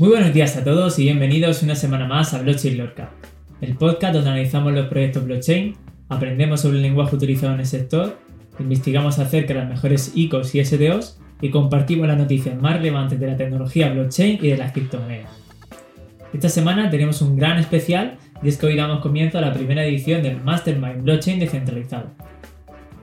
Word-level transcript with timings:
Muy 0.00 0.08
buenos 0.08 0.32
días 0.32 0.56
a 0.56 0.64
todos 0.64 0.98
y 0.98 1.02
bienvenidos 1.02 1.62
una 1.62 1.74
semana 1.74 2.06
más 2.06 2.32
a 2.32 2.40
Blockchain 2.40 2.78
Lorca, 2.78 3.10
el 3.60 3.76
podcast 3.76 4.14
donde 4.14 4.30
analizamos 4.30 4.72
los 4.72 4.86
proyectos 4.86 5.26
blockchain, 5.26 5.76
aprendemos 6.08 6.62
sobre 6.62 6.76
el 6.76 6.82
lenguaje 6.84 7.16
utilizado 7.16 7.52
en 7.52 7.60
el 7.60 7.66
sector, 7.66 8.16
investigamos 8.58 9.18
acerca 9.18 9.52
de 9.52 9.60
las 9.60 9.68
mejores 9.68 10.12
ICOs 10.14 10.54
y 10.54 10.64
SDOs 10.64 11.20
y 11.42 11.50
compartimos 11.50 12.08
las 12.08 12.16
noticias 12.16 12.58
más 12.58 12.78
relevantes 12.78 13.20
de 13.20 13.26
la 13.26 13.36
tecnología 13.36 13.92
blockchain 13.92 14.38
y 14.40 14.48
de 14.48 14.56
las 14.56 14.72
criptomonedas. 14.72 15.30
Esta 16.32 16.48
semana 16.48 16.88
tenemos 16.88 17.20
un 17.20 17.36
gran 17.36 17.58
especial 17.58 18.16
y 18.42 18.48
es 18.48 18.56
que 18.56 18.68
hoy 18.68 18.76
damos 18.76 19.00
comienzo 19.00 19.36
a 19.36 19.42
la 19.42 19.52
primera 19.52 19.84
edición 19.84 20.22
del 20.22 20.40
Mastermind 20.40 21.02
Blockchain 21.02 21.38
descentralizado, 21.38 22.06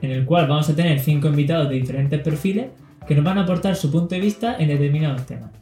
en 0.02 0.10
el 0.10 0.24
cual 0.24 0.48
vamos 0.48 0.68
a 0.68 0.74
tener 0.74 0.98
5 0.98 1.28
invitados 1.28 1.68
de 1.68 1.76
diferentes 1.76 2.20
perfiles 2.22 2.66
que 3.06 3.14
nos 3.14 3.24
van 3.24 3.38
a 3.38 3.42
aportar 3.42 3.76
su 3.76 3.88
punto 3.92 4.16
de 4.16 4.20
vista 4.20 4.56
en 4.58 4.66
determinados 4.66 5.24
temas. 5.26 5.52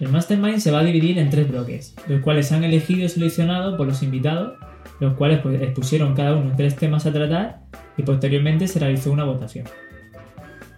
El 0.00 0.08
Mastermind 0.08 0.60
se 0.60 0.70
va 0.70 0.80
a 0.80 0.82
dividir 0.82 1.18
en 1.18 1.28
tres 1.28 1.46
bloques, 1.46 1.94
los 2.08 2.22
cuales 2.22 2.48
se 2.48 2.54
han 2.54 2.64
elegido 2.64 3.04
y 3.04 3.08
seleccionado 3.10 3.76
por 3.76 3.86
los 3.86 4.02
invitados, 4.02 4.54
los 4.98 5.12
cuales 5.12 5.40
pues, 5.40 5.60
expusieron 5.60 6.14
cada 6.14 6.36
uno 6.36 6.54
tres 6.56 6.74
temas 6.76 7.04
a 7.04 7.12
tratar 7.12 7.60
y 7.98 8.02
posteriormente 8.02 8.66
se 8.66 8.78
realizó 8.78 9.12
una 9.12 9.24
votación. 9.24 9.66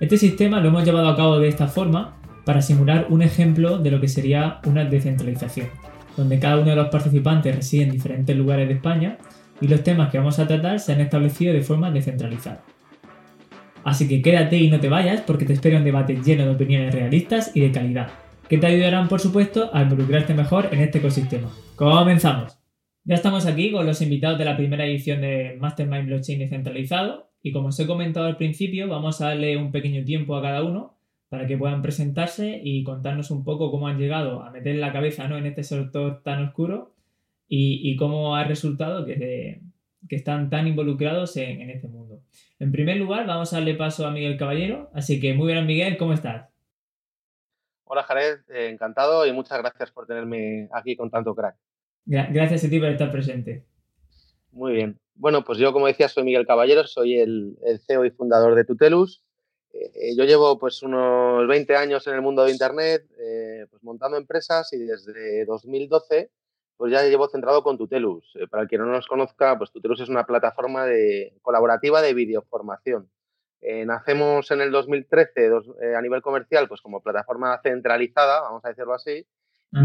Este 0.01 0.19
sistema 0.19 0.59
lo 0.59 0.69
hemos 0.69 0.85
llevado 0.85 1.09
a 1.09 1.15
cabo 1.15 1.39
de 1.39 1.47
esta 1.47 1.69
forma 1.69 2.17
para 2.45 2.63
simular 2.63 3.07
un 3.11 3.23
ejemplo 3.23 3.79
de 3.79 3.93
lo 3.93 4.01
que 4.01 4.09
sería 4.09 4.59
una 4.67 4.85
descentralización, 4.85 5.69
donde 6.17 6.41
cada 6.41 6.59
uno 6.59 6.71
de 6.71 6.77
los 6.77 6.89
participantes 6.89 7.55
reside 7.55 7.85
en 7.85 7.93
diferentes 7.93 8.37
lugares 8.37 8.67
de 8.67 8.75
España 8.75 9.19
y 9.61 9.69
los 9.69 9.85
temas 9.85 10.11
que 10.11 10.19
vamos 10.19 10.41
a 10.41 10.49
tratar 10.49 10.81
se 10.81 10.95
han 10.95 11.01
establecido 11.01 11.55
de 11.55 11.63
forma 11.63 11.93
descentralizada. 11.93 12.65
Así 13.85 14.09
que 14.09 14.21
quédate 14.21 14.57
y 14.57 14.69
no 14.69 14.81
te 14.81 14.89
vayas 14.89 15.21
porque 15.21 15.45
te 15.45 15.53
espera 15.53 15.79
un 15.79 15.85
debate 15.85 16.19
lleno 16.25 16.45
de 16.45 16.51
opiniones 16.51 16.93
realistas 16.93 17.53
y 17.55 17.61
de 17.61 17.71
calidad 17.71 18.22
que 18.53 18.59
te 18.59 18.67
ayudarán, 18.67 19.09
por 19.09 19.19
supuesto, 19.19 19.71
a 19.73 19.81
involucrarte 19.81 20.35
mejor 20.35 20.69
en 20.73 20.81
este 20.81 20.99
ecosistema. 20.99 21.51
Comenzamos. 21.75 22.59
Ya 23.03 23.15
estamos 23.15 23.47
aquí 23.47 23.73
con 23.73 23.87
los 23.87 24.03
invitados 24.03 24.39
de 24.39 24.45
la 24.45 24.59
primera 24.59 24.85
edición 24.85 25.23
de 25.23 25.57
Mastermind 25.59 26.05
Blockchain 26.05 26.39
descentralizado 26.39 27.31
y 27.43 27.51
como 27.51 27.69
os 27.69 27.81
he 27.81 27.87
comentado 27.87 28.27
al 28.27 28.37
principio, 28.37 28.89
vamos 28.89 29.23
a 29.23 29.29
darle 29.29 29.57
un 29.57 29.73
pequeño 29.73 30.05
tiempo 30.05 30.37
a 30.37 30.43
cada 30.43 30.63
uno 30.65 30.99
para 31.31 31.47
que 31.47 31.57
puedan 31.57 31.81
presentarse 31.81 32.61
y 32.63 32.85
contarnos 32.85 33.31
un 33.31 33.43
poco 33.43 33.71
cómo 33.71 33.89
han 33.89 33.97
llegado 33.97 34.43
a 34.43 34.51
meter 34.51 34.77
la 34.77 34.93
cabeza 34.93 35.27
¿no? 35.29 35.39
en 35.39 35.47
este 35.47 35.65
sector 35.65 36.23
tan 36.23 36.45
oscuro 36.45 36.95
y, 37.49 37.97
cómo 37.97 38.37
ha 38.37 38.45
resultado 38.45 39.07
que, 39.07 39.63
que 40.11 40.17
están 40.17 40.51
tan 40.51 40.69
involucrados 40.69 41.39
en, 41.39 41.63
en 41.63 41.71
este 41.71 41.89
mundo. 41.89 42.21
En 42.59 42.71
primer 42.71 42.99
lugar, 42.99 43.27
vamos 43.27 43.51
a 43.55 43.57
darle 43.57 43.77
paso 43.77 44.07
a 44.07 44.11
Miguel 44.11 44.37
Caballero, 44.37 44.91
así 44.93 45.21
que 45.21 45.33
muy 45.33 45.55
bien 45.55 45.65
Miguel, 45.65 45.97
¿cómo 45.97 46.13
estás? 46.13 46.52
Hola 47.95 48.05
Jared, 48.05 48.39
eh, 48.49 48.71
encantado 48.71 49.27
y 49.27 49.33
muchas 49.33 49.59
gracias 49.59 49.91
por 49.91 50.07
tenerme 50.07 50.67
aquí 50.73 50.97
con 50.97 51.11
tanto 51.11 51.35
crack. 51.35 51.57
Gracias 52.07 52.65
a 52.65 52.71
ti 52.71 52.81
por 52.81 52.89
estar 52.89 53.13
presente. 53.13 53.67
Muy 54.51 54.73
bien. 54.73 54.99
Bueno, 55.15 55.45
pues 55.45 55.59
yo 55.59 55.75
como 55.75 55.89
decía 55.89 56.09
soy 56.09 56.25
Miguel 56.25 56.47
Caballero, 56.47 56.87
soy 56.87 57.19
el, 57.19 57.59
CEO 57.87 58.07
y 58.07 58.11
fundador 58.11 58.55
de 58.55 58.65
Tutelus. 58.65 59.23
Eh, 59.75 60.17
yo 60.17 60.25
llevo 60.25 60.59
pues 60.59 60.83
unos 60.83 61.47
20 61.47 61.77
años 61.77 62.07
en 62.07 62.15
el 62.15 62.23
mundo 62.23 62.45
de 62.45 62.53
Internet, 62.53 63.05
eh, 63.19 63.67
pues 63.69 63.83
montando 63.83 64.17
empresas 64.17 64.73
y 64.73 64.79
desde 64.79 65.45
2012 65.45 66.31
pues 66.79 66.93
ya 66.93 67.03
llevo 67.03 67.29
centrado 67.29 67.63
con 67.63 67.77
Tutelus. 67.77 68.33
para 68.51 68.63
el 68.63 68.71
que 68.71 68.79
no 68.79 68.87
nos 68.87 69.07
conozca, 69.07 69.59
pues 69.59 69.71
Tutelus 69.71 70.01
es 70.01 70.09
una 70.09 70.25
plataforma 70.25 70.87
de, 70.87 71.35
colaborativa 71.43 72.01
de 72.01 72.15
videoformación. 72.15 73.11
Eh, 73.65 73.87
nacemos 73.87 74.51
en 74.51 74.61
el 74.61 74.73
2013 74.73 75.47
eh, 75.47 75.95
a 75.97 76.03
nivel 76.03 76.21
comercial, 76.21 76.67
pues 76.67 76.81
como 76.81 77.01
plataforma 77.01 77.61
centralizada, 77.63 78.41
vamos 78.41 78.65
a 78.65 78.71
decirlo 78.71 78.93
así, 78.93 79.25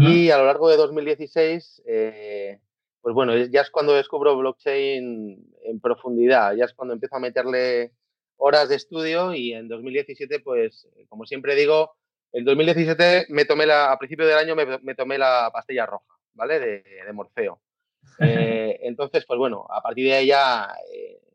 y 0.00 0.30
a 0.30 0.36
lo 0.36 0.44
largo 0.44 0.68
de 0.68 0.76
2016, 0.76 1.82
eh, 1.86 2.60
pues 3.00 3.14
bueno, 3.14 3.34
ya 3.36 3.62
es 3.62 3.70
cuando 3.70 3.94
descubro 3.94 4.36
blockchain 4.36 5.46
en 5.62 5.80
profundidad, 5.80 6.54
ya 6.56 6.64
es 6.64 6.74
cuando 6.74 6.92
empiezo 6.92 7.16
a 7.16 7.20
meterle 7.20 7.92
horas 8.36 8.68
de 8.68 8.74
estudio 8.74 9.32
y 9.32 9.54
en 9.54 9.68
2017, 9.68 10.40
pues 10.40 10.88
como 11.08 11.24
siempre 11.24 11.54
digo, 11.54 11.92
en 12.32 12.44
2017 12.44 13.26
me 13.30 13.46
tomé 13.46 13.64
la, 13.64 13.92
a 13.92 13.98
principio 13.98 14.26
del 14.26 14.36
año 14.36 14.56
me, 14.56 14.94
tomé 14.94 15.16
la 15.16 15.50
pastilla 15.52 15.86
roja, 15.86 16.18
¿vale? 16.34 16.58
De, 16.58 16.82
de 16.82 17.12
Morfeo. 17.14 17.62
entonces, 18.18 19.24
pues 19.24 19.38
bueno, 19.38 19.66
a 19.70 19.80
partir 19.80 20.06
de 20.06 20.14
ahí 20.14 20.26
ya 20.26 20.68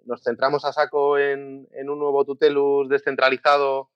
nos 0.06 0.22
centramos 0.24 0.66
a 0.66 0.74
saco 0.74 1.18
en, 1.18 1.68
un 1.74 2.00
nuevo 2.00 2.26
Tutelus 2.26 2.90
descentralizado, 2.90 3.90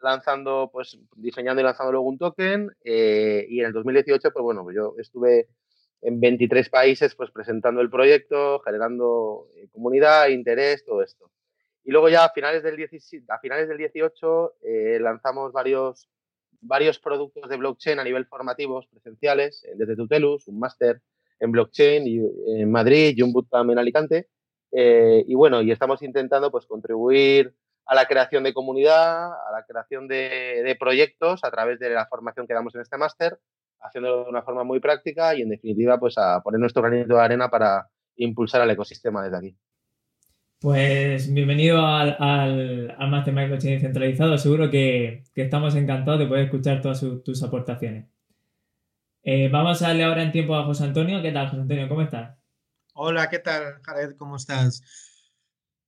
lanzando, 0.00 0.70
pues 0.72 0.98
diseñando 1.16 1.60
y 1.60 1.64
lanzando 1.64 1.92
luego 1.92 2.08
un 2.08 2.18
token. 2.18 2.70
Eh, 2.84 3.46
y 3.48 3.60
en 3.60 3.66
el 3.66 3.72
2018, 3.72 4.30
pues 4.32 4.42
bueno, 4.42 4.70
yo 4.72 4.94
estuve 4.98 5.48
en 6.02 6.20
23 6.20 6.68
países 6.68 7.14
pues 7.14 7.30
presentando 7.30 7.80
el 7.80 7.90
proyecto, 7.90 8.60
generando 8.60 9.48
eh, 9.56 9.68
comunidad, 9.72 10.28
interés, 10.28 10.84
todo 10.84 11.02
esto. 11.02 11.30
Y 11.84 11.90
luego 11.90 12.08
ya 12.08 12.24
a 12.24 12.30
finales 12.30 12.62
del, 12.62 12.76
17, 12.76 13.26
a 13.30 13.38
finales 13.38 13.68
del 13.68 13.78
18 13.78 14.54
eh, 14.62 14.98
lanzamos 15.00 15.52
varios, 15.52 16.08
varios 16.60 16.98
productos 16.98 17.48
de 17.48 17.56
blockchain 17.56 17.98
a 17.98 18.04
nivel 18.04 18.26
formativos 18.26 18.86
presenciales, 18.86 19.66
desde 19.76 19.96
Tutelus, 19.96 20.48
un 20.48 20.58
máster 20.58 21.02
en 21.40 21.52
blockchain 21.52 22.04
en 22.58 22.70
Madrid 22.70 23.14
y 23.16 23.22
un 23.22 23.32
bootcamp 23.32 23.70
en 23.70 23.78
Alicante. 23.78 24.28
Eh, 24.76 25.24
y 25.28 25.34
bueno, 25.36 25.62
y 25.62 25.70
estamos 25.70 26.02
intentando 26.02 26.50
pues 26.50 26.66
contribuir 26.66 27.54
a 27.86 27.94
la 27.94 28.06
creación 28.06 28.42
de 28.42 28.52
comunidad, 28.52 29.26
a 29.26 29.52
la 29.52 29.64
creación 29.66 30.08
de, 30.08 30.76
proyectos 30.80 31.44
a 31.44 31.50
través 31.50 31.78
de 31.78 31.90
la 31.90 32.06
formación 32.06 32.46
que 32.46 32.54
damos 32.54 32.74
en 32.74 32.80
este 32.80 32.98
máster, 32.98 33.38
haciéndolo 33.80 34.24
de 34.24 34.30
una 34.30 34.42
forma 34.42 34.64
muy 34.64 34.80
práctica 34.80 35.34
y 35.36 35.42
en 35.42 35.50
definitiva 35.50 35.98
pues 36.00 36.18
a 36.18 36.42
poner 36.42 36.58
nuestro 36.58 36.82
granito 36.82 37.14
de 37.14 37.20
arena 37.20 37.48
para 37.48 37.88
impulsar 38.16 38.62
al 38.62 38.70
ecosistema 38.70 39.22
desde 39.22 39.36
aquí. 39.36 39.56
Pues 40.60 41.32
bienvenido 41.32 41.86
al, 41.86 42.16
al, 42.18 42.96
al 42.98 43.10
Mastermind 43.10 43.48
Blockchain 43.48 43.80
centralizado. 43.80 44.38
Seguro 44.38 44.70
que, 44.70 45.22
que, 45.34 45.42
estamos 45.42 45.76
encantados 45.76 46.20
de 46.20 46.26
poder 46.26 46.46
escuchar 46.46 46.80
todas 46.80 47.04
tus 47.22 47.42
aportaciones. 47.42 48.06
Eh, 49.22 49.48
vamos 49.50 49.82
a 49.82 49.88
darle 49.88 50.04
ahora 50.04 50.22
en 50.22 50.32
tiempo 50.32 50.56
a 50.56 50.64
José 50.64 50.84
Antonio. 50.84 51.20
¿Qué 51.20 51.32
tal, 51.32 51.48
José 51.48 51.60
Antonio? 51.60 51.88
¿Cómo 51.88 52.02
estás? 52.02 52.43
Hola, 52.96 53.28
¿qué 53.28 53.40
tal, 53.40 53.80
Jared? 53.82 54.14
¿Cómo 54.16 54.36
estás? 54.36 54.80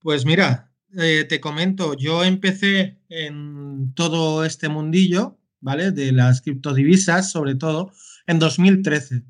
Pues 0.01 0.27
mira, 0.27 0.73
eh, 0.99 1.25
te 1.29 1.41
comento, 1.41 1.95
yo 1.95 2.25
empecé 2.25 2.99
en 3.09 3.95
todo 3.95 4.45
este 4.45 4.69
mundillo, 4.69 5.39
¿vale? 5.61 5.93
De 5.93 6.11
las 6.11 6.43
criptodivisas, 6.43 7.31
sobre 7.31 7.55
todo, 7.55 7.93
en 8.27 8.41
2013. 8.41 9.23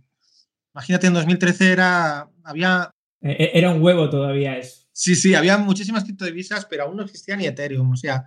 Imagínate, 0.75 1.09
en 1.09 1.13
2013 1.13 1.71
era, 1.71 2.31
había... 2.45 2.91
E, 3.21 3.51
era 3.53 3.71
un 3.71 3.83
huevo 3.83 4.09
todavía 4.09 4.57
eso. 4.57 4.87
Sí, 4.93 5.15
sí, 5.15 5.35
había 5.35 5.59
muchísimas 5.59 6.05
criptodivisas, 6.05 6.65
pero 6.65 6.85
aún 6.85 6.97
no 6.97 7.03
existía 7.03 7.37
ni 7.37 7.45
Ethereum. 7.45 7.91
O 7.91 7.97
sea, 7.97 8.25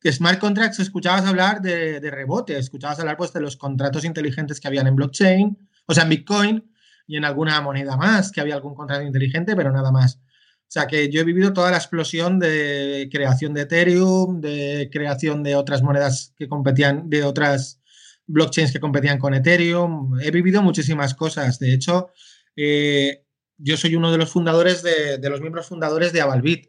que 0.00 0.12
smart 0.12 0.38
contracts 0.38 0.78
escuchabas 0.78 1.26
hablar 1.26 1.60
de, 1.60 1.98
de 1.98 2.10
rebote, 2.12 2.56
escuchabas 2.56 3.00
hablar 3.00 3.16
pues 3.16 3.32
de 3.32 3.40
los 3.40 3.56
contratos 3.56 4.04
inteligentes 4.04 4.60
que 4.60 4.68
habían 4.68 4.86
en 4.86 4.94
blockchain, 4.94 5.58
o 5.86 5.92
sea, 5.92 6.04
en 6.04 6.10
Bitcoin, 6.10 6.71
y 7.12 7.18
en 7.18 7.26
alguna 7.26 7.60
moneda 7.60 7.98
más, 7.98 8.32
que 8.32 8.40
había 8.40 8.54
algún 8.54 8.74
contrato 8.74 9.02
inteligente, 9.02 9.54
pero 9.54 9.70
nada 9.70 9.92
más. 9.92 10.14
O 10.14 10.72
sea 10.72 10.86
que 10.86 11.10
yo 11.10 11.20
he 11.20 11.24
vivido 11.24 11.52
toda 11.52 11.70
la 11.70 11.76
explosión 11.76 12.38
de 12.38 13.10
creación 13.12 13.52
de 13.52 13.60
Ethereum, 13.60 14.40
de 14.40 14.88
creación 14.90 15.42
de 15.42 15.54
otras 15.54 15.82
monedas 15.82 16.32
que 16.38 16.48
competían, 16.48 17.10
de 17.10 17.24
otras 17.24 17.82
blockchains 18.26 18.72
que 18.72 18.80
competían 18.80 19.18
con 19.18 19.34
Ethereum. 19.34 20.18
He 20.22 20.30
vivido 20.30 20.62
muchísimas 20.62 21.12
cosas. 21.14 21.58
De 21.58 21.74
hecho, 21.74 22.08
eh, 22.56 23.26
yo 23.58 23.76
soy 23.76 23.94
uno 23.94 24.10
de 24.10 24.16
los 24.16 24.30
fundadores, 24.30 24.82
de, 24.82 25.28
los 25.28 25.42
miembros 25.42 25.66
fundadores 25.66 26.14
de 26.14 26.22
Avalbit, 26.22 26.66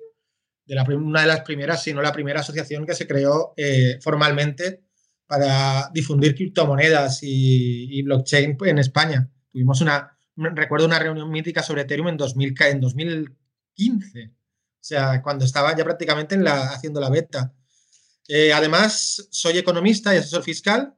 de 0.66 0.75
una 0.94 1.22
de 1.22 1.28
las 1.28 1.40
primeras, 1.40 1.84
si 1.84 1.94
no 1.94 2.01
la 2.01 2.12
primera 2.12 2.42
asociación 2.42 2.86
que 2.86 2.95
se 2.95 3.07
creó 3.07 3.54
eh, 3.56 3.98
formalmente 4.01 4.84
para 5.25 5.90
difundir 5.94 6.36
criptomonedas 6.36 7.19
y 7.22 8.01
blockchain 8.01 8.57
en 8.66 8.80
España. 8.80 9.30
Tuvimos 9.54 9.81
una, 9.81 10.12
recuerdo 10.35 10.85
una 10.85 11.00
reunión 11.00 11.30
mítica 11.30 11.63
sobre 11.63 11.83
Ethereum 11.83 12.09
en, 12.09 12.18
2000, 12.18 12.56
en 12.62 12.81
2015, 12.81 14.25
o 14.25 14.31
sea, 14.80 15.21
cuando 15.21 15.45
estaba 15.45 15.75
ya 15.75 15.83
prácticamente 15.83 16.35
en 16.35 16.44
la, 16.44 16.71
haciendo 16.71 17.00
la 17.00 17.09
beta. 17.09 17.53
Eh, 18.27 18.53
además, 18.53 19.27
soy 19.31 19.57
economista 19.57 20.13
y 20.13 20.18
asesor 20.18 20.44
fiscal, 20.44 20.95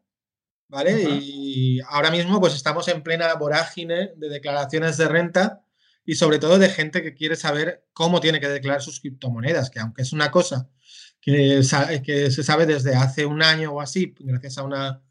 ¿vale? 0.68 1.04
Y 1.04 1.80
ahora 1.88 2.12
mismo 2.12 2.40
pues 2.40 2.56
estamos 2.56 2.88
en 2.88 3.04
plena 3.04 3.34
vorágine 3.36 4.12
de 4.16 4.30
declaraciones 4.30 4.98
de 4.98 5.08
renta 5.08 5.64
y 6.06 6.16
sobre 6.16 6.40
todo 6.40 6.60
de 6.60 6.70
gente 6.70 7.02
que 7.02 7.16
quiere 7.16 7.36
saber 7.36 7.86
cómo 7.94 8.22
tiene 8.22 8.40
que 8.40 8.48
declarar 8.48 8.82
sus 8.82 9.00
criptomonedas, 9.00 9.70
que 9.70 9.80
aunque 9.80 10.04
es 10.04 10.14
una 10.14 10.30
cosa 10.30 10.70
que, 11.20 11.62
que 12.04 12.32
se 12.32 12.44
sabe 12.44 12.66
desde 12.68 12.96
hace 12.96 13.26
un 13.26 13.42
año 13.42 13.74
o 13.74 13.82
así, 13.82 14.14
gracias 14.20 14.60
a 14.60 14.64
una 14.64 15.02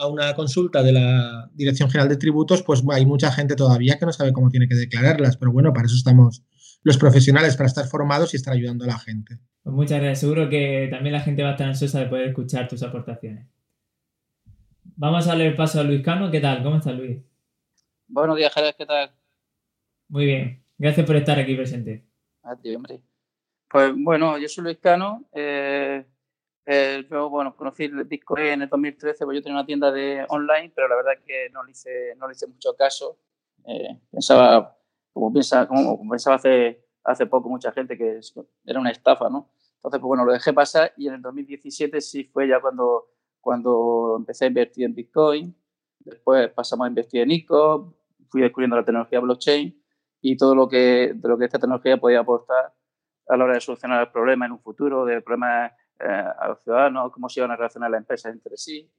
a 0.00 0.08
una 0.08 0.34
consulta 0.34 0.82
de 0.82 0.92
la 0.92 1.50
Dirección 1.52 1.90
General 1.90 2.08
de 2.08 2.16
Tributos, 2.16 2.62
pues 2.62 2.82
hay 2.90 3.04
mucha 3.04 3.30
gente 3.30 3.54
todavía 3.54 3.98
que 3.98 4.06
no 4.06 4.12
sabe 4.12 4.32
cómo 4.32 4.48
tiene 4.48 4.66
que 4.66 4.74
declararlas, 4.74 5.36
pero 5.36 5.52
bueno, 5.52 5.72
para 5.72 5.86
eso 5.86 5.94
estamos 5.94 6.42
los 6.82 6.96
profesionales, 6.96 7.56
para 7.56 7.66
estar 7.66 7.86
formados 7.86 8.32
y 8.32 8.38
estar 8.38 8.54
ayudando 8.54 8.84
a 8.84 8.88
la 8.88 8.98
gente. 8.98 9.38
Pues 9.62 9.76
muchas 9.76 9.98
gracias, 9.98 10.20
seguro 10.20 10.48
que 10.48 10.88
también 10.90 11.12
la 11.12 11.20
gente 11.20 11.42
va 11.42 11.50
a 11.50 11.52
estar 11.52 11.68
ansiosa 11.68 12.00
de 12.00 12.06
poder 12.06 12.28
escuchar 12.28 12.66
tus 12.66 12.82
aportaciones. 12.82 13.46
Vamos 14.96 15.26
a 15.26 15.30
darle 15.30 15.48
el 15.48 15.56
paso 15.56 15.80
a 15.80 15.84
Luis 15.84 16.02
Cano, 16.02 16.30
¿qué 16.30 16.40
tal? 16.40 16.62
¿Cómo 16.62 16.76
estás 16.76 16.94
Luis? 16.94 17.18
Buenos 18.08 18.36
días, 18.36 18.52
Jerez, 18.54 18.74
¿qué 18.78 18.86
tal? 18.86 19.10
Muy 20.08 20.24
bien, 20.24 20.62
gracias 20.78 21.06
por 21.06 21.16
estar 21.16 21.38
aquí 21.38 21.54
presente. 21.54 22.04
A 22.42 22.56
ti, 22.56 22.74
hombre. 22.74 23.02
Pues 23.68 23.92
bueno, 23.96 24.38
yo 24.38 24.48
soy 24.48 24.64
Luis 24.64 24.78
Cano. 24.78 25.28
Eh, 25.32 26.04
eh, 26.66 27.06
yo, 27.10 27.30
bueno, 27.30 27.56
conocí 27.56 27.88
Bitcoin 27.88 28.46
en 28.46 28.62
el 28.62 28.68
2013, 28.68 29.24
pues 29.24 29.36
yo 29.36 29.42
tenía 29.42 29.58
una 29.58 29.66
tienda 29.66 29.90
de 29.90 30.24
online, 30.28 30.72
pero 30.74 30.88
la 30.88 30.96
verdad 30.96 31.14
es 31.14 31.20
que 31.20 31.50
no 31.50 31.64
le 31.64 31.72
hice, 31.72 32.14
no 32.16 32.28
le 32.28 32.32
hice 32.32 32.46
mucho 32.46 32.74
caso. 32.76 33.18
Eh, 33.66 33.98
pensaba, 34.10 34.76
como, 35.12 35.32
piensa, 35.32 35.66
como 35.66 36.08
pensaba 36.08 36.36
hace, 36.36 36.84
hace 37.04 37.26
poco 37.26 37.48
mucha 37.48 37.72
gente, 37.72 37.96
que 37.96 38.20
era 38.64 38.80
una 38.80 38.90
estafa, 38.90 39.28
¿no? 39.28 39.50
Entonces, 39.76 40.00
pues 40.00 40.08
bueno, 40.08 40.24
lo 40.24 40.32
dejé 40.32 40.52
pasar 40.52 40.92
y 40.96 41.08
en 41.08 41.14
el 41.14 41.22
2017 41.22 42.00
sí 42.00 42.24
fue 42.24 42.46
ya 42.46 42.60
cuando, 42.60 43.08
cuando 43.40 44.16
empecé 44.18 44.44
a 44.44 44.48
invertir 44.48 44.84
en 44.84 44.94
Bitcoin. 44.94 45.56
Después 46.00 46.50
pasamos 46.50 46.84
a 46.84 46.88
invertir 46.88 47.22
en 47.22 47.30
ICO, 47.30 47.94
fui 48.28 48.42
descubriendo 48.42 48.76
la 48.76 48.84
tecnología 48.84 49.20
blockchain 49.20 49.82
y 50.20 50.36
todo 50.36 50.54
lo 50.54 50.68
que, 50.68 51.12
de 51.14 51.28
lo 51.28 51.38
que 51.38 51.46
esta 51.46 51.58
tecnología 51.58 51.96
podía 51.96 52.20
aportar 52.20 52.74
a 53.28 53.36
la 53.36 53.44
hora 53.44 53.54
de 53.54 53.60
solucionar 53.60 54.02
el 54.02 54.12
problema 54.12 54.46
en 54.46 54.52
un 54.52 54.60
futuro, 54.60 55.04
de 55.04 55.22
problemas 55.22 55.72
eh, 56.00 56.24
a 56.38 56.48
los 56.48 56.62
ciudadanos, 56.62 57.12
cómo 57.12 57.28
se 57.28 57.40
iban 57.40 57.50
a 57.50 57.56
relacionar 57.56 57.90
las 57.90 58.00
empresas 58.00 58.32
entre 58.32 58.56
sí. 58.56 58.90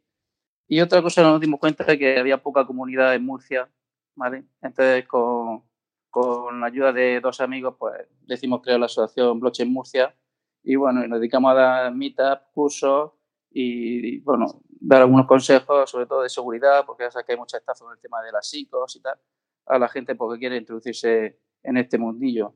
Y 0.68 0.80
otra 0.82 1.02
cosa 1.02 1.22
nos 1.22 1.42
dimos 1.42 1.60
cuenta 1.60 1.84
de 1.84 1.98
que 1.98 2.18
había 2.18 2.42
poca 2.42 2.66
comunidad 2.66 3.14
en 3.16 3.26
Murcia, 3.26 3.70
¿vale? 4.16 4.46
Entonces, 4.62 5.08
con, 5.08 5.64
con 6.10 6.62
la 6.62 6.68
ayuda 6.68 6.94
de 6.94 7.20
dos 7.20 7.42
amigos, 7.42 7.76
pues 7.78 8.08
decidimos 8.22 8.62
crear 8.62 8.80
la 8.80 8.86
asociación 8.86 9.40
Blockchain 9.40 9.72
Murcia 9.72 10.16
y 10.64 10.76
bueno, 10.76 11.06
nos 11.08 11.20
dedicamos 11.20 11.52
a 11.52 11.56
dar 11.56 11.96
meetup, 11.96 12.40
cursos 12.54 13.12
y, 13.50 14.20
bueno, 14.22 14.62
dar 14.70 15.02
algunos 15.02 15.28
consejos, 15.28 15.90
sobre 15.90 16.06
todo 16.06 16.22
de 16.22 16.30
seguridad, 16.30 16.86
porque 16.86 17.04
ya 17.04 17.12
sabes 17.12 17.26
que 17.26 17.34
hay 17.34 17.38
mucha 17.38 17.58
estafa 17.58 17.84
con 17.84 17.94
el 17.94 18.00
tema 18.00 18.22
de 18.22 18.32
las 18.32 18.48
psicos 18.48 18.96
y 18.96 19.02
tal, 19.02 19.18
a 19.66 19.80
la 19.80 19.88
gente 19.88 20.16
porque 20.16 20.40
quiere 20.40 20.58
introducirse 20.58 21.40
en 21.64 21.78
este 21.78 21.98
mundillo. 21.98 22.54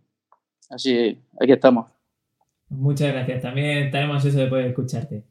Así, 0.70 1.22
aquí 1.40 1.52
estamos. 1.52 1.95
Muchas 2.70 3.14
gracias. 3.14 3.42
También 3.42 3.92
tenemos 3.92 4.24
eso 4.26 4.40
de 4.40 4.48
poder 4.48 4.68
escucharte. 4.68 5.24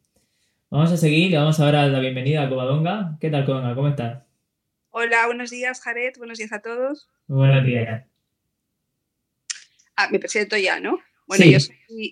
Vamos 0.71 0.91
a 0.93 0.97
seguir 0.97 1.31
y 1.31 1.37
vamos 1.37 1.61
ahora 1.61 1.81
a 1.81 1.83
dar 1.83 1.93
la 1.93 2.01
bienvenida 2.01 2.43
a 2.43 2.49
Covadonga. 2.49 3.17
¿Qué 3.21 3.31
tal, 3.31 3.45
Covadonga? 3.45 3.75
¿Cómo 3.75 3.89
estás? 3.89 4.23
Hola, 4.91 5.27
buenos 5.27 5.51
días, 5.51 5.81
Jared. 5.81 6.15
Buenos 6.19 6.39
días 6.39 6.53
a 6.53 6.61
todos. 6.61 7.09
buenos 7.27 7.65
días. 7.65 8.05
Ah, 9.97 10.09
me 10.11 10.19
presento 10.19 10.57
ya, 10.57 10.81
¿no? 10.81 10.99
Bueno, 11.27 11.45
yo 11.47 11.59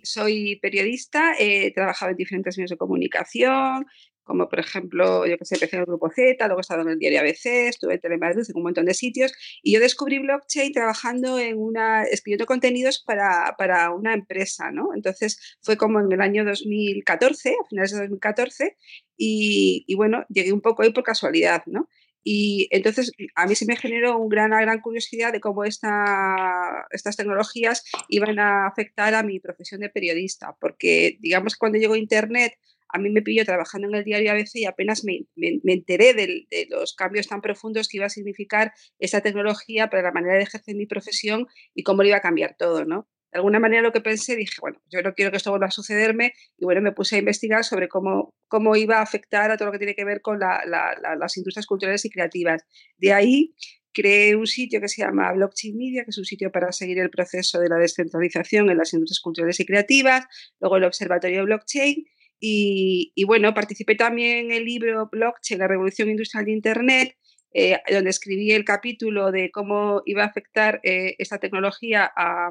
soy, 0.05 0.57
periodista, 0.57 1.35
he 1.39 1.73
trabajado 1.73 2.13
en 2.13 2.17
diferentes 2.17 2.57
medios 2.57 2.71
de 2.71 2.77
comunicación, 2.77 3.87
como 4.25 4.49
por 4.49 4.61
ejemplo, 4.61 5.27
yo 5.27 5.37
que 5.37 5.45
sé, 5.45 5.57
empecé 5.57 5.77
en 5.77 5.81
el 5.81 5.87
Grupo 5.87 6.11
Z, 6.11 6.47
luego 6.47 6.61
he 6.61 6.63
estado 6.63 6.83
en 6.83 6.89
el 6.89 6.99
diario 6.99 7.21
ABC, 7.21 7.69
estuve 7.69 7.95
en 7.95 8.01
Telemadrid, 8.01 8.43
en 8.49 8.57
un 8.57 8.63
montón 8.63 8.85
de 8.85 8.95
sitios, 8.95 9.33
y 9.63 9.73
yo 9.73 9.81
descubrí 9.81 10.19
blockchain 10.19 10.73
trabajando 10.73 11.39
en 11.39 11.59
una, 11.59 12.05
escribiendo 12.05 12.47
contenidos 12.47 13.03
para, 13.05 13.55
para 13.59 13.91
una 13.91 14.15
empresa, 14.15 14.71
¿no? 14.71 14.95
Entonces 14.95 15.57
fue 15.61 15.77
como 15.77 16.01
en 16.01 16.13
el 16.13 16.21
año 16.21 16.45
2014, 16.45 17.51
a 17.51 17.69
finales 17.69 17.93
de 17.93 17.99
2014, 17.99 18.77
y, 19.17 19.85
y 19.87 19.95
bueno, 19.95 20.25
llegué 20.29 20.53
un 20.53 20.61
poco 20.61 20.83
ahí 20.83 20.93
por 20.93 21.05
casualidad, 21.05 21.63
¿no? 21.67 21.89
Y 22.25 22.69
entonces 22.71 23.13
a 23.35 23.47
mí 23.47 23.55
se 23.55 23.67
me 23.67 23.77
generó 23.77 24.19
una 24.19 24.47
gran, 24.47 24.63
gran 24.63 24.81
curiosidad 24.81 25.33
de 25.33 25.41
cómo 25.41 25.65
esta, 25.65 26.87
estas 26.91 27.17
tecnologías 27.17 27.85
iban 28.09 28.39
a 28.39 28.67
afectar 28.67 29.15
a 29.15 29.23
mi 29.23 29.41
profesión 29.41 29.81
de 29.81 29.89
periodista, 29.89 30.57
porque 30.61 31.19
digamos 31.21 31.55
que 31.55 31.59
cuando 31.59 31.79
llegó 31.79 31.97
Internet 31.97 32.55
a 32.93 32.99
mí 32.99 33.11
me 33.11 33.23
pilló 33.23 33.45
trabajando 33.45 33.89
en 33.89 33.95
el 33.95 34.05
diario 34.05 34.33
ABC 34.33 34.57
y 34.57 34.65
apenas 34.67 35.05
me, 35.05 35.27
me, 35.35 35.73
enteré 35.73 36.15
de, 36.15 36.47
los 36.71 36.95
cambios 36.95 37.27
tan 37.27 37.41
profundos 37.41 37.89
que 37.89 37.97
iba 37.97 38.07
a 38.07 38.11
significar 38.11 38.73
esta 38.99 39.21
tecnología 39.21 39.89
para 39.89 40.03
la 40.03 40.13
manera 40.13 40.35
de 40.35 40.43
ejercer 40.43 40.77
mi 40.77 40.87
profesión 40.87 41.47
y 41.75 41.83
cómo 41.83 42.03
lo 42.03 42.09
iba 42.09 42.19
a 42.19 42.23
cambiar 42.23 42.55
todo, 42.59 42.85
¿no? 42.85 43.09
de 43.33 43.39
alguna 43.39 43.59
manera 43.59 43.81
lo 43.81 43.93
que 43.93 44.03
pensé, 44.03 44.37
dije, 44.37 44.57
bueno, 44.61 44.79
yo 44.91 45.01
no 45.01 45.15
quiero 45.15 45.31
que 45.31 45.39
esto 45.39 45.49
vuelva 45.49 45.67
a 45.69 45.71
sucederme 45.71 46.35
y 46.59 46.67
bueno, 46.67 46.83
me 46.83 46.93
puse 46.93 47.17
a 47.17 47.19
investigar 47.19 47.65
sobre 47.65 47.89
cómo, 47.89 48.35
cómo 48.47 48.77
iba 48.77 48.99
a 48.99 49.03
afectar 49.03 49.51
a 49.51 49.57
todo 49.57 49.67
lo 49.67 49.73
que 49.73 49.79
tiene 49.79 49.95
que 49.95 50.05
ver 50.05 50.21
con 50.21 50.39
las 50.39 51.37
industrias 51.39 51.65
culturales 51.65 52.05
y 52.05 52.11
creativas. 52.11 52.63
De 52.99 53.15
ahí 53.15 53.55
creé 53.95 54.37
un 54.37 54.47
sitio 54.47 54.83
que 54.83 54.89
se 54.89 55.01
llama 55.01 55.33
Blockchain 55.33 55.77
Media, 55.77 56.05
que 56.05 56.11
es 56.11 56.19
un 56.19 56.27
sitio 56.27 56.53
para 56.53 56.73
seguir 56.73 56.99
el 56.99 57.09
proceso 57.09 57.59
de 57.59 57.71
la 57.71 57.77
descentralización 57.77 58.71
en 58.71 58.77
las 58.77 58.93
industrias 58.93 59.21
culturales 59.21 59.59
y 59.61 59.65
creativas, 59.65 60.27
luego 60.61 60.77
el 60.77 60.85
Observatorio 60.85 61.45
Blockchain 61.45 62.05
y, 62.45 63.25
bueno, 63.25 63.55
participé 63.55 63.95
también 63.95 64.47
en 64.47 64.51
el 64.51 64.65
libro 64.65 65.09
Blockchain, 65.13 65.61
la 65.61 65.69
revolución 65.69 66.11
industrial 66.11 66.45
de 66.45 66.51
Internet, 66.51 67.17
eh, 67.55 67.79
donde 67.89 68.11
escribí 68.11 68.51
el 68.51 68.65
capítulo 68.65 69.31
de 69.31 69.53
cómo 69.53 70.03
iba 70.07 70.25
a 70.25 70.27
afectar 70.27 70.81
eh, 70.83 71.15
esta 71.19 71.39
tecnología 71.39 72.11
a, 72.17 72.51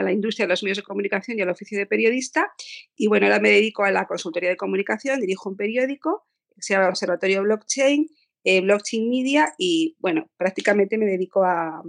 la 0.00 0.12
industria 0.12 0.46
de 0.46 0.50
los 0.50 0.62
medios 0.62 0.76
de 0.76 0.84
comunicación 0.84 1.38
y 1.38 1.42
al 1.42 1.48
oficio 1.48 1.76
de 1.76 1.86
periodista. 1.86 2.52
Y 2.94 3.08
bueno, 3.08 3.26
ahora 3.26 3.40
me 3.40 3.50
dedico 3.50 3.82
a 3.82 3.90
la 3.90 4.06
consultoría 4.06 4.50
de 4.50 4.56
comunicación, 4.56 5.20
dirijo 5.20 5.48
un 5.48 5.56
periódico 5.56 6.26
que 6.54 6.62
se 6.62 6.74
llama 6.74 6.88
Observatorio 6.88 7.42
Blockchain, 7.42 8.06
eh, 8.44 8.60
Blockchain 8.60 9.08
Media 9.08 9.54
y 9.58 9.96
bueno, 9.98 10.30
prácticamente 10.36 10.98
me 10.98 11.06
dedico 11.06 11.42
a, 11.44 11.82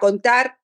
contar, 0.00 0.58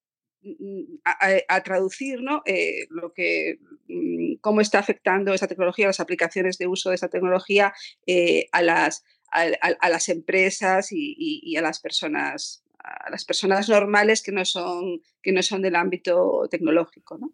mm, 0.58 0.98
a, 1.04 1.60
traducir 1.62 2.22
¿no? 2.22 2.42
Eh, 2.46 2.86
lo 2.90 3.12
que, 3.12 3.58
mm, 3.88 4.36
cómo 4.40 4.60
está 4.60 4.78
afectando 4.78 5.34
esa 5.34 5.48
tecnología, 5.48 5.86
las 5.86 6.00
aplicaciones 6.00 6.58
de 6.58 6.66
uso 6.66 6.90
de 6.90 6.96
esa 6.96 7.08
tecnología 7.08 7.72
eh, 8.06 8.46
a, 8.52 8.62
las, 8.62 9.04
a, 9.30 9.88
las 9.88 10.08
empresas 10.08 10.92
y, 10.92 11.14
y 11.18 11.56
a 11.56 11.62
las 11.62 11.80
personas 11.80 12.62
a 12.86 13.10
las 13.10 13.24
personas 13.24 13.68
normales 13.68 14.22
que 14.22 14.32
no 14.32 14.44
son, 14.44 15.00
que 15.22 15.32
no 15.32 15.42
son 15.42 15.62
del 15.62 15.76
ámbito 15.76 16.46
tecnológico. 16.50 17.18
¿no? 17.18 17.32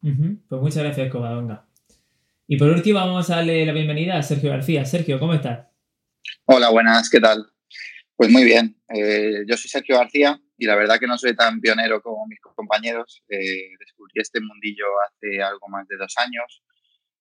Pues 0.00 0.60
muchas 0.60 0.82
gracias, 0.82 1.10
Covadonga. 1.10 1.66
Y 2.46 2.56
por 2.56 2.68
último 2.68 2.98
vamos 2.98 3.30
a 3.30 3.36
darle 3.36 3.64
la 3.66 3.72
bienvenida 3.72 4.16
a 4.16 4.22
Sergio 4.22 4.50
García. 4.50 4.84
Sergio, 4.84 5.18
¿cómo 5.18 5.34
estás? 5.34 5.66
Hola, 6.46 6.70
buenas, 6.70 7.10
¿qué 7.10 7.20
tal? 7.20 7.46
Pues 8.18 8.32
muy 8.32 8.42
bien, 8.42 8.76
eh, 8.92 9.44
yo 9.46 9.56
soy 9.56 9.70
Sergio 9.70 9.96
García 9.96 10.42
y 10.56 10.66
la 10.66 10.74
verdad 10.74 10.98
que 10.98 11.06
no 11.06 11.16
soy 11.16 11.36
tan 11.36 11.60
pionero 11.60 12.02
como 12.02 12.26
mis 12.26 12.40
compañeros. 12.40 13.22
Eh, 13.28 13.76
descubrí 13.78 14.14
este 14.16 14.40
mundillo 14.40 14.86
hace 15.06 15.40
algo 15.40 15.68
más 15.68 15.86
de 15.86 15.96
dos 15.96 16.14
años 16.16 16.64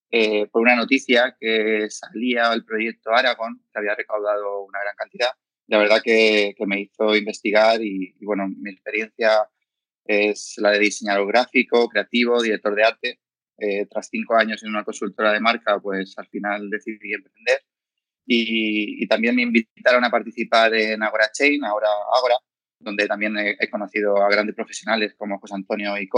eh, 0.09 0.47
por 0.47 0.63
una 0.63 0.75
noticia 0.75 1.37
que 1.39 1.85
salía 1.91 2.51
el 2.51 2.65
proyecto 2.65 3.11
Aragon, 3.11 3.61
que 3.71 3.77
había 3.77 3.93
recaudado 3.93 4.63
una 4.63 4.79
gran 4.79 4.95
cantidad 4.95 5.29
la 5.67 5.77
verdad 5.77 6.01
que, 6.03 6.55
me 6.65 6.81
hizo 6.81 7.15
investigar 7.15 7.79
y, 7.79 8.15
bueno, 8.21 8.47
mi 8.47 8.71
experiencia 8.71 9.47
es 10.05 10.55
la 10.57 10.71
de 10.71 10.79
diseñador 10.79 11.27
gráfico, 11.27 11.89
creativo, 11.89 12.41
director 12.41 12.73
de 12.73 12.83
arte. 12.83 13.19
Tras 13.89 14.07
cinco 14.09 14.35
años 14.35 14.63
en 14.63 14.69
una 14.69 14.83
consultora 14.83 15.33
de 15.33 15.41
marca, 15.41 15.79
pues 15.79 16.15
al 16.17 16.27
final 16.27 16.69
decidí 16.69 17.13
emprender. 17.13 17.59
Y, 18.29 19.07
también 19.07 19.35
me 19.35 19.43
invitaron 19.43 20.03
a 20.03 20.11
participar 20.11 20.73
en 20.75 21.01
Agora 21.01 21.31
Chain, 21.31 21.63
ahora 21.63 21.87
Agora, 22.13 22.35
donde 22.79 23.07
también 23.07 23.35
he, 23.37 23.69
conocido 23.69 24.17
a 24.17 24.29
grandes 24.29 24.55
profesionales 24.55 25.15
como 25.17 25.39
José 25.39 25.55
Antonio 25.55 25.97
y. 25.97 26.09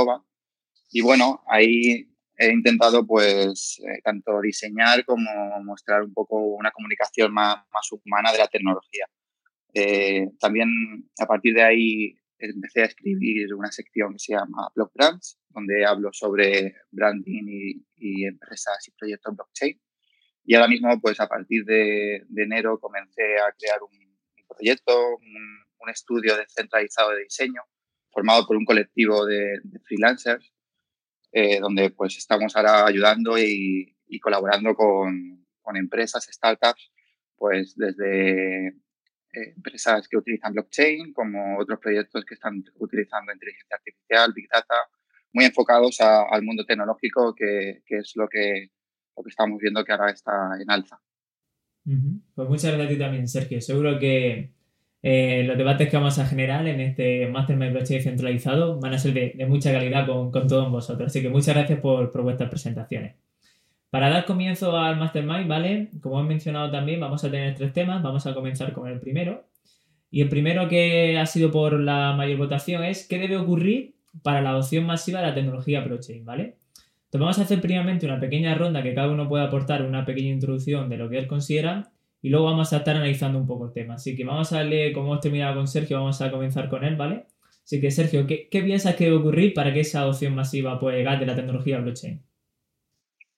Y 0.92 1.02
bueno, 1.02 1.44
ahí 1.48 2.10
he 2.36 2.52
intentado 2.52 3.06
pues 3.06 3.80
eh, 3.86 4.02
tanto 4.04 4.42
diseñar 4.42 5.06
como 5.06 5.30
mostrar 5.64 6.04
un 6.04 6.14
poco 6.14 6.38
una 6.38 6.72
comunicación 6.72 7.32
más, 7.32 7.58
más 7.72 7.92
humana 7.92 8.32
de 8.32 8.40
la 8.40 8.48
tecnología. 8.48 9.06
Eh, 9.74 10.28
también 10.40 10.70
a 11.20 11.28
partir 11.28 11.54
de 11.54 11.62
ahí 11.62 12.16
empecé 12.40 12.82
a 12.82 12.86
escribir 12.86 13.54
una 13.54 13.72
sección 13.72 14.14
que 14.14 14.20
se 14.20 14.34
llama 14.34 14.70
Blog 14.74 14.92
Brands, 14.96 15.38
donde 15.50 15.86
hablo 15.86 16.10
sobre 16.12 16.76
branding 16.92 17.76
y, 17.98 18.26
empresas 18.26 18.88
y 18.88 18.92
proyectos 18.92 19.36
blockchain. 19.36 19.80
Y 20.50 20.56
ahora 20.56 20.68
mismo, 20.68 21.00
pues 21.00 21.20
a 21.20 21.28
partir 21.28 21.64
de, 21.64 22.26
enero 22.36 22.80
comencé 22.80 23.38
a 23.38 23.52
crear 23.56 23.84
un, 23.84 24.18
proyecto, 24.48 25.18
un, 25.18 25.90
estudio 25.92 26.36
descentralizado 26.36 27.12
de 27.12 27.22
diseño, 27.22 27.62
formado 28.10 28.48
por 28.48 28.58
un 28.58 28.66
colectivo 28.66 29.28
de, 29.28 29.62
freelancers, 29.84 30.52
eh, 31.34 31.60
donde 31.60 31.92
pues 31.92 32.18
estamos 32.18 32.56
ahora 32.56 32.88
ayudando 32.88 33.38
y, 33.38 33.96
y 34.08 34.20
colaborando 34.20 34.74
con, 34.74 35.46
con 35.62 35.78
empresas, 35.78 36.28
startups, 36.32 36.94
pues 37.38 37.76
desde 37.76 38.70
eh, 38.70 38.74
empresas 39.56 40.08
que 40.08 40.18
utilizan 40.18 40.54
blockchain, 40.54 41.14
como 41.14 41.60
otros 41.60 41.78
proyectos 41.80 42.26
que 42.26 42.34
están 42.34 42.64
utilizando 42.80 43.32
inteligencia 43.32 43.76
artificial, 43.76 44.34
big 44.34 44.50
data, 44.52 44.78
muy 45.32 45.46
enfocados 45.46 46.02
al 46.02 46.42
mundo 46.42 46.66
tecnológico, 46.66 47.36
que, 47.36 47.84
que, 47.86 47.98
es 47.98 48.14
lo 48.16 48.28
que, 48.28 48.72
que 49.24 49.30
estamos 49.30 49.60
viendo 49.60 49.84
que 49.84 49.92
ahora 49.92 50.12
está 50.12 50.52
en 50.60 50.70
alza. 50.70 51.00
Pues 52.36 52.48
muchas 52.48 52.72
gracias 52.74 52.86
a 52.86 52.90
ti 52.90 52.98
también, 52.98 53.28
Sergio. 53.28 53.62
Seguro 53.62 53.98
que 53.98 54.52
eh, 55.02 55.44
los 55.46 55.58
debates 55.58 55.90
que 55.90 55.98
vamos 55.98 56.20
a 56.20 56.26
generar 56.26 56.68
en 56.68 56.80
este 56.82 57.28
Mastermind 57.28 57.72
Blockchain 57.72 58.02
centralizado 58.02 58.80
van 58.80 58.94
a 58.94 59.00
ser 59.00 59.14
de, 59.14 59.34
de 59.36 59.46
mucha 59.46 59.72
calidad 59.72 60.06
con, 60.06 60.32
con, 60.32 60.48
todos 60.48 60.70
vosotros. 60.70 61.08
Así 61.08 61.22
que 61.22 61.30
muchas 61.30 61.56
gracias 61.56 61.80
por, 61.80 62.12
por 62.12 62.22
vuestras 62.22 62.50
presentaciones. 62.50 63.16
Para 63.90 64.10
dar 64.10 64.26
comienzo 64.26 64.78
al 64.78 64.98
Mastermind, 64.98 65.48
¿vale? 65.48 65.90
Como 66.02 66.20
he 66.20 66.24
mencionado 66.24 66.70
también, 66.70 67.00
vamos 67.00 67.24
a 67.24 67.32
tener 67.32 67.56
tres 67.56 67.74
temas. 67.74 68.04
Vamos 68.04 68.28
a 68.28 68.36
comenzar 68.36 68.72
con 68.74 68.88
el 68.88 69.00
primero. 69.00 69.48
Y 70.12 70.22
el 70.22 70.30
primero 70.30 70.68
que 70.68 71.18
ha 71.18 71.26
sido 71.26 71.52
por 71.52 71.80
la 71.80 72.14
mayor 72.14 72.38
votación 72.38 72.84
es 72.84 73.08
¿qué 73.08 73.18
debe 73.20 73.38
ocurrir 73.38 73.96
para 74.22 74.42
la 74.42 74.52
adopción 74.52 74.86
masiva 74.86 75.22
de 75.22 75.28
la 75.28 75.34
tecnología 75.34 75.82
blockchain? 75.82 76.26
¿Vale? 76.26 76.58
Entonces 77.10 77.22
vamos 77.22 77.40
a 77.40 77.42
hacer 77.42 77.60
primeramente 77.60 78.06
una 78.06 78.20
pequeña 78.20 78.54
ronda 78.54 78.84
que 78.84 78.94
cada 78.94 79.10
uno 79.10 79.28
pueda 79.28 79.46
aportar 79.46 79.82
una 79.82 80.06
pequeña 80.06 80.30
introducción 80.30 80.90
de 80.90 80.98
lo 80.98 81.10
que 81.10 81.18
él 81.18 81.26
considera 81.26 81.92
y 82.22 82.30
luego 82.30 82.46
vamos 82.46 82.72
a 82.72 82.78
estar 82.78 82.96
analizando 82.96 83.40
un 83.40 83.48
poco 83.48 83.66
el 83.66 83.74
tema. 83.74 83.96
Así 83.96 84.16
que 84.16 84.24
vamos 84.24 84.54
a 84.54 84.58
darle, 84.58 84.94
como 84.94 85.08
hemos 85.08 85.22
terminado 85.22 85.56
con 85.56 85.68
Sergio, 85.68 85.98
vamos 85.98 86.22
a 86.22 86.30
comenzar 86.30 86.70
con 86.70 86.84
él, 86.84 86.98
¿vale? 86.98 87.26
Así 87.64 87.82
que 87.82 87.90
Sergio, 87.90 88.28
¿qué, 88.28 88.48
piensas 88.52 88.96
que 88.96 89.06
debe 89.06 89.18
ocurrir 89.18 89.56
para 89.56 89.74
que 89.74 89.80
esa 89.80 90.02
adopción 90.02 90.36
masiva 90.36 90.80
pueda 90.80 90.98
llegar 90.98 91.20
de 91.20 91.26
la 91.26 91.36
tecnología 91.36 91.80
blockchain? 91.80 92.22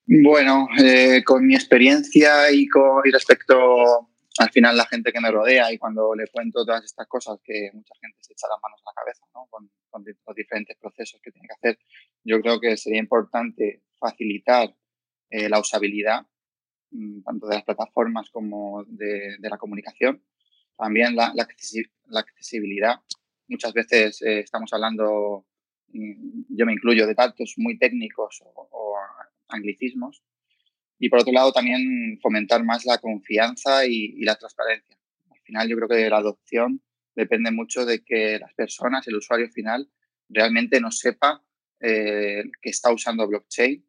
Bueno, 0.05 0.67
eh, 0.83 1.23
con 1.23 1.47
mi 1.47 1.55
experiencia 1.55 2.51
y, 2.51 2.67
con, 2.67 3.03
respecto 3.09 4.09
al 4.38 4.50
final 4.50 4.77
la 4.77 4.85
gente 4.85 5.11
que 5.11 5.19
me 5.19 5.31
rodea 5.31 5.71
y 5.71 5.77
cuando 5.77 6.15
le 6.15 6.27
cuento 6.27 6.65
todas 6.65 6.83
estas 6.85 7.07
cosas 7.07 7.39
que 7.43 7.69
mucha 7.73 7.93
gente 8.00 8.17
se 8.21 8.33
echa 8.33 8.47
las 8.47 8.61
manos 8.61 8.81
a 8.85 8.89
la 8.89 8.93
cabeza 8.95 9.25
con, 9.50 9.69
los 9.91 10.35
diferentes 10.35 10.77
procesos 10.77 11.19
que 11.21 11.31
tiene 11.31 11.47
que 11.47 11.53
hacer, 11.53 11.79
yo 12.23 12.39
creo 12.39 12.59
que 12.59 12.77
sería 12.77 13.00
importante 13.00 13.83
facilitar 14.00 14.73
eh, 15.29 15.50
la 15.50 15.59
usabilidad 15.59 16.25
mm, 16.91 17.23
tanto 17.23 17.47
de 17.47 17.55
las 17.55 17.63
plataformas 17.63 18.29
como 18.29 18.85
de, 18.88 19.38
la 19.41 19.57
comunicación. 19.57 20.23
También 20.77 21.15
la, 21.15 21.33
accesibilidad. 22.15 23.01
Muchas 23.47 23.73
veces 23.73 24.21
eh, 24.21 24.39
estamos 24.39 24.71
hablando, 24.73 25.45
mm, 25.89 26.55
yo 26.55 26.65
me 26.65 26.73
incluyo, 26.73 27.05
de 27.05 27.13
datos 27.13 27.55
muy 27.57 27.77
técnicos 27.77 28.41
o 28.45 28.95
anglicismos. 29.50 30.23
Y 31.03 31.10
por 31.10 31.20
otro 31.20 31.34
lado, 31.34 31.51
también 31.51 32.20
fomentar 32.22 32.63
más 32.63 32.86
la 32.86 33.00
confianza 33.00 33.88
y, 33.88 34.24
la 34.24 34.36
transparencia. 34.36 34.96
Al 35.31 35.39
final, 35.39 35.67
yo 35.67 35.75
creo 35.75 35.88
que 35.88 36.08
la 36.08 36.17
adopción 36.17 36.79
depende 37.15 37.50
mucho 37.50 37.88
de 37.88 38.03
que 38.03 38.38
las 38.38 38.53
personas, 38.53 39.08
el 39.08 39.15
usuario 39.15 39.50
final, 39.50 39.89
realmente 40.29 40.79
no 40.79 40.91
sepa 40.91 41.43
eh, 41.79 42.43
que 42.62 42.70
está 42.70 42.93
usando 42.93 43.27
blockchain, 43.27 43.84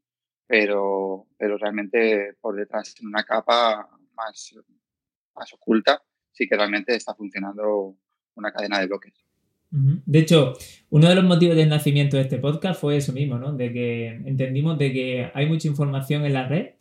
pero, 0.47 1.29
pero 1.37 1.59
realmente 1.59 2.33
por 2.41 2.57
detrás, 2.57 2.95
en 2.99 3.09
una 3.09 3.25
capa 3.25 3.91
más, 4.15 4.55
más 5.35 5.53
oculta, 5.53 6.03
sí 6.31 6.49
que 6.49 6.57
realmente 6.57 6.95
está 6.95 7.15
funcionando 7.15 7.95
una 8.37 8.51
cadena 8.51 8.81
de 8.81 8.87
bloques. 8.87 9.13
De 9.75 10.19
hecho, 10.19 10.53
uno 10.91 11.09
de 11.09 11.15
los 11.15 11.25
motivos 11.25 11.57
del 11.57 11.71
nacimiento 11.71 12.19
de 12.19 12.25
este 12.25 12.37
podcast 12.37 12.79
fue 12.79 12.99
eso 12.99 13.15
mismo, 13.15 13.39
¿no? 13.39 13.55
De 13.55 13.73
que 13.73 14.09
entendimos 14.09 14.77
de 14.79 14.93
que 14.93 15.31
hay 15.33 15.47
mucha 15.47 15.67
información 15.67 16.27
en 16.27 16.35
la 16.35 16.47
red, 16.47 16.73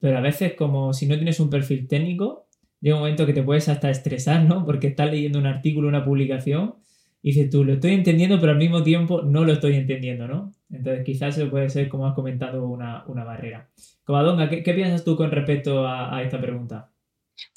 pero 0.00 0.18
a 0.18 0.20
veces 0.20 0.54
como 0.54 0.92
si 0.92 1.06
no 1.06 1.16
tienes 1.16 1.38
un 1.38 1.50
perfil 1.50 1.86
técnico, 1.86 2.48
llega 2.80 2.96
un 2.96 3.02
momento 3.02 3.26
que 3.26 3.34
te 3.34 3.42
puedes 3.42 3.68
hasta 3.68 3.90
estresar, 3.90 4.42
¿no? 4.44 4.64
Porque 4.64 4.88
estás 4.88 5.10
leyendo 5.10 5.38
un 5.38 5.46
artículo, 5.46 5.88
una 5.88 6.04
publicación, 6.04 6.76
y 7.22 7.32
dices 7.32 7.50
tú, 7.50 7.64
lo 7.64 7.74
estoy 7.74 7.92
entendiendo, 7.92 8.40
pero 8.40 8.52
al 8.52 8.58
mismo 8.58 8.82
tiempo 8.82 9.22
no 9.22 9.44
lo 9.44 9.52
estoy 9.52 9.74
entendiendo, 9.76 10.26
¿no? 10.26 10.52
Entonces 10.70 11.04
quizás 11.04 11.36
eso 11.36 11.50
puede 11.50 11.68
ser, 11.68 11.88
como 11.90 12.06
has 12.06 12.14
comentado, 12.14 12.66
una, 12.66 13.04
barrera. 13.06 13.70
Covadonga, 14.04 14.48
¿qué, 14.48 14.72
piensas 14.72 15.04
tú 15.04 15.16
con 15.16 15.30
respecto 15.30 15.86
a, 15.86 16.22
esta 16.22 16.40
pregunta? 16.40 16.90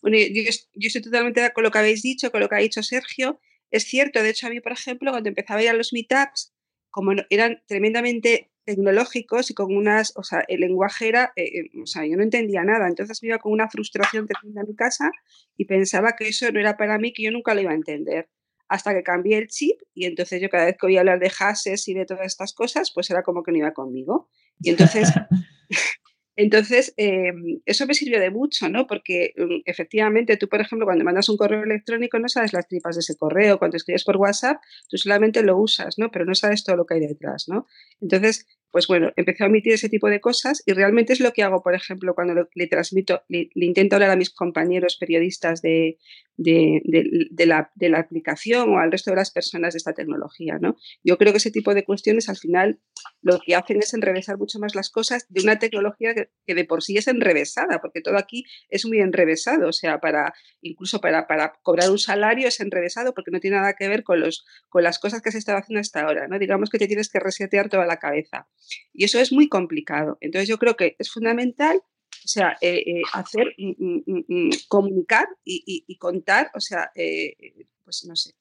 Bueno, 0.01 0.17
yo, 0.17 0.41
yo, 0.75 0.87
estoy 0.87 1.01
totalmente 1.01 1.39
de 1.39 1.47
acuerdo 1.47 1.53
con 1.53 1.63
lo 1.63 1.71
que 1.71 1.79
habéis 1.79 2.01
dicho, 2.01 2.29
con 2.29 2.41
lo 2.41 2.49
que 2.49 2.55
ha 2.55 2.59
dicho 2.59 2.83
Sergio. 2.83 3.39
Es 3.71 3.85
cierto, 3.85 4.21
de 4.21 4.29
hecho 4.29 4.47
a 4.47 4.49
mí, 4.49 4.59
por 4.59 4.73
ejemplo, 4.73 5.11
cuando 5.11 5.29
empezaba 5.29 5.61
a 5.61 5.63
ir 5.63 5.69
a 5.69 5.73
los 5.73 5.93
meetups, 5.93 6.53
como 6.89 7.13
eran 7.29 7.63
tremendamente 7.65 8.51
tecnológicos 8.63 9.49
y 9.51 9.53
con 9.53 9.75
unas, 9.75 10.13
o 10.15 10.23
sea, 10.23 10.43
el 10.47 10.61
lenguaje 10.61 11.07
era, 11.07 11.33
eh, 11.35 11.43
eh, 11.43 11.81
o 11.81 11.85
sea, 11.85 12.05
yo 12.05 12.15
no 12.17 12.23
entendía 12.23 12.63
nada, 12.63 12.87
entonces 12.87 13.21
me 13.21 13.29
iba 13.29 13.39
con 13.39 13.51
una 13.51 13.69
frustración 13.69 14.27
tremenda 14.27 14.61
a 14.61 14.65
mi 14.65 14.75
casa 14.75 15.11
y 15.57 15.65
pensaba 15.65 16.13
que 16.13 16.27
eso 16.27 16.51
no 16.51 16.59
era 16.59 16.77
para 16.77 16.97
mí, 16.97 17.13
que 17.13 17.23
yo 17.23 17.31
nunca 17.31 17.53
lo 17.53 17.61
iba 17.61 17.71
a 17.71 17.75
entender. 17.75 18.29
Hasta 18.69 18.93
que 18.93 19.03
cambié 19.03 19.37
el 19.37 19.47
chip 19.47 19.79
y 19.93 20.05
entonces 20.05 20.41
yo 20.41 20.49
cada 20.49 20.65
vez 20.65 20.77
que 20.79 20.85
oía 20.87 21.01
hablar 21.01 21.19
de 21.19 21.29
hashes 21.29 21.87
y 21.87 21.93
de 21.93 22.05
todas 22.05 22.25
estas 22.25 22.53
cosas, 22.53 22.91
pues 22.93 23.09
era 23.09 23.21
como 23.21 23.43
que 23.43 23.51
no 23.51 23.57
iba 23.57 23.73
conmigo. 23.73 24.29
Y 24.61 24.69
entonces 24.69 25.09
Entonces, 26.35 26.93
em, 26.97 27.61
eso 27.65 27.85
me 27.85 27.93
sirvió 27.93 28.19
de 28.19 28.31
mucho, 28.31 28.67
¿no? 28.69 28.87
Porque 28.87 29.33
mm, 29.37 29.61
efectivamente 29.65 30.37
tú, 30.37 30.49
por 30.49 30.61
ejemplo, 30.61 30.85
cuando 30.85 31.03
mandas 31.03 31.29
un 31.29 31.37
correo 31.37 31.63
electrónico 31.63 32.17
no 32.19 32.27
sabes 32.27 32.53
las 32.53 32.67
tripas 32.67 32.95
de 32.95 33.01
ese 33.01 33.15
correo, 33.15 33.59
cuando 33.59 33.77
escribes 33.77 34.03
por 34.03 34.17
WhatsApp, 34.17 34.57
tú 34.89 34.97
solamente 34.97 35.43
lo 35.43 35.57
usas, 35.57 35.97
¿no? 35.99 36.09
Pero 36.11 36.25
no 36.25 36.33
sabes 36.35 36.63
todo 36.63 36.75
lo 36.75 36.85
que 36.85 36.95
hay 36.95 37.01
detrás, 37.01 37.47
¿no? 37.47 37.67
Entonces, 38.01 38.47
pues 38.73 38.87
bueno, 38.87 39.13
empecé 39.17 39.43
a 39.43 39.47
omitir 39.47 39.71
ese 39.71 39.87
tipo 39.87 40.09
de 40.09 40.19
cosas 40.19 40.63
y 40.65 40.73
realmente 40.73 41.13
es 41.13 41.19
lo 41.19 41.31
que 41.31 41.43
hago, 41.43 41.61
por 41.61 41.75
ejemplo, 41.75 42.15
cuando 42.15 42.49
le 42.55 42.67
transmito, 42.67 43.21
le, 43.29 43.51
intento 43.53 43.95
hablar 43.95 44.09
a 44.09 44.15
mis 44.15 44.31
compañeros 44.31 44.97
periodistas 44.99 45.61
de, 45.61 45.99
de, 46.37 47.45
la, 47.45 47.69
aplicación 47.99 48.69
o 48.69 48.79
al 48.79 48.91
resto 48.91 49.11
de 49.11 49.17
las 49.17 49.29
personas 49.29 49.75
de 49.75 49.77
esta 49.77 49.93
tecnología, 49.93 50.57
¿no? 50.59 50.75
Yo 51.03 51.19
creo 51.19 51.31
que 51.31 51.37
ese 51.37 51.51
tipo 51.51 51.75
de 51.75 51.85
cuestiones 51.85 52.29
al 52.29 52.37
final 52.37 52.79
lo 53.21 53.39
que 53.39 53.53
hacen 53.53 53.77
es 53.77 53.93
enrevesar 53.93 54.39
mucho 54.39 54.57
más 54.57 54.73
las 54.73 54.89
cosas 54.89 55.27
de 55.29 55.43
una 55.43 55.59
tecnología 55.59 56.15
que, 56.15 56.55
de 56.55 56.65
por 56.65 56.81
sí 56.81 56.97
es 56.97 57.07
enrevesada, 57.07 57.79
porque 57.79 58.01
todo 58.01 58.17
aquí 58.17 58.43
es 58.69 58.87
muy 58.87 59.01
enrevesado, 59.01 59.69
o 59.69 59.73
sea, 59.73 59.99
para 59.99 60.33
incluso 60.61 60.99
para, 60.99 61.27
para, 61.27 61.53
cobrar 61.61 61.91
un 61.91 61.99
salario 61.99 62.47
es 62.47 62.59
enrevesado 62.59 63.13
porque 63.13 63.29
no 63.29 63.39
tiene 63.39 63.57
nada 63.57 63.73
que 63.73 63.87
ver 63.87 64.03
con, 64.03 64.19
los, 64.19 64.45
con 64.69 64.81
las 64.81 64.97
cosas 64.97 65.21
que 65.21 65.31
se 65.31 65.37
estaba 65.37 65.59
haciendo 65.59 65.81
hasta 65.81 66.01
ahora, 66.01 66.27
¿no? 66.27 66.39
Digamos 66.39 66.71
que 66.71 66.79
te 66.79 66.87
tienes 66.87 67.11
que 67.11 67.19
resetear 67.19 67.69
toda 67.69 67.85
la 67.85 67.97
cabeza. 67.97 68.47
Y 68.93 69.05
eso 69.05 69.19
es 69.19 69.31
muy 69.31 69.49
complicado. 69.49 70.17
Entonces 70.21 70.47
yo 70.47 70.57
creo 70.57 70.75
que 70.75 70.95
es 70.99 71.11
fundamental, 71.11 71.77
o 71.77 72.27
sea, 72.27 72.57
eh, 72.61 72.83
eh, 72.85 73.01
hacer, 73.13 73.55
mm, 73.57 74.01
mm, 74.05 74.25
mm, 74.27 74.49
comunicar 74.67 75.27
y, 75.43 75.97
contar, 75.97 76.51
o 76.53 76.59
sea, 76.59 76.91
eh, 76.95 77.35
pues 77.83 78.05
no 78.05 78.15
sé, 78.15 78.33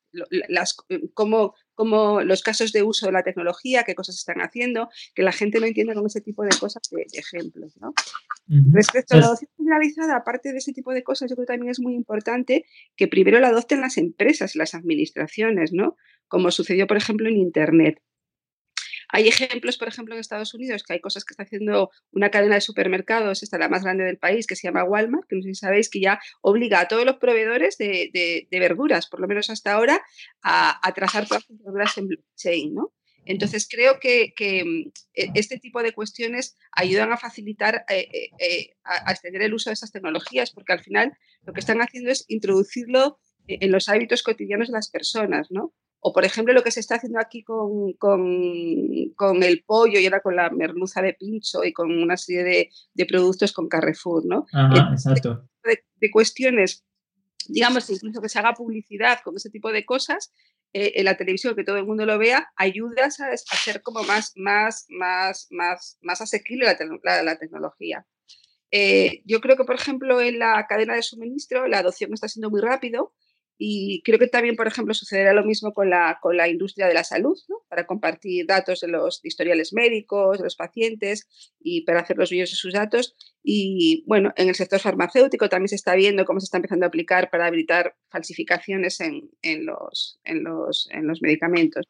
las, 0.49 0.77
cómo, 1.15 1.55
cómo, 1.75 2.21
los 2.23 2.43
casos 2.43 2.73
de 2.73 2.83
uso 2.83 3.07
de 3.07 3.13
la 3.13 3.23
tecnología, 3.23 3.85
qué 3.85 3.95
cosas 3.95 4.17
están 4.17 4.41
haciendo, 4.41 4.89
que 5.15 5.23
la 5.23 5.33
gente 5.33 5.59
no 5.59 5.67
entienda 5.67 5.95
con 5.95 6.07
ese 6.07 6.21
tipo 6.21 6.45
de 6.45 6.51
cosas 6.59 6.83
de, 6.91 7.07
ejemplos. 7.13 7.77
¿no? 7.79 7.93
Respecto 8.73 9.15
a 9.15 9.17
la 9.17 9.23
pues 9.23 9.29
adopción 9.29 9.51
generalizada, 9.57 10.17
aparte 10.17 10.53
de 10.53 10.59
ese 10.59 10.73
tipo 10.73 10.93
de 10.93 11.03
cosas, 11.03 11.31
yo 11.31 11.37
creo 11.37 11.47
que 11.47 11.53
también 11.53 11.71
es 11.71 11.81
muy 11.81 11.95
importante 11.95 12.67
que 12.97 13.09
primero 13.09 13.41
la 13.41 13.49
adopten 13.49 13.81
las 13.81 13.97
empresas 13.97 14.55
y 14.55 14.59
las 14.59 14.75
administraciones, 14.75 15.73
¿no? 15.73 15.97
Como 16.29 16.51
sucedió, 16.51 16.87
por 16.87 16.97
ejemplo, 16.97 17.29
en 17.29 17.37
Internet. 17.37 18.01
Hay 19.13 19.29
ejemplos, 19.29 19.77
por 19.77 19.89
ejemplo, 19.89 20.15
en 20.15 20.21
Estados 20.21 20.55
Unidos, 20.55 20.83
que 20.83 20.95
hay 20.95 21.01
cosas 21.01 21.25
que 21.25 21.35
está 21.35 21.43
haciendo 21.43 21.91
una 22.13 22.31
cadena 22.31 22.55
de 22.55 22.63
supermercados, 22.63 23.43
esta 23.43 23.57
es 23.57 23.61
la 23.61 23.69
más 23.69 23.83
grande 23.85 24.05
del 24.05 24.17
país, 24.17 24.47
que 24.47 24.57
se 24.57 24.67
llama 24.67 24.85
Walmart, 24.85 25.29
que 25.29 25.37
no 25.37 25.43
sé 25.43 25.49
si 25.49 25.55
sabéis, 25.57 25.91
que 25.91 26.01
ya 26.01 26.19
obliga 26.41 26.81
a 26.81 26.89
todos 26.89 27.05
los 27.05 27.17
proveedores 27.17 27.77
de, 27.77 28.49
verduras, 28.51 29.09
por 29.09 29.21
lo 29.21 29.29
menos 29.29 29.51
hasta 29.51 29.75
ahora, 29.75 30.01
a, 30.43 30.93
trazar 30.95 31.29
todas 31.29 31.45
las 31.49 31.59
verduras 31.59 31.99
en 31.99 32.09
blockchain, 32.09 32.75
¿no? 32.75 32.95
Entonces, 33.25 33.69
creo 33.71 34.01
que, 34.01 34.33
mm, 34.65 34.91
e, 35.15 35.31
este 35.35 35.59
tipo 35.59 35.83
de 35.83 35.93
cuestiones 35.93 36.57
ayudan 36.73 37.13
a 37.13 37.19
facilitar, 37.19 37.85
eh, 37.89 38.09
eh, 38.13 38.31
eh, 38.39 38.71
a, 38.83 39.13
extender 39.13 39.43
el 39.43 39.55
uso 39.55 39.69
de 39.71 39.75
esas 39.75 39.93
tecnologías, 39.93 40.51
porque 40.53 40.73
al 40.73 40.81
final 40.81 41.13
lo 41.43 41.53
que 41.53 41.61
están 41.61 41.83
haciendo 41.83 42.11
es 42.11 42.25
introducirlo 42.29 43.19
en 43.47 43.71
los 43.73 43.89
hábitos 43.89 44.23
cotidianos 44.23 44.69
de 44.69 44.75
las 44.75 44.91
personas, 44.91 45.49
¿no? 45.51 45.75
O, 46.05 46.13
por 46.13 46.25
ejemplo, 46.25 46.53
lo 46.53 46.65
que 46.65 46.73
se 46.73 46.81
está 46.81 46.97
haciendo 46.97 47.21
aquí 47.21 47.45
con, 47.45 47.93
con, 47.93 49.43
el 49.43 49.63
pollo 49.65 50.01
y 50.01 50.05
ahora 50.05 50.21
con 50.21 50.35
la 50.35 50.51
merluza 50.51 51.01
de 51.01 51.15
pincho 51.15 51.63
y 51.63 51.73
con 51.73 51.93
una 51.97 52.17
serie 52.17 52.43
de, 52.43 52.71
de 52.93 53.07
productos 53.07 53.53
con 53.53 53.69
Carrefour, 53.69 54.27
¿no? 54.27 54.47
Ajá, 54.53 54.91
exacto. 54.91 55.49
De, 55.63 56.11
cuestiones, 56.11 56.85
digamos, 57.47 57.89
incluso 57.89 58.21
que 58.21 58.29
se 58.29 58.41
haga 58.41 58.53
publicidad 58.53 59.21
con 59.23 59.37
ese 59.37 59.49
tipo 59.49 59.71
de 59.71 59.87
cosas, 59.87 60.33
eh, 60.73 60.95
en 60.97 61.05
la 61.05 61.17
televisión, 61.17 61.55
que 61.55 61.63
todo 61.63 61.77
el 61.77 61.87
mundo 61.87 62.05
lo 62.05 62.19
vea, 62.19 62.51
ayuda 62.57 63.05
a 63.05 63.33
hacer 63.33 63.81
como 63.83 64.03
más, 64.03 64.33
más, 64.35 64.87
más, 64.89 65.47
más, 65.53 65.99
más 66.03 66.21
asequible 66.21 66.67
la, 67.05 67.23
la, 67.23 67.39
tecnología. 67.39 68.05
Eh, 68.73 69.23
yo 69.25 69.41
creo 69.41 69.57
que, 69.57 69.65
por 69.65 69.77
ejemplo, 69.77 70.21
en 70.21 70.41
la 70.41 70.67
cadena 70.69 70.97
de 70.97 71.03
suministro 71.03 71.69
la 71.69 71.79
adopción 71.79 72.13
está 72.13 72.27
siendo 72.27 72.51
muy 72.51 72.61
rápido 72.61 73.13
y 73.59 74.03
creo 74.03 74.19
que 74.19 74.27
también, 74.27 74.57
por 74.57 74.67
ejemplo, 74.67 74.95
sucederá 74.95 75.33
lo 75.33 75.45
mismo 75.45 75.73
con 75.73 75.91
la, 75.91 76.19
con 76.21 76.37
la 76.37 76.49
industria 76.49 76.87
de 76.87 76.95
la 76.95 77.05
salud, 77.05 77.39
para 77.69 77.87
compartir 77.87 78.47
datos 78.47 78.81
de 78.81 78.89
los 78.89 79.21
historiales 79.25 79.73
médicos, 79.73 80.39
de 80.39 80.45
los 80.45 80.57
pacientes 80.57 81.29
y 81.61 81.83
para 81.83 82.01
hacer 82.01 82.17
los 82.17 82.31
vídeos 82.31 82.51
de 82.51 82.57
sus 82.57 82.73
datos. 82.73 83.15
Y 83.43 84.05
bueno, 84.07 84.33
en 84.37 84.49
el 84.49 84.55
sector 84.55 84.81
farmacéutico 84.81 85.49
también 85.49 85.69
se 85.69 85.77
está 85.77 85.95
viendo 85.95 86.25
cómo 86.25 86.41
se 86.41 86.45
está 86.45 86.59
empezando 86.59 86.87
a 86.87 86.89
aplicar 86.89 87.31
para 87.31 87.49
evitar 87.49 87.95
falsificaciones 88.11 89.01
en, 89.01 89.31
en, 89.43 89.67
los, 89.67 90.19
en, 90.25 90.43
los, 90.45 90.89
en 90.91 91.07
los, 91.07 91.23
medicamentos. 91.23 91.87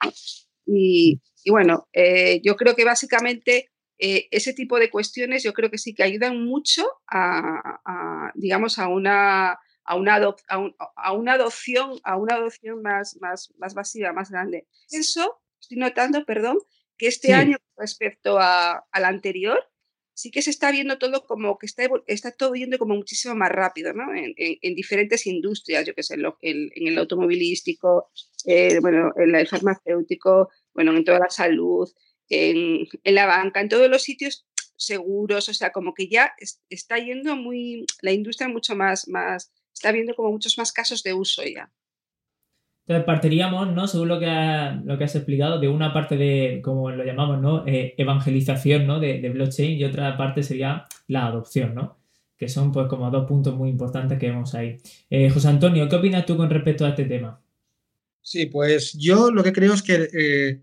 Y, 0.66 1.21
bueno, 1.49 1.88
eh, 1.92 2.40
yo 2.45 2.57
creo 2.57 2.75
que 2.76 2.85
básicamente 2.85 3.71
eh, 3.99 4.28
ese 4.31 4.52
tipo 4.52 4.78
de 4.78 4.90
cuestiones 4.90 5.42
yo 5.42 5.52
creo 5.52 5.71
que 5.71 5.78
sí 5.78 5.95
que 5.95 6.02
ayudan 6.02 6.45
mucho 6.45 6.85
a 7.09 8.33
digamos, 8.35 8.78
a 8.78 8.88
una 8.88 9.59
a 9.85 9.97
una, 9.97 10.17
a, 10.17 11.12
una 11.12 11.33
adopción, 11.33 11.99
a 12.05 12.17
una 12.17 12.37
adopción 12.37 12.83
más, 12.83 13.19
más, 13.21 13.53
más 13.59 13.75
masiva, 13.75 14.12
más 14.12 14.31
grande. 14.31 14.67
Eso, 14.91 15.41
estoy 15.61 15.79
notando, 15.79 16.25
perdón, 16.25 16.59
que 16.97 17.09
este 17.09 17.33
año 17.33 17.57
respecto 17.77 18.39
al 18.39 19.05
anterior, 19.05 19.59
sí 20.15 20.31
que 20.31 20.43
se 20.43 20.51
está 20.51 20.71
viendo 20.71 20.99
todo 20.99 21.25
como 21.27 21.59
que 21.59 21.67
está, 21.67 21.85
está 22.07 22.31
todo 22.33 22.55
yendo 22.55 22.79
como 22.79 22.95
muchísimo 22.95 23.35
más 23.35 23.51
rápido, 23.51 23.93
¿no? 23.93 24.15
En, 24.15 24.35
en, 24.37 24.75
diferentes 24.75 25.27
industrias, 25.27 25.87
yo 25.87 25.95
que 25.95 26.03
sé, 26.03 26.15
en, 26.15 26.71
en 26.75 26.89
el 26.89 26.99
automovilístico, 26.99 28.11
eh, 28.45 28.79
bueno, 28.81 29.12
en 29.17 29.35
el 29.35 29.49
farmacéutico, 29.49 30.51
bueno, 30.75 30.97
en 30.97 31.05
toda 31.05 31.19
la 31.19 31.31
salud, 31.31 31.91
en, 32.29 32.87
en, 33.03 33.15
la 33.15 33.27
banca, 33.27 33.61
en 33.61 33.69
todos 33.69 33.89
los 33.89 34.03
sitios 34.03 34.47
seguros, 34.77 35.49
o 35.49 35.55
sea, 35.55 35.71
como 35.71 35.95
que 35.95 36.09
ya 36.09 36.33
está 36.69 36.99
yendo 36.99 37.37
muy, 37.37 37.87
la 38.01 38.12
industria 38.12 38.49
mucho 38.49 38.75
más, 38.77 39.09
más, 39.09 39.53
está 39.83 39.91
viendo 39.91 40.15
como 40.15 40.31
muchos 40.31 40.57
más 40.59 40.73
casos 40.73 41.03
de 41.03 41.12
uso 41.12 41.43
ya. 41.43 41.69
Entonces 42.87 43.05
partiríamos, 43.05 43.73
¿no? 43.73 43.87
Según 43.89 44.09
lo 44.09 44.21
que, 44.21 44.81
lo 44.85 44.97
que 44.97 45.05
has 45.05 45.15
explicado, 45.15 45.59
de 45.59 45.69
una 45.69 45.93
parte 45.93 46.17
de, 46.17 46.61
como 46.62 46.91
lo 46.91 47.05
llamamos, 47.05 47.41
¿no? 47.41 47.67
Eh, 47.67 47.95
evangelización, 47.97 48.87
¿no? 48.87 49.01
De, 49.01 49.29
blockchain 49.29 49.79
y 49.79 49.85
otra 49.85 50.17
parte 50.17 50.43
sería 50.43 50.87
la 51.09 51.27
adopción, 51.27 51.75
¿no? 51.75 51.99
Que 52.37 52.49
son 52.49 52.73
pues 52.73 52.87
como 52.89 53.11
dos 53.11 53.27
puntos 53.27 53.55
muy 53.55 53.71
importantes 53.71 54.19
que 54.19 54.31
vemos 54.31 54.55
ahí. 54.55 54.79
Eh, 55.11 55.31
José 55.31 55.49
Antonio, 55.49 55.89
¿qué 55.89 55.97
opinas 55.97 56.27
tú 56.27 56.37
con 56.37 56.51
respecto 56.51 56.85
a 56.85 56.91
este 56.91 57.05
tema? 57.05 57.41
Sí, 58.21 58.47
pues 58.47 58.93
yo 58.95 59.31
lo 59.31 59.43
que 59.43 59.53
creo 59.53 59.75
es 59.75 59.83
que, 59.83 60.09
eh, 60.12 60.62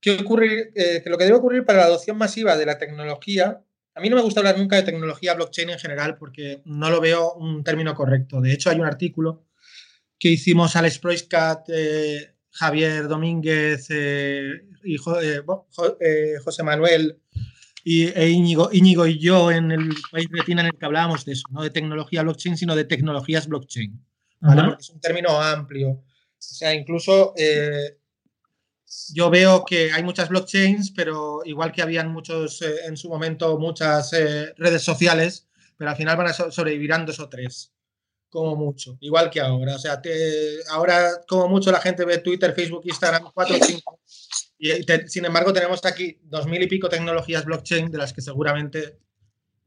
que, 0.00 0.12
ocurre, 0.12 0.72
que 0.74 1.10
lo 1.10 1.16
que 1.16 1.24
debe 1.24 1.38
ocurrir 1.38 1.64
para 1.64 1.80
la 1.80 1.84
adopción 1.86 2.16
masiva 2.18 2.56
de 2.56 2.66
la 2.66 2.78
tecnología, 2.78 3.62
a 4.00 4.02
mí 4.02 4.08
no 4.08 4.16
me 4.16 4.22
gusta 4.22 4.40
hablar 4.40 4.56
nunca 4.56 4.76
de 4.76 4.82
tecnología 4.82 5.34
blockchain 5.34 5.68
en 5.68 5.78
general 5.78 6.16
porque 6.16 6.62
no 6.64 6.88
lo 6.88 7.02
veo 7.02 7.34
un 7.34 7.62
término 7.62 7.94
correcto. 7.94 8.40
De 8.40 8.50
hecho, 8.50 8.70
hay 8.70 8.80
un 8.80 8.86
artículo 8.86 9.44
que 10.18 10.30
hicimos 10.30 10.74
Alex 10.74 10.98
Proiscat, 10.98 11.68
eh, 11.68 12.34
Javier 12.50 13.08
Domínguez 13.08 13.88
eh, 13.90 14.52
y 14.84 14.94
eh, 14.94 16.36
José 16.42 16.62
Manuel 16.62 17.20
y, 17.84 18.06
e 18.06 18.30
Íñigo, 18.30 18.70
y 18.72 19.18
yo 19.18 19.50
en 19.50 19.70
el 19.70 19.90
país 20.10 20.28
Retina 20.30 20.62
en 20.62 20.68
el 20.68 20.78
que 20.78 20.86
hablábamos 20.86 21.26
de 21.26 21.32
eso, 21.32 21.44
no 21.50 21.62
de 21.62 21.68
tecnología 21.68 22.22
blockchain, 22.22 22.56
sino 22.56 22.74
de 22.74 22.84
tecnologías 22.84 23.48
blockchain, 23.48 24.02
Porque 24.40 24.76
es 24.80 24.88
un 24.88 25.00
término 25.00 25.38
amplio. 25.38 25.90
O 25.90 26.02
sea, 26.38 26.74
incluso 26.74 27.34
yo 29.12 29.30
veo 29.30 29.64
que 29.64 29.92
hay 29.92 30.02
muchas 30.02 30.28
blockchains, 30.28 30.90
pero 30.92 31.42
igual 31.44 31.72
que 31.72 31.82
habían 31.82 32.12
muchos 32.12 32.62
en 32.62 32.96
su 32.96 33.08
momento 33.08 33.58
muchas 33.58 34.10
redes 34.56 34.82
sociales, 34.82 35.48
pero 35.76 35.90
al 35.90 35.96
final 35.96 36.16
van 36.16 36.28
a 36.28 36.32
sobrevivirán 36.32 37.06
dos 37.06 37.20
o 37.20 37.28
tres 37.28 37.72
como 38.30 38.56
mucho, 38.56 38.96
igual 39.00 39.28
que 39.28 39.40
ahora. 39.40 39.74
O 39.74 39.78
sea, 39.78 40.00
ahora 40.70 41.10
como 41.28 41.48
mucho 41.48 41.70
la 41.72 41.80
gente 41.80 42.04
ve 42.04 42.18
Twitter, 42.18 42.54
Facebook, 42.54 42.82
Instagram, 42.84 43.30
4 43.34 43.56
o 43.56 43.64
5. 43.64 44.00
Y 44.58 44.70
sin 45.08 45.24
embargo 45.24 45.52
tenemos 45.52 45.84
aquí 45.84 46.18
dos 46.22 46.46
mil 46.46 46.62
y 46.62 46.66
pico 46.66 46.88
tecnologías 46.88 47.44
blockchain 47.44 47.90
de 47.90 47.98
las 47.98 48.12
que 48.12 48.20
seguramente, 48.20 48.98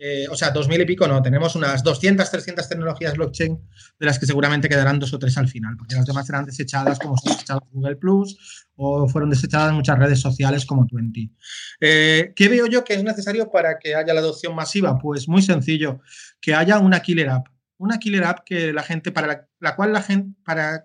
eh, 0.05 0.27
o 0.29 0.35
sea, 0.35 0.51
dos 0.51 0.67
mil 0.67 0.81
y 0.81 0.85
pico 0.85 1.07
no, 1.07 1.21
tenemos 1.21 1.55
unas 1.55 1.81
200, 1.81 2.29
300 2.29 2.67
tecnologías 2.67 3.13
blockchain 3.13 3.57
de 3.97 4.05
las 4.05 4.19
que 4.19 4.25
seguramente 4.25 4.67
quedarán 4.67 4.99
dos 4.99 5.13
o 5.13 5.19
tres 5.19 5.37
al 5.37 5.47
final, 5.47 5.77
porque 5.77 5.95
las 5.95 6.05
demás 6.05 6.25
serán 6.25 6.43
desechadas 6.43 6.99
como 6.99 7.15
desechadas 7.23 7.63
Google 7.71 7.95
Plus 7.95 8.67
o 8.75 9.07
fueron 9.07 9.29
desechadas 9.29 9.71
muchas 9.71 9.97
redes 9.97 10.19
sociales 10.19 10.65
como 10.65 10.85
Twenty. 10.87 11.31
Eh, 11.79 12.33
¿Qué 12.35 12.49
veo 12.49 12.67
yo 12.67 12.83
que 12.83 12.95
es 12.95 13.03
necesario 13.05 13.49
para 13.49 13.79
que 13.79 13.95
haya 13.95 14.13
la 14.13 14.19
adopción 14.19 14.53
masiva? 14.53 14.97
Pues 14.99 15.29
muy 15.29 15.41
sencillo, 15.41 16.01
que 16.41 16.53
haya 16.53 16.79
una 16.79 16.99
killer 16.99 17.29
app 17.29 17.47
una 17.77 17.97
killer 17.97 18.23
app 18.23 18.39
que 18.45 18.71
la 18.71 18.83
gente, 18.83 19.11
para 19.11 19.47
la, 19.59 19.75
cual 19.75 19.93
la 19.93 20.01
gente, 20.01 20.35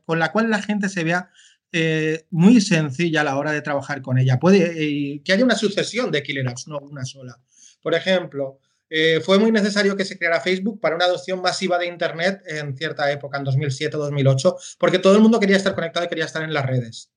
con 0.05 0.19
la 0.19 0.33
cual 0.33 0.51
la 0.51 0.63
gente 0.63 0.89
se 0.89 1.05
vea 1.05 1.31
eh, 1.71 2.25
muy 2.31 2.61
sencilla 2.61 3.21
a 3.21 3.25
la 3.25 3.37
hora 3.37 3.53
de 3.53 3.63
trabajar 3.63 4.01
con 4.01 4.19
ella. 4.19 4.39
Que 4.41 5.33
haya 5.33 5.45
una 5.45 5.55
sucesión 5.55 6.11
de 6.11 6.23
killer 6.23 6.49
apps, 6.49 6.67
no 6.67 6.79
una 6.79 7.05
sola. 7.05 7.39
Por 7.83 7.95
ejemplo, 7.95 8.59
eh, 8.91 9.21
fue 9.21 9.39
muy 9.39 9.53
necesario 9.53 9.97
que 9.97 10.05
se 10.05 10.19
creara 10.19 10.41
Facebook 10.41 10.81
para 10.81 10.97
una 10.97 11.05
adopción 11.05 11.43
masiva 11.43 11.79
de 11.79 11.87
Internet 11.87 12.43
en 12.47 12.77
cierta 12.77 13.11
época, 13.13 13.39
en 13.39 13.45
2007-2008, 13.45 14.77
porque 14.79 14.99
todo 14.99 15.15
el 15.15 15.21
mundo 15.21 15.39
quería 15.39 15.57
estar 15.57 15.75
conectado 15.75 16.07
y 16.07 16.09
quería 16.09 16.25
estar 16.25 16.43
en 16.43 16.53
las 16.53 16.67
redes. 16.67 17.13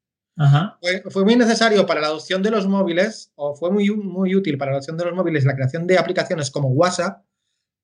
Fue, 0.81 1.03
fue, 1.09 1.23
muy 1.23 1.35
necesario 1.35 1.85
para 1.85 2.01
la 2.01 2.07
adopción 2.07 2.41
de 2.41 2.49
los 2.49 2.67
móviles, 2.67 3.31
o 3.35 3.53
fue 3.53 3.69
muy, 3.69 3.91
muy 3.91 4.33
útil 4.33 4.57
para 4.57 4.71
la 4.71 4.77
adopción 4.77 4.97
de 4.97 5.05
los 5.05 5.13
móviles 5.13 5.45
la 5.45 5.55
creación 5.55 5.85
de 5.85 5.99
aplicaciones 5.99 6.49
como 6.49 6.69
WhatsApp, 6.69 7.23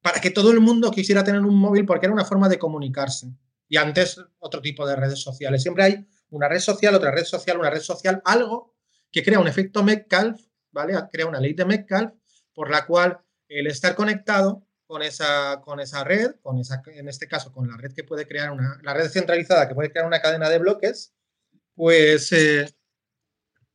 para 0.01 0.19
que 0.19 0.31
todo 0.31 0.51
el 0.51 0.59
mundo 0.59 0.89
quisiera 0.89 1.23
tener 1.23 1.41
un 1.41 1.55
móvil 1.55 1.85
porque 1.85 2.05
era 2.07 2.13
una 2.13 2.25
forma 2.25 2.49
de 2.49 2.57
comunicarse. 2.57 3.27
Y 3.67 3.77
antes 3.77 4.19
otro 4.39 4.61
tipo 4.61 4.87
de 4.87 4.95
redes 4.95 5.19
sociales. 5.19 5.61
Siempre 5.61 5.83
hay 5.83 6.07
una 6.29 6.47
red 6.47 6.59
social, 6.59 6.95
otra 6.95 7.11
red 7.11 7.25
social, 7.25 7.59
una 7.59 7.69
red 7.69 7.81
social, 7.81 8.21
algo 8.25 8.75
que 9.11 9.23
crea 9.23 9.39
un 9.39 9.47
efecto 9.47 9.83
Metcalf, 9.83 10.39
¿vale? 10.71 10.93
Crea 11.11 11.25
una 11.25 11.39
ley 11.39 11.53
de 11.53 11.65
Metcalf 11.65 12.13
por 12.53 12.71
la 12.71 12.85
cual 12.85 13.19
el 13.47 13.67
estar 13.67 13.95
conectado 13.95 14.67
con 14.85 15.01
esa, 15.01 15.61
con 15.61 15.79
esa 15.79 16.03
red, 16.03 16.35
con 16.41 16.57
esa, 16.59 16.81
en 16.87 17.09
este 17.09 17.27
caso 17.27 17.51
con 17.51 17.67
la 17.67 17.77
red 17.77 17.93
que 17.93 18.03
puede 18.03 18.27
crear 18.27 18.51
una, 18.51 18.79
la 18.83 18.93
red 18.93 19.09
centralizada 19.09 19.67
que 19.67 19.75
puede 19.75 19.91
crear 19.91 20.07
una 20.07 20.21
cadena 20.21 20.49
de 20.49 20.59
bloques, 20.59 21.13
pues 21.75 22.31
eh, 22.31 22.73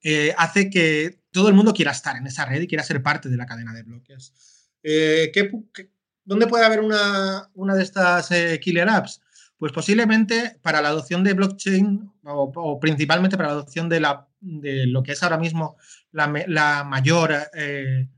eh, 0.02 0.34
hace 0.38 0.70
que 0.70 1.20
todo 1.30 1.48
el 1.48 1.54
mundo 1.54 1.74
quiera 1.74 1.92
estar 1.92 2.16
en 2.16 2.26
esa 2.26 2.46
red 2.46 2.62
y 2.62 2.66
quiera 2.66 2.82
ser 2.82 3.02
parte 3.02 3.28
de 3.28 3.36
la 3.36 3.46
cadena 3.46 3.72
de 3.72 3.82
bloques. 3.82 4.32
Eh, 4.82 5.30
¿qué, 5.32 5.50
¿Dónde 6.24 6.46
puede 6.46 6.64
haber 6.64 6.80
una, 6.80 7.48
de 7.54 7.82
estas 7.82 8.28
killer 8.60 8.88
apps? 8.88 9.20
Pues 9.58 9.70
posiblemente 9.70 10.58
para 10.62 10.80
la 10.82 10.88
adopción 10.88 11.22
de 11.22 11.34
blockchain 11.34 12.12
o, 12.24 12.80
principalmente 12.80 13.36
para 13.36 13.50
la 13.50 13.54
adopción 13.54 13.88
de, 13.88 14.00
la, 14.00 14.28
de, 14.40 14.86
lo 14.86 15.02
que 15.02 15.12
es 15.12 15.22
ahora 15.22 15.38
mismo 15.38 15.76
la, 16.10 16.84
mayor 16.84 17.32
eh, 17.54 18.08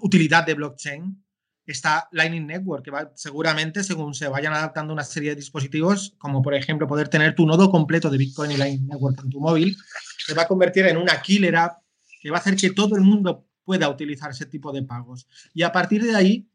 utilidad 0.00 0.46
de 0.46 0.54
blockchain 0.54 1.24
está 1.66 2.08
Lightning 2.12 2.46
Network, 2.46 2.84
que 2.84 2.90
va, 2.90 3.12
seguramente 3.14 3.84
según 3.84 4.14
se 4.14 4.28
vayan 4.28 4.52
adaptando 4.52 4.92
una 4.92 5.04
serie 5.04 5.30
de 5.30 5.36
dispositivos, 5.36 6.14
como 6.18 6.42
por 6.42 6.54
ejemplo 6.54 6.88
poder 6.88 7.08
tener 7.08 7.34
tu 7.34 7.46
nodo 7.46 7.70
completo 7.70 8.10
de 8.10 8.18
Bitcoin 8.18 8.50
y 8.50 8.56
Lightning 8.56 8.88
Network 8.88 9.20
en 9.22 9.30
tu 9.30 9.40
móvil, 9.40 9.76
se 10.26 10.34
va 10.34 10.42
a 10.42 10.48
convertir 10.48 10.86
en 10.86 10.96
una 10.96 11.20
killer 11.22 11.56
app 11.56 11.82
que 12.20 12.30
va 12.30 12.38
a 12.38 12.40
hacer 12.40 12.56
que 12.56 12.70
todo 12.70 12.96
el 12.96 13.02
mundo 13.02 13.46
pueda 13.64 13.88
utilizar 13.88 14.30
ese 14.30 14.46
tipo 14.46 14.72
de 14.72 14.82
pagos. 14.82 15.28
Y 15.54 15.62
a 15.62 15.72
partir 15.72 16.02
de 16.02 16.16
ahí 16.16 16.50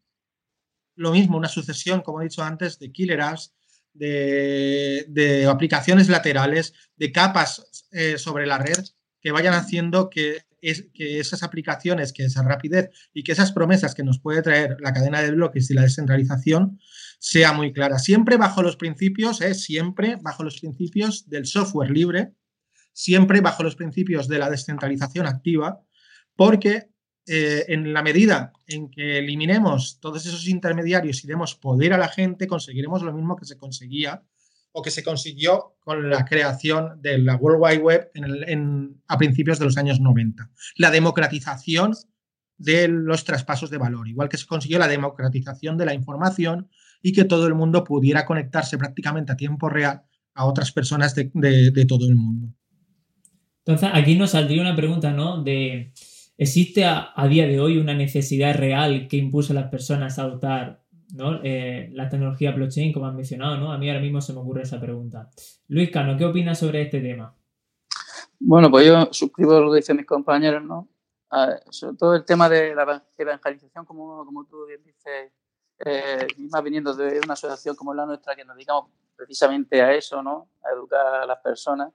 lo 0.95 1.11
mismo, 1.11 1.37
una 1.37 1.49
sucesión, 1.49 2.01
como 2.01 2.21
he 2.21 2.25
dicho 2.25 2.43
antes, 2.43 2.79
de 2.79 2.91
killer 2.91 3.21
apps, 3.21 3.53
de, 3.93 5.47
aplicaciones 5.49 6.09
laterales, 6.09 6.73
de 6.95 7.11
capas 7.11 7.87
eh, 7.91 8.17
sobre 8.17 8.45
la 8.45 8.57
red 8.57 8.83
que 9.21 9.31
vayan 9.31 9.53
haciendo 9.53 10.09
que, 10.09 10.43
que 10.61 11.19
esas 11.19 11.43
aplicaciones, 11.43 12.11
que 12.11 12.25
esa 12.25 12.43
rapidez 12.43 12.89
y 13.13 13.23
que 13.23 13.33
esas 13.33 13.51
promesas 13.51 13.93
que 13.93 14.03
nos 14.03 14.19
puede 14.19 14.41
traer 14.41 14.77
la 14.79 14.93
cadena 14.93 15.21
de 15.21 15.31
bloques 15.31 15.69
y 15.69 15.73
la 15.73 15.83
descentralización 15.83 16.79
sea 17.19 17.53
muy 17.53 17.73
clara. 17.73 17.99
Siempre 17.99 18.37
bajo 18.37 18.63
los 18.63 18.75
principios, 18.75 19.41
eh, 19.41 19.53
siempre 19.53 20.17
bajo 20.21 20.43
los 20.43 20.59
principios 20.59 21.29
del 21.29 21.45
software 21.45 21.91
libre, 21.91 22.33
siempre 22.93 23.41
bajo 23.41 23.63
los 23.63 23.75
principios 23.75 24.27
de 24.27 24.39
la 24.39 24.49
descentralización 24.49 25.27
activa, 25.27 25.81
porque 26.35 26.89
eh, 27.27 27.65
en 27.69 27.91
la 27.93 28.03
medida 28.03 28.53
en 28.67 28.89
que 28.89 29.17
eliminemos 29.17 29.99
todos 29.99 30.25
esos 30.25 30.47
intermediarios 30.47 31.23
y 31.23 31.27
demos 31.27 31.55
poder 31.55 31.93
a 31.93 31.97
la 31.97 32.07
gente, 32.07 32.47
conseguiremos 32.47 33.01
lo 33.01 33.13
mismo 33.13 33.35
que 33.35 33.45
se 33.45 33.57
conseguía 33.57 34.23
o 34.77 34.81
que 34.81 34.91
se 34.91 35.03
consiguió 35.03 35.77
con 35.79 36.09
la 36.09 36.25
creación 36.25 37.01
de 37.01 37.17
la 37.17 37.35
World 37.37 37.63
Wide 37.63 37.81
Web 37.81 38.11
a 39.07 39.17
principios 39.17 39.57
de 39.57 39.65
los 39.65 39.77
años 39.77 40.01
90. 40.01 40.51
La 40.75 40.91
democratización 40.91 41.93
de 42.57 42.89
los 42.89 43.23
traspasos 43.23 43.69
de 43.69 43.77
valor, 43.77 44.07
igual 44.07 44.27
que 44.27 44.37
se 44.37 44.45
consiguió 44.45 44.77
la 44.77 44.87
democratización 44.87 45.77
de 45.77 45.85
la 45.85 45.93
información 45.93 46.69
y 47.01 47.13
que 47.13 47.23
todo 47.23 47.47
el 47.47 47.55
mundo 47.55 47.83
pudiera 47.85 48.25
conectarse 48.25 48.77
prácticamente 48.77 49.31
a 49.31 49.37
tiempo 49.37 49.69
real 49.69 50.03
a 50.33 50.45
otras 50.45 50.73
personas 50.73 51.15
de, 51.15 51.31
de 51.33 51.85
todo 51.85 52.07
el 52.07 52.15
mundo. 52.15 52.53
Entonces, 53.65 53.89
aquí 53.93 54.15
nos 54.15 54.31
saldría 54.31 54.61
una 54.61 54.75
pregunta, 54.75 55.11
¿no? 55.11 55.41
De 55.41 55.93
¿Existe 56.37 56.83
a, 56.83 57.13
día 57.29 57.47
de 57.47 57.61
hoy 57.61 57.77
una 57.77 57.93
necesidad 57.93 58.55
real 58.55 59.07
que 59.07 59.15
impulse 59.15 59.53
a 59.53 59.55
las 59.55 59.69
personas 59.69 60.19
a 60.19 60.23
adoptar 60.23 60.84
eh, 61.43 61.89
la 61.93 62.09
tecnología 62.09 62.51
blockchain, 62.51 62.93
como 62.93 63.07
han 63.07 63.15
mencionado? 63.15 63.57
¿no? 63.57 63.71
A 63.71 63.77
mí 63.77 63.89
ahora 63.89 64.01
mismo 64.01 64.21
se 64.21 64.33
me 64.33 64.39
ocurre 64.39 64.63
esa 64.63 64.79
pregunta. 64.79 65.29
Luis 65.67 65.91
Cano, 65.91 66.17
¿qué 66.17 66.25
opinas 66.25 66.59
sobre 66.59 66.81
este 66.81 67.01
tema? 67.01 67.35
Bueno, 68.39 68.69
pues 68.69 68.85
yo 68.85 69.07
suscribo 69.11 69.59
lo 69.59 69.71
que 69.71 69.77
dicen 69.77 69.97
mis 69.97 70.05
compañeros, 70.05 70.63
¿no? 70.63 70.89
sobre 71.69 71.97
todo 71.97 72.15
el 72.15 72.23
tema 72.23 72.47
de 72.47 72.73
la 72.73 73.03
evangelización, 73.17 73.83
como, 73.83 74.25
como 74.25 74.45
tú 74.45 74.65
bien 74.67 74.81
dices, 74.83 75.33
eh, 75.79 76.27
más 76.37 76.63
viniendo 76.63 76.93
de 76.93 77.19
una 77.19 77.33
asociación 77.33 77.75
como 77.75 77.93
la 77.93 78.05
nuestra 78.05 78.35
que 78.35 78.45
nos 78.45 78.55
dedicamos 78.55 78.89
precisamente 79.15 79.81
a 79.81 79.93
eso, 79.93 80.23
¿no? 80.23 80.49
A 80.63 80.73
educar 80.73 81.05
a 81.05 81.25
las 81.25 81.39
personas. 81.39 81.91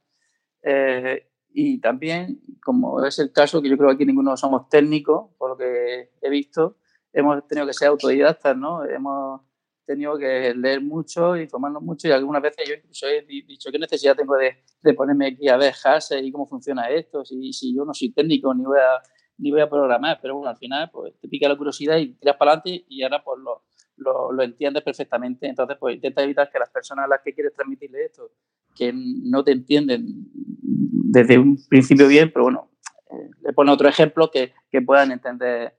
Eh, 0.63 1.31
y 1.53 1.81
también, 1.81 2.41
como 2.63 3.05
es 3.05 3.19
el 3.19 3.33
caso, 3.33 3.63
que 3.63 3.69
yo 3.69 3.77
creo 3.77 3.89
que 3.89 3.95
aquí 3.95 4.07
ninguno 4.07 4.37
somos 4.37 4.69
técnicos, 4.69 5.31
por 5.39 5.51
lo 5.51 5.57
que 5.57 6.11
he 6.21 6.31
visto, 6.31 6.77
hemos 7.13 7.47
tenido 7.47 7.67
que 7.67 7.73
ser 7.73 7.89
autodidactas, 7.89 8.57
¿no? 8.57 8.85
Hemos 8.85 9.41
tenido 9.85 10.17
que 10.17 10.55
leer 10.55 10.81
mucho, 10.81 11.37
informarnos 11.37 11.83
mucho 11.83 12.07
y 12.07 12.13
algunas 12.13 12.43
veces 12.43 12.69
yo 12.69 12.75
incluso 12.75 13.07
he 13.09 13.23
dicho, 13.23 13.71
¿qué 13.73 13.79
necesidad 13.79 14.17
tengo 14.17 14.37
de, 14.37 14.63
de 14.83 14.95
ponerme 14.95 15.29
aquí 15.29 15.49
a 15.49 15.57
ver 15.57 15.73
hashes 15.73 16.23
y 16.23 16.31
cómo 16.31 16.47
funciona 16.47 16.89
esto? 16.89 17.25
Si, 17.25 17.53
si 17.53 17.75
yo 17.75 17.85
no 17.85 17.93
soy 17.93 18.13
técnico 18.13 18.55
ni 18.55 18.65
voy 18.65 18.79
a, 18.79 19.03
ni 19.39 19.51
voy 19.51 19.61
a 19.61 19.69
programar, 19.69 20.19
pero 20.23 20.37
bueno, 20.37 20.51
al 20.51 20.57
final 20.57 20.91
pues 20.93 21.19
te 21.19 21.29
pica 21.29 21.49
la 21.49 21.57
curiosidad 21.57 21.97
y 21.97 22.15
tiras 22.15 22.37
para 22.37 22.53
adelante 22.53 22.85
y 22.89 23.03
ahora 23.03 23.23
pues 23.25 23.41
lo, 23.41 23.65
lo, 23.97 24.33
lo, 24.33 24.43
entiendes 24.43 24.83
perfectamente. 24.83 25.49
Entonces, 25.49 25.77
pues 25.79 25.97
intenta 25.97 26.23
evitar 26.23 26.51
que 26.51 26.59
las 26.59 26.71
personas 26.71 27.07
a 27.07 27.09
las 27.09 27.21
que 27.23 27.35
quieres 27.35 27.53
transmitirle 27.55 28.05
esto, 28.05 28.31
que 28.75 28.93
no 28.95 29.43
te 29.43 29.53
entienden 29.53 30.05
desde 30.33 31.39
un 31.39 31.59
principio 31.69 32.07
bien, 32.07 32.31
pero 32.33 32.45
bueno, 32.45 32.71
eh, 33.11 33.31
le 33.43 33.53
pone 33.53 33.73
otro 33.73 33.89
ejemplo 33.89 34.31
que, 34.31 34.53
que 34.71 34.81
puedan 34.83 35.11
entender, 35.11 35.75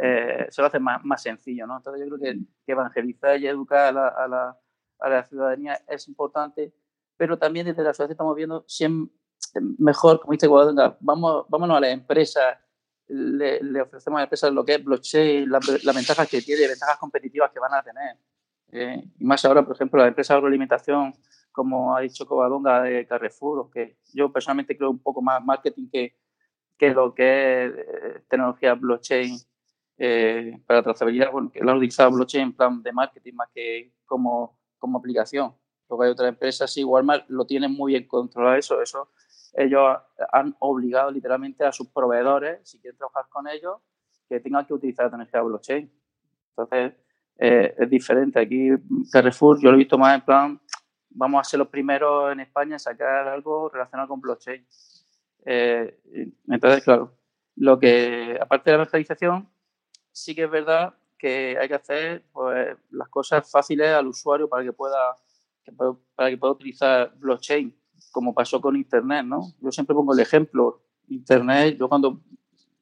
eh, 0.00 0.46
se 0.50 0.60
lo 0.60 0.68
hace 0.68 0.78
más, 0.78 1.04
más, 1.04 1.22
sencillo, 1.22 1.66
¿no? 1.66 1.76
Entonces 1.76 2.02
yo 2.02 2.16
creo 2.16 2.32
que, 2.32 2.40
que 2.64 2.72
evangelizar 2.72 3.38
y 3.38 3.46
educar 3.46 3.88
a 3.88 3.92
la, 3.92 4.08
a, 4.08 4.28
la, 4.28 4.58
a 5.00 5.08
la, 5.08 5.24
ciudadanía 5.24 5.80
es 5.88 6.08
importante, 6.08 6.72
pero 7.16 7.38
también 7.38 7.66
desde 7.66 7.82
la 7.82 7.92
sociedad 7.92 8.10
estamos 8.10 8.36
viendo 8.36 8.64
si 8.66 8.84
es 8.84 8.90
mejor, 9.78 10.20
como 10.20 10.32
dice 10.32 10.46
Guadalajara, 10.46 10.96
vamos, 11.00 11.46
vámonos 11.48 11.76
a 11.76 11.80
las 11.80 11.90
empresas, 11.90 12.58
le, 13.08 13.62
le, 13.62 13.80
ofrecemos 13.80 14.18
a 14.18 14.20
las 14.20 14.26
empresas 14.26 14.52
lo 14.52 14.64
que 14.64 14.74
es 14.74 14.84
blockchain, 14.84 15.50
las 15.50 15.84
la 15.84 15.92
ventajas 15.92 16.28
que 16.28 16.42
tiene, 16.42 16.68
ventajas 16.68 16.98
competitivas 16.98 17.50
que 17.52 17.60
van 17.60 17.74
a 17.74 17.82
tener. 17.82 18.16
Eh, 18.72 19.02
y 19.18 19.24
más 19.24 19.44
ahora, 19.44 19.64
por 19.64 19.76
ejemplo, 19.76 20.00
la 20.00 20.08
empresa 20.08 20.34
de 20.34 20.38
agroalimentación, 20.38 21.14
como 21.52 21.96
ha 21.96 22.00
dicho 22.00 22.26
Covadonga 22.26 22.82
de 22.82 23.06
Carrefour, 23.06 23.70
que 23.70 23.98
yo 24.12 24.32
personalmente 24.32 24.76
creo 24.76 24.90
un 24.90 24.98
poco 24.98 25.22
más 25.22 25.42
marketing 25.44 25.88
que, 25.90 26.16
que 26.76 26.90
lo 26.90 27.14
que 27.14 27.64
es 27.64 27.72
eh, 27.72 28.22
tecnología 28.28 28.74
blockchain 28.74 29.38
eh, 29.98 30.60
para 30.66 30.82
trazabilidad, 30.82 31.30
bueno, 31.32 31.50
que 31.50 31.60
lo 31.60 31.70
han 31.70 31.78
utilizado 31.78 32.10
blockchain 32.10 32.44
en 32.44 32.52
plan 32.52 32.82
de 32.82 32.92
marketing 32.92 33.34
más 33.34 33.48
que 33.54 33.92
como, 34.04 34.58
como 34.78 34.98
aplicación. 34.98 35.54
Luego 35.88 36.02
hay 36.02 36.10
otras 36.10 36.28
empresas, 36.28 36.72
sí, 36.72 36.82
Walmart 36.84 37.28
lo 37.28 37.46
tienen 37.46 37.72
muy 37.72 37.92
bien 37.92 38.06
controlado 38.06 38.56
eso, 38.56 38.82
eso 38.82 39.10
ellos 39.56 39.96
han 40.32 40.54
obligado 40.58 41.10
literalmente 41.10 41.64
a 41.64 41.72
sus 41.72 41.88
proveedores, 41.88 42.60
si 42.68 42.78
quieren 42.78 42.98
trabajar 42.98 43.24
con 43.30 43.48
ellos, 43.48 43.78
que 44.28 44.40
tengan 44.40 44.66
que 44.66 44.74
utilizar 44.74 45.06
la 45.06 45.10
tecnología 45.10 45.42
blockchain. 45.42 45.92
Entonces, 46.50 46.94
eh, 47.38 47.74
es 47.78 47.90
diferente. 47.90 48.38
Aquí 48.38 48.70
Carrefour, 49.10 49.58
yo 49.60 49.70
lo 49.70 49.76
he 49.76 49.78
visto 49.78 49.96
más 49.96 50.14
en 50.14 50.24
plan, 50.24 50.60
vamos 51.08 51.40
a 51.40 51.44
ser 51.44 51.58
los 51.58 51.68
primeros 51.68 52.32
en 52.32 52.40
España 52.40 52.74
en 52.74 52.80
sacar 52.80 53.28
algo 53.28 53.70
relacionado 53.70 54.08
con 54.08 54.20
blockchain. 54.20 54.66
Eh, 55.46 56.00
entonces, 56.48 56.84
claro, 56.84 57.16
lo 57.56 57.78
que, 57.78 58.38
aparte 58.38 58.70
de 58.70 58.76
la 58.76 58.82
virtualización, 58.84 59.48
sí 60.16 60.34
que 60.34 60.44
es 60.44 60.50
verdad 60.50 60.94
que 61.18 61.58
hay 61.60 61.68
que 61.68 61.74
hacer 61.74 62.24
pues, 62.32 62.74
las 62.90 63.08
cosas 63.08 63.50
fáciles 63.50 63.88
al 63.88 64.06
usuario 64.06 64.48
para 64.48 64.64
que 64.64 64.72
pueda, 64.72 65.14
para 66.14 66.30
que 66.30 66.38
pueda 66.38 66.52
utilizar 66.54 67.12
blockchain 67.16 67.76
como 68.12 68.34
pasó 68.34 68.60
con 68.60 68.76
Internet, 68.76 69.26
¿no? 69.26 69.42
Yo 69.60 69.70
siempre 69.70 69.94
pongo 69.94 70.14
el 70.14 70.20
ejemplo, 70.20 70.80
Internet, 71.08 71.76
yo 71.78 71.88
cuando 71.88 72.22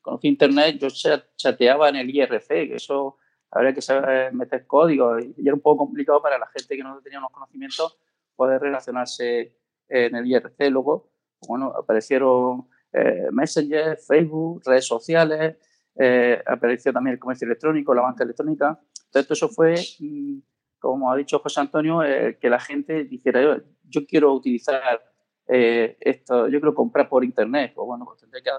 conocí 0.01 0.29
Internet, 0.29 0.79
yo 0.79 0.89
chateaba 1.37 1.89
en 1.89 1.97
el 1.97 2.15
IRC, 2.15 2.47
que 2.69 2.77
eso 2.77 3.17
habría 3.51 3.75
que 3.75 3.83
saber 3.83 4.33
meter 4.33 4.65
código 4.67 5.19
y 5.19 5.35
era 5.45 5.55
un 5.55 5.61
poco 5.61 5.87
complicado 5.87 6.23
para 6.23 6.39
la 6.39 6.47
gente 6.47 6.77
que 6.77 6.85
no 6.85 7.01
tenía 7.01 7.19
unos 7.19 7.33
conocimientos 7.33 7.99
poder 8.37 8.61
relacionarse 8.61 9.57
en 9.89 10.15
el 10.15 10.27
IRC. 10.27 10.71
Luego, 10.71 11.11
bueno, 11.49 11.73
aparecieron 11.77 12.69
eh, 12.93 13.27
Messenger, 13.33 13.97
Facebook, 13.97 14.63
redes 14.65 14.87
sociales, 14.87 15.57
eh, 15.97 16.43
apareció 16.47 16.93
también 16.93 17.15
el 17.15 17.21
comercio 17.21 17.47
electrónico, 17.47 17.95
la 17.95 18.03
banca 18.03 18.25
electrónica. 18.25 18.81
Entonces, 19.07 19.31
eso 19.31 19.49
fue, 19.49 19.75
mm, 20.01 20.39
como 20.79 21.11
ha 21.11 21.17
dicho 21.17 21.39
José 21.39 21.61
Antonio, 21.61 22.03
eh, 22.03 22.39
que 22.41 22.51
la 22.51 22.61
gente 22.61 23.05
dijera, 23.05 23.43
yo, 23.43 23.57
yo 23.89 24.07
quiero 24.07 24.33
utilizar 24.33 25.01
eh, 25.47 25.97
esto, 26.01 26.49
yo 26.49 26.59
quiero 26.59 26.75
comprar 26.75 27.09
por 27.09 27.25
internet, 27.25 27.73
pues 27.75 27.87
bueno, 27.87 28.05
pues 28.07 28.21
tendré 28.21 28.43
que 28.43 28.51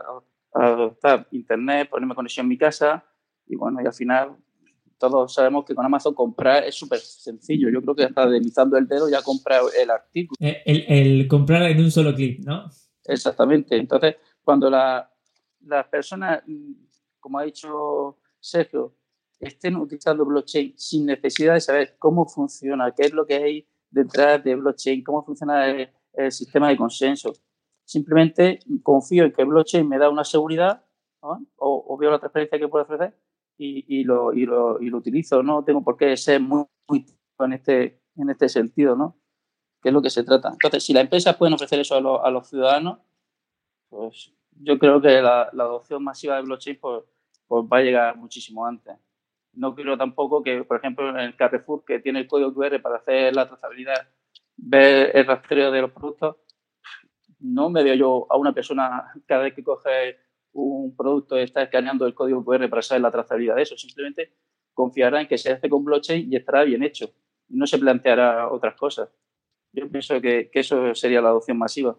adoptar 0.54 1.28
internet, 1.32 1.89
ponerme 1.89 2.15
conexión 2.15 2.45
en 2.45 2.50
mi 2.50 2.58
casa 2.58 3.04
y 3.48 3.56
bueno, 3.56 3.82
y 3.82 3.86
al 3.86 3.93
final 3.93 4.36
todos 4.98 5.34
sabemos 5.34 5.65
que 5.65 5.76
con 5.76 5.86
Amazon 5.86 6.13
comprar 6.13 6.63
es 6.63 6.76
súper 6.76 7.00
sencillo. 7.00 7.69
Yo 7.69 7.82
creo 7.82 7.95
que 7.95 8.04
hasta 8.06 8.28
deslizando 8.28 8.78
el 8.78 8.88
dedo 8.88 9.10
ya 9.10 9.21
compra 9.21 9.60
el 9.80 9.89
artículo. 9.89 10.38
Eh, 10.39 10.62
el, 10.65 10.86
el, 10.88 11.28
comprar 11.28 11.63
en 11.63 11.80
un 11.80 11.91
solo 11.91 12.13
clic, 12.15 12.39
¿no? 12.45 12.69
Exactamente. 13.04 13.76
Entonces, 13.76 14.15
cuando 14.43 14.69
las 14.69 15.06
la 15.65 15.89
personas, 15.89 16.43
como 17.25 17.39
ha 17.39 17.43
dicho 17.43 18.19
Sergio, 18.39 18.93
estén 19.39 19.77
utilizando 19.77 20.23
blockchain 20.23 20.77
sin 20.77 21.07
necesidad 21.07 21.55
de 21.55 21.59
saber 21.59 21.95
cómo 21.97 22.27
funciona, 22.27 22.93
qué 22.93 23.07
es 23.07 23.13
lo 23.13 23.25
que 23.25 23.33
hay 23.33 23.67
detrás 23.89 24.43
de 24.43 24.53
blockchain, 24.53 25.03
cómo 25.03 25.25
funciona 25.25 25.65
el, 25.65 25.89
el 26.13 26.31
sistema 26.31 26.69
de 26.69 26.77
consenso. 26.77 27.33
Simplemente 27.83 28.59
confío 28.83 29.23
en 29.23 29.31
que 29.31 29.43
blockchain 29.43 29.89
me 29.89 29.97
da 29.97 30.07
una 30.07 30.23
seguridad 30.23 30.85
o, 31.19 31.39
o, 31.57 31.97
veo 31.97 32.11
la 32.11 32.19
transparencia 32.19 32.59
que 32.59 32.67
puede 32.67 32.83
ofrecer 32.83 33.17
y, 33.57 33.83
y, 33.88 34.03
lo, 34.03 34.31
y, 34.31 34.45
lo, 34.45 34.79
y, 34.79 34.91
lo, 34.91 34.99
utilizo. 34.99 35.41
No 35.41 35.63
tengo 35.63 35.83
por 35.83 35.97
qué 35.97 36.15
ser 36.17 36.39
muy, 36.39 36.65
muy 36.88 37.07
en 37.39 37.53
este, 37.53 38.03
en 38.17 38.29
este 38.29 38.49
sentido, 38.49 38.95
¿no? 38.95 39.17
Que 39.81 39.89
es 39.89 39.93
lo 39.93 40.03
que 40.03 40.11
se 40.11 40.23
trata. 40.23 40.49
Entonces, 40.49 40.83
si 40.83 40.93
las 40.93 41.01
empresas 41.01 41.35
pueden 41.38 41.55
ofrecer 41.55 41.79
eso 41.79 41.95
a, 41.95 42.01
lo, 42.01 42.23
a 42.23 42.29
los 42.29 42.47
ciudadanos, 42.47 42.99
pues 43.89 44.31
yo 44.61 44.77
creo 44.77 45.01
que 45.01 45.21
la, 45.23 45.49
la 45.53 45.63
adopción 45.63 46.03
masiva 46.03 46.35
de 46.35 46.43
blockchain 46.43 46.77
pues, 46.79 47.03
pues 47.47 47.65
va 47.65 47.77
a 47.77 47.81
llegar 47.81 48.17
muchísimo 48.17 48.65
antes. 48.65 48.95
No 49.53 49.73
creo 49.73 49.97
tampoco 49.97 50.43
que, 50.43 50.63
por 50.63 50.77
ejemplo, 50.77 51.10
en 51.10 51.17
el 51.17 51.36
Carrefour, 51.36 51.86
que 51.86 51.99
tiene 51.99 52.19
el 52.19 52.27
código 52.27 52.53
QR 52.53 52.81
para 52.81 52.97
hacer 52.97 53.34
la 53.36 53.47
trazabilidad 53.47 54.08
ver 54.58 55.12
el 55.15 55.25
rastreo 55.25 55.71
de 55.71 55.81
los 55.81 55.91
productos, 55.91 56.38
no 57.39 57.69
me 57.69 57.84
veo 57.84 57.95
yo 57.95 58.27
a 58.29 58.38
una 58.38 58.53
persona 58.53 59.12
cada 59.25 59.43
vez 59.43 59.53
que 59.53 59.63
coge 59.63 60.17
un 60.53 60.95
producto 60.95 61.38
está 61.38 61.63
escaneando 61.63 62.05
el 62.05 62.13
código 62.13 62.43
QR 62.43 62.69
para 62.69 62.81
saber 62.81 63.01
la 63.01 63.12
trazabilidad 63.12 63.55
de 63.55 63.63
eso. 63.63 63.77
Simplemente 63.77 64.34
confiará 64.73 65.21
en 65.21 65.27
que 65.27 65.38
se 65.38 65.51
hace 65.51 65.69
con 65.69 65.84
blockchain 65.84 66.31
y 66.31 66.36
estará 66.36 66.63
bien 66.63 66.81
hecho. 66.81 67.10
No 67.49 67.67
se 67.67 67.77
planteará 67.77 68.49
otras 68.49 68.75
cosas. 68.75 69.10
Yo 69.73 69.89
pienso 69.89 70.19
que, 70.21 70.49
que 70.49 70.62
eso 70.62 70.95
sería 70.95 71.21
la 71.21 71.29
adopción 71.29 71.58
masiva. 71.58 71.97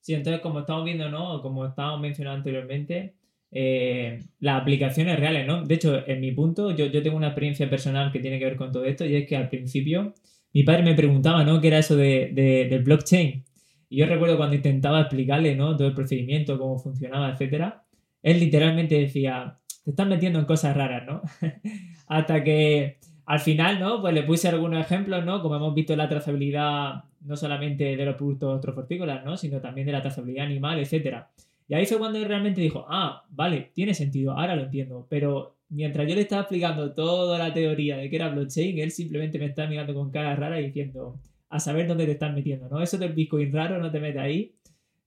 Sí, 0.00 0.14
entonces 0.14 0.40
como 0.40 0.60
estamos 0.60 0.84
viendo, 0.84 1.08
¿no? 1.10 1.42
Como 1.42 1.66
estábamos 1.66 2.00
mencionando 2.00 2.38
anteriormente, 2.38 3.15
eh, 3.50 4.20
las 4.40 4.60
aplicaciones 4.60 5.18
reales, 5.18 5.46
¿no? 5.46 5.64
De 5.64 5.74
hecho, 5.74 6.06
en 6.06 6.20
mi 6.20 6.32
punto, 6.32 6.70
yo, 6.72 6.86
yo 6.86 7.02
tengo 7.02 7.16
una 7.16 7.28
experiencia 7.28 7.68
personal 7.70 8.12
que 8.12 8.20
tiene 8.20 8.38
que 8.38 8.44
ver 8.44 8.56
con 8.56 8.72
todo 8.72 8.84
esto 8.84 9.04
y 9.04 9.14
es 9.16 9.26
que 9.26 9.36
al 9.36 9.48
principio 9.48 10.14
mi 10.52 10.62
padre 10.62 10.82
me 10.82 10.94
preguntaba, 10.94 11.44
¿no? 11.44 11.60
¿Qué 11.60 11.68
era 11.68 11.78
eso 11.78 11.96
de, 11.96 12.30
de, 12.32 12.66
del 12.68 12.82
blockchain? 12.82 13.44
Y 13.88 13.98
yo 13.98 14.06
recuerdo 14.06 14.36
cuando 14.36 14.56
intentaba 14.56 15.00
explicarle, 15.00 15.54
¿no? 15.54 15.76
Todo 15.76 15.88
el 15.88 15.94
procedimiento, 15.94 16.58
cómo 16.58 16.78
funcionaba, 16.78 17.30
etcétera. 17.30 17.84
Él 18.22 18.40
literalmente 18.40 18.98
decía, 18.98 19.58
te 19.84 19.90
estás 19.90 20.06
metiendo 20.08 20.38
en 20.38 20.46
cosas 20.46 20.76
raras, 20.76 21.06
¿no? 21.06 21.22
Hasta 22.08 22.42
que 22.42 22.98
al 23.26 23.40
final, 23.40 23.80
¿no? 23.80 24.00
Pues 24.00 24.14
le 24.14 24.22
puse 24.22 24.48
algunos 24.48 24.80
ejemplos, 24.80 25.24
¿no? 25.24 25.42
Como 25.42 25.56
hemos 25.56 25.74
visto 25.74 25.94
la 25.96 26.08
trazabilidad 26.08 27.04
no 27.20 27.36
solamente 27.36 27.96
de 27.96 28.04
los 28.04 28.14
productos 28.14 28.60
trofortícolas, 28.60 29.24
¿no? 29.24 29.36
Sino 29.36 29.60
también 29.60 29.86
de 29.86 29.92
la 29.92 30.02
trazabilidad 30.02 30.46
animal, 30.46 30.78
etcétera. 30.78 31.30
Y 31.68 31.74
ahí 31.74 31.86
fue 31.86 31.98
cuando 31.98 32.18
él 32.18 32.26
realmente 32.26 32.60
dijo, 32.60 32.84
ah, 32.88 33.24
vale, 33.30 33.70
tiene 33.74 33.94
sentido, 33.94 34.32
ahora 34.32 34.54
lo 34.54 34.64
entiendo, 34.64 35.06
pero 35.08 35.56
mientras 35.68 36.08
yo 36.08 36.14
le 36.14 36.20
estaba 36.22 36.42
explicando 36.42 36.92
toda 36.94 37.38
la 37.38 37.52
teoría 37.52 37.96
de 37.96 38.08
que 38.08 38.16
era 38.16 38.28
blockchain, 38.28 38.78
él 38.78 38.90
simplemente 38.90 39.38
me 39.38 39.46
estaba 39.46 39.68
mirando 39.68 39.94
con 39.94 40.10
cara 40.10 40.36
rara 40.36 40.60
y 40.60 40.66
diciendo, 40.66 41.18
a 41.48 41.58
saber 41.58 41.88
dónde 41.88 42.06
te 42.06 42.12
estás 42.12 42.32
metiendo, 42.34 42.68
¿no? 42.68 42.82
Eso 42.82 42.98
del 42.98 43.12
Bitcoin 43.12 43.52
raro 43.52 43.78
no 43.78 43.90
te 43.90 44.00
metes 44.00 44.20
ahí, 44.20 44.54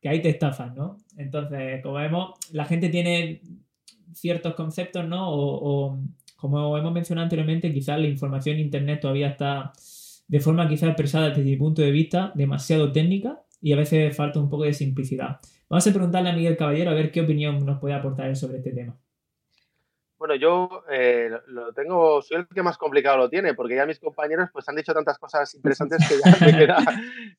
que 0.01 0.09
ahí 0.09 0.21
te 0.21 0.29
estafas, 0.29 0.75
¿no? 0.75 0.97
Entonces, 1.17 1.81
como 1.81 1.95
vemos, 1.95 2.35
la 2.51 2.65
gente 2.65 2.89
tiene 2.89 3.41
ciertos 4.13 4.53
conceptos, 4.55 5.07
¿no? 5.07 5.29
O, 5.29 5.89
o 5.89 5.99
como 6.35 6.77
hemos 6.77 6.93
mencionado 6.93 7.23
anteriormente, 7.23 7.73
quizás 7.73 7.99
la 7.99 8.07
información 8.07 8.55
en 8.55 8.63
Internet 8.63 9.01
todavía 9.01 9.29
está 9.29 9.71
de 10.27 10.39
forma 10.39 10.67
quizás 10.69 10.89
expresada 10.89 11.29
desde 11.29 11.43
mi 11.43 11.57
punto 11.57 11.81
de 11.81 11.91
vista 11.91 12.31
demasiado 12.35 12.91
técnica 12.91 13.41
y 13.61 13.73
a 13.73 13.77
veces 13.77 14.15
falta 14.15 14.39
un 14.39 14.49
poco 14.49 14.63
de 14.63 14.73
simplicidad. 14.73 15.39
Vamos 15.69 15.85
a 15.85 15.91
preguntarle 15.91 16.29
a 16.29 16.33
Miguel 16.33 16.57
Caballero 16.57 16.91
a 16.91 16.95
ver 16.95 17.11
qué 17.11 17.21
opinión 17.21 17.65
nos 17.65 17.79
puede 17.79 17.93
aportar 17.93 18.35
sobre 18.35 18.57
este 18.57 18.71
tema. 18.71 18.97
Bueno, 20.19 20.35
yo 20.35 20.83
eh, 20.91 21.29
lo 21.47 21.71
tengo, 21.71 22.21
soy 22.21 22.39
el 22.39 22.47
que 22.47 22.61
más 22.61 22.77
complicado 22.77 23.15
lo 23.15 23.29
tiene, 23.29 23.53
porque 23.53 23.77
ya 23.77 23.85
mis 23.85 23.99
compañeros 23.99 24.49
pues 24.51 24.67
han 24.67 24.75
dicho 24.75 24.93
tantas 24.93 25.17
cosas 25.17 25.55
interesantes 25.55 26.05
que 26.09 26.15
ya 26.15 26.45
me 26.45 26.57
queda, 26.57 26.77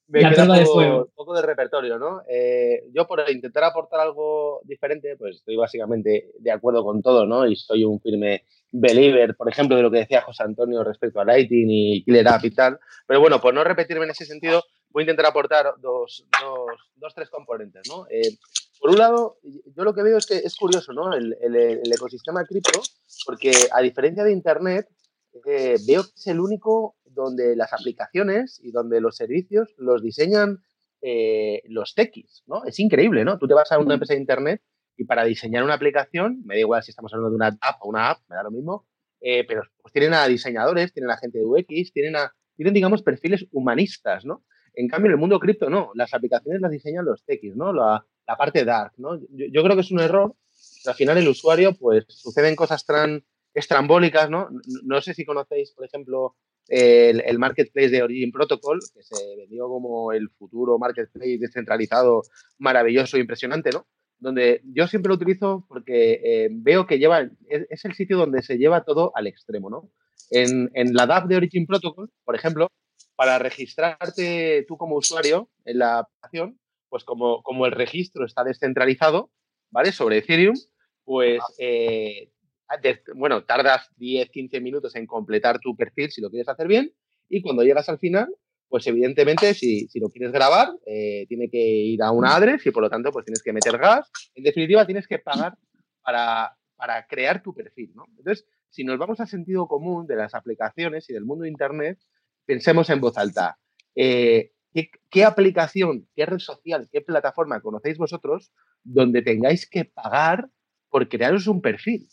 me 0.09 0.21
queda 0.21 0.65
poco, 0.65 0.81
de 0.81 1.05
poco, 1.15 1.35
de 1.35 1.43
repertorio, 1.43 1.99
¿no? 1.99 2.23
Eh, 2.27 2.85
yo 2.95 3.07
por 3.07 3.23
intentar 3.29 3.65
aportar 3.65 4.01
algo 4.01 4.63
diferente, 4.65 5.15
pues 5.19 5.37
estoy 5.37 5.57
básicamente 5.57 6.31
de 6.39 6.51
acuerdo 6.51 6.83
con 6.83 7.03
todo, 7.03 7.27
¿no? 7.27 7.47
Y 7.47 7.55
soy 7.55 7.85
un 7.85 8.01
firme 8.01 8.45
believer, 8.73 9.37
por 9.37 9.51
ejemplo, 9.51 9.77
de 9.77 9.83
lo 9.83 9.91
que 9.91 9.99
decía 9.99 10.23
José 10.23 10.45
Antonio 10.45 10.83
respecto 10.83 11.21
a 11.21 11.27
Lighting 11.27 11.69
y 11.69 12.03
Killer 12.03 12.29
App 12.29 12.45
y 12.47 12.51
tal. 12.51 12.79
Pero 13.07 13.21
bueno, 13.21 13.43
por 13.43 13.53
no 13.53 13.63
repetirme 13.63 14.05
en 14.05 14.13
ese 14.13 14.25
sentido, 14.25 14.65
voy 14.91 15.03
a 15.03 15.05
intentar 15.05 15.27
aportar 15.27 15.75
dos, 15.79 16.27
dos, 16.41 16.93
dos 16.97 17.15
tres 17.15 17.31
componentes, 17.31 17.89
¿no? 17.89 18.07
Eh, 18.11 18.37
por 18.81 18.91
un 18.91 18.99
lado, 18.99 19.39
yo 19.43 19.85
lo 19.85 19.95
que 19.95 20.03
veo 20.03 20.19
es 20.19 20.27
que 20.27 20.37
es 20.37 20.57
curioso, 20.57 20.93
¿no? 20.93 21.13
El, 21.13 21.37
el, 21.41 21.55
el 21.55 21.93
ecosistema 21.93 22.45
cripto, 22.45 22.81
porque 23.27 23.53
a 23.73 23.81
diferencia 23.83 24.25
de 24.25 24.33
Internet, 24.33 24.89
eh, 25.47 25.77
veo 25.87 26.03
que 26.03 26.13
es 26.17 26.27
el 26.27 26.41
único 26.41 26.97
donde 27.05 27.57
las 27.57 27.73
aplicaciones 27.73 28.61
y 28.63 28.71
donde 28.71 29.01
los 29.01 29.17
servicios 29.17 29.75
los 29.77 30.03
diseñan 30.03 30.59
eh, 31.03 31.63
los 31.67 31.95
techis, 31.95 32.43
¿no? 32.47 32.65
Es 32.65 32.79
increíble, 32.79 33.25
¿no? 33.25 33.39
Tú 33.39 33.49
te 33.49 33.55
vas 33.55 33.71
a 33.73 33.79
una 33.79 33.95
empresa 33.95 34.15
de 34.15 34.21
Internet 34.21 34.63
Y 34.97 35.05
para 35.05 35.25
diseñar 35.25 35.65
una 35.65 35.75
aplicación, 35.75 36.43
me 36.45 36.57
da 36.57 36.61
igual 36.61 36.83
si 36.83 36.91
estamos 36.91 37.13
hablando 37.15 37.31
de 37.31 37.37
una 37.37 37.59
app 37.61 37.83
o 37.83 37.89
una 37.89 38.11
app, 38.11 38.19
me 38.29 38.37
da 38.37 38.43
lo 38.43 38.51
mismo, 38.51 38.87
eh, 39.21 39.45
pero 39.47 39.63
pues 39.81 39.93
tienen 39.93 40.13
a 40.13 40.27
diseñadores, 40.27 40.93
tienen 40.93 41.11
a 41.11 41.17
gente 41.17 41.39
de 41.39 41.47
UX, 41.47 41.93
tienen, 41.93 42.17
a, 42.17 42.35
tienen, 42.55 42.75
digamos, 42.75 43.03
perfiles 43.03 43.47
humanistas, 43.51 44.27
¿no? 44.27 44.45
En 44.75 44.89
cambio, 44.89 45.09
en 45.09 45.13
el 45.13 45.19
mundo 45.19 45.39
cripto, 45.39 45.69
no. 45.71 45.91
Las 45.95 46.15
aplicaciones 46.15 46.61
las 46.61 46.71
diseñan 46.71 47.05
los 47.05 47.25
techs, 47.25 47.57
¿no? 47.57 47.73
La, 47.73 48.05
la 48.27 48.37
parte 48.37 48.65
dark, 48.65 48.93
¿no? 48.97 49.19
Yo, 49.31 49.47
yo, 49.53 49.63
creo 49.63 49.75
que 49.75 49.83
es 49.83 49.91
un 49.91 50.01
error. 50.01 50.35
Al 50.87 50.95
final, 50.95 51.19
el 51.19 51.29
usuario, 51.29 51.75
pues, 51.75 52.05
suceden 52.09 52.57
cosas 52.57 52.85
tan 52.87 53.25
estrambólicas, 53.55 54.31
¿no? 54.31 54.49
No 54.85 55.01
sé 55.01 55.15
si 55.15 55.25
conocéis, 55.25 55.73
por 55.73 55.85
ejemplo, 55.85 56.37
el, 56.69 57.23
el, 57.27 57.39
marketplace 57.39 57.91
de 57.91 58.03
Origin 58.03 58.31
Protocol, 58.31 58.79
que 58.95 59.03
se 59.03 59.37
vendió 59.37 59.69
como 59.69 60.13
el 60.13 60.31
futuro 60.31 60.79
marketplace 60.79 61.39
descentralizado 61.39 62.23
maravilloso 62.59 63.17
e 63.17 63.21
impresionante, 63.21 63.71
¿no? 63.71 63.87
Donde 64.19 64.63
yo 64.65 64.87
siempre 64.87 65.09
lo 65.09 65.17
utilizo 65.17 65.65
porque 65.69 66.21
eh, 66.23 66.49
veo 66.53 66.87
que 66.87 66.99
lleva, 66.99 67.23
es, 67.49 67.67
es, 67.69 67.85
el 67.85 67.95
sitio 67.95 68.19
donde 68.19 68.43
se 68.43 68.59
lleva 68.59 68.85
todo 68.85 69.13
al 69.15 69.27
extremo, 69.27 69.69
¿no? 69.69 69.91
En, 70.31 70.71
en 70.75 70.95
la 70.95 71.07
DApp 71.07 71.27
de 71.27 71.37
Origin 71.37 71.67
Protocol, 71.67 72.11
por 72.25 72.37
ejemplo, 72.37 72.69
para 73.21 73.39
registrarte 73.39 74.65
tú 74.67 74.79
como 74.79 74.97
usuario 74.97 75.51
en 75.67 75.81
la 75.81 75.99
aplicación, 75.99 76.59
pues 76.89 77.05
como, 77.05 77.43
como 77.43 77.67
el 77.67 77.73
registro 77.73 78.25
está 78.25 78.45
descentralizado, 78.45 79.31
¿vale? 79.69 79.93
Sobre 79.93 80.17
Ethereum, 80.17 80.57
pues 81.05 81.43
eh, 81.59 82.31
bueno, 83.15 83.45
tardas 83.45 83.91
10, 83.99 84.31
15 84.31 84.63
minutos 84.63 84.97
en 84.97 85.07
completar 85.07 85.59
tu 85.59 85.77
perfil 85.77 86.11
si 86.11 86.23
lo 86.23 86.31
quieres 86.31 86.49
hacer 86.49 86.67
bien 86.67 86.95
y 87.29 87.43
cuando 87.43 87.63
llegas 87.63 87.91
al 87.91 87.99
final, 87.99 88.35
pues 88.71 88.87
evidentemente 88.87 89.53
si, 89.53 89.87
si 89.89 90.01
lo 90.01 90.09
quieres 90.09 90.33
grabar, 90.33 90.71
eh, 90.87 91.27
tiene 91.29 91.51
que 91.51 91.59
ir 91.59 92.03
a 92.03 92.13
una 92.13 92.35
adres 92.35 92.65
y 92.65 92.71
por 92.71 92.83
lo 92.83 92.89
tanto 92.89 93.13
pues 93.13 93.27
tienes 93.27 93.43
que 93.43 93.53
meter 93.53 93.77
gas. 93.77 94.11
En 94.35 94.45
definitiva, 94.45 94.87
tienes 94.87 95.07
que 95.07 95.19
pagar 95.19 95.59
para, 96.01 96.57
para 96.75 97.07
crear 97.07 97.43
tu 97.43 97.53
perfil, 97.53 97.93
¿no? 97.95 98.07
Entonces, 98.17 98.47
si 98.71 98.83
nos 98.83 98.99
vamos 98.99 99.21
al 99.21 99.29
sentido 99.29 99.69
común 99.69 100.07
de 100.07 100.17
las 100.17 100.35
aplicaciones 100.35 101.11
y 101.11 101.13
del 101.13 101.27
mundo 101.27 101.43
de 101.43 101.51
Internet, 101.51 101.99
pensemos 102.51 102.91
en 102.91 103.01
voz 103.01 103.17
alta. 103.17 103.61
Eh, 103.95 104.51
¿qué, 104.75 104.91
¿Qué 105.09 105.25
aplicación, 105.25 106.09
qué 106.17 106.27
red 106.27 106.41
social, 106.41 106.89
qué 106.91 107.01
plataforma 107.01 107.61
conocéis 107.61 107.97
vosotros 107.97 108.51
donde 108.83 109.23
tengáis 109.23 109.71
que 109.71 109.85
pagar 109.85 110.49
por 110.89 111.09
crearos 111.09 111.47
un 111.47 111.63
perfil? 111.63 112.09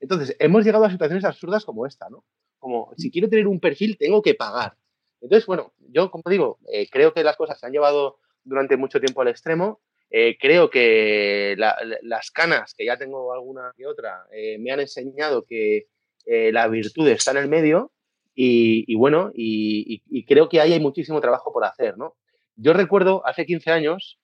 Entonces, 0.00 0.34
hemos 0.38 0.64
llegado 0.64 0.86
a 0.86 0.90
situaciones 0.90 1.26
absurdas 1.26 1.66
como 1.66 1.86
esta, 1.86 2.08
¿no? 2.08 2.24
Como, 2.58 2.94
si 2.96 3.10
quiero 3.10 3.28
tener 3.28 3.46
un 3.46 3.60
perfil, 3.60 3.98
tengo 3.98 4.22
que 4.22 4.34
pagar. 4.34 4.78
Entonces, 5.20 5.44
bueno, 5.44 5.74
yo, 5.78 6.10
como 6.10 6.22
digo, 6.30 6.58
eh, 6.72 6.88
creo 6.90 7.12
que 7.12 7.22
las 7.22 7.36
cosas 7.36 7.60
se 7.60 7.66
han 7.66 7.72
llevado 7.72 8.18
durante 8.44 8.78
mucho 8.78 8.98
tiempo 8.98 9.20
al 9.20 9.28
extremo. 9.28 9.82
Eh, 10.08 10.38
creo 10.40 10.70
que 10.70 11.54
la, 11.58 11.76
las 12.00 12.30
canas, 12.30 12.72
que 12.74 12.86
ya 12.86 12.96
tengo 12.96 13.34
alguna 13.34 13.74
que 13.76 13.86
otra, 13.86 14.24
me 14.58 14.72
han 14.72 14.80
enseñado 14.80 15.44
que 15.44 15.88
la 16.24 16.66
virtud 16.68 17.08
está 17.08 17.32
en 17.32 17.36
el 17.38 17.48
medio 17.48 17.92
y, 18.34 18.94
bueno, 18.94 19.30
y, 19.34 20.24
creo 20.24 20.48
que 20.48 20.60
ahí 20.60 20.72
hay 20.72 20.80
muchísimo 20.80 21.20
trabajo 21.20 21.52
por 21.52 21.64
hacer, 21.64 21.96
¿no? 21.98 22.16
Yo 22.56 22.72
recuerdo 22.72 23.22
hace 23.26 23.46
15 23.46 23.70
años, 23.70 24.18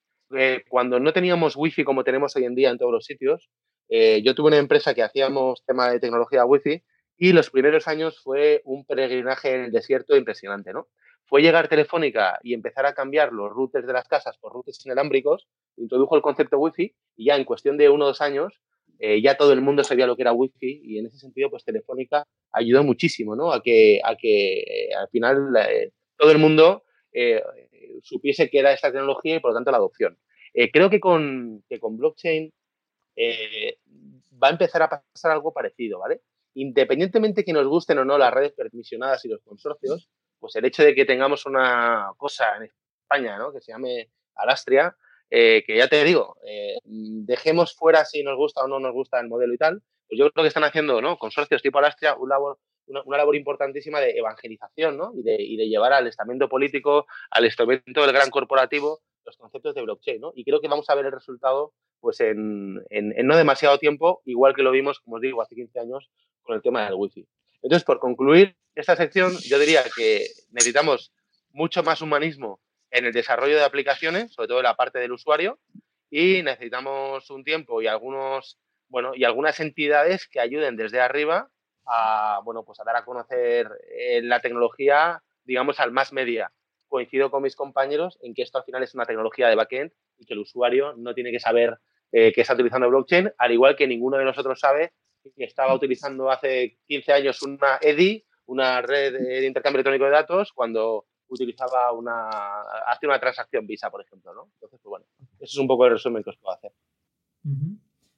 cuando 0.68 1.00
no 1.00 1.12
teníamos 1.12 1.56
wifi 1.56 1.84
como 1.84 2.04
tenemos 2.04 2.36
hoy 2.36 2.44
en 2.44 2.54
día 2.54 2.70
en 2.70 2.78
todos 2.78 2.92
los 2.92 3.04
sitios, 3.04 3.50
eh, 3.88 4.22
yo 4.22 4.34
tuve 4.34 4.48
una 4.48 4.58
empresa 4.58 4.94
que 4.94 5.02
hacíamos 5.02 5.64
tema 5.64 5.90
de 5.90 6.00
tecnología 6.00 6.44
wifi 6.44 6.82
y 7.16 7.32
los 7.32 7.50
primeros 7.50 7.88
años 7.88 8.20
fue 8.22 8.60
un 8.64 8.84
peregrinaje 8.84 9.54
en 9.54 9.64
el 9.64 9.72
desierto 9.72 10.16
impresionante, 10.16 10.72
¿no? 10.72 10.88
Fue 11.24 11.42
llegar 11.42 11.68
Telefónica 11.68 12.38
y 12.42 12.54
empezar 12.54 12.86
a 12.86 12.94
cambiar 12.94 13.32
los 13.32 13.50
routers 13.50 13.86
de 13.86 13.92
las 13.92 14.06
casas 14.06 14.38
por 14.38 14.52
routers 14.52 14.84
inalámbricos, 14.84 15.48
introdujo 15.76 16.16
el 16.16 16.22
concepto 16.22 16.58
wifi 16.58 16.94
y 17.16 17.26
ya 17.26 17.36
en 17.36 17.44
cuestión 17.44 17.76
de 17.76 17.88
uno 17.88 18.04
o 18.04 18.08
dos 18.08 18.20
años 18.20 18.60
eh, 18.98 19.22
ya 19.22 19.36
todo 19.36 19.52
el 19.52 19.60
mundo 19.60 19.84
sabía 19.84 20.06
lo 20.06 20.16
que 20.16 20.22
era 20.22 20.32
wifi 20.32 20.80
y 20.82 20.98
en 20.98 21.06
ese 21.06 21.18
sentido 21.18 21.50
pues 21.50 21.64
Telefónica 21.64 22.26
ayudó 22.52 22.82
muchísimo, 22.82 23.36
¿no? 23.36 23.52
A 23.52 23.62
que, 23.62 24.00
a 24.02 24.16
que 24.16 24.58
eh, 24.60 24.94
al 24.94 25.08
final 25.08 25.54
eh, 25.56 25.92
todo 26.16 26.32
el 26.32 26.38
mundo 26.38 26.84
supiese 28.02 28.48
que 28.48 28.60
era 28.60 28.72
esta 28.72 28.92
tecnología 28.92 29.36
y 29.36 29.40
por 29.40 29.50
lo 29.50 29.56
tanto 29.56 29.72
la 29.72 29.78
adopción. 29.78 30.16
creo 30.72 30.88
que 30.88 31.00
con, 31.00 31.64
que 31.68 31.80
con 31.80 31.96
blockchain 31.96 32.52
va 34.40 34.48
a 34.48 34.50
empezar 34.50 34.82
a 34.82 34.88
pasar 34.88 35.32
algo 35.32 35.52
parecido, 35.52 35.98
¿vale? 35.98 36.20
Independientemente 36.54 37.44
que 37.44 37.52
nos 37.52 37.66
gusten 37.66 37.98
o 37.98 38.04
no 38.04 38.18
las 38.18 38.32
redes 38.32 38.52
permisionadas 38.52 39.24
y 39.24 39.28
los 39.28 39.42
consorcios, 39.42 40.08
pues 40.38 40.54
el 40.56 40.64
hecho 40.64 40.84
de 40.84 40.94
que 40.94 41.04
tengamos 41.04 41.44
una 41.46 42.12
cosa 42.16 42.56
en 42.56 42.70
España, 43.02 43.36
¿no? 43.36 43.52
Que 43.52 43.60
se 43.60 43.72
llame 43.72 44.10
Alastria, 44.36 44.96
eh, 45.30 45.62
que 45.66 45.76
ya 45.76 45.88
te 45.88 46.02
digo, 46.04 46.36
eh, 46.46 46.78
dejemos 46.84 47.74
fuera 47.74 48.04
si 48.04 48.22
nos 48.22 48.36
gusta 48.36 48.64
o 48.64 48.68
no 48.68 48.80
nos 48.80 48.92
gusta 48.92 49.20
el 49.20 49.28
modelo 49.28 49.52
y 49.52 49.58
tal, 49.58 49.82
pues 50.08 50.18
yo 50.18 50.30
creo 50.30 50.42
que 50.42 50.48
están 50.48 50.64
haciendo, 50.64 51.02
¿no? 51.02 51.18
Consorcios 51.18 51.62
tipo 51.62 51.78
Alastria, 51.78 52.14
un 52.14 52.30
labor, 52.30 52.58
una, 52.86 53.02
labor 53.16 53.36
importantísima 53.36 54.00
de 54.00 54.12
evangelización, 54.12 54.96
¿no? 54.96 55.12
Y 55.14 55.22
de, 55.22 55.36
y 55.38 55.56
de 55.56 55.68
llevar 55.68 55.92
al 55.92 56.06
estamento 56.06 56.48
político, 56.48 57.06
al 57.30 57.44
estamento 57.44 58.02
del 58.02 58.12
gran 58.12 58.30
corporativo, 58.30 59.00
los 59.24 59.36
conceptos 59.36 59.74
de 59.74 59.82
blockchain, 59.82 60.20
¿no? 60.20 60.32
Y 60.34 60.44
creo 60.44 60.60
que 60.60 60.68
vamos 60.68 60.88
a 60.88 60.94
ver 60.94 61.06
el 61.06 61.12
resultado 61.12 61.74
pues 62.00 62.20
en, 62.20 62.82
en, 62.90 63.12
en, 63.18 63.26
no 63.26 63.36
demasiado 63.36 63.78
tiempo, 63.78 64.22
igual 64.24 64.54
que 64.54 64.62
lo 64.62 64.70
vimos, 64.70 65.00
como 65.00 65.16
os 65.16 65.22
digo, 65.22 65.42
hace 65.42 65.56
15 65.56 65.80
años 65.80 66.10
con 66.42 66.54
el 66.56 66.62
tema 66.62 66.84
del 66.84 66.94
wifi. 66.94 67.26
Entonces, 67.60 67.84
por 67.84 67.98
concluir 67.98 68.56
esta 68.74 68.96
sección, 68.96 69.36
yo 69.38 69.58
diría 69.58 69.82
que 69.96 70.26
necesitamos 70.50 71.12
mucho 71.50 71.82
más 71.82 72.00
humanismo 72.00 72.60
en 72.90 73.04
el 73.04 73.12
desarrollo 73.12 73.56
de 73.56 73.64
aplicaciones, 73.64 74.32
sobre 74.32 74.48
todo 74.48 74.58
en 74.58 74.64
la 74.64 74.76
parte 74.76 74.98
del 74.98 75.12
usuario, 75.12 75.58
y 76.10 76.42
necesitamos 76.42 77.30
un 77.30 77.44
tiempo 77.44 77.82
y 77.82 77.86
algunos, 77.86 78.58
bueno, 78.88 79.12
y 79.14 79.24
algunas 79.24 79.60
entidades 79.60 80.26
que 80.26 80.40
ayuden 80.40 80.76
desde 80.76 81.00
arriba 81.00 81.50
a, 81.86 82.40
bueno, 82.44 82.64
pues 82.64 82.80
a 82.80 82.84
dar 82.84 82.96
a 82.96 83.04
conocer 83.04 83.68
eh, 83.90 84.22
la 84.22 84.40
tecnología, 84.40 85.22
digamos, 85.44 85.80
al 85.80 85.92
más 85.92 86.12
media. 86.12 86.52
Coincido 86.86 87.30
con 87.30 87.42
mis 87.42 87.56
compañeros 87.56 88.18
en 88.22 88.34
que 88.34 88.42
esto 88.42 88.58
al 88.58 88.64
final 88.64 88.82
es 88.82 88.94
una 88.94 89.04
tecnología 89.04 89.48
de 89.48 89.56
backend 89.56 89.92
y 90.18 90.24
que 90.24 90.34
el 90.34 90.40
usuario 90.40 90.94
no 90.96 91.14
tiene 91.14 91.30
que 91.30 91.40
saber 91.40 91.78
eh, 92.12 92.32
que 92.32 92.40
está 92.40 92.54
utilizando 92.54 92.88
blockchain, 92.88 93.32
al 93.36 93.52
igual 93.52 93.76
que 93.76 93.86
ninguno 93.86 94.16
de 94.16 94.24
nosotros 94.24 94.58
sabe 94.58 94.92
que 95.36 95.44
estaba 95.44 95.74
utilizando 95.74 96.30
hace 96.30 96.78
15 96.86 97.12
años 97.12 97.42
una 97.42 97.78
EDI, 97.80 98.24
una 98.46 98.80
red 98.80 99.12
de 99.12 99.46
intercambio 99.46 99.78
electrónico 99.78 100.06
de 100.06 100.10
datos, 100.10 100.52
cuando 100.52 101.06
utilizaba 101.28 101.92
una, 101.92 102.28
hace 102.86 103.06
una 103.06 103.18
transacción 103.18 103.66
Visa, 103.66 103.90
por 103.90 104.02
ejemplo, 104.02 104.34
¿no? 104.34 104.48
Entonces, 104.54 104.80
pues 104.82 104.90
bueno, 104.90 105.06
eso 105.40 105.52
es 105.52 105.58
un 105.58 105.66
poco 105.66 105.86
el 105.86 105.92
resumen 105.92 106.22
que 106.22 106.30
os 106.30 106.36
puedo 106.36 106.56
hacer. 106.56 106.72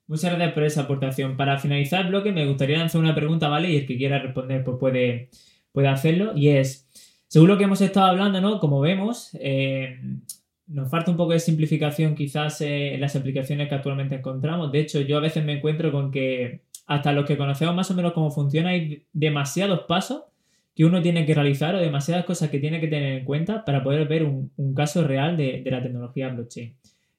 Muchas 0.06 0.32
gracias 0.32 0.52
por 0.52 0.64
esa 0.64 0.80
aportación. 0.82 1.36
Para 1.36 1.58
finalizar 1.58 2.08
bloque, 2.08 2.32
me 2.32 2.46
gustaría 2.46 2.78
lanzar 2.78 3.00
una 3.00 3.14
pregunta, 3.14 3.48
¿vale? 3.48 3.70
Y 3.70 3.76
el 3.76 3.86
que 3.86 3.96
quiera 3.96 4.18
responder, 4.18 4.64
pues 4.64 4.76
puede, 4.78 5.30
puede 5.72 5.88
hacerlo. 5.88 6.32
Y 6.34 6.48
es, 6.48 6.88
según 7.28 7.48
lo 7.48 7.58
que 7.58 7.64
hemos 7.64 7.80
estado 7.80 8.06
hablando, 8.06 8.40
¿no? 8.40 8.58
Como 8.58 8.80
vemos, 8.80 9.36
eh, 9.40 10.00
nos 10.66 10.90
falta 10.90 11.10
un 11.10 11.16
poco 11.16 11.32
de 11.32 11.40
simplificación 11.40 12.14
quizás 12.14 12.60
eh, 12.60 12.94
en 12.94 13.00
las 13.00 13.14
aplicaciones 13.16 13.68
que 13.68 13.74
actualmente 13.74 14.16
encontramos. 14.16 14.72
De 14.72 14.80
hecho, 14.80 15.00
yo 15.00 15.18
a 15.18 15.20
veces 15.20 15.44
me 15.44 15.54
encuentro 15.54 15.92
con 15.92 16.10
que 16.10 16.64
hasta 16.86 17.12
los 17.12 17.24
que 17.24 17.36
conocemos 17.36 17.74
más 17.74 17.90
o 17.90 17.94
menos 17.94 18.12
cómo 18.12 18.30
funciona 18.30 18.70
hay 18.70 19.06
demasiados 19.12 19.80
pasos 19.86 20.24
que 20.80 20.86
uno 20.86 21.02
tiene 21.02 21.26
que 21.26 21.34
realizar 21.34 21.74
o 21.74 21.78
demasiadas 21.78 22.24
cosas 22.24 22.48
que 22.48 22.58
tiene 22.58 22.80
que 22.80 22.88
tener 22.88 23.18
en 23.18 23.26
cuenta 23.26 23.66
para 23.66 23.84
poder 23.84 24.08
ver 24.08 24.24
un, 24.24 24.74
caso 24.74 25.04
real 25.04 25.36
de, 25.36 25.60
de, 25.62 25.70
la 25.70 25.82
tecnología 25.82 26.30
blockchain. 26.30 26.74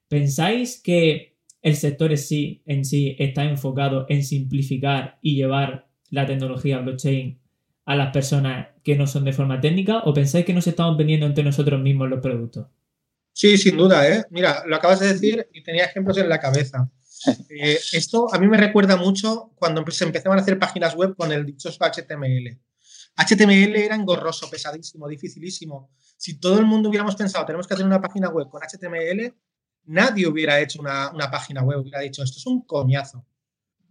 ¿Pensáis 0.08 0.82
que 0.82 1.36
el 1.62 1.76
sector 1.76 2.10
en 2.10 2.18
sí, 2.18 2.62
en 2.66 2.84
sí 2.84 3.14
está 3.20 3.44
enfocado 3.44 4.06
en 4.08 4.24
simplificar 4.24 5.20
y 5.22 5.36
llevar 5.36 5.86
la 6.10 6.26
tecnología 6.26 6.80
blockchain 6.80 7.38
a 7.84 7.94
las 7.94 8.12
personas 8.12 8.66
que 8.82 8.96
no 8.96 9.06
son 9.06 9.24
de 9.24 9.32
forma 9.32 9.60
técnica 9.60 10.00
o 10.06 10.12
pensáis 10.12 10.44
que 10.44 10.54
nos 10.54 10.66
estamos 10.66 10.96
vendiendo 10.96 11.26
entre 11.26 11.44
nosotros 11.44 11.80
mismos 11.80 12.10
los 12.10 12.18
productos? 12.18 12.66
Sí, 13.32 13.56
sin 13.58 13.76
duda, 13.76 14.08
¿eh? 14.08 14.24
Mira, 14.30 14.64
lo 14.66 14.74
acabas 14.74 14.98
de 14.98 15.06
decir 15.06 15.46
y 15.52 15.62
tenía 15.62 15.84
ejemplos 15.84 16.18
en 16.18 16.28
la 16.28 16.40
cabeza. 16.40 16.90
Eh, 17.48 17.78
esto 17.92 18.26
a 18.34 18.40
mí 18.40 18.48
me 18.48 18.56
recuerda 18.56 18.96
mucho 18.96 19.52
cuando 19.54 19.88
se 19.92 20.04
empezaban 20.04 20.40
a 20.40 20.42
hacer 20.42 20.58
páginas 20.58 20.96
web 20.96 21.14
con 21.16 21.30
el 21.30 21.46
dichoso 21.46 21.78
HTML. 21.84 22.58
HTML 23.16 23.76
era 23.76 23.94
engorroso, 23.94 24.48
pesadísimo, 24.48 25.08
dificilísimo. 25.08 25.90
Si 26.16 26.38
todo 26.38 26.58
el 26.58 26.66
mundo 26.66 26.88
hubiéramos 26.88 27.16
pensado, 27.16 27.44
tenemos 27.44 27.66
que 27.66 27.74
hacer 27.74 27.86
una 27.86 28.00
página 28.00 28.28
web 28.28 28.48
con 28.48 28.62
HTML, 28.62 29.34
nadie 29.84 30.26
hubiera 30.26 30.60
hecho 30.60 30.80
una, 30.80 31.10
una 31.12 31.30
página 31.30 31.62
web, 31.62 31.80
hubiera 31.80 32.00
dicho, 32.00 32.22
esto 32.22 32.38
es 32.38 32.46
un 32.46 32.62
coñazo. 32.62 33.26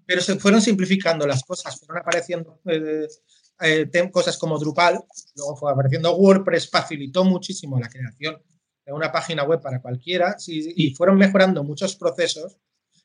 Pero 0.06 0.22
se 0.22 0.40
fueron 0.40 0.62
simplificando 0.62 1.28
las 1.28 1.44
cosas, 1.44 1.80
fueron 1.80 2.00
apareciendo 2.00 2.60
eh, 2.66 3.08
eh, 3.62 4.12
cosas 4.12 4.38
como 4.38 4.58
Drupal, 4.58 5.00
luego 5.36 5.56
fue 5.56 5.72
apareciendo 5.72 6.16
WordPress, 6.16 6.70
facilitó 6.70 7.24
muchísimo 7.24 7.80
la 7.80 7.88
creación 7.88 8.42
de 8.86 8.92
una 8.92 9.12
página 9.12 9.44
web 9.44 9.62
para 9.62 9.82
cualquiera 9.82 10.40
sí, 10.40 10.74
y 10.76 10.96
fueron 10.96 11.18
mejorando 11.18 11.64
muchos 11.64 11.96
procesos 11.96 12.58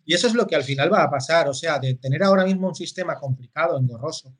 y 0.07 0.15
eso 0.15 0.29
es 0.29 0.35
lo 0.35 0.47
que 0.47 0.55
al 0.55 0.63
final 0.63 0.91
va 0.91 1.03
a 1.03 1.11
pasar, 1.11 1.49
o 1.49 1.55
sea, 1.55 1.81
de 1.81 1.97
tener 1.97 2.23
ahora 2.23 2.45
mismo 2.45 2.69
un 2.69 2.75
sistema 2.77 3.17
complicado, 3.19 3.77
engorroso, 3.77 4.35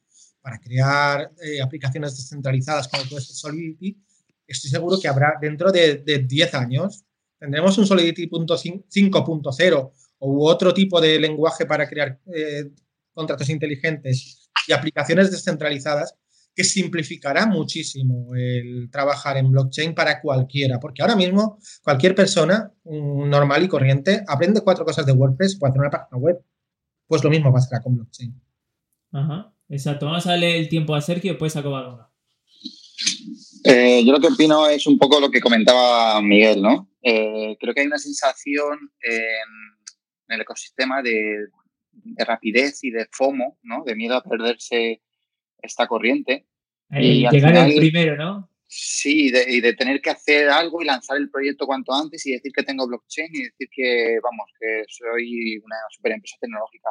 para 0.47 0.61
crear 0.61 1.33
eh, 1.43 1.61
aplicaciones 1.61 2.17
descentralizadas 2.17 2.87
como 2.87 3.03
puede 3.11 3.21
ser 3.21 3.35
Solidity, 3.35 4.01
estoy 4.47 4.71
seguro 4.71 4.97
que 5.01 5.09
habrá 5.09 5.35
dentro 5.41 5.73
de, 5.73 5.97
de 5.97 6.21
10 6.21 6.55
años, 6.55 7.05
tendremos 7.37 7.77
un 7.79 7.85
Solidity 7.85 8.29
5.0 8.29 9.93
u 10.21 10.47
otro 10.47 10.73
tipo 10.73 11.01
de 11.01 11.19
lenguaje 11.19 11.67
para 11.67 11.89
crear 11.89 12.21
eh, 12.33 12.71
contratos 13.13 13.51
inteligentes 13.51 14.49
y 14.69 14.73
aplicaciones 14.73 15.33
descentralizadas 15.33 16.15
que 16.55 16.63
simplificará 16.63 17.47
muchísimo 17.47 18.33
el 18.37 18.89
trabajar 18.89 19.39
en 19.39 19.51
blockchain 19.51 19.97
para 19.97 20.21
cualquiera, 20.21 20.79
porque 20.79 21.03
ahora 21.03 21.17
mismo 21.17 21.59
cualquier 21.83 22.15
persona 22.15 22.73
normal 22.85 23.65
y 23.65 23.69
corriente 23.69 24.23
aprende 24.29 24.61
cuatro 24.61 24.85
cosas 24.85 25.05
de 25.07 25.13
WordPress 25.13 25.57
para 25.57 25.71
hacer 25.71 25.81
una 25.81 25.91
página 25.91 26.19
web. 26.19 26.41
Pues 27.09 27.25
lo 27.25 27.31
mismo 27.31 27.53
pasará 27.53 27.83
con 27.83 27.97
blockchain. 27.97 28.41
Ajá, 29.11 29.53
exacto. 29.69 30.07
Vamos 30.07 30.27
a 30.27 30.31
darle 30.31 30.59
el 30.59 30.69
tiempo 30.69 30.95
a 30.95 31.01
Sergio 31.01 31.31
y 31.31 31.33
después 31.35 31.57
a 31.57 31.63
Covadonga. 31.63 32.11
Eh, 33.65 34.05
yo 34.05 34.13
lo 34.13 34.21
que 34.21 34.29
opino 34.29 34.69
es 34.69 34.87
un 34.87 34.99
poco 34.99 35.21
lo 35.21 35.31
que 35.31 35.41
comentaba 35.41 36.21
Miguel, 36.23 36.63
¿no? 36.63 36.89
Eh, 37.03 37.57
creo 37.59 37.75
que 37.75 37.81
hay 37.81 37.87
una 37.87 37.99
sensación 37.99 38.79
en, 39.01 40.35
el 40.35 40.41
ecosistema 40.41 41.03
de, 41.03 41.47
rapidez 42.19 42.85
y 42.85 42.91
de 42.91 43.07
FOMO, 43.11 43.59
¿no? 43.63 43.83
De 43.85 43.97
miedo 43.97 44.17
a 44.17 44.23
perderse 44.23 45.03
esta 45.61 45.87
corriente. 45.87 46.47
y 46.91 47.29
llegar 47.29 47.57
el 47.57 47.77
primero, 47.77 48.17
¿no? 48.17 48.51
Sí, 48.69 49.33
y 49.49 49.61
de 49.61 49.73
tener 49.75 50.01
que 50.01 50.11
hacer 50.11 50.49
algo 50.49 50.83
y 50.83 50.85
lanzar 50.85 51.17
el 51.17 51.31
proyecto 51.31 51.67
cuanto 51.67 51.93
antes 51.93 52.27
y 52.27 52.33
decir 52.33 52.53
que 52.53 52.65
tengo 52.65 52.87
blockchain 52.87 53.31
y 53.33 53.43
decir 53.45 53.69
que, 53.71 54.19
vamos, 54.23 54.51
que 54.59 54.85
soy 54.89 55.59
una 55.59 55.77
super 55.91 56.13
empresa 56.13 56.37
tecnológica. 56.41 56.91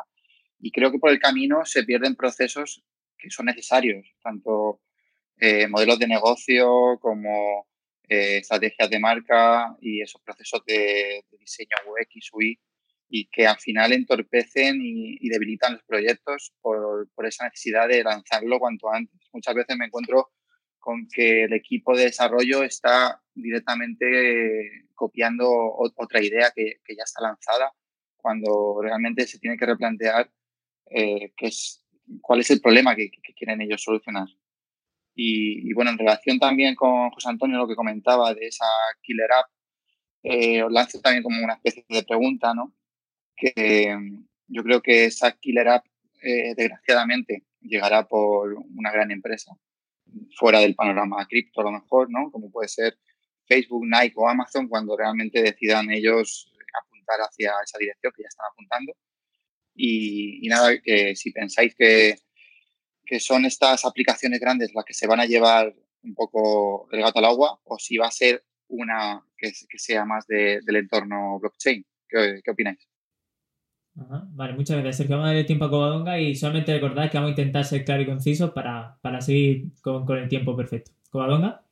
Y 0.66 0.72
creo 0.72 0.92
que 0.92 0.98
por 0.98 1.12
el 1.12 1.20
camino 1.20 1.64
se 1.64 1.84
pierden 1.84 2.16
procesos 2.16 2.84
que 3.20 3.30
son 3.30 3.46
necesarios, 3.46 4.16
tanto 4.24 4.82
eh, 5.38 5.68
modelos 5.68 6.00
de 6.00 6.08
negocio 6.08 6.98
como 7.00 7.68
eh, 8.10 8.38
estrategias 8.38 8.90
de 8.90 8.98
marca 8.98 9.78
y 9.80 10.02
esos 10.02 10.20
procesos 10.24 10.66
de, 10.66 11.24
diseño 11.40 11.78
UX, 11.86 12.34
UI, 12.34 12.60
y 13.08 13.28
que 13.28 13.46
al 13.46 13.60
final 13.60 13.94
entorpecen 13.94 14.80
y, 14.82 15.30
debilitan 15.30 15.74
los 15.74 15.84
proyectos 15.84 16.52
por, 16.62 17.08
esa 17.28 17.44
necesidad 17.44 17.88
de 17.88 18.04
lanzarlo 18.04 18.58
cuanto 18.58 18.92
antes. 18.92 19.22
Muchas 19.34 19.54
veces 19.54 19.78
me 19.78 19.86
encuentro 19.86 20.32
con 20.80 21.08
que 21.08 21.44
el 21.44 21.54
equipo 21.54 21.96
de 21.96 22.06
desarrollo 22.06 22.64
está 22.64 23.22
directamente 23.36 24.88
copiando 24.96 25.48
otra 25.48 26.24
idea 26.24 26.52
que, 26.56 26.80
ya 26.88 27.04
está 27.04 27.22
lanzada, 27.22 27.72
cuando 28.18 28.80
realmente 28.82 29.28
se 29.28 29.38
tiene 29.38 29.58
que 29.58 29.68
replantear 29.68 30.28
eh, 30.90 31.34
qué 31.38 31.48
es, 31.48 31.84
cuál 32.22 32.42
es 32.42 32.52
el 32.52 32.62
problema 32.62 32.96
que 32.96 33.12
quieren 33.36 33.62
ellos 33.62 33.84
solucionar. 33.84 34.28
Y, 35.18 35.74
bueno, 35.74 35.92
en 35.92 35.98
relación 35.98 36.40
también 36.40 36.76
con 36.76 37.10
José 37.12 37.30
Antonio, 37.30 37.58
lo 37.58 37.68
que 37.68 37.76
comentaba 37.76 38.34
de 38.34 38.48
esa 38.48 38.66
killer 39.02 39.32
app, 39.32 39.50
eh, 40.24 40.62
os 40.62 40.72
lanzo 40.72 41.00
también 41.00 41.24
como 41.24 41.42
una 41.42 41.54
especie 41.54 41.86
de 41.88 42.04
pregunta, 42.04 42.54
¿no? 42.54 42.74
Que 43.36 43.96
mm, 43.96 44.26
yo 44.48 44.64
creo 44.64 44.82
que 44.82 45.06
esa 45.06 45.32
killer 45.32 45.70
app, 45.70 45.86
eh, 46.22 46.54
desgraciadamente, 46.56 47.46
llegará 47.62 48.06
por 48.08 48.56
una 48.76 48.92
gran 48.92 49.10
empresa 49.12 49.56
fuera 50.38 50.60
del 50.60 50.76
panorama 50.76 51.26
cripto, 51.28 51.62
a 51.62 51.66
lo 51.66 51.72
mejor, 51.72 52.10
¿no? 52.12 52.30
Como 52.30 52.52
puede 52.52 52.68
ser 52.68 52.98
Facebook, 53.48 53.86
Nike 53.86 54.16
o 54.18 54.28
Amazon, 54.28 54.68
cuando 54.68 54.98
realmente 54.98 55.42
decidan 55.42 55.90
ellos 55.92 56.52
apuntar 56.78 57.20
hacia 57.22 57.54
esa 57.64 57.78
dirección 57.78 58.12
que 58.16 58.24
ya 58.24 58.28
están 58.28 58.48
apuntando. 58.52 58.94
Y, 59.76 60.48
nada, 60.48 60.80
que 60.82 61.16
si 61.16 61.32
pensáis 61.32 61.76
que 61.76 62.16
que 63.06 63.20
son 63.20 63.46
estas 63.46 63.86
aplicaciones 63.86 64.40
grandes 64.40 64.74
las 64.74 64.84
que 64.84 64.94
se 64.94 65.08
van 65.08 65.20
a 65.20 65.26
llevar 65.26 65.74
un 66.04 66.16
poco 66.16 66.88
el 66.92 67.02
gato 67.02 67.20
al 67.20 67.26
agua 67.26 67.60
o 67.64 67.78
si 67.78 67.98
va 67.98 68.08
a 68.08 68.12
ser 68.12 68.44
una 68.68 69.24
que, 69.38 69.52
sea 69.78 70.06
más 70.06 70.26
del 70.28 70.76
entorno 70.76 71.40
blockchain. 71.40 71.86
¿Qué, 72.08 72.42
opináis? 72.50 72.80
Vale, 73.94 74.54
muchas 74.54 74.78
gracias, 74.78 74.98
Sergio. 74.98 75.16
Vamos 75.16 75.28
a 75.28 75.34
darle 75.34 75.46
tiempo 75.46 75.66
a 75.66 75.70
Covadonga 75.70 76.20
y 76.20 76.36
solamente 76.36 76.74
recordad 76.74 77.10
que 77.10 77.18
vamos 77.18 77.30
a 77.30 77.32
intentar 77.32 77.64
ser 77.64 77.86
claros 77.86 78.04
y 78.04 78.10
concisos 78.10 78.52
para, 78.52 78.98
seguir 79.22 79.68
con, 79.82 80.10
el 80.18 80.28
tiempo 80.28 80.56
perfecto. 80.56 80.92
¿Covadonga? 81.10 81.65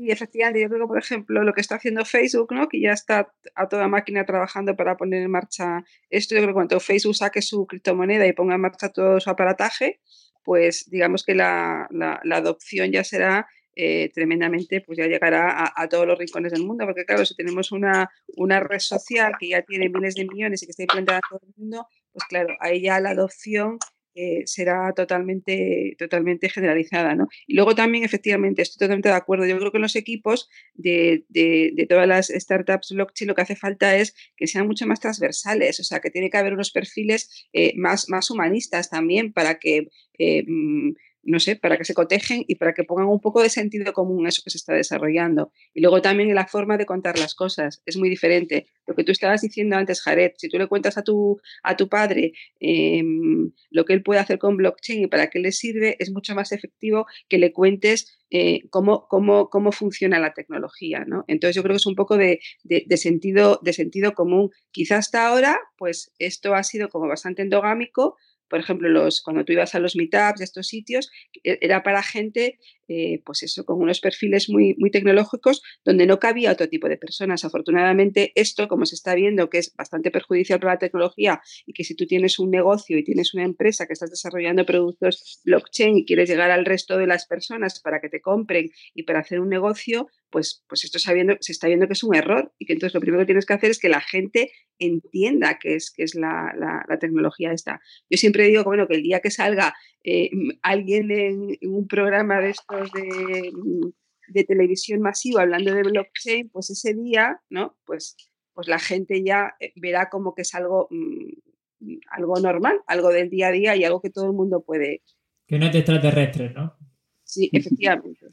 Y 0.00 0.12
efectivamente, 0.12 0.60
yo 0.60 0.68
creo 0.68 0.82
que, 0.82 0.86
por 0.86 0.98
ejemplo, 0.98 1.42
lo 1.42 1.52
que 1.52 1.60
está 1.60 1.74
haciendo 1.74 2.04
Facebook, 2.04 2.52
¿no? 2.52 2.68
que 2.68 2.80
ya 2.80 2.92
está 2.92 3.34
a 3.56 3.68
toda 3.68 3.88
máquina 3.88 4.24
trabajando 4.24 4.76
para 4.76 4.96
poner 4.96 5.22
en 5.24 5.30
marcha 5.32 5.84
esto, 6.08 6.36
yo 6.36 6.42
creo 6.42 6.50
que 6.50 6.54
cuando 6.54 6.78
Facebook 6.78 7.16
saque 7.16 7.42
su 7.42 7.66
criptomoneda 7.66 8.24
y 8.24 8.32
ponga 8.32 8.54
en 8.54 8.60
marcha 8.60 8.90
todo 8.90 9.18
su 9.18 9.28
aparataje, 9.28 10.00
pues 10.44 10.88
digamos 10.88 11.24
que 11.24 11.34
la, 11.34 11.88
adopción 12.30 12.92
ya 12.92 13.02
será 13.02 13.48
eh, 13.74 14.10
tremendamente, 14.14 14.82
pues 14.82 14.98
ya 14.98 15.06
llegará 15.06 15.72
a, 15.74 15.88
todos 15.88 16.06
los 16.06 16.16
rincones 16.16 16.52
del 16.52 16.64
mundo, 16.64 16.84
porque 16.86 17.04
claro, 17.04 17.24
si 17.26 17.34
tenemos 17.34 17.72
una, 17.72 18.08
una 18.36 18.60
red 18.60 18.78
social 18.78 19.32
que 19.36 19.48
ya 19.48 19.62
tiene 19.62 19.88
miles 19.88 20.14
de 20.14 20.26
millones 20.26 20.62
y 20.62 20.66
que 20.66 20.70
está 20.70 20.84
implementada 20.84 21.18
en 21.18 21.28
todo 21.28 21.40
el 21.42 21.54
mundo, 21.56 21.88
pues 22.12 22.24
claro, 22.28 22.54
ahí 22.60 22.82
ya 22.82 23.00
la 23.00 23.10
adopción 23.10 23.78
eh, 24.20 24.42
será 24.46 24.92
totalmente, 24.94 25.94
totalmente 25.96 26.48
generalizada. 26.48 27.14
¿no? 27.14 27.28
Y 27.46 27.54
luego 27.54 27.76
también, 27.76 28.02
efectivamente, 28.04 28.62
estoy 28.62 28.78
totalmente 28.80 29.10
de 29.10 29.14
acuerdo. 29.14 29.46
Yo 29.46 29.56
creo 29.58 29.70
que 29.70 29.78
en 29.78 29.82
los 29.82 29.94
equipos 29.94 30.48
de, 30.74 31.24
de, 31.28 31.86
todas 31.88 32.08
las 32.08 32.26
startups 32.26 32.90
blockchain 32.92 33.28
lo 33.28 33.36
que 33.36 33.42
hace 33.42 33.54
falta 33.54 33.96
es 33.96 34.16
que 34.36 34.48
sean 34.48 34.66
mucho 34.66 34.88
más 34.88 34.98
transversales, 34.98 35.78
o 35.78 35.84
sea, 35.84 36.00
que 36.00 36.10
tiene 36.10 36.30
que 36.30 36.36
haber 36.36 36.54
unos 36.54 36.72
perfiles 36.72 37.48
eh, 37.52 37.74
más, 37.76 38.08
más 38.08 38.28
humanistas 38.28 38.90
también 38.90 39.32
para 39.32 39.60
que 39.60 39.86
eh, 40.18 40.42
mm, 40.48 40.94
no 41.28 41.40
sé, 41.40 41.56
para 41.56 41.76
que 41.76 41.84
se 41.84 41.94
cotejen 41.94 42.44
y 42.48 42.54
para 42.56 42.72
que 42.72 42.84
pongan 42.84 43.06
un 43.06 43.20
poco 43.20 43.42
de 43.42 43.50
sentido 43.50 43.92
común 43.92 44.26
eso 44.26 44.42
que 44.42 44.50
se 44.50 44.56
está 44.56 44.72
desarrollando. 44.72 45.52
Y 45.74 45.80
luego 45.80 46.00
también 46.00 46.34
la 46.34 46.46
forma 46.46 46.78
de 46.78 46.86
contar 46.86 47.18
las 47.18 47.34
cosas 47.34 47.82
es 47.84 47.96
muy 47.96 48.08
diferente. 48.08 48.66
Lo 48.86 48.94
que 48.94 49.04
tú 49.04 49.12
estabas 49.12 49.42
diciendo 49.42 49.76
antes, 49.76 50.00
Jared, 50.00 50.32
si 50.36 50.48
tú 50.48 50.58
le 50.58 50.66
cuentas 50.66 50.96
a 50.96 51.02
tu, 51.02 51.40
a 51.62 51.76
tu 51.76 51.88
padre 51.88 52.32
em, 52.60 53.52
lo 53.70 53.84
que 53.84 53.92
él 53.92 54.02
puede 54.02 54.20
hacer 54.20 54.38
con 54.38 54.56
blockchain 54.56 55.02
y 55.02 55.06
para 55.06 55.28
qué 55.28 55.38
le 55.38 55.52
sirve, 55.52 55.96
es 55.98 56.10
mucho 56.10 56.34
más 56.34 56.52
efectivo 56.52 57.06
que 57.28 57.38
le 57.38 57.52
cuentes 57.52 58.18
eh, 58.30 58.68
cómo, 58.70 59.06
cómo, 59.08 59.48
cómo, 59.48 59.72
funciona 59.72 60.18
la 60.18 60.34
tecnología. 60.34 61.04
¿no? 61.06 61.24
Entonces 61.28 61.56
yo 61.56 61.62
creo 61.62 61.74
que 61.74 61.78
es 61.78 61.86
un 61.86 61.94
poco 61.94 62.16
de, 62.16 62.40
de, 62.64 62.96
sentido, 62.96 63.60
de 63.62 63.72
sentido 63.72 64.12
común. 64.14 64.50
Quizás 64.70 64.98
hasta 64.98 65.28
ahora, 65.28 65.58
pues 65.76 66.12
esto 66.18 66.54
ha 66.54 66.62
sido 66.62 66.88
como 66.88 67.06
bastante 67.06 67.42
endogámico, 67.42 68.16
por 68.48 68.60
ejemplo, 68.60 68.88
los, 68.88 69.22
cuando 69.22 69.44
tú 69.44 69.52
ibas 69.52 69.74
a 69.74 69.78
los 69.78 69.96
meetups 69.96 70.38
de 70.38 70.44
estos 70.44 70.66
sitios, 70.68 71.10
e, 71.44 71.58
era 71.60 71.82
para 71.82 72.02
gente, 72.02 72.58
eh, 72.88 73.20
pues 73.24 73.42
eso, 73.42 73.64
con 73.64 73.80
unos 73.80 74.00
perfiles 74.00 74.48
muy, 74.48 74.74
muy 74.78 74.90
tecnológicos, 74.90 75.62
donde 75.84 76.06
no 76.06 76.18
cabía 76.18 76.52
otro 76.52 76.68
tipo 76.68 76.88
de 76.88 76.96
personas. 76.96 77.44
Afortunadamente, 77.44 78.32
esto, 78.34 78.66
como 78.66 78.86
se 78.86 78.94
está 78.94 79.14
viendo, 79.14 79.50
que 79.50 79.58
es 79.58 79.74
bastante 79.76 80.10
perjudicial 80.10 80.58
para 80.58 80.74
la 80.74 80.78
tecnología 80.78 81.40
y 81.66 81.72
que 81.72 81.84
si 81.84 81.94
tú 81.94 82.06
tienes 82.06 82.38
un 82.38 82.50
negocio 82.50 82.98
y 82.98 83.04
tienes 83.04 83.34
una 83.34 83.44
empresa 83.44 83.86
que 83.86 83.92
estás 83.92 84.10
desarrollando 84.10 84.64
productos 84.64 85.40
blockchain 85.44 85.98
y 85.98 86.04
quieres 86.06 86.28
llegar 86.28 86.50
al 86.50 86.64
resto 86.64 86.96
de 86.96 87.06
las 87.06 87.26
personas 87.26 87.80
para 87.80 88.00
que 88.00 88.08
te 88.08 88.20
compren 88.20 88.70
y 88.94 89.02
para 89.02 89.20
hacer 89.20 89.40
un 89.40 89.48
negocio, 89.48 90.08
pues, 90.30 90.64
pues 90.68 90.84
esto 90.84 90.98
se 90.98 91.52
está 91.52 91.68
viendo 91.68 91.86
que 91.86 91.92
es 91.92 92.02
un 92.02 92.14
error 92.14 92.52
y 92.58 92.66
que 92.66 92.72
entonces 92.72 92.94
lo 92.94 93.00
primero 93.00 93.22
que 93.22 93.26
tienes 93.26 93.46
que 93.46 93.54
hacer 93.54 93.70
es 93.70 93.78
que 93.78 93.88
la 93.88 94.00
gente 94.00 94.50
entienda 94.78 95.58
qué 95.60 95.74
es, 95.74 95.90
qué 95.90 96.04
es 96.04 96.14
la, 96.14 96.54
la, 96.56 96.98
tecnología 96.98 97.52
esta. 97.52 97.80
Yo 98.10 98.16
siempre 98.16 98.46
digo 98.46 98.64
bueno, 98.64 98.86
que 98.86 98.94
el 98.94 99.02
día 99.02 99.20
que 99.20 99.30
salga 99.30 99.74
eh, 100.10 100.30
alguien 100.62 101.10
en, 101.10 101.58
un 101.62 101.86
programa 101.86 102.40
de 102.40 102.50
estos 102.50 102.90
de, 102.92 103.52
mm, 103.52 103.90
de, 104.28 104.44
televisión 104.44 105.02
masiva 105.02 105.42
hablando 105.42 105.74
de 105.74 105.82
blockchain, 105.82 106.48
pues 106.48 106.70
ese 106.70 106.94
día, 106.94 107.40
¿no? 107.50 107.76
Pues, 107.84 108.16
pues 108.54 108.68
la 108.68 108.78
gente 108.78 109.22
ya 109.22 109.54
eh, 109.60 109.72
verá 109.76 110.08
como 110.08 110.34
que 110.34 110.42
es 110.42 110.54
algo, 110.54 110.88
mm, 110.90 111.98
algo 112.10 112.40
normal, 112.40 112.80
algo 112.86 113.10
del 113.10 113.28
día 113.28 113.48
a 113.48 113.52
día 113.52 113.76
y 113.76 113.84
algo 113.84 114.00
que 114.00 114.10
todo 114.10 114.24
el 114.24 114.32
mundo 114.32 114.62
puede. 114.62 115.02
Que 115.46 115.58
no 115.58 115.66
es 115.66 115.74
extraterrestre, 115.74 116.50
¿no? 116.50 116.74
Sí, 117.22 117.50
efectivamente. 117.52 118.26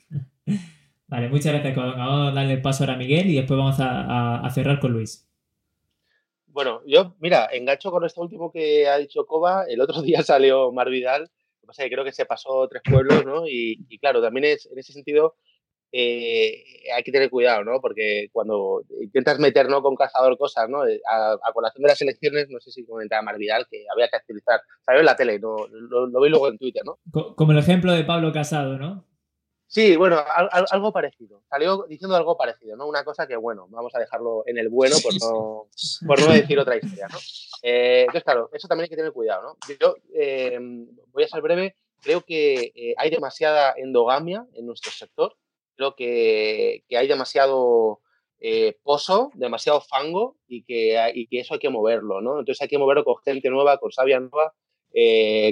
Vale, 1.07 1.29
muchas 1.29 1.51
gracias. 1.51 1.75
Vamos 1.75 2.31
a 2.31 2.33
darle 2.33 2.57
paso 2.57 2.83
ahora 2.83 2.93
a 2.93 2.97
Miguel 2.97 3.29
y 3.29 3.35
después 3.35 3.57
vamos 3.57 3.75
a, 3.79 4.49
cerrar 4.53 4.79
con 4.79 4.93
Luis. 4.93 5.29
Bueno, 6.47 6.81
yo, 6.87 7.15
mira, 7.19 7.49
engancho 7.51 7.91
con 7.91 8.05
esto 8.05 8.21
último 8.21 8.49
que 8.49 8.87
ha 8.87 8.97
dicho 8.97 9.25
Coba. 9.25 9.65
El 9.67 9.81
otro 9.81 10.01
día 10.03 10.23
salió 10.23 10.71
Mar 10.71 10.89
Vidal. 10.89 11.29
Pasa 11.65 11.83
que 11.83 11.89
creo 11.89 12.03
que 12.03 12.11
se 12.11 12.25
pasó 12.25 12.67
tres 12.67 12.81
pueblos, 12.89 13.25
¿no? 13.25 13.47
Y, 13.47 13.97
claro, 13.99 14.21
también 14.21 14.45
es, 14.45 14.65
en 14.71 14.77
ese 14.77 14.93
sentido 14.93 15.35
eh, 15.91 16.63
hay 16.93 17.03
que 17.03 17.11
tener 17.11 17.29
cuidado, 17.29 17.63
¿no? 17.63 17.79
Porque 17.79 18.27
cuando 18.31 18.83
intentas 19.01 19.39
meter 19.39 19.69
¿no? 19.69 19.81
con 19.81 19.95
cazador 19.95 20.37
cosas, 20.37 20.69
¿no? 20.69 20.85
Eh, 20.85 20.99
a, 21.09 21.37
colación 21.53 21.83
de 21.83 21.89
las 21.89 22.01
elecciones, 22.01 22.49
no 22.49 22.59
sé 22.59 22.71
si 22.71 22.85
comentaba 22.85 23.21
Mar 23.21 23.37
Vidal 23.37 23.65
que 23.69 23.85
había 23.93 24.09
que 24.09 24.17
activizar. 24.17 24.61
Salió 24.85 24.99
en 24.99 25.05
la 25.05 25.15
tele, 25.15 25.39
no, 25.39 25.67
lo, 25.69 26.07
lo 26.07 26.21
vi 26.21 26.29
luego 26.29 26.49
en 26.49 26.57
Twitter, 26.57 26.83
¿no? 26.85 26.99
Como 27.35 27.51
el 27.51 27.59
ejemplo 27.59 27.93
de 27.93 28.03
Pablo 28.03 28.33
Casado, 28.33 28.77
¿no? 28.77 29.05
Sí, 29.75 29.97
bueno, 29.97 30.23
algo 30.71 30.93
parecido. 30.93 31.43
Salió 31.49 31.85
diciendo 31.89 32.15
algo 32.15 32.37
parecido, 32.37 32.77
¿no? 32.77 32.87
Una 32.87 33.03
cosa 33.03 33.27
que, 33.27 33.35
bueno, 33.35 33.67
vamos 33.69 33.93
a 33.93 33.99
dejarlo 33.99 34.43
en 34.45 34.57
el 34.57 34.69
bueno 34.69 34.95
por 35.03 35.13
no, 35.19 35.67
por 36.07 36.21
no 36.21 36.31
decir 36.31 36.57
otra 36.57 36.77
historia, 36.77 37.09
¿no? 37.11 37.17
Eh, 37.61 38.03
entonces, 38.03 38.23
claro, 38.23 38.49
eso 38.53 38.69
también 38.69 38.85
hay 38.85 38.89
que 38.89 38.95
tener 38.95 39.11
cuidado, 39.11 39.41
¿no? 39.41 39.75
Yo 39.77 39.95
eh, 40.13 40.57
voy 41.11 41.23
a 41.23 41.27
ser 41.27 41.41
breve. 41.41 41.75
Creo 42.01 42.21
que 42.21 42.71
eh, 42.73 42.93
hay 42.95 43.09
demasiada 43.09 43.73
endogamia 43.75 44.47
en 44.53 44.65
nuestro 44.65 44.93
sector. 44.93 45.35
Creo 45.75 45.93
que, 45.93 46.85
hay 46.97 47.07
demasiado 47.09 47.99
pozo, 48.81 49.29
demasiado 49.33 49.81
fango 49.81 50.37
y 50.47 50.63
que, 50.63 50.97
y 51.13 51.27
que 51.27 51.41
eso 51.41 51.55
hay 51.55 51.59
que 51.59 51.69
moverlo, 51.69 52.21
¿no? 52.21 52.39
Entonces 52.39 52.61
hay 52.61 52.69
que 52.69 52.77
moverlo 52.77 53.03
con 53.03 53.17
gente 53.25 53.49
nueva, 53.49 53.77
con 53.77 53.91
sabia 53.91 54.21
nueva, 54.21 54.53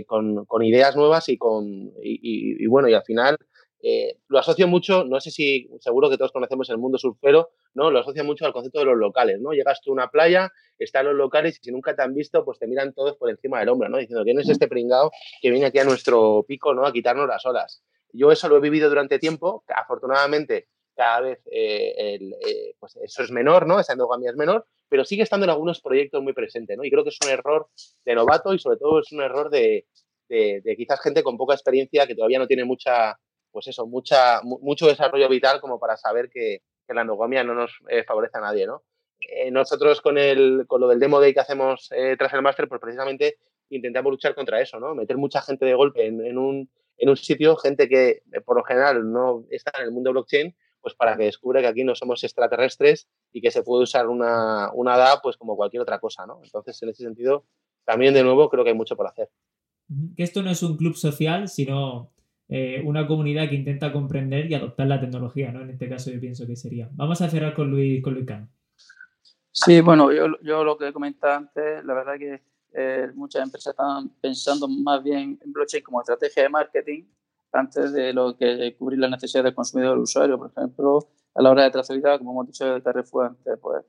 con, 0.08 0.46
con, 0.46 0.64
ideas 0.64 0.96
nuevas 0.96 1.28
y 1.28 1.38
con 1.38 1.92
y, 2.02 2.66
bueno, 2.68 2.88
y 2.88 2.94
al 2.94 3.04
final 3.04 3.38
eh, 3.86 4.18
lo 4.30 4.40
asocio 4.40 4.66
mucho, 4.66 5.04
no 5.04 5.20
sé 5.20 5.30
si 5.30 5.70
seguro 5.82 6.10
que 6.10 6.18
todos 6.18 6.32
conocemos 6.32 6.70
el 6.70 6.78
mundo 6.78 6.98
surfero, 6.98 7.50
¿no? 7.74 7.92
Lo 7.92 8.00
asocio 8.00 8.24
mucho 8.24 8.46
al 8.46 8.54
concepto 8.54 8.80
de 8.80 8.86
los 8.86 8.98
locales, 8.98 9.42
¿no? 9.42 9.52
Llegas 9.52 9.82
tú 9.82 9.92
a 9.92 9.94
una 9.94 10.10
playa, 10.10 10.52
están 10.80 11.06
los 11.06 11.16
locales 11.16 11.60
y 11.60 11.66
si 11.66 11.72
nunca 11.72 11.94
te 11.94 12.02
han 12.02 12.14
visto, 12.14 12.46
pues 12.46 12.60
te 12.60 12.66
miran 12.66 12.94
todos 12.94 13.18
por 13.18 13.30
encima 13.30 13.60
del 13.60 13.68
hombro, 13.68 13.90
¿no? 13.90 13.98
Diciendo, 13.98 14.24
¿quién 14.24 14.40
es 14.40 14.48
este 14.48 14.70
pringado 14.70 15.12
que 15.42 15.52
viene 15.52 15.66
aquí 15.66 15.80
a 15.80 15.84
nuestro 15.84 16.46
pico, 16.48 16.74
¿no? 16.74 16.86
A 16.86 16.94
quitarnos 16.94 17.28
las 17.28 17.46
olas. 17.46 17.84
Yo 18.14 18.32
eso 18.32 18.48
lo 18.48 18.58
he 18.58 18.62
vivido 18.62 18.88
durante 18.88 19.20
tiempo, 19.20 19.66
afortunadamente 19.68 20.70
cada 20.96 21.22
vez 21.22 21.40
eh, 21.52 22.20
eh, 22.20 22.76
pues 22.80 22.96
eso 22.98 23.24
es 23.24 23.32
menor, 23.32 23.68
¿no? 23.68 23.82
Esa 23.82 23.94
endogamia 23.94 24.30
es 24.30 24.38
menor, 24.38 24.66
pero 24.88 25.04
sigue 25.04 25.24
estando 25.24 25.44
en 25.46 25.50
algunos 25.50 25.82
proyectos 25.82 26.24
muy 26.24 26.34
presente, 26.34 26.78
¿no? 26.78 26.86
Y 26.86 26.92
creo 26.92 27.04
que 27.04 27.10
es 27.10 27.18
un 27.22 27.32
error 27.32 27.68
de 28.06 28.16
novato 28.16 28.54
y 28.54 28.60
sobre 28.60 28.78
todo 28.78 29.00
es 29.00 29.12
un 29.12 29.22
error 29.22 29.50
de, 29.50 29.88
de, 30.30 30.76
quizás 30.78 31.02
gente 31.02 31.24
con 31.24 31.38
poca 31.38 31.54
experiencia 31.54 32.08
que 32.08 32.16
todavía 32.16 32.40
no 32.40 32.48
tiene 32.48 32.64
mucha, 32.64 33.20
pues 33.54 33.68
eso, 33.68 33.88
mucha, 33.88 34.42
mucho 34.44 34.88
desarrollo 34.88 35.30
vital 35.30 35.62
como 35.62 35.80
para 35.80 35.96
saber 35.96 36.30
que, 36.30 36.64
que 36.86 36.94
la 36.94 37.02
endogamia 37.02 37.46
no 37.46 37.54
nos 37.54 37.72
eh, 37.88 38.04
favorece 38.04 38.38
a 38.38 38.42
nadie, 38.42 38.68
¿no? 38.68 38.84
nosotros 39.52 40.02
con, 40.02 40.18
el, 40.18 40.66
con 40.68 40.82
lo 40.82 40.90
del 40.90 41.00
demo 41.00 41.22
day 41.22 41.34
que 41.34 41.40
hacemos 41.40 41.90
tras 42.18 42.34
el 42.34 42.42
máster, 42.42 42.68
pues 42.68 42.82
precisamente 42.82 43.38
intentamos 43.70 44.12
luchar 44.12 44.36
contra 44.36 44.60
eso, 44.60 44.82
¿no? 44.82 44.94
Meter 44.96 45.16
mucha 45.16 45.42
gente 45.42 45.66
de 45.66 45.74
golpe 45.74 46.06
en, 46.06 46.20
en, 46.26 46.38
un, 46.38 46.70
en 46.98 47.10
un 47.10 47.16
sitio, 47.16 47.56
gente 47.56 47.88
que 47.88 48.24
por 48.46 48.58
lo 48.58 48.66
general 48.66 49.10
no 49.10 49.46
está 49.50 49.72
en 49.80 49.86
el 49.86 49.92
mundo 49.92 50.12
blockchain, 50.12 50.54
pues 50.84 50.96
para 50.96 51.16
que 51.16 51.24
descubra 51.24 51.62
que 51.62 51.68
aquí 51.68 51.84
no 51.86 51.96
somos 51.96 52.24
extraterrestres 52.24 53.08
y 53.32 53.42
que 53.42 53.52
se 53.52 53.64
puede 53.64 53.84
usar 53.84 54.08
una, 54.08 54.70
una 54.74 54.98
DAO 54.98 55.22
pues 55.24 55.38
como 55.38 55.56
cualquier 55.56 55.82
otra 55.82 56.00
cosa, 56.00 56.26
¿no? 56.28 56.42
Entonces, 56.44 56.82
en 56.84 56.90
ese 56.90 57.04
sentido, 57.04 57.46
también 57.86 58.14
de 58.14 58.24
nuevo 58.24 58.50
creo 58.50 58.66
que 58.66 58.72
hay 58.72 58.76
mucho 58.76 58.98
por 58.98 59.08
hacer. 59.08 59.30
Que 60.16 60.24
esto 60.24 60.44
no 60.44 60.52
es 60.52 60.62
un 60.62 60.76
club 60.76 60.96
social, 60.96 61.48
sino 61.48 62.12
eh, 62.50 62.82
una 62.86 63.08
comunidad 63.08 63.50
que 63.50 63.56
intenta 63.56 63.92
comprender 63.92 64.50
y 64.50 64.54
adoptar 64.54 64.88
la 64.88 65.00
tecnología, 65.00 65.52
¿no? 65.52 65.62
En 65.62 65.72
este 65.72 65.90
caso 65.90 66.12
yo 66.12 66.20
pienso 66.20 66.46
que 66.46 66.56
sería. 66.56 66.90
Vamos 66.94 67.22
a 67.22 67.30
cerrar 67.30 67.54
con 67.54 67.70
Luis, 67.70 68.04
con 68.04 68.14
Luis 68.14 68.26
Cano. 68.26 68.50
Sí, 69.52 69.82
bueno, 69.82 70.12
yo, 70.12 70.28
yo 70.42 70.64
lo 70.64 70.78
que 70.78 70.92
comentaba 70.92 71.38
antes, 71.38 71.86
la 71.86 71.94
verdad 71.94 72.18
que 72.18 72.42
eh, 72.76 73.12
muchas 73.14 73.44
empresas 73.44 73.72
están 73.72 74.10
pensando 74.20 74.68
más 74.68 75.04
bien 75.04 75.40
en 75.44 75.54
blockchain 75.54 75.84
como 75.84 76.02
estrategia 76.02 76.44
de 76.44 76.50
marketing 76.50 77.04
antes 77.52 77.94
de 77.94 78.12
lo 78.14 78.36
que 78.36 78.76
cubrir 78.78 79.00
las 79.00 79.12
necesidades 79.12 79.46
del 79.46 79.56
consumidor 79.56 79.92
del 79.92 80.00
usuario. 80.00 80.40
Por 80.40 80.50
ejemplo, 80.50 81.08
a 81.36 81.42
la 81.42 81.52
hora 81.52 81.64
de 81.64 81.72
trazabilidad, 81.72 82.18
como 82.18 82.32
hemos 82.32 82.48
dicho 82.48 82.66
de 82.66 82.82
Carrefour 82.82 83.26
antes, 83.28 83.60
pues 83.62 83.86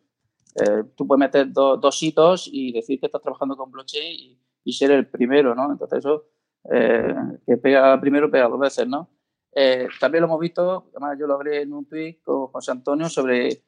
eh, 0.56 0.84
tú 0.94 1.06
puedes 1.06 1.18
meter 1.18 1.50
dos 1.50 2.02
hitos 2.02 2.48
y 2.52 2.72
decir 2.72 3.00
que 3.00 3.06
estás 3.06 3.22
trabajando 3.22 3.56
con 3.56 3.70
blockchain 3.70 4.38
y, 4.64 4.72
ser 4.72 4.90
el 4.90 5.06
primero, 5.06 5.54
¿no? 5.54 5.70
Entonces 5.70 6.00
eso, 6.00 6.24
eh, 6.72 7.14
que 7.46 7.56
pega 7.56 8.00
primero, 8.00 8.30
pega 8.30 8.48
dos 8.48 8.60
veces, 8.60 8.86
¿no? 8.86 9.08
Eh, 9.54 9.86
también 10.00 10.22
lo 10.22 10.26
hemos 10.26 10.40
visto, 10.40 10.90
además 10.90 11.16
yo 11.18 11.26
lo 11.26 11.34
hablé 11.34 11.62
en 11.62 11.72
un 11.72 11.86
tweet 11.86 12.18
con 12.24 12.48
José 12.48 12.72
Antonio 12.72 13.08
sobre 13.08 13.62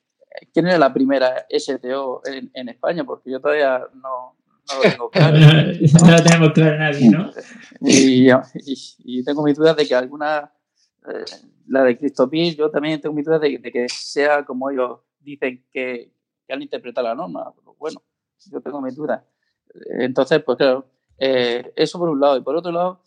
quién 0.53 0.67
era 0.67 0.79
la 0.79 0.93
primera 0.93 1.47
STO 1.49 2.23
en, 2.25 2.51
en 2.55 2.69
España, 2.69 3.05
porque 3.05 3.31
yo 3.31 3.41
todavía 3.41 3.87
no, 3.95 4.37
no 4.69 4.75
lo 4.75 4.91
tengo 4.91 5.11
claro. 5.11 5.39
no 5.39 6.11
lo 6.11 6.23
tenemos 6.23 6.53
claro 6.53 6.79
nadie, 6.79 7.11
¿no? 7.11 7.31
Y, 7.81 8.29
y, 9.05 9.25
tengo 9.25 9.43
mis 9.43 9.57
dudas 9.57 9.77
de 9.77 9.87
que 9.87 9.95
alguna, 9.95 10.51
eh, 11.09 11.25
la 11.69 11.85
de 11.85 11.99
Cristopil, 11.99 12.57
yo 12.57 12.71
también 12.71 13.01
tengo 13.01 13.15
mis 13.15 13.25
dudas 13.25 13.41
de, 13.41 13.61
que 13.61 13.87
sea 13.89 14.45
como 14.45 14.71
ellos 14.71 15.01
dicen 15.21 15.65
que, 15.71 16.11
que, 16.47 16.53
han 16.53 16.63
interpretado 16.63 17.07
la 17.07 17.15
norma. 17.15 17.53
Pero 17.55 17.75
bueno, 17.79 18.03
yo 18.51 18.61
tengo 18.61 18.81
mis 18.81 18.97
dudas. 18.97 19.23
Entonces, 19.99 20.43
pues 20.43 20.57
claro, 20.57 20.87
eh, 21.19 21.73
eso 21.77 21.99
por 21.99 22.09
un 22.09 22.21
lado. 22.21 22.37
Y 22.37 22.43
por 22.43 22.57
otro 22.57 22.73
lado, 22.73 23.03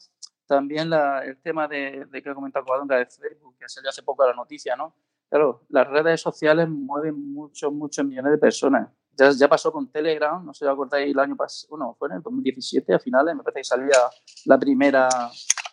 también 0.45 0.89
la, 0.89 1.23
el 1.23 1.41
tema 1.41 1.67
de, 1.67 2.05
de 2.05 2.21
que 2.21 2.29
ha 2.29 2.35
comentado 2.35 2.65
Cuadonga 2.65 2.97
de 2.97 3.05
Facebook, 3.05 3.55
que 3.59 3.69
salió 3.69 3.89
hace 3.89 4.03
poco 4.03 4.25
la 4.25 4.33
noticia, 4.33 4.75
¿no? 4.75 4.95
Claro, 5.29 5.65
las 5.69 5.87
redes 5.87 6.21
sociales 6.21 6.67
mueven 6.67 7.33
muchos, 7.33 7.71
muchos 7.71 8.03
millones 8.05 8.31
de 8.31 8.37
personas 8.39 8.89
ya, 9.35 9.47
pasó 9.47 9.71
con 9.71 9.91
Telegram, 9.91 10.43
no 10.43 10.53
sé 10.53 10.65
si 10.65 10.71
acordáis 10.71 11.11
el 11.11 11.19
año 11.19 11.35
pasado, 11.35 11.69
bueno, 11.69 11.95
fue 11.97 12.07
en 12.09 12.15
el 12.15 12.21
2017 12.21 12.93
a 12.93 12.99
finales, 12.99 13.35
me 13.35 13.43
parece 13.43 13.59
que 13.59 13.63
salía 13.65 13.97
la 14.45 14.57
primera 14.57 15.09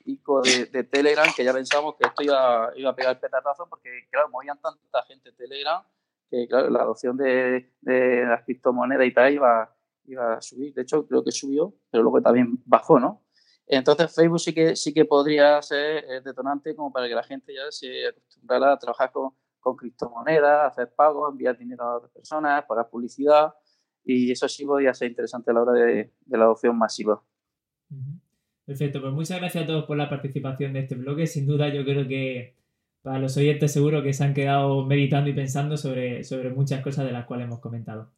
ICO 0.04 0.42
de, 0.42 0.84
Telegram, 0.84 1.26
que 1.34 1.44
ya 1.44 1.52
pensamos 1.52 1.94
que 1.96 2.06
esto 2.08 2.22
iba, 2.22 2.70
iba, 2.76 2.90
a 2.90 2.94
pegar 2.94 3.14
el 3.14 3.20
petardazo, 3.20 3.66
porque 3.68 3.90
claro, 4.10 4.28
movían 4.30 4.58
tanta 4.60 5.02
gente 5.04 5.32
Telegram 5.32 5.82
que 6.28 6.48
claro, 6.48 6.70
la 6.70 6.80
adopción 6.80 7.16
de, 7.16 7.72
de 7.80 8.24
las 8.26 8.42
criptomonedas 8.44 9.06
y 9.06 9.14
tal 9.14 9.32
iba, 9.32 9.75
iba 10.08 10.34
a 10.34 10.40
subir. 10.40 10.74
De 10.74 10.82
hecho, 10.82 11.06
creo 11.06 11.24
que 11.24 11.32
subió, 11.32 11.74
pero 11.90 12.02
luego 12.02 12.20
también 12.22 12.62
bajó, 12.64 12.98
¿no? 12.98 13.22
Entonces 13.66 14.14
Facebook 14.14 14.40
sí 14.40 14.54
que, 14.54 14.76
sí 14.76 14.94
que 14.94 15.04
podría 15.04 15.60
ser 15.60 16.04
eh, 16.04 16.20
detonante 16.24 16.74
como 16.76 16.92
para 16.92 17.08
que 17.08 17.14
la 17.14 17.24
gente 17.24 17.52
ya 17.52 17.70
se 17.70 18.06
acostumbrara 18.06 18.72
a 18.72 18.78
trabajar 18.78 19.10
con, 19.10 19.32
con 19.58 19.76
criptomonedas, 19.76 20.72
hacer 20.72 20.94
pagos, 20.94 21.32
enviar 21.32 21.58
dinero 21.58 21.82
a 21.82 21.96
otras 21.96 22.12
personas, 22.12 22.64
pagar 22.68 22.88
publicidad 22.88 23.52
y 24.04 24.30
eso 24.30 24.48
sí 24.48 24.64
podría 24.64 24.94
ser 24.94 25.08
interesante 25.08 25.50
a 25.50 25.54
la 25.54 25.62
hora 25.62 25.72
de, 25.72 26.12
la 26.28 26.44
adopción 26.44 26.78
masiva. 26.78 27.20
Perfecto, 28.64 29.00
pues 29.00 29.12
muchas 29.12 29.40
gracias 29.40 29.64
a 29.64 29.66
todos 29.66 29.84
por 29.84 29.96
la 29.96 30.08
participación 30.08 30.72
de 30.72 30.80
este 30.80 30.94
bloque. 30.94 31.26
Sin 31.26 31.46
duda 31.46 31.68
yo 31.68 31.84
creo 31.84 32.06
que 32.06 32.56
para 33.02 33.18
los 33.18 33.36
oyentes 33.36 33.72
seguro 33.72 34.04
que 34.04 34.12
se 34.12 34.22
han 34.22 34.34
quedado 34.34 34.86
meditando 34.86 35.30
y 35.30 35.34
pensando 35.34 35.76
sobre, 35.76 36.22
sobre 36.22 36.50
muchas 36.50 36.82
cosas 36.82 37.04
de 37.04 37.12
las 37.12 37.26
cuales 37.26 37.46
hemos 37.46 37.58
comentado. 37.58 38.12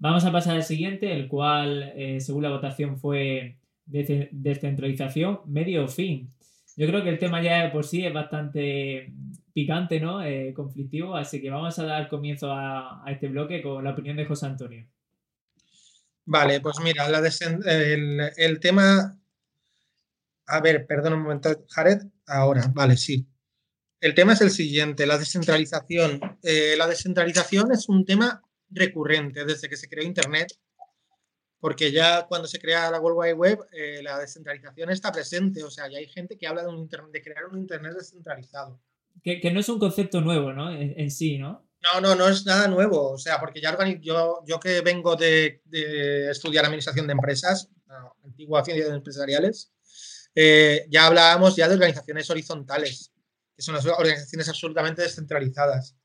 Vamos 0.00 0.24
a 0.24 0.32
pasar 0.32 0.56
al 0.56 0.62
siguiente, 0.62 1.12
el 1.12 1.28
cual, 1.28 1.92
eh, 1.94 2.20
según 2.20 2.42
la 2.42 2.48
votación, 2.48 2.98
fue 2.98 3.58
descentralización 3.84 5.40
medio 5.44 5.84
o 5.84 5.88
fin. 5.88 6.32
Yo 6.74 6.86
creo 6.86 7.04
que 7.04 7.10
el 7.10 7.18
tema 7.18 7.42
ya 7.42 7.70
por 7.70 7.84
sí 7.84 8.06
es 8.06 8.12
bastante 8.12 9.12
picante, 9.52 10.00
¿no? 10.00 10.24
Eh, 10.24 10.54
conflictivo, 10.54 11.16
así 11.16 11.42
que 11.42 11.50
vamos 11.50 11.78
a 11.78 11.84
dar 11.84 12.08
comienzo 12.08 12.50
a, 12.50 13.04
este 13.08 13.28
bloque 13.28 13.60
con 13.60 13.84
la 13.84 13.90
opinión 13.90 14.16
de 14.16 14.24
José 14.24 14.46
Antonio. 14.46 14.88
Vale, 16.24 16.60
pues 16.62 16.76
mira, 16.82 17.06
el, 17.06 18.58
tema... 18.58 19.18
A 20.46 20.60
ver, 20.62 20.86
perdón 20.86 21.12
un 21.12 21.22
momento, 21.24 21.66
Jared. 21.68 21.98
Ahora, 22.26 22.72
vale, 22.72 22.96
sí. 22.96 23.26
El 24.00 24.14
tema 24.14 24.32
es 24.32 24.40
el 24.40 24.50
siguiente, 24.50 25.06
la 25.06 25.18
descentralización. 25.18 26.38
Eh, 26.42 26.74
la 26.78 26.86
descentralización 26.86 27.70
es 27.72 27.86
un 27.90 28.06
tema 28.06 28.42
recurrente 28.70 29.44
desde 29.44 29.68
que 29.68 29.76
se 29.76 29.88
creó 29.88 30.04
Internet, 30.04 30.48
porque 31.58 31.92
ya 31.92 32.26
cuando 32.26 32.48
se 32.48 32.58
crea 32.58 32.90
la 32.90 33.00
World 33.00 33.18
Wide 33.18 33.34
Web, 33.34 33.58
eh, 33.72 34.00
la 34.02 34.18
descentralización 34.18 34.90
está 34.90 35.12
presente. 35.12 35.62
O 35.62 35.70
sea, 35.70 35.88
ya 35.88 35.98
hay 35.98 36.08
gente 36.08 36.38
que 36.38 36.46
habla 36.46 36.62
de, 36.62 36.68
un 36.68 36.88
de 36.88 37.22
crear 37.22 37.46
un 37.46 37.58
Internet 37.58 37.94
descentralizado 37.94 38.80
que, 39.22 39.50
no 39.52 39.60
es 39.60 39.68
un 39.68 39.78
concepto 39.78 40.20
nuevo, 40.20 40.52
¿no? 40.52 40.72
En, 40.72 41.10
sí, 41.10 41.38
¿no? 41.38 41.66
No, 41.82 42.00
no, 42.00 42.14
no 42.14 42.28
es 42.28 42.44
nada 42.46 42.68
nuevo. 42.68 43.12
O 43.12 43.18
sea, 43.18 43.38
porque 43.40 43.60
ya 43.60 43.76
yo, 44.00 44.42
yo 44.46 44.60
que 44.60 44.80
vengo 44.80 45.16
de, 45.16 45.62
estudiar 46.30 46.64
administración 46.64 47.06
de 47.06 47.12
empresas, 47.12 47.68
antigua 48.24 48.64
ciencias 48.64 48.90
empresariales, 48.90 49.72
eh, 50.34 50.86
ya 50.90 51.06
hablábamos 51.06 51.56
ya 51.56 51.68
de 51.68 51.74
organizaciones 51.74 52.30
horizontales, 52.30 53.12
que 53.56 53.62
son 53.62 53.74
las 53.74 53.86
organizaciones 53.86 54.48
absolutamente 54.48 55.02
descentralizadas. 55.02 55.96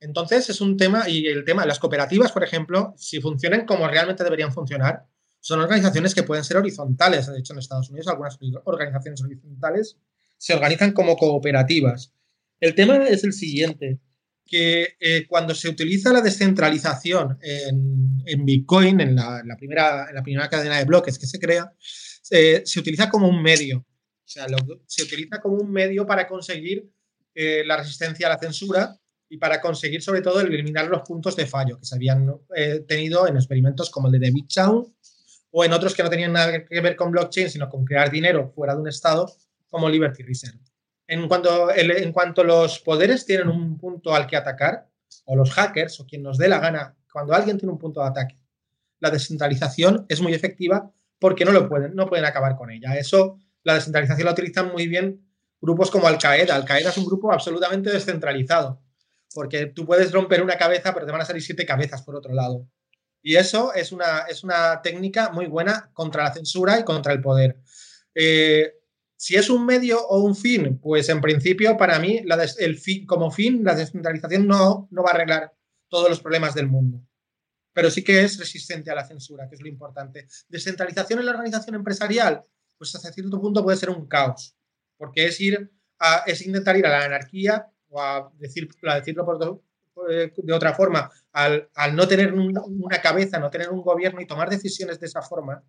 Entonces 0.00 0.48
es 0.48 0.60
un 0.60 0.76
tema, 0.76 1.08
y 1.08 1.26
el 1.26 1.44
tema 1.44 1.62
de 1.62 1.68
las 1.68 1.78
cooperativas, 1.78 2.32
por 2.32 2.44
ejemplo, 2.44 2.94
si 2.96 3.20
funcionan 3.20 3.66
como 3.66 3.88
realmente 3.88 4.24
deberían 4.24 4.52
funcionar, 4.52 5.06
son 5.40 5.60
organizaciones 5.60 6.14
que 6.14 6.22
pueden 6.22 6.44
ser 6.44 6.56
horizontales. 6.56 7.26
De 7.26 7.38
hecho, 7.38 7.52
en 7.52 7.58
Estados 7.58 7.90
Unidos 7.90 8.08
algunas 8.08 8.38
organizaciones 8.64 9.22
horizontales 9.22 9.98
se 10.36 10.54
organizan 10.54 10.92
como 10.92 11.16
cooperativas. 11.16 12.12
El 12.60 12.74
tema 12.74 12.96
es 13.06 13.24
el 13.24 13.32
siguiente, 13.32 14.00
que 14.44 14.96
eh, 14.98 15.26
cuando 15.28 15.54
se 15.54 15.68
utiliza 15.68 16.12
la 16.12 16.22
descentralización 16.22 17.38
en, 17.42 18.44
Bitcoin, 18.44 19.00
en 19.00 19.14
la, 19.16 19.56
primera, 19.58 20.12
la 20.12 20.22
primera 20.22 20.48
cadena 20.48 20.78
de 20.78 20.84
bloques 20.84 21.18
que 21.18 21.26
se 21.26 21.38
crea, 21.38 21.72
se 21.80 22.62
utiliza 22.78 23.08
como 23.08 23.28
un 23.28 23.42
medio. 23.42 23.78
O 23.78 24.30
sea, 24.30 24.46
se 24.86 25.02
utiliza 25.02 25.40
como 25.40 25.56
un 25.56 25.70
medio 25.70 26.06
para 26.06 26.26
conseguir 26.26 26.90
eh, 27.34 27.62
la 27.64 27.76
resistencia 27.76 28.26
a 28.26 28.30
la 28.30 28.38
censura 28.38 28.98
y 29.28 29.36
para 29.38 29.60
conseguir 29.60 30.02
sobre 30.02 30.22
todo 30.22 30.40
eliminar 30.40 30.88
los 30.88 31.02
puntos 31.02 31.36
de 31.36 31.46
fallo 31.46 31.78
que 31.78 31.84
se 31.84 31.94
habían 31.94 32.34
eh, 32.56 32.84
tenido 32.86 33.26
en 33.28 33.36
experimentos 33.36 33.90
como 33.90 34.08
el 34.08 34.12
de 34.12 34.26
David 34.26 34.46
Chow 34.46 34.94
o 35.50 35.64
en 35.64 35.72
otros 35.72 35.94
que 35.94 36.02
no 36.02 36.10
tenían 36.10 36.32
nada 36.32 36.64
que 36.64 36.80
ver 36.80 36.96
con 36.96 37.10
blockchain, 37.10 37.50
sino 37.50 37.68
con 37.68 37.84
crear 37.84 38.10
dinero 38.10 38.50
fuera 38.54 38.74
de 38.74 38.80
un 38.80 38.88
estado 38.88 39.30
como 39.68 39.88
Liberty 39.88 40.22
Reserve. 40.22 40.58
En 41.06 41.26
cuanto, 41.26 41.74
en 41.74 42.12
cuanto 42.12 42.44
los 42.44 42.80
poderes 42.80 43.24
tienen 43.24 43.48
un 43.48 43.78
punto 43.78 44.14
al 44.14 44.26
que 44.26 44.36
atacar, 44.36 44.90
o 45.24 45.36
los 45.36 45.50
hackers, 45.52 46.00
o 46.00 46.06
quien 46.06 46.22
nos 46.22 46.36
dé 46.36 46.48
la 46.48 46.58
gana, 46.58 46.96
cuando 47.10 47.32
alguien 47.34 47.56
tiene 47.56 47.72
un 47.72 47.78
punto 47.78 48.00
de 48.00 48.08
ataque, 48.08 48.38
la 49.00 49.10
descentralización 49.10 50.04
es 50.08 50.20
muy 50.20 50.34
efectiva 50.34 50.92
porque 51.18 51.44
no, 51.44 51.52
lo 51.52 51.68
pueden, 51.68 51.94
no 51.94 52.06
pueden 52.06 52.26
acabar 52.26 52.56
con 52.56 52.70
ella. 52.70 52.96
Eso, 52.96 53.38
la 53.62 53.74
descentralización 53.74 54.26
la 54.26 54.32
utilizan 54.32 54.70
muy 54.70 54.86
bien 54.86 55.26
grupos 55.60 55.90
como 55.90 56.06
Al-Qaeda. 56.06 56.54
Al-Qaeda 56.54 56.90
es 56.90 56.98
un 56.98 57.06
grupo 57.06 57.32
absolutamente 57.32 57.90
descentralizado. 57.90 58.82
Porque 59.34 59.66
tú 59.66 59.84
puedes 59.86 60.12
romper 60.12 60.42
una 60.42 60.56
cabeza, 60.56 60.92
pero 60.94 61.06
te 61.06 61.12
van 61.12 61.20
a 61.20 61.24
salir 61.24 61.42
siete 61.42 61.66
cabezas 61.66 62.02
por 62.02 62.16
otro 62.16 62.34
lado. 62.34 62.68
Y 63.22 63.36
eso 63.36 63.74
es 63.74 63.92
una, 63.92 64.20
es 64.28 64.44
una 64.44 64.80
técnica 64.82 65.30
muy 65.30 65.46
buena 65.46 65.90
contra 65.92 66.24
la 66.24 66.32
censura 66.32 66.78
y 66.78 66.84
contra 66.84 67.12
el 67.12 67.20
poder. 67.20 67.60
Eh, 68.14 68.74
si 69.16 69.34
es 69.34 69.50
un 69.50 69.66
medio 69.66 70.00
o 70.06 70.20
un 70.20 70.36
fin, 70.36 70.78
pues 70.78 71.08
en 71.08 71.20
principio 71.20 71.76
para 71.76 71.98
mí 71.98 72.22
el 72.58 72.78
fin, 72.78 73.04
como 73.04 73.30
fin 73.30 73.64
la 73.64 73.74
descentralización 73.74 74.46
no, 74.46 74.88
no 74.92 75.02
va 75.02 75.10
a 75.10 75.14
arreglar 75.14 75.52
todos 75.88 76.08
los 76.08 76.20
problemas 76.20 76.54
del 76.54 76.68
mundo, 76.68 77.04
pero 77.72 77.90
sí 77.90 78.04
que 78.04 78.22
es 78.22 78.38
resistente 78.38 78.90
a 78.90 78.94
la 78.94 79.04
censura, 79.04 79.48
que 79.48 79.56
es 79.56 79.60
lo 79.60 79.68
importante. 79.68 80.28
Descentralización 80.48 81.18
en 81.18 81.26
la 81.26 81.32
organización 81.32 81.74
empresarial, 81.74 82.44
pues 82.76 82.94
hasta 82.94 83.12
cierto 83.12 83.40
punto 83.40 83.64
puede 83.64 83.76
ser 83.76 83.90
un 83.90 84.06
caos, 84.06 84.56
porque 84.96 85.26
es 85.26 85.40
ir 85.40 85.72
es 86.26 86.46
intentar 86.46 86.76
ir 86.76 86.86
a 86.86 86.90
la 86.90 87.04
anarquía 87.04 87.66
o 87.90 88.00
a, 88.00 88.30
decir, 88.38 88.68
decirlo 88.82 89.24
por, 89.24 89.38
de 89.38 90.52
otra 90.52 90.74
forma, 90.74 91.10
al, 91.32 91.68
no 91.94 92.06
tener 92.06 92.32
una 92.32 93.00
cabeza, 93.02 93.38
no 93.38 93.50
tener 93.50 93.70
un 93.70 93.82
gobierno 93.82 94.20
y 94.20 94.26
tomar 94.26 94.48
decisiones 94.48 95.00
de 95.00 95.06
esa 95.06 95.22
forma, 95.22 95.62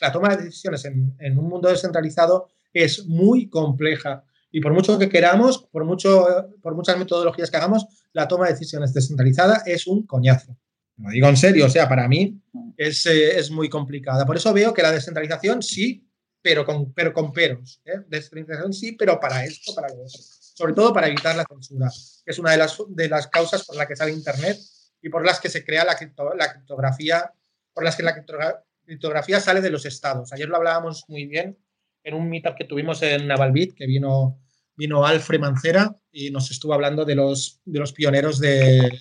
la 0.00 0.12
toma 0.12 0.34
de 0.34 0.44
decisiones 0.44 0.84
en, 0.84 1.14
en 1.18 1.38
un 1.38 1.48
mundo 1.48 1.68
descentralizado 1.68 2.48
es 2.72 3.06
muy 3.06 3.48
compleja. 3.48 4.24
Y 4.50 4.60
por 4.60 4.72
mucho 4.72 4.98
que 4.98 5.08
queramos, 5.08 5.66
por, 5.70 5.84
mucho, 5.84 6.26
por 6.62 6.74
muchas 6.74 6.98
metodologías 6.98 7.50
que 7.50 7.56
hagamos, 7.56 7.86
la 8.12 8.28
toma 8.28 8.46
de 8.46 8.52
decisiones 8.52 8.92
descentralizada 8.94 9.62
es 9.66 9.86
un 9.86 10.06
coñazo. 10.06 10.56
Lo 10.98 11.10
digo 11.10 11.28
en 11.28 11.36
serio, 11.36 11.66
o 11.66 11.68
sea, 11.68 11.88
para 11.88 12.08
mí 12.08 12.40
es, 12.76 13.04
eh, 13.06 13.38
es 13.38 13.50
muy 13.50 13.68
complicada. 13.68 14.24
Por 14.24 14.36
eso 14.36 14.52
veo 14.52 14.72
que 14.72 14.82
la 14.82 14.92
descentralización 14.92 15.62
sí, 15.62 16.08
pero 16.40 16.64
con, 16.64 16.92
pero 16.92 17.12
con 17.12 17.32
peros. 17.32 17.82
¿eh? 17.84 18.00
Descentralización 18.08 18.72
sí, 18.72 18.92
pero 18.92 19.20
para 19.20 19.44
esto, 19.44 19.74
para 19.74 19.88
lo 19.88 20.04
otro. 20.04 20.20
Sobre 20.56 20.72
todo 20.72 20.90
para 20.94 21.08
evitar 21.08 21.36
la 21.36 21.44
censura, 21.44 21.90
que 22.24 22.30
es 22.32 22.38
una 22.38 22.52
de 22.52 22.56
las, 22.56 22.78
de 22.88 23.08
las 23.10 23.26
causas 23.26 23.66
por 23.66 23.76
las 23.76 23.86
que 23.86 23.94
sale 23.94 24.10
Internet 24.10 24.56
y 25.02 25.10
por 25.10 25.22
las 25.22 25.38
que 25.38 25.50
se 25.50 25.62
crea 25.62 25.84
la, 25.84 25.98
la 26.34 26.52
criptografía, 26.52 27.30
por 27.74 27.84
las 27.84 27.94
que 27.94 28.02
la 28.02 28.14
criptografía 28.14 29.38
sale 29.38 29.60
de 29.60 29.68
los 29.68 29.84
estados. 29.84 30.32
Ayer 30.32 30.48
lo 30.48 30.56
hablábamos 30.56 31.04
muy 31.08 31.26
bien 31.26 31.58
en 32.02 32.14
un 32.14 32.30
meetup 32.30 32.56
que 32.56 32.64
tuvimos 32.64 33.02
en 33.02 33.26
Navalbit, 33.26 33.74
que 33.74 33.86
vino, 33.86 34.40
vino 34.76 35.04
Alfred 35.04 35.40
Mancera 35.40 35.94
y 36.10 36.30
nos 36.30 36.50
estuvo 36.50 36.72
hablando 36.72 37.04
de 37.04 37.16
los, 37.16 37.60
de 37.66 37.78
los 37.78 37.92
pioneros 37.92 38.40
de, 38.40 38.98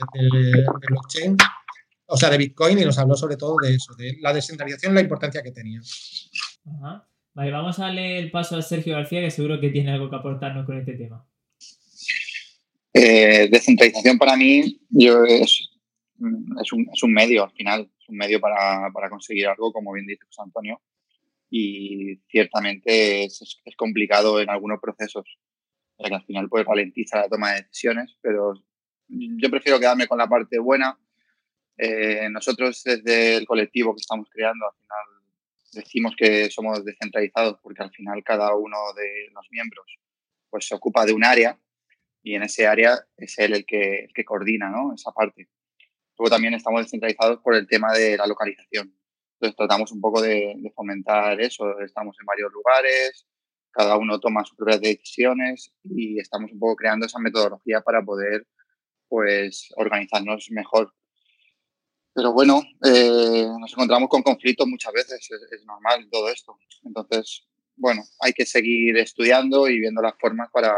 blockchain, 0.89 1.37
o 2.07 2.17
sea, 2.17 2.29
de 2.29 2.37
Bitcoin, 2.37 2.79
y 2.79 2.83
nos 2.83 2.97
habló 2.97 3.15
sobre 3.15 3.37
todo 3.37 3.55
de 3.61 3.75
eso, 3.75 3.95
de 3.95 4.17
la 4.19 4.33
descentralización 4.33 4.91
y 4.91 4.95
la 4.95 5.01
importancia 5.01 5.41
que 5.41 5.53
tenía. 5.53 5.79
Vale, 7.33 7.51
vamos 7.51 7.79
a 7.79 7.83
darle 7.83 8.19
el 8.19 8.29
paso 8.29 8.57
a 8.57 8.61
Sergio 8.61 8.95
García, 8.95 9.21
que 9.21 9.31
seguro 9.31 9.61
que 9.61 9.69
tiene 9.69 9.93
algo 9.93 10.09
que 10.09 10.17
aportarnos 10.17 10.65
con 10.65 10.77
este 10.77 10.93
tema. 10.93 11.25
Eh, 12.97 13.49
descentralización 13.51 14.17
para 14.17 14.37
mí 14.37 14.79
yo 14.89 15.25
es, 15.25 15.69
es, 16.61 17.03
un, 17.03 17.13
medio 17.13 17.43
al 17.43 17.51
final, 17.51 17.91
es 17.99 18.07
un 18.07 18.15
medio 18.15 18.39
para, 18.39 18.89
para 18.93 19.09
conseguir 19.09 19.47
algo, 19.47 19.73
como 19.73 19.91
bien 19.91 20.07
dice 20.07 20.23
José 20.25 20.43
Antonio 20.43 20.81
y 21.49 22.15
ciertamente 22.29 23.25
es, 23.25 23.59
complicado 23.75 24.39
en 24.39 24.49
algunos 24.49 24.79
procesos, 24.79 25.25
que 25.97 26.13
al 26.13 26.23
final 26.23 26.47
pues 26.47 26.65
ralentiza 26.65 27.17
la 27.17 27.27
toma 27.27 27.51
de 27.51 27.63
decisiones, 27.63 28.17
pero 28.21 28.53
yo 29.09 29.49
prefiero 29.49 29.77
quedarme 29.77 30.07
con 30.07 30.17
la 30.17 30.29
parte 30.29 30.57
buena. 30.57 30.97
Eh, 31.77 32.29
nosotros 32.31 32.81
desde 32.81 33.35
el 33.35 33.45
colectivo 33.45 33.93
que 33.93 33.99
estamos 33.99 34.29
creando, 34.31 34.67
al 34.67 34.77
final 34.79 35.33
decimos 35.73 36.15
que 36.17 36.49
somos 36.49 36.85
descentralizados 36.85 37.59
porque 37.61 37.83
al 37.83 37.91
final 37.91 38.23
cada 38.23 38.55
uno 38.55 38.77
de 38.95 39.29
los 39.33 39.45
miembros 39.51 39.85
pues 40.49 40.65
se 40.65 40.75
ocupa 40.75 41.05
de 41.05 41.11
un 41.11 41.25
área 41.25 41.59
y 42.26 42.34
en 42.34 42.41
ese 42.41 42.65
área 42.65 42.99
es 43.17 43.38
él 43.38 43.53
el 43.53 43.65
que, 43.67 44.05
el 44.05 44.13
que 44.13 44.26
coordina 44.26 44.67
¿no? 44.67 44.95
esa 44.95 45.11
parte. 45.11 45.47
Luego 46.17 46.32
también 46.32 46.55
estamos 46.55 46.82
descentralizados 46.82 47.39
por 47.41 47.53
el 47.53 47.67
tema 47.67 47.93
de 47.93 48.17
la 48.17 48.26
localización. 48.26 48.91
Entonces 49.34 49.55
tratamos 49.55 49.91
un 49.91 50.01
poco 50.01 50.23
de, 50.23 50.55
fomentar 50.76 51.39
eso. 51.39 51.80
Estamos 51.82 52.17
en 52.19 52.26
varios 52.26 52.51
lugares, 52.51 53.28
cada 53.69 53.95
uno 53.97 54.19
toma 54.19 54.43
sus 54.43 54.57
propias 54.57 54.82
decisiones 54.82 55.71
y 55.84 56.19
estamos 56.19 56.51
un 56.51 56.57
poco 56.57 56.78
creando 56.78 57.05
esa 57.05 57.19
metodología 57.19 57.82
para 57.82 58.03
poder 58.03 58.47
pues 59.07 59.71
organizarnos 59.76 60.47
mejor. 60.49 60.91
Pero 62.11 62.34
bueno, 62.34 62.63
eh, 62.86 63.45
nos 63.59 63.71
encontramos 63.73 64.09
con 64.09 64.23
conflictos 64.23 64.65
muchas 64.65 64.93
veces, 64.93 65.30
es, 65.51 65.63
normal 65.65 66.07
todo 66.09 66.30
esto. 66.30 66.57
Entonces, 66.84 67.45
bueno, 67.76 68.01
hay 68.19 68.34
que 68.34 68.47
seguir 68.47 68.97
estudiando 68.97 69.67
y 69.69 69.80
viendo 69.80 70.01
las 70.01 70.15
formas 70.17 70.49
para, 70.51 70.76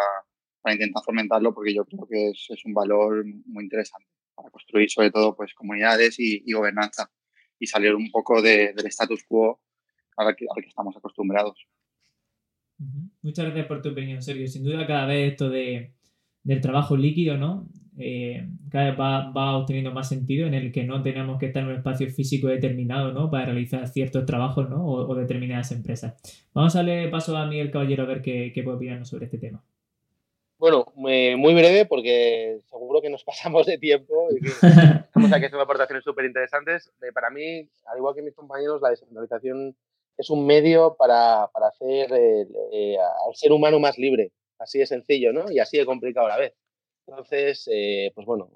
para 0.68 0.76
intentar 0.76 1.02
fomentarlo 1.02 1.54
porque 1.54 1.74
yo 1.74 1.86
creo 1.86 2.06
que 2.06 2.32
es, 2.32 2.66
un 2.66 2.74
valor 2.74 3.24
muy 3.46 3.64
interesante 3.64 4.06
para 4.36 4.50
construir 4.50 4.90
sobre 4.90 5.12
todo 5.12 5.34
pues 5.34 5.54
comunidades 5.54 6.20
y, 6.20 6.44
y 6.46 6.52
gobernanza 6.52 7.10
y 7.58 7.68
salir 7.68 7.96
un 7.96 8.12
poco 8.12 8.42
del 8.42 8.76
status 8.88 9.24
quo 9.24 9.62
al 10.18 10.36
que, 10.36 10.46
al 10.54 10.62
que 10.62 10.68
estamos 10.68 10.94
acostumbrados. 10.98 11.66
Muchas 13.22 13.46
gracias 13.46 13.66
por 13.66 13.82
tu 13.82 13.90
opinión, 13.90 14.22
Sergio. 14.22 14.46
Sin 14.48 14.66
duda, 14.66 14.86
cada 14.86 15.06
vez 15.06 15.32
esto 15.32 15.50
de, 15.50 15.94
del 16.44 16.60
trabajo 16.60 16.98
líquido, 16.98 17.38
¿no? 17.38 17.70
Eh, 17.98 18.46
cada 18.70 18.90
vez 18.90 19.00
va, 19.00 19.32
va, 19.32 19.58
obteniendo 19.58 19.94
más 19.94 20.10
sentido 20.10 20.48
en 20.48 20.54
el 20.54 20.74
que 20.74 20.84
no 20.84 21.02
tenemos 21.02 21.40
que 21.40 21.48
estar 21.48 21.64
en 21.64 21.70
un 21.70 21.76
espacio 21.76 22.10
físico 22.10 22.48
determinado, 22.48 23.14
¿no? 23.14 23.32
Para 23.32 23.46
realizar 23.46 23.88
ciertos 23.88 24.26
trabajos, 24.26 24.70
¿no? 24.70 24.86
O, 24.86 25.16
determinadas 25.16 25.72
empresas. 25.72 26.16
Vamos 26.54 26.76
a 26.76 26.80
darle 26.80 27.08
paso 27.08 27.38
a 27.38 27.48
Miguel 27.48 27.72
Caballero 27.72 28.04
a 28.04 28.08
ver 28.08 28.22
qué, 28.22 28.52
qué 28.54 28.64
puede 28.64 28.78
opinarnos 28.78 29.08
sobre 29.08 29.26
este 29.26 29.38
tema. 29.38 29.64
Bueno, 30.60 30.92
muy 30.96 31.54
breve 31.54 31.86
porque 31.86 32.62
seguro 32.70 33.00
que 33.02 33.10
nos 33.10 33.24
pasamos 33.24 33.66
de 33.66 33.78
tiempo 33.78 34.28
y 34.32 34.42
que 34.42 34.48
estamos 35.06 35.32
aquí 35.32 35.46
haciendo 35.46 35.62
aportaciones 35.62 36.04
súper 36.04 36.26
interesantes. 36.26 36.92
Eh, 37.02 37.12
para 37.14 37.30
mí, 37.30 37.70
al 37.86 37.98
igual 37.98 38.16
que 38.16 38.24
mis 38.24 38.34
compañeros, 38.34 38.82
la 38.82 38.90
descentralización 38.90 39.76
es 40.18 40.30
un 40.32 40.48
medio 40.48 40.96
para, 40.98 41.48
para 41.54 41.68
hacer 41.68 42.12
eh, 42.12 42.48
eh, 42.72 42.98
al 42.98 43.36
ser 43.36 43.52
humano 43.52 43.80
más 43.80 44.00
libre. 44.00 44.32
Así 44.58 44.80
de 44.80 44.88
sencillo, 44.88 45.32
¿no? 45.32 45.52
Y 45.52 45.60
así 45.60 45.78
de 45.78 45.86
complicado 45.86 46.26
a 46.26 46.30
la 46.30 46.38
vez. 46.38 46.54
Entonces, 47.06 47.70
pues 48.16 48.26
bueno, 48.26 48.50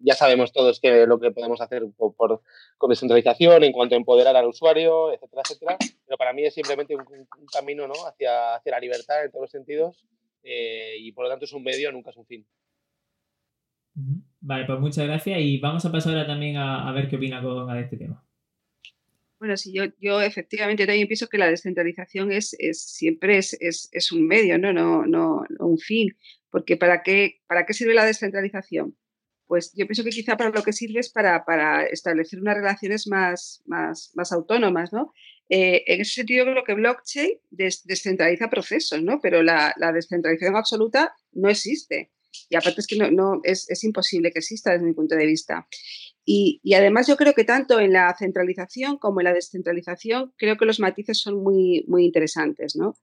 ya 0.00 0.14
sabemos 0.14 0.50
todos 0.50 0.80
que 0.80 1.06
lo 1.06 1.20
que 1.20 1.30
podemos 1.30 1.60
hacer 1.60 1.84
por, 1.96 2.40
con 2.78 2.90
descentralización 2.90 3.62
en 3.62 3.72
cuanto 3.72 3.94
a 3.94 3.98
empoderar 3.98 4.34
al 4.34 4.46
usuario, 4.46 5.12
etcétera, 5.12 5.42
etcétera. 5.44 5.76
Pero 6.06 6.16
para 6.16 6.32
mí 6.32 6.44
es 6.44 6.54
simplemente 6.54 6.96
un, 6.96 7.02
un 7.02 7.46
camino 7.52 7.86
¿no? 7.86 7.94
hacia, 8.06 8.56
hacia 8.56 8.72
la 8.72 8.80
libertad 8.80 9.24
en 9.24 9.30
todos 9.30 9.42
los 9.42 9.50
sentidos 9.50 10.04
eh, 10.42 10.96
y 10.98 11.12
por 11.12 11.24
lo 11.24 11.30
tanto 11.30 11.44
es 11.44 11.52
un 11.52 11.62
medio, 11.62 11.92
nunca 11.92 12.10
es 12.10 12.16
un 12.16 12.26
fin. 12.26 12.46
Vale, 14.40 14.64
pues 14.64 14.78
muchas 14.78 15.06
gracias 15.06 15.40
y 15.40 15.58
vamos 15.58 15.84
a 15.84 15.92
pasar 15.92 16.12
ahora 16.12 16.26
también 16.26 16.56
a, 16.56 16.90
ver 16.92 17.08
qué 17.08 17.16
opina 17.16 17.42
Koga 17.42 17.74
de 17.74 17.82
este 17.82 17.96
tema. 17.96 18.24
Bueno, 19.38 19.56
sí, 19.56 19.72
yo, 19.72 19.84
yo 20.00 20.20
efectivamente 20.20 20.86
también 20.86 21.06
pienso 21.06 21.28
que 21.28 21.38
la 21.38 21.48
descentralización 21.48 22.32
es, 22.32 22.56
es 22.58 22.82
siempre 22.82 23.38
es, 23.38 23.56
es, 23.60 23.88
es, 23.92 24.10
un 24.10 24.26
medio, 24.26 24.58
¿no? 24.58 24.72
No, 24.72 25.04
no, 25.06 25.44
un 25.60 25.78
fin. 25.78 26.16
Porque 26.50 26.76
¿para 26.76 27.02
qué, 27.02 27.40
¿para 27.46 27.64
qué 27.64 27.72
sirve 27.72 27.94
la 27.94 28.04
descentralización? 28.04 28.96
Pues 29.46 29.72
yo 29.74 29.86
pienso 29.86 30.02
que 30.02 30.10
quizá 30.10 30.36
para 30.36 30.50
lo 30.50 30.62
que 30.62 30.72
sirve 30.72 31.00
es 31.00 31.10
para, 31.10 31.44
para 31.44 31.84
establecer 31.86 32.40
unas 32.40 32.56
relaciones 32.56 33.06
más, 33.06 33.62
más, 33.66 34.12
más 34.14 34.32
autónomas, 34.32 34.92
¿no? 34.92 35.12
Eh, 35.48 35.84
en 35.86 36.00
ese 36.02 36.14
sentido, 36.14 36.44
creo 36.44 36.64
que 36.64 36.74
blockchain 36.74 37.30
descentraliza 37.50 38.50
procesos, 38.50 39.02
¿no? 39.02 39.20
Pero 39.20 39.42
la, 39.42 39.74
descentralización 39.94 40.56
absoluta 40.56 41.14
no 41.32 41.48
existe. 41.48 42.10
Y 42.50 42.56
aparte 42.56 42.80
es 42.80 42.86
que 42.86 42.96
no, 42.96 43.40
es, 43.42 43.84
imposible 43.84 44.30
que 44.30 44.40
exista 44.40 44.72
desde 44.72 44.84
mi 44.84 44.92
punto 44.92 45.14
de 45.14 45.26
vista. 45.26 45.66
Y, 46.24 46.60
además 46.74 47.06
yo 47.06 47.16
creo 47.16 47.32
que 47.32 47.44
tanto 47.44 47.80
en 47.80 47.94
la 47.94 48.14
centralización 48.18 48.98
como 48.98 49.20
en 49.20 49.24
la 49.24 49.32
descentralización 49.32 50.34
creo 50.36 50.58
que 50.58 50.66
los 50.66 50.78
matices 50.78 51.18
son 51.18 51.42
muy, 51.42 51.84
muy 51.88 52.04
interesantes, 52.04 52.76
¿no? 52.76 52.96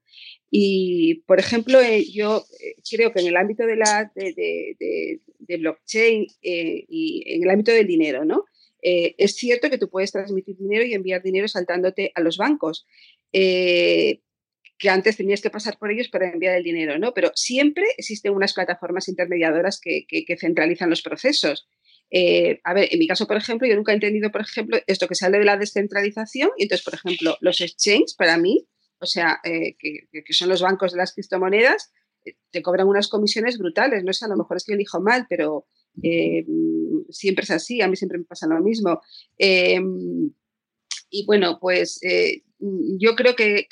Y, 0.48 1.24
por 1.26 1.40
ejemplo, 1.40 1.80
eh, 1.80 2.04
yo 2.12 2.44
eh, 2.60 2.76
creo 2.88 3.12
que 3.12 3.20
en 3.20 3.26
el 3.26 3.36
ámbito 3.36 3.66
de, 3.66 3.76
la, 3.76 4.12
de, 4.14 5.20
blockchain 5.58 6.26
y 6.40 7.24
en 7.26 7.42
el 7.42 7.50
ámbito 7.50 7.72
del 7.72 7.88
dinero, 7.88 8.24
¿no? 8.24 8.44
Eh, 8.88 9.16
es 9.18 9.34
cierto 9.34 9.68
que 9.68 9.78
tú 9.78 9.90
puedes 9.90 10.12
transmitir 10.12 10.56
dinero 10.56 10.84
y 10.84 10.94
enviar 10.94 11.20
dinero 11.20 11.48
saltándote 11.48 12.12
a 12.14 12.20
los 12.20 12.36
bancos, 12.36 12.86
eh, 13.32 14.20
que 14.78 14.88
antes 14.88 15.16
tenías 15.16 15.40
que 15.40 15.50
pasar 15.50 15.76
por 15.76 15.90
ellos 15.90 16.08
para 16.08 16.30
enviar 16.30 16.54
el 16.54 16.62
dinero, 16.62 16.96
¿no? 16.96 17.12
Pero 17.12 17.32
siempre 17.34 17.82
existen 17.98 18.32
unas 18.32 18.54
plataformas 18.54 19.08
intermediadoras 19.08 19.80
que, 19.80 20.06
centralizan 20.38 20.88
los 20.88 21.02
procesos. 21.02 21.68
Eh, 22.12 22.60
a 22.62 22.74
ver, 22.74 22.88
en 22.92 23.00
mi 23.00 23.08
caso, 23.08 23.26
por 23.26 23.36
ejemplo, 23.36 23.66
yo 23.66 23.74
nunca 23.74 23.90
he 23.90 23.96
entendido, 23.96 24.30
por 24.30 24.42
ejemplo, 24.42 24.78
esto 24.86 25.08
que 25.08 25.16
sale 25.16 25.40
de 25.40 25.46
la 25.46 25.56
descentralización. 25.56 26.50
Y 26.56 26.64
entonces, 26.64 26.84
por 26.84 26.94
ejemplo, 26.94 27.36
los 27.40 27.60
exchanges, 27.60 28.14
para 28.14 28.38
mí, 28.38 28.68
o 29.00 29.06
sea, 29.06 29.40
que, 29.42 30.06
son 30.30 30.48
los 30.48 30.62
bancos 30.62 30.92
de 30.92 30.98
las 30.98 31.12
criptomonedas, 31.12 31.92
te 32.52 32.62
cobran 32.62 32.86
unas 32.86 33.08
comisiones 33.08 33.58
brutales. 33.58 34.04
No 34.04 34.12
sé, 34.12 34.26
a 34.26 34.28
lo 34.28 34.36
mejor 34.36 34.58
es 34.58 34.64
que 34.64 34.74
elijo 34.74 35.00
mal, 35.00 35.26
pero 35.28 35.66
siempre 37.10 37.44
es 37.44 37.50
así, 37.50 37.80
a 37.80 37.88
mí 37.88 37.96
siempre 37.96 38.18
me 38.18 38.24
pasa 38.24 38.46
lo 38.46 38.60
mismo. 38.60 39.00
Em, 39.38 40.30
y 41.10 41.24
bueno, 41.26 41.58
pues 41.60 42.02
eh, 42.02 42.42
yo 42.58 43.14
creo 43.14 43.36
que, 43.36 43.68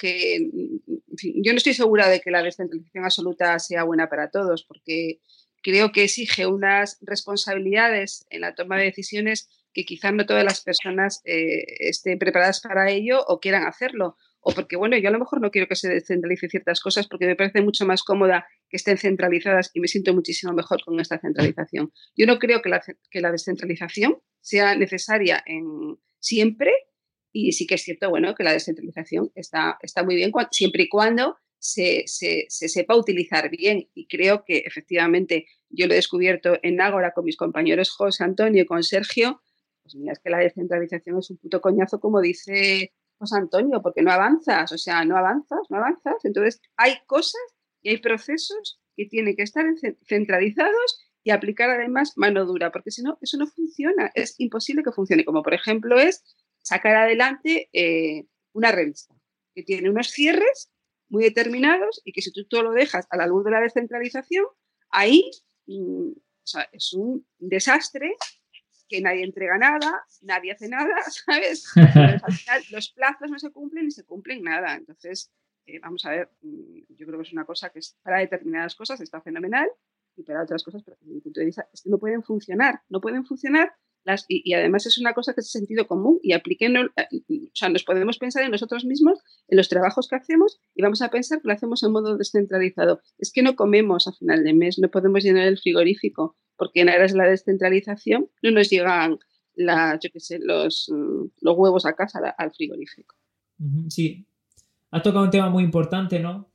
yo 1.18 1.52
no 1.52 1.56
estoy 1.56 1.74
segura 1.74 2.08
de 2.08 2.20
que 2.20 2.30
la 2.30 2.42
descentralización 2.42 3.04
absoluta 3.04 3.58
sea 3.58 3.84
buena 3.84 4.08
para 4.08 4.30
todos, 4.30 4.64
porque 4.64 5.20
creo 5.62 5.92
que 5.92 6.04
exige 6.04 6.46
unas 6.46 6.98
responsabilidades 7.00 8.26
en 8.30 8.42
la 8.42 8.54
toma 8.54 8.76
de 8.76 8.84
decisiones 8.84 9.48
que 9.72 9.84
quizás 9.84 10.12
no 10.12 10.26
todas 10.26 10.44
las 10.44 10.62
personas 10.62 11.20
eh, 11.24 11.64
estén 11.80 12.18
preparadas 12.18 12.60
para 12.60 12.90
ello 12.90 13.24
o 13.26 13.40
quieran 13.40 13.66
hacerlo. 13.66 14.16
O 14.40 14.52
porque, 14.52 14.76
bueno, 14.76 14.96
yo 14.98 15.08
a 15.08 15.12
lo 15.12 15.18
mejor 15.18 15.40
no 15.40 15.50
quiero 15.50 15.66
que 15.66 15.74
se 15.74 15.88
descentralicen 15.88 16.50
ciertas 16.50 16.80
cosas 16.80 17.08
porque 17.08 17.26
me 17.26 17.34
parece 17.34 17.62
mucho 17.62 17.86
más 17.86 18.02
cómoda 18.02 18.46
que 18.74 18.78
estén 18.78 18.98
centralizadas 18.98 19.70
y 19.72 19.78
me 19.78 19.86
siento 19.86 20.12
muchísimo 20.12 20.52
mejor 20.52 20.82
con 20.84 20.98
esta 20.98 21.20
centralización. 21.20 21.92
Yo 22.16 22.26
no 22.26 22.40
creo 22.40 22.60
que 22.60 22.68
la, 22.68 22.82
que 23.08 23.20
la 23.20 23.30
descentralización 23.30 24.18
sea 24.40 24.74
necesaria 24.74 25.40
en, 25.46 25.96
siempre 26.18 26.72
y 27.30 27.52
sí 27.52 27.68
que 27.68 27.76
es 27.76 27.82
cierto, 27.82 28.10
bueno, 28.10 28.34
que 28.34 28.42
la 28.42 28.52
descentralización 28.52 29.30
está, 29.36 29.78
está 29.80 30.02
muy 30.02 30.16
bien 30.16 30.32
siempre 30.50 30.82
y 30.82 30.88
cuando 30.88 31.36
se, 31.56 32.02
sepa 32.48 32.96
utilizar 32.96 33.48
bien. 33.48 33.88
Y 33.94 34.08
creo 34.08 34.44
que 34.44 34.64
efectivamente 34.66 35.46
yo 35.70 35.86
lo 35.86 35.92
he 35.92 35.96
descubierto 35.96 36.58
en 36.64 36.80
Ágora 36.80 37.12
con 37.12 37.26
mis 37.26 37.36
compañeros 37.36 37.92
José 37.92 38.24
Antonio 38.24 38.64
y 38.64 38.66
con 38.66 38.82
Sergio. 38.82 39.40
Pues 39.84 39.94
mira, 39.94 40.14
es 40.14 40.18
que 40.18 40.30
la 40.30 40.38
descentralización 40.38 41.20
es 41.20 41.30
un 41.30 41.36
puto 41.36 41.60
coñazo, 41.60 42.00
como 42.00 42.20
dice 42.20 42.92
José 43.18 43.36
Antonio, 43.36 43.80
porque 43.82 44.02
no 44.02 44.10
avanzas, 44.10 44.72
o 44.72 44.78
sea, 44.78 45.04
no 45.04 45.16
avanzas, 45.16 45.60
no 45.68 45.76
avanzas. 45.76 46.16
Entonces, 46.24 46.60
hay 46.76 46.94
cosas 47.06 47.40
y 47.84 47.90
hay 47.90 47.98
procesos 47.98 48.80
que 48.96 49.04
tienen 49.04 49.36
que 49.36 49.42
estar 49.42 49.64
centralizados 50.08 50.98
y 51.22 51.30
aplicar 51.30 51.70
además 51.70 52.14
mano 52.16 52.44
dura, 52.44 52.72
porque 52.72 52.90
si 52.90 53.02
no, 53.02 53.18
eso 53.20 53.36
no 53.36 53.46
funciona, 53.46 54.10
es 54.14 54.34
imposible 54.38 54.82
que 54.82 54.90
funcione, 54.90 55.24
como 55.24 55.42
por 55.42 55.54
ejemplo 55.54 55.98
es 56.00 56.24
sacar 56.62 56.96
adelante 56.96 57.68
eh, 57.72 58.26
una 58.52 58.72
revista 58.72 59.14
que 59.54 59.62
tiene 59.62 59.90
unos 59.90 60.08
cierres 60.08 60.72
muy 61.08 61.24
determinados 61.24 62.00
y 62.04 62.12
que 62.12 62.22
si 62.22 62.32
tú 62.32 62.46
todo 62.46 62.62
lo 62.62 62.72
dejas 62.72 63.06
a 63.10 63.16
la 63.16 63.26
luz 63.26 63.44
de 63.44 63.50
la 63.50 63.60
descentralización, 63.60 64.46
ahí 64.90 65.30
mm, 65.66 66.12
es 66.72 66.92
un 66.94 67.26
desastre 67.38 68.14
que 68.88 69.00
nadie 69.00 69.24
entrega 69.24 69.58
nada, 69.58 70.04
nadie 70.22 70.52
hace 70.52 70.68
nada, 70.68 70.94
¿sabes? 71.26 71.70
al 71.76 72.32
final 72.32 72.62
los 72.70 72.90
plazos 72.90 73.30
no 73.30 73.38
se 73.38 73.50
cumplen 73.50 73.88
y 73.88 73.90
se 73.90 74.04
cumplen 74.04 74.42
nada. 74.42 74.74
Entonces, 74.74 75.30
eh, 75.66 75.78
vamos 75.80 76.04
a 76.04 76.10
ver, 76.10 76.30
mm, 76.42 76.94
yo 76.96 77.06
creo 77.06 77.18
que 77.18 77.26
es 77.26 77.32
una 77.32 77.44
cosa 77.44 77.70
que 77.70 77.78
es, 77.78 77.96
para 78.02 78.18
determinadas 78.18 78.74
cosas 78.74 79.00
está 79.00 79.20
fenomenal 79.20 79.68
y 80.16 80.22
para 80.22 80.42
otras 80.42 80.62
cosas, 80.62 80.84
desde 80.84 81.06
mi 81.06 81.20
punto 81.20 81.40
de 81.40 81.46
vista, 81.46 81.68
es 81.72 81.82
que 81.82 81.90
no 81.90 81.98
pueden 81.98 82.22
funcionar, 82.22 82.82
no 82.88 83.00
pueden 83.00 83.24
funcionar 83.24 83.72
y, 84.28 84.52
además 84.52 84.86
es 84.86 84.98
una 84.98 85.14
cosa 85.14 85.32
que 85.32 85.40
es 85.40 85.50
sentido 85.50 85.86
común 85.86 86.20
y 86.22 86.32
apliquen, 86.32 86.76
o 86.76 86.90
sea, 87.54 87.68
nos 87.68 87.84
podemos 87.84 88.18
pensar 88.18 88.42
en 88.42 88.50
nosotros 88.50 88.84
mismos, 88.84 89.20
en 89.48 89.56
los 89.56 89.68
trabajos 89.68 90.08
que 90.08 90.16
hacemos 90.16 90.60
y 90.74 90.82
vamos 90.82 91.00
a 91.02 91.10
pensar 91.10 91.40
que 91.40 91.48
lo 91.48 91.54
hacemos 91.54 91.82
en 91.82 91.92
modo 91.92 92.16
descentralizado. 92.16 93.00
Es 93.18 93.32
que 93.32 93.42
no 93.42 93.56
comemos 93.56 94.06
a 94.06 94.12
final 94.12 94.44
de 94.44 94.52
mes, 94.52 94.78
no 94.78 94.90
podemos 94.90 95.24
llenar 95.24 95.46
el 95.46 95.58
frigorífico 95.58 96.36
porque 96.56 96.82
en 96.82 96.90
aras 96.90 97.12
de 97.12 97.18
la 97.18 97.28
descentralización 97.28 98.28
no 98.42 98.50
nos 98.50 98.68
llegan 98.68 99.18
los, 99.56 100.92
los 101.40 101.56
huevos 101.56 101.86
a 101.86 101.94
casa 101.94 102.18
al 102.36 102.52
frigorífico. 102.52 103.16
Sí, 103.88 104.26
has 104.94 105.02
tocado 105.02 105.24
un 105.24 105.30
tema 105.30 105.50
muy 105.50 105.64
importante, 105.64 106.20
¿no? 106.20 106.48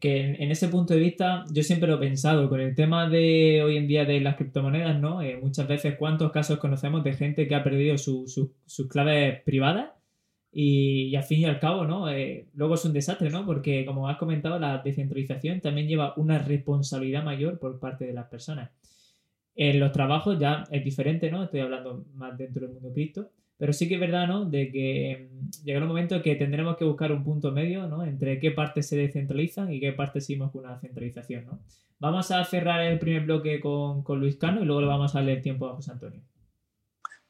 que 0.00 0.34
en, 0.34 0.50
ese 0.50 0.68
punto 0.68 0.92
de 0.92 1.00
vista 1.00 1.44
yo 1.50 1.62
siempre 1.62 1.88
lo 1.88 1.94
he 1.94 1.98
pensado 1.98 2.48
con 2.48 2.60
el 2.60 2.74
tema 2.74 3.08
de 3.08 3.62
hoy 3.64 3.76
en 3.76 3.86
día 3.86 4.04
de 4.04 4.20
las 4.20 4.36
criptomonedas, 4.36 5.00
¿no? 5.00 5.22
Eh, 5.22 5.38
muchas 5.40 5.68
veces 5.68 5.94
cuántos 5.96 6.32
casos 6.32 6.58
conocemos 6.58 7.04
de 7.04 7.14
gente 7.14 7.46
que 7.46 7.54
ha 7.54 7.62
perdido 7.62 7.96
sus 7.96 8.50
claves 8.90 9.40
privadas 9.44 9.92
y, 10.52 11.14
al 11.14 11.22
fin 11.22 11.40
y 11.40 11.44
al 11.46 11.60
cabo, 11.60 11.86
¿no? 11.86 12.10
Eh, 12.10 12.48
luego 12.54 12.74
es 12.74 12.84
un 12.84 12.92
desastre, 12.92 13.30
¿no? 13.30 13.46
Porque 13.46 13.86
como 13.86 14.08
has 14.08 14.18
comentado, 14.18 14.58
la 14.58 14.78
descentralización 14.78 15.60
también 15.60 15.88
lleva 15.88 16.12
una 16.16 16.38
responsabilidad 16.38 17.24
mayor 17.24 17.58
por 17.58 17.78
parte 17.78 18.04
de 18.06 18.12
las 18.12 18.26
personas. 18.26 18.70
En 19.54 19.80
los 19.80 19.92
trabajos 19.92 20.38
ya 20.38 20.64
es 20.70 20.84
diferente, 20.84 21.30
¿no? 21.30 21.44
Estoy 21.44 21.60
hablando 21.60 22.04
más 22.14 22.36
dentro 22.36 22.66
del 22.66 22.74
mundo 22.74 22.92
cripto 22.92 23.30
pero 23.58 23.72
sí 23.72 23.88
que 23.88 23.94
es 23.94 24.00
verdad, 24.00 24.26
¿no? 24.26 24.44
De 24.44 24.70
que 24.70 25.28
mm, 25.30 25.64
llegará 25.64 25.84
un 25.84 25.90
momento 25.90 26.20
que 26.22 26.34
tendremos 26.36 26.76
que 26.76 26.84
buscar 26.84 27.12
un 27.12 27.24
punto 27.24 27.52
medio, 27.52 27.86
¿no? 27.86 28.04
Entre 28.04 28.38
qué 28.38 28.50
partes 28.50 28.88
se 28.88 28.96
descentralizan 28.96 29.72
y 29.72 29.80
qué 29.80 29.92
partes 29.92 30.26
seguimos 30.26 30.52
con 30.52 30.64
una 30.64 30.78
centralización, 30.78 31.46
¿no? 31.46 31.58
Vamos 31.98 32.30
a 32.30 32.44
cerrar 32.44 32.82
el 32.82 32.98
primer 32.98 33.24
bloque 33.24 33.58
con, 33.60 34.04
Luis 34.20 34.36
Cano 34.36 34.62
y 34.62 34.66
luego 34.66 34.82
le 34.82 34.86
vamos 34.86 35.14
a 35.14 35.18
darle 35.18 35.34
el 35.34 35.42
tiempo 35.42 35.66
a 35.66 35.74
José 35.74 35.92
Antonio. 35.92 36.20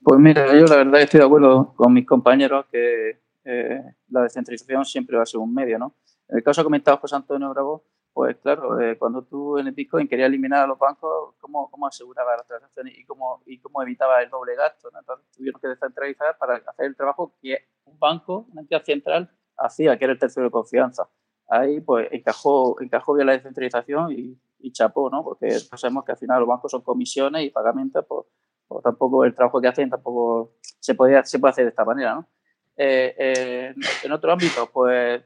Pues 0.03 0.21
mira, 0.21 0.47
yo 0.59 0.67
la 0.67 0.77
verdad 0.77 1.01
estoy 1.01 1.21
de 1.21 1.27
acuerdo 1.27 1.73
con 1.77 1.93
mis 1.93 2.05
compañeros 2.05 2.67
que 2.71 3.19
eh, 3.45 3.81
la 4.09 4.23
descentralización 4.23 4.85
siempre 4.85 5.17
va 5.17 5.23
a 5.23 5.27
ser 5.27 5.39
un 5.39 5.55
medio, 5.55 5.79
¿no? 5.79 5.95
En 6.29 6.39
el 6.39 6.43
caso 6.43 6.65
comentado 6.65 6.97
José 6.97 7.15
Antonio 7.15 7.49
Bravo, 7.51 7.85
pues 8.17 8.35
claro, 8.39 8.81
eh, 8.81 8.97
cuando 8.97 9.25
tú 9.25 9.59
en 9.59 9.67
el 9.67 9.75
Bitcoin 9.75 10.09
querías 10.09 10.29
eliminar 10.29 10.65
a 10.65 10.67
los 10.67 10.79
bancos, 10.79 11.35
¿cómo, 11.39 11.71
cómo 11.71 11.87
aseguraba 11.87 12.35
las 12.35 12.47
transacciones 12.47 12.97
y 12.97 13.05
cómo, 13.05 13.43
y 13.45 13.59
cómo 13.59 13.83
evitaba 13.83 14.23
el 14.23 14.31
doble 14.31 14.57
gasto? 14.57 14.89
Entonces 14.99 15.27
tuvieron 15.37 15.61
que 15.61 15.69
descentralizar 15.69 16.39
para 16.39 16.55
hacer 16.55 16.87
el 16.87 16.97
trabajo 16.97 17.35
que 17.43 17.59
un 17.85 17.99
banco, 17.99 18.47
una 18.53 18.63
entidad 18.63 18.83
central, 18.85 19.31
hacía, 19.59 19.99
que 19.99 20.05
era 20.07 20.15
el 20.15 20.19
tercero 20.19 20.47
de 20.47 20.51
confianza. 20.51 21.07
Ahí 21.47 21.83
pues 21.83 22.09
encajó, 22.11 22.81
encajó 22.81 23.13
bien 23.13 23.27
la 23.27 23.35
descentralización 23.35 24.11
y, 24.13 24.41
y 24.61 24.73
chapó, 24.73 25.11
¿no? 25.11 25.23
Porque 25.23 25.51
sabemos 25.51 26.03
que 26.07 26.13
al 26.13 26.19
final 26.19 26.41
los 26.41 26.49
bancos 26.49 26.71
son 26.71 26.81
comisiones 26.81 27.45
y 27.45 27.51
pagamentos, 27.51 28.03
pues, 28.09 28.29
pues 28.67 28.83
tampoco 28.83 29.27
el 29.27 29.35
trabajo 29.35 29.61
que 29.61 29.69
hacen 29.69 29.91
tampoco 29.91 30.55
se, 30.63 30.95
podía, 30.95 31.23
se 31.23 31.39
puede 31.39 31.51
hacer 31.51 31.65
de 31.67 31.69
esta 31.69 31.85
manera, 31.85 32.15
¿no? 32.15 32.27
Eh, 32.79 33.15
eh, 33.19 33.75
en 34.05 34.13
otro 34.13 34.33
ámbito, 34.33 34.71
pues 34.73 35.23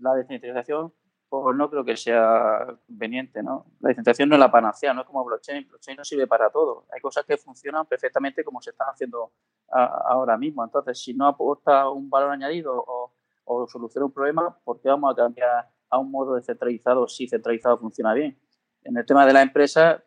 la 0.00 0.14
descentralización 0.14 0.92
pues 1.28 1.56
no 1.56 1.68
creo 1.68 1.84
que 1.84 1.96
sea 1.96 2.66
conveniente, 2.86 3.42
¿no? 3.42 3.66
La 3.80 3.88
descentralización 3.88 4.28
no 4.28 4.36
es 4.36 4.40
la 4.40 4.50
panacea, 4.50 4.94
no 4.94 5.00
es 5.00 5.06
como 5.06 5.24
blockchain. 5.24 5.66
Blockchain 5.68 5.96
no 5.96 6.04
sirve 6.04 6.26
para 6.26 6.50
todo. 6.50 6.86
Hay 6.92 7.00
cosas 7.00 7.24
que 7.24 7.36
funcionan 7.36 7.86
perfectamente 7.86 8.44
como 8.44 8.60
se 8.60 8.70
están 8.70 8.88
haciendo 8.88 9.32
ahora 9.68 10.36
mismo. 10.38 10.64
Entonces, 10.64 11.02
si 11.02 11.14
no 11.14 11.26
aporta 11.26 11.88
un 11.90 12.08
valor 12.08 12.30
añadido 12.30 12.84
o, 12.86 13.66
soluciona 13.68 14.06
un 14.06 14.12
problema, 14.12 14.56
¿por 14.64 14.80
qué 14.80 14.88
vamos 14.88 15.12
a 15.12 15.16
cambiar 15.16 15.68
a 15.88 15.98
un 15.98 16.10
modo 16.10 16.34
descentralizado 16.34 17.08
si 17.08 17.28
centralizado 17.28 17.78
funciona 17.78 18.14
bien? 18.14 18.38
En 18.82 18.96
el 18.96 19.04
tema 19.04 19.26
de 19.26 19.32
la 19.32 19.42
empresa, 19.42 20.02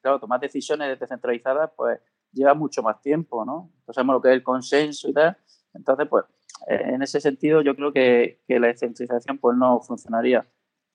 claro, 0.00 0.20
tomar 0.20 0.40
decisiones 0.40 0.98
descentralizadas, 0.98 1.70
pues 1.76 2.00
lleva 2.32 2.54
mucho 2.54 2.82
más 2.82 3.00
tiempo, 3.00 3.44
¿no? 3.44 3.70
Entonces, 3.80 3.94
sabemos 3.96 4.14
lo 4.14 4.22
que 4.22 4.28
es 4.28 4.34
el 4.34 4.42
consenso 4.44 5.08
y 5.08 5.12
tal. 5.14 5.36
Entonces, 5.74 6.06
pues, 6.08 6.24
en 6.66 7.02
ese 7.02 7.20
sentido, 7.20 7.60
yo 7.62 7.74
creo 7.74 7.92
que, 7.92 8.42
que 8.46 8.60
la 8.60 8.68
descentralización 8.68 9.38
pues 9.38 9.56
no 9.56 9.80
funcionaría 9.80 10.46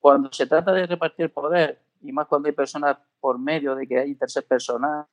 cuando 0.05 0.31
se 0.31 0.45
trata 0.45 0.71
de 0.71 0.85
repartir 0.85 1.33
poder, 1.33 1.81
y 2.01 2.11
más 2.11 2.27
cuando 2.27 2.45
hay 2.47 2.53
personas 2.53 2.95
por 3.19 3.39
medio 3.39 3.73
de 3.73 3.87
que 3.87 3.97
hay 3.97 4.11
intereses 4.11 4.43
personales 4.43 5.07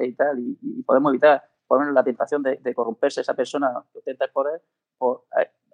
y 0.00 0.12
tal, 0.14 0.38
y, 0.38 0.82
podemos 0.84 1.12
evitar 1.12 1.42
poner 1.66 1.92
la 1.92 2.02
tentación 2.02 2.42
de, 2.42 2.74
corromperse 2.74 3.20
esa 3.20 3.34
persona 3.34 3.70
que 3.92 3.98
ostenta 3.98 4.24
el 4.24 4.30
poder, 4.30 4.62
pues 4.96 5.18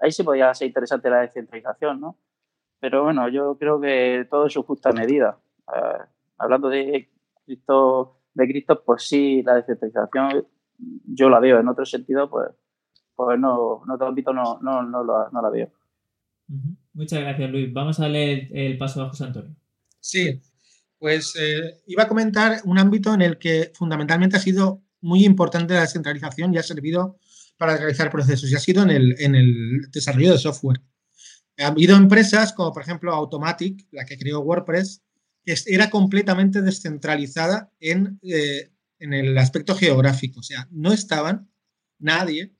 ahí, 0.00 0.10
sí 0.10 0.24
podría 0.24 0.52
ser 0.54 0.66
interesante 0.66 1.08
la 1.08 1.20
descentralización, 1.20 2.00
¿no? 2.00 2.16
Pero 2.80 3.04
bueno, 3.04 3.28
yo 3.28 3.56
creo 3.56 3.80
que 3.80 4.26
todo 4.28 4.46
es 4.46 4.52
su 4.52 4.64
justa 4.64 4.90
medida. 4.90 5.38
Eh, 5.72 6.02
hablando 6.38 6.68
de 6.68 7.08
Cristo, 7.44 8.16
de 8.34 8.48
Cristo, 8.48 8.82
pues 8.84 9.04
sí, 9.04 9.40
la 9.44 9.54
descentralización 9.54 10.48
yo 11.04 11.28
la 11.30 11.38
veo. 11.38 11.60
En 11.60 11.68
otro 11.68 11.86
sentido, 11.86 12.28
pues, 12.28 12.48
pues 13.14 13.38
no, 13.38 13.82
en 13.84 13.90
otro 13.92 14.08
ámbito 14.08 14.32
no, 14.32 14.58
no, 14.62 14.82
no, 14.82 15.04
no 15.04 15.42
la 15.42 15.48
veo. 15.48 15.70
Muchas 16.98 17.20
gracias, 17.20 17.48
Luis. 17.52 17.72
Vamos 17.72 18.00
a 18.00 18.02
darle 18.02 18.48
el, 18.52 18.76
paso 18.76 19.00
a 19.00 19.08
José 19.08 19.22
Antonio. 19.22 19.54
Sí, 20.00 20.42
pues 20.98 21.32
eh, 21.38 21.80
iba 21.86 22.02
a 22.02 22.08
comentar 22.08 22.60
un 22.64 22.76
ámbito 22.76 23.14
en 23.14 23.22
el 23.22 23.38
que 23.38 23.70
fundamentalmente 23.72 24.36
ha 24.36 24.40
sido 24.40 24.82
muy 25.00 25.24
importante 25.24 25.74
la 25.74 25.82
descentralización 25.82 26.52
y 26.52 26.58
ha 26.58 26.62
servido 26.64 27.20
para 27.56 27.76
realizar 27.76 28.10
procesos 28.10 28.50
y 28.50 28.56
ha 28.56 28.58
sido 28.58 28.82
en 28.82 28.90
el, 28.90 29.14
en 29.20 29.36
el 29.36 29.88
desarrollo 29.92 30.32
de 30.32 30.38
software. 30.38 30.80
Ha 31.58 31.68
habido 31.68 31.96
empresas 31.96 32.52
como 32.52 32.72
por 32.72 32.82
ejemplo 32.82 33.14
Automatic, 33.14 33.86
la 33.92 34.04
que 34.04 34.18
creó 34.18 34.40
WordPress, 34.40 35.00
que 35.44 35.54
era 35.66 35.90
completamente 35.90 36.62
descentralizada 36.62 37.70
en, 37.78 38.18
eh, 38.24 38.72
en 38.98 39.12
el 39.12 39.38
aspecto 39.38 39.76
geográfico. 39.76 40.40
O 40.40 40.42
sea, 40.42 40.66
no 40.72 40.92
estaban, 40.92 41.48
nadie 42.00 42.56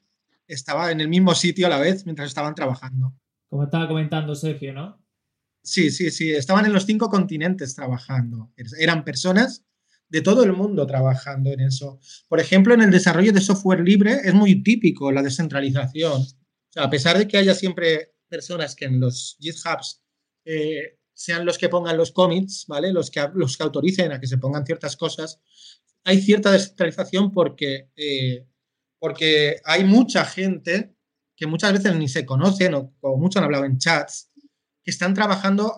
estaba 0.47 0.93
en 0.93 1.01
el 1.01 1.09
mismo 1.09 1.35
sitio 1.35 1.67
a 1.67 1.71
la 1.71 1.81
vez 1.81 2.05
mientras 2.05 2.29
estaban 2.29 2.55
trabajando. 2.55 3.17
Como 3.49 3.65
estaba 3.65 3.89
comentando 3.89 4.35
Sergio, 4.35 4.73
¿no? 4.73 5.03
Sí, 5.63 5.91
sí, 5.91 6.11
sí. 6.11 6.31
Estaban 6.31 6.67
en 6.67 6.73
los 6.73 6.87
cinco 6.87 7.09
continentes 7.09 7.75
trabajando. 7.75 8.53
Eran 8.79 9.05
personas 9.05 9.65
de 10.09 10.23
todo 10.23 10.43
el 10.43 10.53
mundo 10.53 10.87
trabajando 10.87 11.51
en 11.51 11.61
eso. 11.61 12.01
Por 12.29 12.41
ejemplo, 12.41 12.75
en 12.75 12.83
el 12.83 12.91
desarrollo 12.91 13.33
de 13.33 13.41
software 13.41 13.81
libre 13.81 14.21
es 14.25 14.35
muy 14.35 14.63
típico 14.63 15.13
la 15.13 15.23
descentralización. 15.23 16.23
O 16.23 16.73
sea, 16.73 16.85
a 16.85 16.91
pesar 16.91 17.19
de 17.19 17.29
que 17.29 17.39
haya 17.39 17.55
siempre 17.55 18.15
personas 18.29 18.75
que 18.75 18.87
en 18.87 19.01
los 19.01 19.37
GitHubs 19.41 20.03
eh, 20.45 20.99
sean 21.13 21.45
los 21.45 21.59
que 21.59 21.69
pongan 21.69 21.97
los 21.97 22.13
commits, 22.13 22.67
¿vale? 22.69 22.93
Los 22.93 23.11
que, 23.11 23.27
los 23.35 23.57
que 23.57 23.65
autoricen 23.65 24.13
a 24.13 24.21
que 24.21 24.27
se 24.27 24.39
pongan 24.39 24.65
ciertas 24.65 24.97
cosas, 24.97 25.41
hay 26.05 26.21
cierta 26.21 26.53
descentralización 26.53 27.33
porque, 27.33 27.91
eh, 27.97 28.47
porque 28.99 29.61
hay 29.65 29.85
mucha 29.85 30.25
gente 30.25 30.95
que 31.39 31.47
muchas 31.47 31.73
veces 31.73 31.95
ni 31.95 32.09
se 32.09 32.27
conocen 32.27 32.75
o 32.75 32.93
como 33.01 33.17
mucho 33.17 33.39
han 33.39 33.45
hablado 33.45 33.65
en 33.65 33.79
chats, 33.79 34.31
que 34.83 34.91
están 34.91 35.15
trabajando 35.15 35.77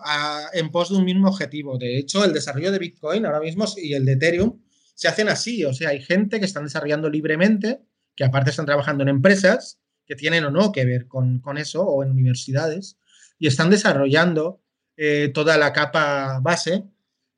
en 0.55 0.71
pos 0.71 0.89
de 0.89 0.97
un 0.97 1.05
mismo 1.05 1.29
objetivo. 1.29 1.77
De 1.77 1.99
hecho, 1.99 2.25
el 2.25 2.33
desarrollo 2.33 2.73
de 2.73 2.79
Bitcoin 2.79 3.27
ahora 3.27 3.41
mismo 3.41 3.67
y 3.77 3.93
el 3.93 4.05
de 4.05 4.13
Ethereum 4.13 4.61
se 4.95 5.09
hacen 5.09 5.29
así. 5.29 5.65
O 5.65 5.75
sea, 5.75 5.91
hay 5.91 6.01
gente 6.01 6.39
que 6.39 6.47
están 6.47 6.65
desarrollando 6.65 7.11
libremente, 7.11 7.83
que 8.17 8.25
aparte 8.25 8.51
están 8.51 8.67
trabajando 8.67 9.03
en 9.03 9.09
empresas 9.09 9.81
que 10.07 10.15
tienen 10.15 10.45
o 10.45 10.51
no 10.51 10.73
que 10.73 10.85
ver 10.85 11.07
con, 11.07 11.43
eso, 11.59 11.85
o 11.85 12.03
en 12.03 12.11
universidades, 12.11 12.99
y 13.39 13.47
están 13.47 13.69
desarrollando 13.69 14.63
eh, 14.97 15.31
toda 15.35 15.59
la 15.59 15.73
capa 15.73 16.41
base 16.41 16.85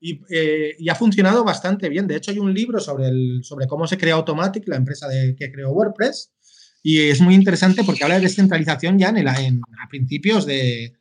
eh, 0.00 0.74
y, 0.78 0.88
ha 0.88 0.94
funcionado 0.94 1.44
bastante 1.44 1.88
bien. 1.88 2.06
De 2.06 2.16
hecho, 2.16 2.30
hay 2.30 2.38
un 2.38 2.52
libro 2.52 2.80
sobre, 2.80 3.08
el, 3.08 3.40
sobre 3.44 3.66
cómo 3.66 3.86
se 3.86 3.98
crea 3.98 4.14
Automatic, 4.14 4.66
la 4.68 4.76
empresa 4.76 5.08
de, 5.08 5.36
que 5.36 5.52
creó 5.52 5.70
WordPress, 5.70 6.32
y 6.82 7.08
es 7.08 7.20
muy 7.20 7.34
interesante 7.34 7.84
porque 7.84 8.02
habla 8.02 8.16
de 8.16 8.22
descentralización 8.22 8.98
ya 8.98 9.10
en, 9.10 9.18
el, 9.18 9.28
a 9.28 9.88
principios 9.88 10.44
de, 10.46 10.92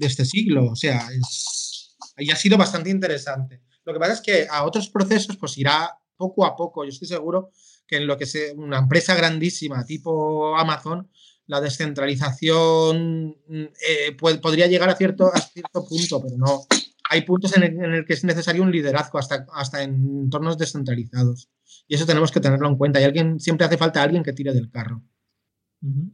este 0.00 0.24
siglo. 0.24 0.70
O 0.70 0.76
sea, 0.76 1.08
es, 1.10 1.96
y 2.18 2.30
ha 2.30 2.36
sido 2.36 2.56
bastante 2.56 2.90
interesante. 2.90 3.62
Lo 3.84 3.92
que 3.92 3.98
pasa 3.98 4.12
es 4.12 4.20
que 4.20 4.46
a 4.48 4.64
otros 4.64 4.88
procesos 4.88 5.36
pues 5.36 5.58
irá 5.58 5.98
poco 6.16 6.46
a 6.46 6.54
poco. 6.54 6.84
Yo 6.84 6.90
estoy 6.90 7.08
seguro 7.08 7.50
que 7.86 7.96
en 7.96 8.06
lo 8.06 8.16
que 8.16 8.26
sea 8.26 8.54
una 8.54 8.78
empresa 8.78 9.14
grandísima 9.14 9.84
tipo 9.84 10.56
Amazon, 10.56 11.10
la 11.46 11.60
descentralización 11.60 13.36
eh, 13.50 14.16
podría 14.16 14.66
llegar 14.66 14.88
a 14.88 14.96
cierto, 14.96 15.30
a 15.34 15.40
cierto 15.40 15.84
punto, 15.84 16.22
pero 16.22 16.36
no, 16.38 16.66
hay 17.14 17.22
puntos 17.22 17.56
en 17.56 17.62
el, 17.62 18.04
que 18.04 18.12
es 18.12 18.24
necesario 18.24 18.62
un 18.62 18.72
liderazgo 18.72 19.18
hasta, 19.18 19.46
hasta 19.54 19.82
en 19.82 19.94
entornos 20.24 20.58
descentralizados. 20.58 21.48
Y 21.86 21.94
eso 21.94 22.06
tenemos 22.06 22.32
que 22.32 22.40
tenerlo 22.40 22.68
en 22.68 22.76
cuenta. 22.76 23.00
Y 23.00 23.04
alguien, 23.04 23.38
siempre 23.40 23.66
hace 23.66 23.78
falta 23.78 24.02
alguien 24.02 24.22
que 24.22 24.32
tire 24.32 24.52
del 24.52 24.70
carro. 24.70 25.02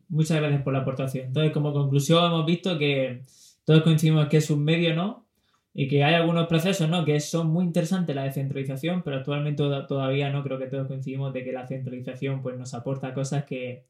Muchas 0.09 0.39
gracias 0.39 0.63
por 0.63 0.73
la 0.73 0.81
aportación. 0.81 1.29
Entonces, 1.29 1.53
como 1.53 1.73
conclusión, 1.73 2.25
hemos 2.25 2.45
visto 2.45 2.79
que 2.79 3.23
todos 3.65 3.83
coincidimos 3.83 4.29
que 4.29 4.39
es 4.39 4.51
un 4.51 4.63
medio, 4.63 4.95
¿no? 4.95 5.27
Y 5.73 5.89
que 5.89 6.03
hay 6.05 6.15
algunos 6.15 6.49
procesos, 6.49 6.89
¿no? 6.89 7.05
Que 7.05 7.21
son 7.21 7.47
muy 7.49 7.65
interesantes 7.65 8.15
la 8.15 8.25
descentralización, 8.25 9.03
pero 9.03 9.19
actualmente 9.19 9.63
todavía 9.89 10.31
no 10.31 10.43
creo 10.43 10.59
que 10.59 10.67
todos 10.67 10.89
coincidimos 10.89 11.33
de 11.33 11.45
que 11.45 11.53
la 11.53 11.67
centralización 11.67 12.43
pues, 12.43 12.59
nos 12.59 12.75
aporta 12.75 13.15
cosas 13.15 13.45
que, 13.45 13.87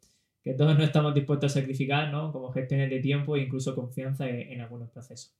todos 0.56 0.76
no 0.76 0.84
estamos 0.84 1.14
dispuestos 1.14 1.52
a 1.52 1.61
sacrificar, 1.61 2.12
¿no? 2.12 2.30
Como 2.30 2.52
gestiones 2.52 2.90
de 2.90 3.00
tiempo 3.00 3.36
e 3.36 3.42
incluso 3.42 3.74
confianza 3.74 4.28
en 4.28 4.61
algunos 4.61 4.90
procesos. 4.90 5.34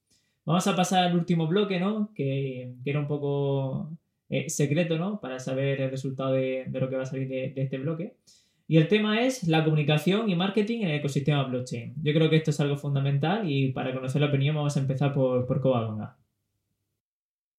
Vamos 0.45 0.67
a 0.67 0.77
pasar 0.77 1.05
al 1.05 1.17
último 1.17 1.47
bloque, 1.47 1.79
¿no? 1.79 2.13
Que, 2.15 2.75
era 2.85 3.01
un 3.01 3.07
poco 3.07 3.91
eh, 4.29 4.49
secreto, 4.49 4.99
¿no? 4.99 5.21
Para 5.21 5.39
saber 5.39 5.81
el 5.81 5.91
resultado 5.91 6.33
de, 6.33 6.67
lo 6.71 6.89
que 6.89 6.97
va 6.97 7.03
a 7.03 7.07
salir 7.07 7.29
de, 7.29 7.53
este 7.57 7.79
bloque. 7.79 8.17
Y 8.67 8.77
el 8.77 8.89
tema 8.89 9.23
es 9.23 9.49
la 9.49 9.65
comunicación 9.65 10.29
y 10.31 10.37
marketing 10.37 10.83
en 10.83 10.91
el 10.91 11.01
ecosistema 11.01 11.43
blockchain. 11.45 11.95
Yo 12.03 12.13
creo 12.15 12.31
que 12.31 12.37
esto 12.37 12.51
es 12.51 12.61
algo 12.61 12.77
fundamental 12.77 13.51
y 13.51 13.73
para 13.73 13.93
conocer 13.93 14.21
la 14.21 14.29
opinión 14.29 14.55
vamos 14.55 14.77
a 14.77 14.81
empezar 14.81 15.13
por, 15.13 15.45
por 15.47 15.61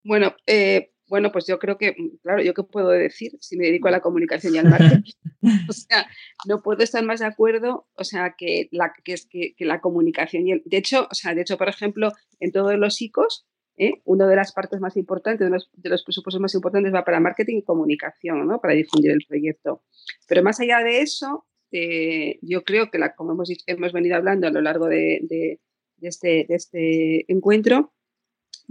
Bueno, 0.04 0.34
eh, 0.48 0.91
bueno, 1.12 1.34
pues 1.34 1.46
yo 1.46 1.60
creo 1.60 1.78
que, 1.78 1.92
mm, 1.92 2.20
claro, 2.24 2.42
¿yo 2.42 2.54
qué 2.54 2.64
puedo 2.64 2.88
decir 2.88 3.34
si 3.42 3.58
me 3.58 3.66
dedico 3.66 3.90
a 3.90 3.92
la 3.92 4.00
comunicación 4.00 4.56
y 4.56 4.60
al 4.60 4.70
marketing? 5.04 5.12
o 5.70 5.74
sea, 5.74 6.08
no 6.48 6.64
puedo 6.64 6.82
estar 6.84 7.04
más 7.04 7.20
de 7.20 7.26
acuerdo, 7.26 7.86
o 7.96 8.04
sea, 8.06 8.36
que 8.38 8.70
la, 8.72 8.94
que 9.04 9.12
es, 9.12 9.28
que, 9.30 9.54
la 9.60 9.82
comunicación 9.82 10.48
y 10.48 10.54
el, 10.54 10.64
de 10.66 10.78
hecho, 10.78 11.10
o 11.12 11.14
sea, 11.14 11.36
de 11.36 11.42
hecho, 11.42 11.58
por 11.58 11.68
ejemplo, 11.68 12.14
en 12.40 12.54
todos 12.54 12.74
los 12.78 13.02
ICOs, 13.02 13.46
¿eh? 13.76 13.96
una 14.06 14.26
de 14.26 14.38
las 14.38 14.54
partes 14.54 14.80
más 14.80 14.96
importantes, 14.96 15.46
de 15.46 15.52
los, 15.52 15.70
de 15.74 15.90
los, 15.90 16.02
presupuestos 16.06 16.40
más 16.40 16.56
importantes 16.56 16.94
va 16.94 17.04
para 17.04 17.20
marketing 17.20 17.58
y 17.58 17.64
comunicación, 17.64 18.48
¿no? 18.48 18.62
Para 18.62 18.74
difundir 18.74 19.12
el 19.12 19.26
proyecto. 19.28 19.84
Pero 20.30 20.44
más 20.44 20.62
allá 20.62 20.80
de 20.80 21.02
eso, 21.02 21.46
eh, 21.74 22.40
yo 22.42 22.64
creo 22.64 22.90
que, 22.90 23.00
la, 23.00 23.16
como 23.16 23.34
hemos, 23.34 23.52
hemos 23.68 23.92
venido 23.92 24.16
hablando 24.16 24.48
a 24.48 24.52
lo 24.52 24.62
largo 24.62 24.88
de, 24.88 25.20
de, 25.24 25.60
este, 26.02 26.46
de 26.48 26.56
este 26.56 27.32
encuentro, 27.32 27.92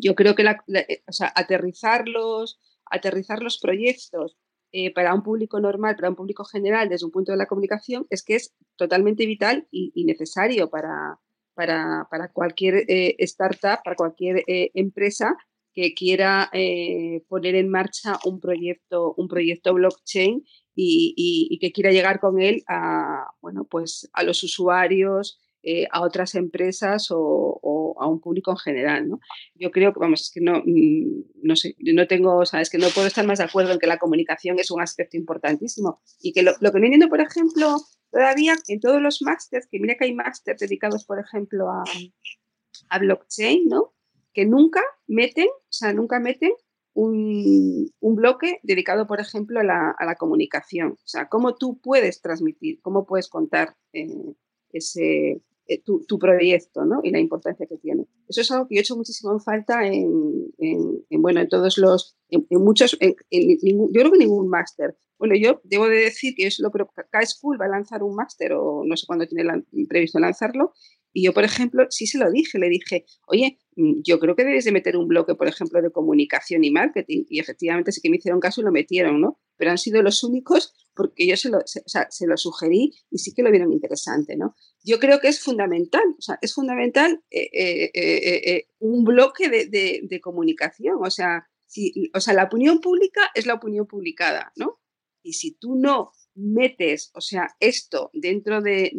yo 0.01 0.15
creo 0.15 0.35
que 0.35 0.43
eh, 0.43 1.03
aterrizar, 1.35 2.09
los, 2.09 2.59
aterrizar 2.87 3.43
los 3.43 3.59
proyectos 3.59 4.37
eh, 4.73 4.93
para 4.93 5.15
un 5.15 5.23
público 5.23 5.61
normal, 5.61 5.97
para 5.97 6.11
un 6.11 6.17
público 6.17 6.45
general, 6.45 6.89
desde 6.89 7.07
un 7.07 7.13
punto 7.13 7.33
de 7.33 7.39
la 7.39 7.47
comunicación, 7.47 8.07
es 8.11 8.23
que 8.23 8.37
es 8.37 8.55
totalmente 8.77 9.27
vital 9.27 9.67
y, 9.71 10.05
necesario 10.05 10.71
para, 10.71 11.19
para, 11.55 12.07
cualquier 12.33 12.85
eh, 12.89 13.17
startup, 13.19 13.83
para 13.85 13.97
cualquier 13.97 14.45
empresa 14.47 15.37
que 15.73 15.95
quiera 15.95 16.51
poner 17.29 17.55
en 17.55 17.69
marcha 17.69 18.19
un 18.25 18.41
proyecto, 18.41 19.15
un 19.17 19.29
proyecto 19.29 19.75
blockchain 19.75 20.45
y, 20.75 21.15
y, 21.51 21.59
que 21.59 21.73
quiera 21.73 21.93
llegar 21.93 22.21
con 22.21 22.41
él 22.41 22.63
a, 22.69 23.27
bueno, 23.41 23.65
pues 23.65 24.09
a 24.13 24.23
los 24.23 24.43
usuarios, 24.43 25.39
eh, 25.63 25.87
a 25.91 26.01
otras 26.01 26.35
empresas 26.37 27.09
o, 27.11 27.97
a 27.99 28.07
un 28.07 28.21
público 28.21 28.51
en 28.51 28.57
general. 28.57 29.09
¿no? 29.09 29.21
Yo 29.55 29.71
creo 29.71 29.93
que, 29.93 30.01
vamos, 30.01 30.23
es 30.23 30.31
que 30.31 30.41
no, 30.41 30.63
mm, 30.65 31.25
no 31.43 31.55
sé, 31.55 31.77
no 31.79 32.07
tengo, 32.07 32.47
sabes, 32.47 32.71
que 32.71 32.79
no 32.79 32.89
puedo 32.89 33.07
estar 33.07 33.27
más 33.27 33.39
de 33.39 33.45
acuerdo 33.45 33.73
en 33.73 33.79
que 33.79 33.87
la 33.87 33.99
comunicación 33.99 34.59
es 34.59 34.71
un 34.71 34.81
aspecto 34.81 35.19
importantísimo 35.19 36.01
y 36.23 36.33
que 36.33 36.43
lo, 36.43 36.55
que 36.55 36.81
no 36.81 36.87
entiendo, 36.87 37.09
por 37.09 37.21
ejemplo, 37.21 37.77
todavía 38.11 38.55
en 38.69 38.81
todos 38.81 39.03
los 39.03 39.21
másters, 39.21 39.67
que 39.71 39.79
mira 39.79 39.97
que 39.97 40.05
hay 40.05 40.15
másters 40.15 40.61
dedicados, 40.61 41.05
por 41.05 41.19
ejemplo, 41.21 41.69
a, 41.69 41.85
a 42.89 42.99
blockchain, 42.99 43.69
¿no? 43.69 43.93
Que 44.33 44.47
nunca 44.47 44.81
meten, 45.07 45.49
o 45.49 45.73
sea, 45.73 45.93
nunca 45.93 46.21
meten 46.21 46.53
un, 46.95 47.93
un, 48.01 48.15
bloque 48.15 48.61
dedicado, 48.63 49.07
por 49.07 49.21
ejemplo, 49.21 49.61
a 49.61 49.65
la, 49.65 49.91
a 49.91 50.05
la, 50.05 50.17
comunicación. 50.17 50.93
O 50.93 51.07
sea, 51.07 51.29
cómo 51.29 51.55
tú 51.55 51.81
puedes 51.81 52.21
transmitir, 52.21 52.81
cómo 52.81 53.07
puedes 53.07 53.29
contar 53.29 53.77
eh, 53.93 54.35
ese, 54.73 55.43
eh, 55.71 55.83
tu, 55.85 56.19
proyecto 56.19 56.85
¿no? 56.85 57.01
y 57.05 57.11
la 57.11 57.21
importancia 57.21 57.65
que 57.67 57.77
tiene. 57.77 58.07
Eso 58.29 58.41
es 58.41 58.51
algo 58.51 58.67
que 58.67 58.75
yo 58.75 58.81
he 58.81 58.83
hecho 58.83 58.97
muchísimo 58.97 59.33
en 59.33 59.41
falta 59.41 59.87
en, 59.87 60.51
bueno, 61.11 61.41
en 61.41 61.49
todos 61.49 61.79
los, 61.79 62.17
en, 62.29 62.45
muchos, 62.51 62.99
yo 63.01 63.09
creo 63.93 64.11
que 64.11 64.19
ningún 64.19 64.49
máster. 64.49 64.97
Bueno, 65.17 65.37
yo 65.37 65.61
debo 65.65 65.87
de 65.87 65.97
decir 65.97 66.35
que 66.35 66.49
yo 66.49 66.57
lo 66.61 66.71
que 66.73 66.85
K-School 67.11 67.61
va 67.61 67.67
a 67.67 67.69
lanzar 67.69 68.03
un 68.03 68.17
máster 68.17 68.53
o 68.55 68.83
no 68.85 68.97
sé 68.97 69.07
cuándo 69.07 69.27
tiene 69.27 69.65
previsto 69.89 70.19
lanzarlo 70.19 70.73
y 71.13 71.25
yo, 71.25 71.33
por 71.33 71.45
ejemplo, 71.45 71.87
sí 71.91 72.07
se 72.07 72.19
lo 72.19 72.31
dije, 72.31 72.59
le 72.59 72.69
dije, 72.69 73.05
oye, 73.27 73.59
mm, 73.77 74.03
yo 74.05 74.21
creo 74.21 74.37
que 74.37 74.45
debes 74.45 74.65
de 74.65 74.73
meter 74.73 74.97
un 74.97 75.09
bloque, 75.09 75.35
por 75.35 75.49
ejemplo, 75.49 75.83
de 75.83 75.91
comunicación 75.91 76.63
y 76.65 76.71
marketing. 76.71 77.25
Y 77.29 77.41
efectivamente 77.41 77.93
sí 77.93 78.01
que 78.01 78.11
me 78.11 78.17
hicieron 78.17 78.41
caso 78.41 78.61
y 78.61 78.65
lo 78.65 78.73
metieron, 78.73 79.21
¿no? 79.21 79.41
Pero 79.57 79.73
han 79.73 79.79
sido 79.79 80.03
los 80.03 80.23
únicos 80.23 80.73
porque 80.95 81.27
yo 81.27 81.37
se 81.37 81.49
lo, 81.49 81.61
se, 81.65 82.27
lo 82.27 82.37
sugerí 82.37 82.93
y 83.11 83.19
sí 83.19 83.33
que 83.35 83.43
lo 83.43 83.51
vieron 83.51 83.73
interesante, 83.73 84.37
¿no? 84.37 84.55
Yo 84.83 84.99
creo 84.99 85.21
que 85.21 85.29
es 85.29 85.41
fundamental, 85.41 86.03
o 86.19 86.21
sea, 86.21 86.39
es 86.43 86.55
fundamental 86.55 87.23
eh, 87.31 87.51
eh, 87.55 87.91
eh, 87.95 88.69
un 88.79 89.05
bloque 89.05 89.49
de, 89.49 90.01
de, 90.03 90.21
comunicación, 90.21 90.97
o 91.01 91.11
sea, 91.11 91.49
si, 91.67 92.11
o 92.15 92.21
sea, 92.21 92.35
la 92.35 92.45
opinión 92.45 92.81
pública 92.81 93.31
es 93.35 93.47
la 93.47 93.55
opinión 93.55 93.87
publicada, 93.87 94.53
¿no? 94.57 94.81
Y 95.23 95.35
si 95.35 95.53
tú 95.53 95.77
no 95.77 96.13
metes, 96.35 97.11
o 97.15 97.21
sea, 97.21 97.49
esto 97.61 98.11
dentro 98.13 98.63
de, 98.63 98.91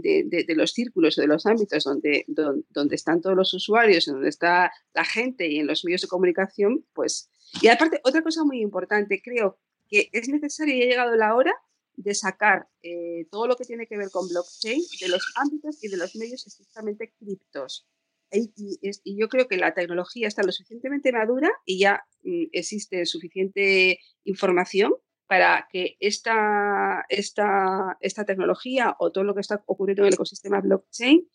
los 0.55 0.71
círculos 0.71 1.17
o 1.17 1.21
de 1.21 1.27
los 1.27 1.45
ámbitos 1.45 1.83
donde, 1.83 2.25
donde, 2.27 2.95
están 2.95 3.21
todos 3.21 3.35
los 3.35 3.53
usuarios, 3.53 4.05
donde 4.05 4.29
está 4.29 4.71
la 4.93 5.05
gente 5.05 5.47
y 5.47 5.59
en 5.59 5.67
los 5.67 5.83
medios 5.83 6.01
de 6.01 6.07
comunicación, 6.07 6.85
pues... 6.93 7.29
Y 7.61 7.67
aparte, 7.67 7.99
otra 8.03 8.21
cosa 8.21 8.43
muy 8.43 8.61
importante, 8.61 9.21
creo 9.21 9.59
que 9.87 10.09
es 10.13 10.29
necesario 10.29 10.75
y 10.75 10.83
ha 10.83 10.85
llegado 10.85 11.15
la 11.15 11.35
hora 11.35 11.53
de 11.95 12.13
sacar 12.15 12.67
eh, 12.81 13.27
todo 13.31 13.47
lo 13.47 13.55
que 13.55 13.65
tiene 13.65 13.87
que 13.87 13.97
ver 13.97 14.09
con 14.11 14.27
blockchain 14.27 14.81
de 14.99 15.07
los 15.09 15.33
ámbitos 15.35 15.83
y 15.83 15.89
de 15.89 15.97
los 15.97 16.15
medios 16.15 16.47
estrictamente 16.47 17.13
criptos. 17.17 17.87
Y, 18.31 18.79
yo 19.17 19.27
creo 19.27 19.47
que 19.47 19.57
la 19.57 19.73
tecnología 19.73 20.27
está 20.27 20.41
lo 20.43 20.51
suficientemente 20.53 21.11
madura 21.11 21.51
y 21.65 21.79
ya 21.79 22.05
mm, 22.23 22.45
existe 22.53 23.05
suficiente 23.05 23.99
información 24.23 24.93
para 25.27 25.67
que 25.71 25.97
esta, 25.99 27.05
esta, 27.09 27.97
esta 27.99 28.25
tecnología 28.25 28.95
o 28.99 29.11
todo 29.11 29.23
lo 29.23 29.33
que 29.33 29.41
está 29.41 29.63
ocurriendo 29.65 30.03
en 30.03 30.07
el 30.07 30.13
ecosistema 30.13 30.61
blockchain 30.61 31.27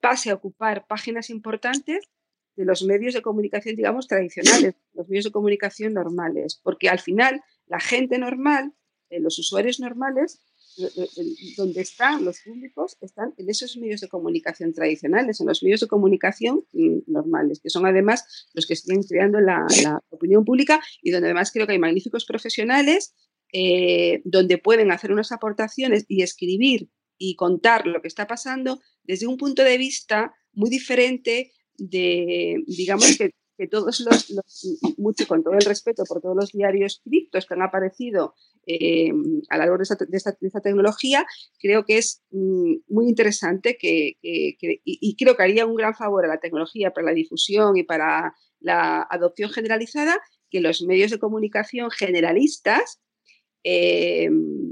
pase 0.00 0.30
a 0.30 0.34
ocupar 0.34 0.86
páginas 0.86 1.30
importantes 1.30 2.10
de 2.56 2.64
los 2.64 2.82
medios 2.82 3.14
de 3.14 3.22
comunicación, 3.22 3.76
digamos, 3.76 4.08
tradicionales, 4.08 4.74
los 4.92 5.08
medios 5.08 5.24
de 5.24 5.30
comunicación 5.30 5.94
normales, 5.94 6.60
porque 6.62 6.88
al 6.88 6.98
final 6.98 7.42
la 7.66 7.80
gente 7.80 8.18
normal, 8.18 8.74
eh, 9.10 9.20
los 9.20 9.38
usuarios 9.38 9.80
normales, 9.80 10.40
donde 11.56 11.80
están 11.80 12.24
los 12.24 12.40
públicos, 12.40 12.96
están 13.00 13.34
en 13.36 13.50
esos 13.50 13.76
medios 13.76 14.00
de 14.00 14.08
comunicación 14.08 14.72
tradicionales, 14.72 15.40
en 15.40 15.48
los 15.48 15.62
medios 15.62 15.80
de 15.80 15.88
comunicación 15.88 16.64
mm, 16.72 17.00
normales, 17.06 17.60
que 17.60 17.70
son 17.70 17.86
además 17.86 18.48
los 18.54 18.66
que 18.66 18.76
siguen 18.76 19.02
creando 19.02 19.40
la, 19.40 19.66
la 19.82 20.00
opinión 20.10 20.44
pública 20.44 20.80
y 21.02 21.10
donde 21.10 21.28
además 21.28 21.50
creo 21.52 21.66
que 21.66 21.72
hay 21.72 21.78
magníficos 21.78 22.24
profesionales 22.24 23.14
eh, 23.52 24.22
donde 24.24 24.58
pueden 24.58 24.92
hacer 24.92 25.10
unas 25.10 25.32
aportaciones 25.32 26.04
y 26.06 26.22
escribir 26.22 26.88
y 27.18 27.34
contar 27.34 27.84
lo 27.86 28.00
que 28.00 28.06
está 28.06 28.28
pasando 28.28 28.80
desde 29.02 29.26
un 29.26 29.36
punto 29.36 29.64
de 29.64 29.76
vista 29.76 30.32
muy 30.52 30.70
diferente 30.70 31.52
de, 31.76 32.62
digamos, 32.68 33.18
que, 33.18 33.30
que 33.60 33.68
todos 33.68 34.00
los, 34.00 34.26
mucho 34.96 35.26
con 35.28 35.42
todo 35.44 35.52
el 35.52 35.60
respeto 35.60 36.04
por 36.08 36.22
todos 36.22 36.34
los 36.34 36.52
diarios 36.52 37.02
criptos 37.04 37.44
que 37.44 37.52
han 37.52 37.60
aparecido 37.60 38.34
eh, 38.66 39.12
a 39.50 39.58
la 39.58 39.64
hora 39.64 39.82
de 39.98 40.16
esta, 40.16 40.62
tecnología, 40.62 41.26
creo 41.60 41.84
que 41.84 41.98
es 41.98 42.22
mm, 42.30 42.76
muy 42.88 43.08
interesante 43.08 43.76
que, 43.78 44.16
y, 44.22 45.16
creo 45.16 45.36
que 45.36 45.42
haría 45.42 45.66
un 45.66 45.74
gran 45.74 45.94
favor 45.94 46.24
a 46.24 46.28
la 46.28 46.40
tecnología 46.40 46.92
para 46.92 47.08
la 47.08 47.12
difusión 47.12 47.76
y 47.76 47.82
para 47.82 48.34
la 48.60 49.02
adopción 49.10 49.50
generalizada 49.50 50.18
que 50.48 50.60
los 50.60 50.80
medios 50.80 51.10
de 51.10 51.18
comunicación 51.18 51.90
generalistas 51.90 52.98
eh, 53.62 54.30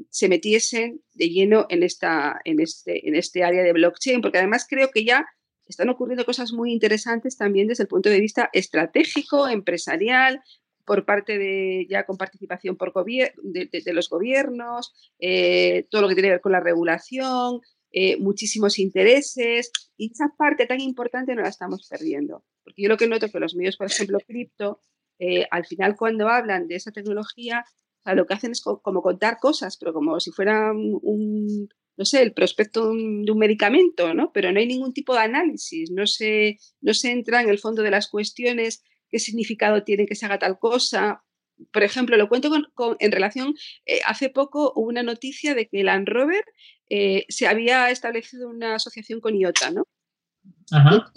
se 0.08 0.28
metiesen 0.30 1.02
de 1.12 1.28
lleno 1.28 1.66
en, 1.68 1.82
esta, 1.82 2.40
en, 2.44 2.58
este, 2.60 3.06
en 3.06 3.16
este 3.16 3.44
área 3.44 3.62
de 3.62 3.74
blockchain, 3.74 4.22
porque 4.22 4.38
además 4.38 4.66
creo 4.66 4.88
que 4.90 5.04
ya 5.04 5.26
están 5.68 5.88
ocurriendo 5.88 6.24
cosas 6.24 6.52
muy 6.52 6.72
interesantes 6.72 7.36
también 7.36 7.68
desde 7.68 7.84
el 7.84 7.88
punto 7.88 8.08
de 8.08 8.20
vista 8.20 8.50
estratégico, 8.52 9.48
empresarial, 9.48 10.42
por 10.84 11.04
parte 11.04 11.36
de, 11.36 11.86
ya 11.88 12.06
con 12.06 12.16
participación 12.16 12.76
por 12.76 12.92
de, 13.04 13.68
de, 13.70 13.92
los 13.92 14.08
gobiernos, 14.08 14.94
eh, 15.18 15.86
todo 15.90 16.00
lo 16.00 16.08
que 16.08 16.14
tiene 16.14 16.28
que 16.28 16.32
ver 16.32 16.40
con 16.40 16.52
la 16.52 16.60
regulación, 16.60 17.60
eh, 17.92 18.16
muchísimos 18.18 18.78
intereses, 18.78 19.70
y 19.98 20.10
esa 20.10 20.34
parte 20.38 20.66
tan 20.66 20.80
importante 20.80 21.34
no 21.34 21.42
la 21.42 21.50
estamos 21.50 21.86
perdiendo. 21.88 22.42
Porque 22.64 22.82
yo 22.82 22.88
lo 22.88 22.96
que 22.96 23.06
noto 23.06 23.28
que 23.28 23.38
los 23.38 23.54
medios, 23.54 23.76
por 23.76 23.88
ejemplo, 23.88 24.18
cripto, 24.26 24.80
eh, 25.18 25.46
al 25.50 25.66
final 25.66 25.94
cuando 25.96 26.28
hablan 26.28 26.68
de 26.68 26.76
esa 26.76 26.90
tecnología, 26.90 27.64
lo 28.14 28.26
que 28.26 28.34
hacen 28.34 28.52
es 28.52 28.62
como 28.62 29.02
contar 29.02 29.38
cosas, 29.38 29.76
pero 29.76 29.92
como 29.92 30.18
si 30.20 30.30
fuera 30.30 30.72
un, 30.72 31.68
no 31.98 32.04
sé, 32.04 32.22
el 32.22 32.32
prospecto 32.32 32.92
de 32.92 33.30
un 33.32 33.38
medicamento, 33.38 34.14
¿no? 34.14 34.30
Pero 34.32 34.52
no 34.52 34.60
hay 34.60 34.66
ningún 34.66 34.94
tipo 34.94 35.14
de 35.14 35.20
análisis, 35.20 35.90
no 35.90 36.06
se, 36.06 36.58
no 36.80 36.94
se 36.94 37.10
entra 37.10 37.42
en 37.42 37.48
el 37.48 37.58
fondo 37.58 37.82
de 37.82 37.90
las 37.90 38.08
cuestiones, 38.08 38.84
qué 39.10 39.18
significado 39.18 39.82
tiene 39.82 40.06
que 40.06 40.14
se 40.14 40.24
haga 40.24 40.38
tal 40.38 40.60
cosa. 40.60 41.24
Por 41.72 41.82
ejemplo, 41.82 42.16
lo 42.16 42.28
cuento 42.28 42.50
con, 42.74 42.96
en 43.00 43.10
relación, 43.10 43.54
eh, 43.84 43.98
hace 44.06 44.30
poco 44.30 44.72
hubo 44.76 44.88
una 44.88 45.02
noticia 45.02 45.56
de 45.56 45.66
que 45.66 45.82
Land 45.82 46.08
Rover 46.08 46.44
eh, 46.88 47.24
se 47.28 47.48
había 47.48 47.90
establecido 47.90 48.48
una 48.48 48.76
asociación 48.76 49.20
con 49.20 49.34
IOTA, 49.34 49.72
¿no? 49.72 49.88
Ajá 50.70 51.10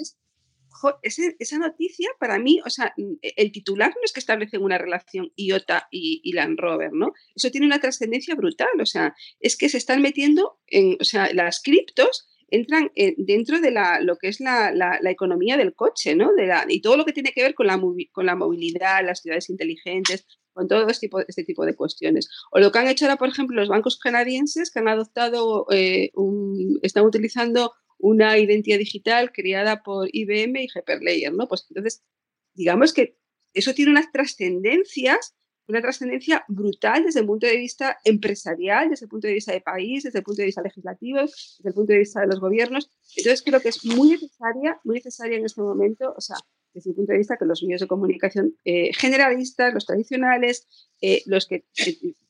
esa 1.02 1.58
noticia 1.58 2.10
para 2.20 2.40
mí, 2.40 2.60
o 2.66 2.70
sea, 2.70 2.94
mm, 2.98 3.14
e, 3.22 3.34
el 3.38 3.52
titular 3.52 3.90
no 3.90 4.02
es 4.04 4.14
que 4.14 4.20
establecen 4.20 4.64
una 4.64 4.78
relación 4.78 5.32
IOTA 5.36 5.88
y, 5.92 6.32
Land 6.34 6.60
Rover, 6.60 6.92
¿no? 6.94 7.14
Eso 7.36 7.52
tiene 7.52 7.68
una 7.68 7.80
trascendencia 7.80 8.36
brutal, 8.36 8.80
o 8.80 8.86
sea, 8.86 9.14
es 9.40 9.58
que 9.58 9.70
se 9.70 9.78
están 9.78 10.02
metiendo 10.02 10.60
en, 10.68 10.98
o 11.00 11.04
sea, 11.04 11.34
las 11.34 11.62
criptos 11.62 12.28
entran 12.52 12.92
dentro 13.18 13.62
de 13.62 13.72
la, 13.72 14.02
lo 14.02 14.18
que 14.18 14.28
es 14.28 14.42
la, 14.42 15.00
economía 15.06 15.56
del 15.56 15.74
coche, 15.74 16.16
¿no? 16.16 16.34
De 16.34 16.48
la, 16.48 16.66
y 16.68 16.82
todo 16.82 16.98
lo 16.98 17.06
que 17.06 17.14
tiene 17.14 17.32
que 17.32 17.44
ver 17.44 17.56
con 17.56 17.68
la, 17.68 17.80
con 18.12 18.26
la 18.26 18.36
movilidad, 18.36 19.06
las 19.06 19.22
ciudades 19.22 19.50
inteligentes, 19.50 20.26
con 20.54 20.68
todo 20.68 20.88
este 20.88 21.08
tipo, 21.08 21.20
este 21.20 21.44
tipo 21.44 21.66
de 21.66 21.76
cuestiones. 21.76 22.30
O 22.52 22.60
lo 22.60 22.72
que 22.72 22.80
han 22.80 22.88
hecho 22.88 23.06
ahora, 23.06 23.18
por 23.18 23.30
ejemplo, 23.30 23.60
los 23.60 23.70
bancos 23.70 23.98
canadienses 23.98 24.72
que 24.72 24.80
han 24.80 24.88
adoptado, 24.88 25.66
eh, 25.72 26.12
están 26.82 27.06
utilizando 27.06 27.74
una 28.02 28.38
identidad 28.38 28.78
digital 28.78 29.32
creada 29.32 29.84
por 29.84 30.10
IBM 30.12 30.64
y 30.64 30.68
Hyperlayer, 30.68 31.34
¿no? 31.34 31.48
Pues 31.48 31.66
entonces, 31.70 32.04
digamos 32.54 32.94
que 32.94 33.18
eso 33.54 33.74
tiene 33.74 33.92
unas 33.92 34.12
trascendencias, 34.12 35.36
una 35.68 35.82
trascendencia 35.82 36.44
brutal 36.48 37.04
desde 37.04 37.22
el 37.22 37.26
punto 37.26 37.48
de 37.48 37.58
vista 37.58 37.98
empresarial, 38.04 38.90
desde 38.90 39.06
el 39.06 39.10
punto 39.10 39.28
de 39.28 39.34
vista 39.34 39.54
de 39.54 39.62
país, 39.62 40.04
desde 40.04 40.20
el 40.20 40.24
punto 40.24 40.42
de 40.42 40.48
vista 40.48 40.62
legislativo, 40.62 41.20
desde 41.20 41.70
el 41.70 41.74
punto 41.74 41.94
de 41.94 42.00
vista 42.00 42.22
de 42.22 42.28
los 42.28 42.40
gobiernos. 42.40 42.90
Entonces 43.16 43.42
creo 43.44 43.62
que 43.62 43.70
es 43.70 43.86
muy 43.86 44.10
necesaria, 44.10 44.80
muy 44.84 44.96
necesaria 44.96 45.38
en 45.38 45.46
este 45.46 45.62
momento, 45.62 46.14
o 46.18 46.22
sea, 46.22 46.38
desde 46.74 46.90
mi 46.90 46.96
punto 46.96 47.12
de 47.12 47.18
vista, 47.18 47.38
que 47.38 47.46
los 47.46 47.64
medios 47.64 47.82
de 47.82 47.88
comunicación 47.88 48.56
eh, 48.66 48.94
generalistas, 48.94 49.74
los 49.74 49.86
tradicionales, 49.86 50.68
eh, 51.02 51.22
los 51.26 51.48
que 51.48 51.66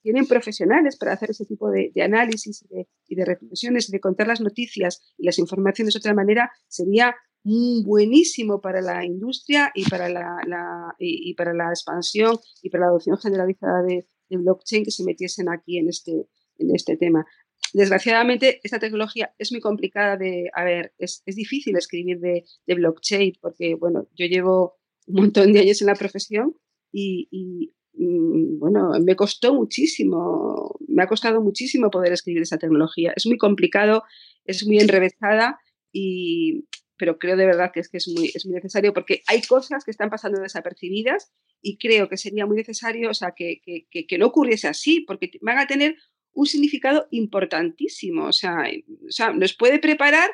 tienen 0.01 0.27
profesionales 0.27 0.97
para 0.97 1.13
hacer 1.13 1.31
ese 1.31 1.45
tipo 1.45 1.69
de, 1.69 1.91
análisis 2.01 2.65
y 3.07 3.15
de, 3.15 3.25
reflexiones 3.25 3.89
de 3.89 3.99
contar 3.99 4.27
las 4.27 4.41
noticias 4.41 5.01
y 5.17 5.25
las 5.25 5.37
informaciones 5.39 5.93
de 5.93 5.99
otra 5.99 6.13
manera, 6.13 6.51
sería 6.67 7.15
buenísimo 7.43 8.61
para 8.61 8.81
la 8.81 9.03
industria 9.05 9.71
y 9.73 9.89
para 9.89 10.09
la, 10.09 10.95
y, 10.99 11.33
para 11.33 11.53
la 11.53 11.69
expansión 11.69 12.37
y 12.61 12.69
para 12.69 12.85
la 12.85 12.89
adopción 12.89 13.17
generalizada 13.17 13.83
de, 13.83 14.05
blockchain 14.29 14.85
que 14.85 14.91
se 14.91 15.03
metiesen 15.03 15.49
aquí 15.49 15.77
en 15.77 15.89
este, 15.89 16.13
en 16.57 16.73
este 16.73 16.95
tema. 16.95 17.25
Desgraciadamente, 17.73 18.59
esta 18.63 18.79
tecnología 18.79 19.33
es 19.37 19.51
muy 19.51 19.61
complicada 19.61 20.17
de, 20.17 20.49
a 20.53 20.63
ver, 20.63 20.93
es, 20.97 21.23
difícil 21.25 21.77
escribir 21.77 22.19
de, 22.19 22.43
blockchain 22.67 23.33
porque, 23.41 23.75
bueno, 23.75 24.07
yo 24.15 24.25
llevo 24.25 24.77
un 25.07 25.21
montón 25.21 25.53
de 25.53 25.61
años 25.61 25.81
en 25.81 25.87
la 25.87 25.95
profesión 25.95 26.55
y, 26.91 27.71
mm, 27.93 28.59
bueno, 28.59 28.91
me 29.01 29.15
costó 29.15 29.53
muchísimo, 29.53 30.75
me 30.87 31.03
ha 31.03 31.07
costado 31.07 31.41
muchísimo 31.41 31.89
poder 31.89 32.11
escribir 32.11 32.41
esa 32.41 32.57
tecnología. 32.57 33.13
Es 33.15 33.25
muy 33.25 33.37
complicado, 33.37 34.03
es 34.43 34.65
muy 34.67 34.79
enrevesada 34.79 35.59
y, 35.93 36.65
pero 36.97 37.17
creo 37.19 37.37
de 37.37 37.45
verdad 37.45 37.71
que 37.73 37.79
es 37.79 37.89
que 37.89 37.97
es 37.97 38.07
muy, 38.09 38.31
es 38.33 38.45
muy 38.45 38.55
necesario 38.55 38.93
porque 38.93 39.23
hay 39.27 39.41
cosas 39.41 39.85
que 39.85 39.91
están 39.91 40.09
pasando 40.09 40.41
desapercibidas 40.41 41.31
y 41.61 41.77
creo 41.77 42.09
que 42.09 42.17
sería 42.17 42.45
muy 42.45 42.57
necesario, 42.57 43.09
o 43.11 43.13
sea, 43.13 43.33
que, 43.35 43.61
que, 43.63 44.07
que 44.07 44.17
no 44.17 44.27
ocurriese 44.27 44.67
así, 44.67 45.01
porque 45.01 45.31
van 45.41 45.57
a 45.57 45.67
tener 45.67 45.95
un 46.33 46.45
significado 46.45 47.07
importantísimo. 47.11 48.25
O 48.25 48.33
sea, 48.33 48.63
o 49.07 49.11
sea, 49.11 49.31
nos 49.33 49.53
puede 49.53 49.79
preparar 49.79 50.29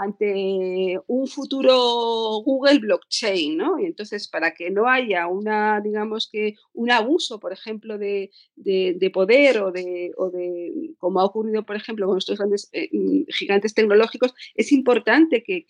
ante 0.00 0.98
un 1.08 1.26
futuro 1.26 2.40
Google 2.42 2.78
blockchain, 2.78 3.56
¿no? 3.58 3.78
Y 3.78 3.84
entonces, 3.84 4.28
para 4.28 4.52
que 4.52 4.70
no 4.70 4.88
haya 4.88 5.26
una, 5.26 5.80
digamos 5.82 6.28
que, 6.32 6.54
un 6.72 6.90
abuso, 6.90 7.38
por 7.38 7.52
ejemplo, 7.52 7.98
de, 7.98 8.30
poder 9.12 9.58
o 9.58 9.72
de, 9.72 10.12
o 10.16 10.30
de, 10.30 10.94
como 10.98 11.20
ha 11.20 11.26
ocurrido, 11.26 11.66
por 11.66 11.76
ejemplo, 11.76 12.06
con 12.06 12.16
estos 12.16 12.38
grandes 12.38 12.70
eh, 12.72 12.88
mm, 12.92 13.24
gigantes 13.28 13.74
tecnológicos, 13.74 14.34
es 14.54 14.72
importante 14.72 15.42
que, 15.42 15.66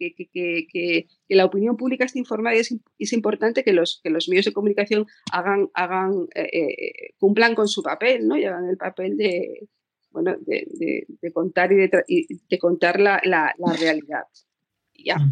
la 1.29 1.45
opinión 1.45 1.77
pública 1.77 2.05
esté 2.05 2.21
informada 2.21 2.57
y 2.57 2.61
es, 2.61 3.13
importante 3.13 3.65
que 3.65 3.73
los, 3.73 4.01
que 4.05 4.11
los 4.11 4.29
medios 4.29 4.45
de 4.45 4.53
comunicación 4.53 5.07
hagan, 5.33 5.71
hagan 5.75 6.29
eh, 6.37 6.49
eh, 6.53 7.15
cumplan 7.19 7.57
con 7.57 7.67
su 7.67 7.83
papel, 7.83 8.29
¿no? 8.29 8.37
Y 8.37 8.45
hagan 8.45 8.69
el 8.69 8.77
papel 8.77 9.17
de, 9.17 9.69
bueno, 10.11 10.37
de, 10.41 11.07
contar 11.33 11.73
y 11.73 11.77
de, 11.77 12.59
contar 12.59 13.01
la, 13.01 13.21
realidad. 13.79 14.25
Ya. 14.95 15.17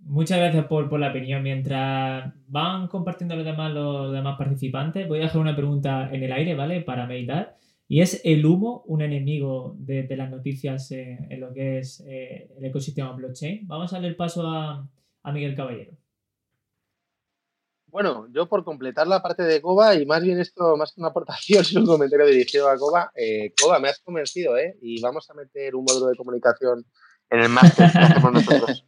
Muchas 0.00 0.38
gracias 0.38 0.66
por, 0.66 0.98
la 0.98 1.10
opinión. 1.10 1.42
Mientras 1.42 2.32
van 2.48 2.88
compartiendo 2.88 3.36
los 3.36 3.44
demás, 3.44 3.72
los 3.72 4.12
demás 4.12 4.36
participantes, 4.38 5.06
voy 5.06 5.18
a 5.18 5.22
dejar 5.22 5.40
una 5.40 5.54
pregunta 5.54 6.10
en 6.12 6.22
el 6.22 6.32
aire, 6.32 6.54
¿vale? 6.54 6.80
Para 6.80 7.06
meditar. 7.06 7.56
Y 7.86 8.00
es 8.00 8.20
el 8.24 8.46
humo 8.46 8.82
un 8.86 9.02
enemigo 9.02 9.76
de, 9.78 10.06
las 10.16 10.30
noticias 10.30 10.90
en, 10.92 11.40
lo 11.40 11.52
que 11.52 11.78
es 11.78 12.02
eh, 12.06 12.48
el 12.56 12.64
ecosistema 12.64 13.12
blockchain. 13.12 13.66
Vamos 13.66 13.92
a 13.92 13.96
darle 13.96 14.08
el 14.08 14.16
paso 14.16 14.48
a, 14.48 14.88
a 15.22 15.32
Miguel 15.32 15.54
Caballero. 15.54 15.92
Bueno, 17.90 18.28
yo 18.30 18.48
por 18.48 18.64
completar 18.64 19.06
la 19.06 19.20
parte 19.20 19.42
de 19.42 19.60
Coba, 19.60 19.94
y 19.96 20.06
más 20.06 20.22
bien 20.22 20.38
esto, 20.38 20.76
más 20.76 20.92
que 20.92 21.00
una 21.00 21.08
aportación, 21.08 21.60
es 21.62 21.74
un 21.74 21.86
comentario 21.86 22.26
dirigido 22.26 22.68
a 22.68 22.76
Coba, 22.76 23.10
eh, 23.14 23.52
Coba, 23.60 23.78
me 23.78 23.88
has 23.88 23.98
convencido, 24.00 24.56
¿eh? 24.56 24.78
Y 24.80 25.00
vamos 25.00 25.28
a 25.30 25.34
meter 25.34 25.74
un 25.74 25.84
módulo 25.84 26.06
de 26.06 26.16
comunicación 26.16 26.84
en 27.30 27.40
el 27.40 27.48
máster 27.48 27.90
que 27.90 27.98
hacemos 27.98 28.32
nosotros. 28.32 28.86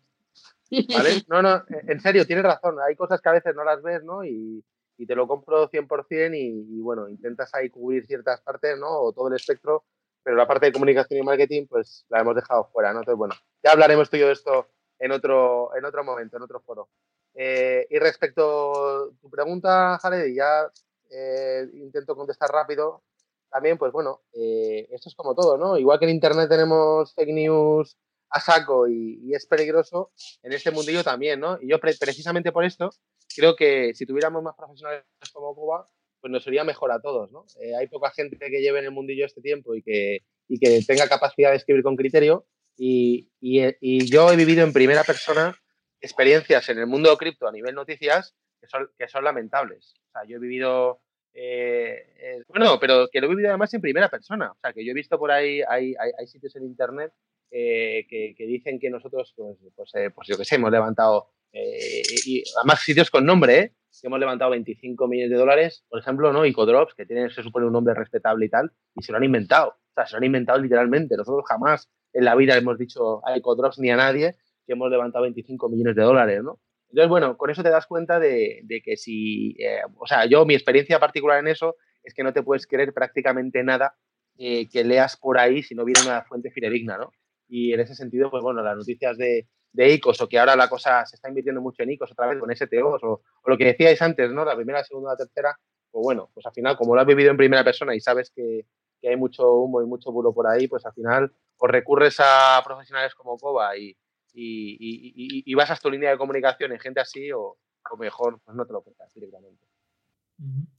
¿Vale? 0.94 1.22
No, 1.28 1.42
no, 1.42 1.62
en 1.68 2.00
serio, 2.00 2.26
tienes 2.26 2.44
razón. 2.44 2.76
Hay 2.80 2.96
cosas 2.96 3.20
que 3.20 3.28
a 3.28 3.32
veces 3.32 3.54
no 3.54 3.62
las 3.62 3.82
ves, 3.82 4.02
¿no? 4.04 4.24
Y, 4.24 4.64
te 5.04 5.16
lo 5.16 5.26
compro 5.26 5.68
100% 5.68 6.36
y, 6.36 6.76
y 6.76 6.80
bueno, 6.80 7.08
intentas 7.08 7.52
ahí 7.54 7.70
cubrir 7.70 8.06
ciertas 8.06 8.40
partes, 8.40 8.78
¿no? 8.78 8.86
O 8.88 9.12
todo 9.12 9.26
el 9.26 9.34
espectro, 9.34 9.84
pero 10.22 10.36
la 10.36 10.46
parte 10.46 10.66
de 10.66 10.72
comunicación 10.72 11.18
y 11.18 11.24
marketing, 11.24 11.66
pues 11.66 12.06
la 12.08 12.20
hemos 12.20 12.36
dejado 12.36 12.68
fuera, 12.72 12.92
¿no? 12.92 13.00
Entonces, 13.00 13.18
bueno, 13.18 13.34
ya 13.64 13.72
hablaremos 13.72 14.08
tú 14.08 14.16
y 14.16 14.20
yo 14.20 14.28
de 14.28 14.34
esto 14.34 14.68
en 15.00 15.10
otro, 15.10 15.74
en 15.76 15.84
otro 15.84 16.04
momento, 16.04 16.36
en 16.36 16.44
otro 16.44 16.60
foro. 16.60 16.88
Eh, 17.34 17.86
y 17.90 17.98
respecto 17.98 19.06
a 19.06 19.10
tu 19.20 19.30
pregunta, 19.30 19.98
Jared, 19.98 20.34
ya 20.34 20.70
eh, 21.10 21.66
intento 21.74 22.14
contestar 22.14 22.50
rápido. 22.50 23.02
También, 23.50 23.76
pues 23.78 23.92
bueno, 23.92 24.22
eh, 24.32 24.88
esto 24.90 25.08
es 25.08 25.14
como 25.14 25.34
todo, 25.34 25.58
¿no? 25.58 25.76
Igual 25.76 25.98
que 25.98 26.06
en 26.06 26.12
Internet 26.12 26.48
tenemos 26.48 27.14
fake 27.14 27.32
news 27.34 27.96
a 28.30 28.40
saco 28.40 28.88
y, 28.88 29.34
es 29.34 29.46
peligroso, 29.46 30.10
en 30.42 30.54
este 30.54 30.70
mundillo 30.70 31.04
también, 31.04 31.38
¿no? 31.38 31.58
Y 31.60 31.68
yo 31.68 31.78
precisamente 31.78 32.50
por 32.50 32.64
esto 32.64 32.90
creo 33.36 33.54
que 33.56 33.94
si 33.94 34.06
tuviéramos 34.06 34.42
más 34.42 34.54
profesionales 34.56 35.04
como 35.34 35.54
Cuba, 35.54 35.90
pues 36.18 36.30
nos 36.30 36.42
sería 36.42 36.64
mejor 36.64 36.92
a 36.92 37.00
todos, 37.00 37.30
¿no? 37.30 37.44
hay 37.78 37.88
poca 37.88 38.10
gente 38.10 38.38
que 38.38 38.60
lleve 38.60 38.78
en 38.78 38.86
el 38.86 38.90
mundillo 38.92 39.26
este 39.26 39.40
tiempo 39.40 39.74
y 39.74 39.82
que, 39.82 40.20
y 40.48 40.58
que 40.58 40.80
tenga 40.86 41.08
capacidad 41.08 41.50
de 41.50 41.56
escribir 41.56 41.82
con 41.82 41.96
criterio 41.96 42.46
y, 42.76 43.28
y 43.40 44.06
yo 44.06 44.30
he 44.30 44.36
vivido 44.36 44.62
en 44.62 44.72
primera 44.72 45.02
persona 45.02 45.54
experiencias 46.02 46.68
en 46.68 46.78
el 46.78 46.86
mundo 46.86 47.16
cripto 47.16 47.48
a 47.48 47.52
nivel 47.52 47.74
noticias 47.74 48.34
que 48.60 48.66
son, 48.66 48.90
que 48.98 49.08
son 49.08 49.24
lamentables. 49.24 49.94
O 50.08 50.12
sea, 50.12 50.28
yo 50.28 50.36
he 50.36 50.40
vivido, 50.40 51.00
eh, 51.32 52.14
eh, 52.18 52.42
bueno, 52.48 52.78
pero 52.78 53.08
que 53.10 53.20
lo 53.20 53.26
he 53.26 53.30
vivido 53.30 53.48
además 53.48 53.72
en 53.72 53.80
primera 53.80 54.08
persona. 54.08 54.52
O 54.52 54.58
sea, 54.60 54.72
que 54.72 54.84
yo 54.84 54.90
he 54.90 54.94
visto 54.94 55.18
por 55.18 55.30
ahí, 55.30 55.62
hay, 55.66 55.94
sitios 56.26 56.54
en 56.56 56.64
Internet 56.64 57.12
eh, 57.50 58.06
que, 58.08 58.34
dicen 58.46 58.78
que 58.78 58.90
nosotros, 58.90 59.32
pues, 59.36 59.56
pues, 59.74 59.92
pues, 60.14 60.28
yo 60.28 60.36
qué 60.36 60.44
sé, 60.44 60.56
hemos 60.56 60.70
levantado 60.70 61.30
y 61.54 62.42
además 62.56 62.80
sitios 62.80 63.10
con 63.10 63.26
nombre, 63.26 63.58
¿eh? 63.58 63.72
que 64.00 64.08
hemos 64.08 64.18
levantado 64.18 64.50
25 64.50 65.06
millones 65.06 65.30
de 65.30 65.36
dólares, 65.36 65.84
por 65.88 66.00
ejemplo, 66.00 66.32
¿no? 66.32 66.46
Icodrops, 66.46 66.94
que 66.94 67.06
tiene, 67.06 67.30
se 67.30 67.42
supone 67.42 67.66
un 67.66 67.72
nombre 67.72 67.94
respetable 67.94 68.46
y 68.46 68.48
tal, 68.48 68.72
y 68.96 69.02
se 69.02 69.12
lo 69.12 69.18
han 69.18 69.24
inventado. 69.24 69.70
O 69.70 69.94
sea, 69.94 70.06
se 70.06 70.12
lo 70.12 70.18
han 70.18 70.24
inventado 70.24 70.58
literalmente. 70.58 71.16
Nosotros 71.16 71.44
jamás 71.46 71.88
en 72.12 72.24
la 72.24 72.34
vida 72.34 72.56
hemos 72.56 72.78
dicho 72.78 73.26
a 73.26 73.36
Icodrops 73.36 73.78
ni 73.78 73.90
a 73.90 73.96
nadie 73.96 74.34
hemos 74.72 74.90
levantado 74.90 75.22
25 75.22 75.68
millones 75.68 75.96
de 75.96 76.02
dólares, 76.02 76.42
¿no? 76.42 76.60
Entonces, 76.90 77.08
bueno, 77.08 77.36
con 77.38 77.50
eso 77.50 77.62
te 77.62 77.70
das 77.70 77.86
cuenta 77.86 78.20
de, 78.20 78.64
que 78.84 78.96
si, 78.96 79.56
eh, 79.58 79.80
o 79.96 80.06
sea, 80.06 80.26
yo 80.26 80.44
mi 80.44 80.54
experiencia 80.54 81.00
particular 81.00 81.38
en 81.38 81.48
eso 81.48 81.76
es 82.02 82.12
que 82.12 82.22
no 82.22 82.32
te 82.34 82.42
puedes 82.42 82.66
creer 82.66 82.92
prácticamente 82.92 83.62
nada 83.62 83.96
eh, 84.36 84.68
que 84.68 84.84
leas 84.84 85.16
por 85.16 85.38
ahí 85.38 85.62
si 85.62 85.74
no 85.74 85.84
viene 85.84 86.00
una 86.00 86.22
fuente 86.24 86.50
fidedigna, 86.50 86.98
¿no? 86.98 87.12
Y 87.48 87.72
en 87.72 87.80
ese 87.80 87.94
sentido, 87.94 88.30
pues 88.30 88.42
bueno, 88.42 88.62
las 88.62 88.76
noticias 88.76 89.16
de, 89.16 89.48
de 89.72 89.92
ICOs 89.94 90.20
o 90.20 90.28
que 90.28 90.38
ahora 90.38 90.54
la 90.54 90.68
cosa 90.68 91.06
se 91.06 91.16
está 91.16 91.28
invirtiendo 91.28 91.62
mucho 91.62 91.82
en 91.82 91.92
ICOs 91.92 92.12
otra 92.12 92.26
vez 92.26 92.38
con 92.38 92.54
STOs 92.54 93.02
o, 93.04 93.22
o 93.42 93.50
lo 93.50 93.56
que 93.56 93.64
decíais 93.64 94.02
antes, 94.02 94.30
¿no? 94.30 94.44
La 94.44 94.54
primera, 94.54 94.80
la 94.80 94.84
segunda, 94.84 95.12
la 95.12 95.16
tercera, 95.16 95.56
pues 95.90 96.02
bueno, 96.02 96.30
pues 96.34 96.44
al 96.44 96.52
final, 96.52 96.76
como 96.76 96.94
lo 96.94 97.00
has 97.00 97.06
vivido 97.06 97.30
en 97.30 97.36
primera 97.38 97.64
persona 97.64 97.94
y 97.94 98.00
sabes 98.00 98.30
que, 98.34 98.66
que 99.00 99.08
hay 99.08 99.16
mucho 99.16 99.50
humo 99.52 99.82
y 99.82 99.86
mucho 99.86 100.12
bulo 100.12 100.32
por 100.32 100.46
ahí, 100.46 100.68
pues 100.68 100.84
al 100.86 100.92
final 100.92 101.32
o 101.58 101.66
recurres 101.66 102.16
a 102.18 102.60
profesionales 102.64 103.14
como 103.14 103.36
Coba 103.36 103.76
y, 103.76 103.96
y, 104.32 104.76
y, 104.78 105.42
y, 105.44 105.54
basas 105.54 105.80
tu 105.80 105.90
línea 105.90 106.10
de 106.10 106.18
comunicación 106.18 106.72
en 106.72 106.78
gente 106.78 107.00
así 107.00 107.30
o, 107.32 107.58
o 107.90 107.96
mejor 107.98 108.40
pues 108.44 108.56
no 108.56 108.64
te 108.66 108.72
lo 108.72 108.82
cuentas 108.82 109.12
directamente. 109.14 109.66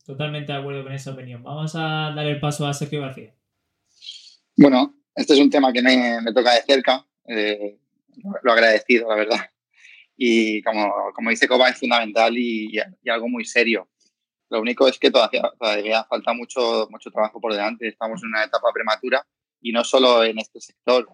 Totalmente 0.05 0.51
de 0.51 0.57
acuerdo 0.57 0.83
con 0.83 0.93
esa 0.93 1.11
opinión. 1.11 1.43
Vamos 1.43 1.75
a 1.75 2.11
dar 2.15 2.25
el 2.25 2.39
paso 2.39 2.67
a 2.67 2.73
Sergio 2.73 3.01
García. 3.01 3.33
Bueno, 4.57 4.95
este 5.15 5.33
es 5.33 5.39
un 5.39 5.49
tema 5.49 5.71
que 5.71 5.81
me, 5.81 6.21
me 6.21 6.33
toca 6.33 6.53
de 6.53 6.61
cerca. 6.63 7.05
Eh, 7.27 7.79
lo 8.43 8.51
agradecido, 8.51 9.09
la 9.09 9.15
verdad. 9.15 9.39
Y 10.15 10.61
como, 10.61 11.11
como 11.13 11.29
dice 11.29 11.47
Coba, 11.47 11.69
es 11.69 11.79
fundamental 11.79 12.37
y, 12.37 12.71
y, 13.01 13.09
algo 13.09 13.27
muy 13.27 13.45
serio. 13.45 13.89
Lo 14.49 14.61
único 14.61 14.87
es 14.87 14.99
que 14.99 15.09
todavía, 15.09 15.51
todavía 15.57 16.03
falta 16.03 16.33
mucho, 16.33 16.87
mucho 16.91 17.09
trabajo 17.09 17.41
por 17.41 17.53
delante. 17.53 17.87
Estamos 17.87 18.21
en 18.21 18.29
una 18.29 18.43
etapa 18.43 18.71
prematura 18.71 19.25
y 19.61 19.71
no 19.71 19.83
solo 19.83 20.23
en 20.23 20.37
este 20.37 20.59
sector. 20.61 21.09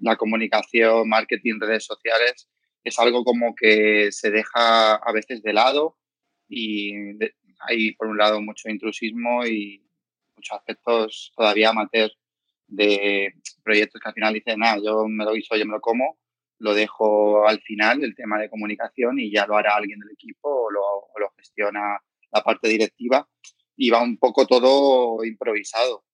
La 0.00 0.16
comunicación, 0.16 1.08
marketing, 1.08 1.60
redes 1.60 1.84
sociales 1.84 2.48
es 2.84 2.98
algo 2.98 3.24
como 3.24 3.54
que 3.54 4.10
se 4.12 4.30
deja 4.30 4.94
a 4.94 5.12
veces 5.12 5.42
de 5.42 5.52
lado 5.52 5.96
y 6.48 6.92
hay 7.60 7.92
por 7.92 8.08
un 8.08 8.18
lado 8.18 8.40
mucho 8.40 8.68
intrusismo 8.68 9.44
y 9.46 9.84
muchos 10.36 10.56
aspectos 10.56 11.32
todavía 11.36 11.70
amateur 11.70 12.10
de 12.68 13.34
proyectos 13.62 14.00
que 14.00 14.08
al 14.08 14.14
final 14.14 14.34
dicen, 14.34 14.60
nada, 14.60 14.78
yo 14.84 15.06
me 15.08 15.24
lo 15.24 15.34
hizo, 15.34 15.56
yo 15.56 15.66
me 15.66 15.72
lo 15.72 15.80
como, 15.80 16.18
lo 16.58 16.74
dejo 16.74 17.46
al 17.46 17.60
final, 17.60 18.04
el 18.04 18.14
tema 18.14 18.38
de 18.38 18.50
comunicación, 18.50 19.18
y 19.18 19.30
ya 19.30 19.46
lo 19.46 19.56
hará 19.56 19.76
alguien 19.76 19.98
del 20.00 20.10
equipo 20.10 20.70
lo, 20.70 20.82
o 20.82 21.18
lo 21.18 21.30
gestiona 21.36 21.98
la 22.30 22.42
parte 22.42 22.68
directiva, 22.68 23.28
y 23.76 23.90
va 23.90 24.02
un 24.02 24.18
poco 24.18 24.46
todo 24.46 25.24
improvisado. 25.24 26.04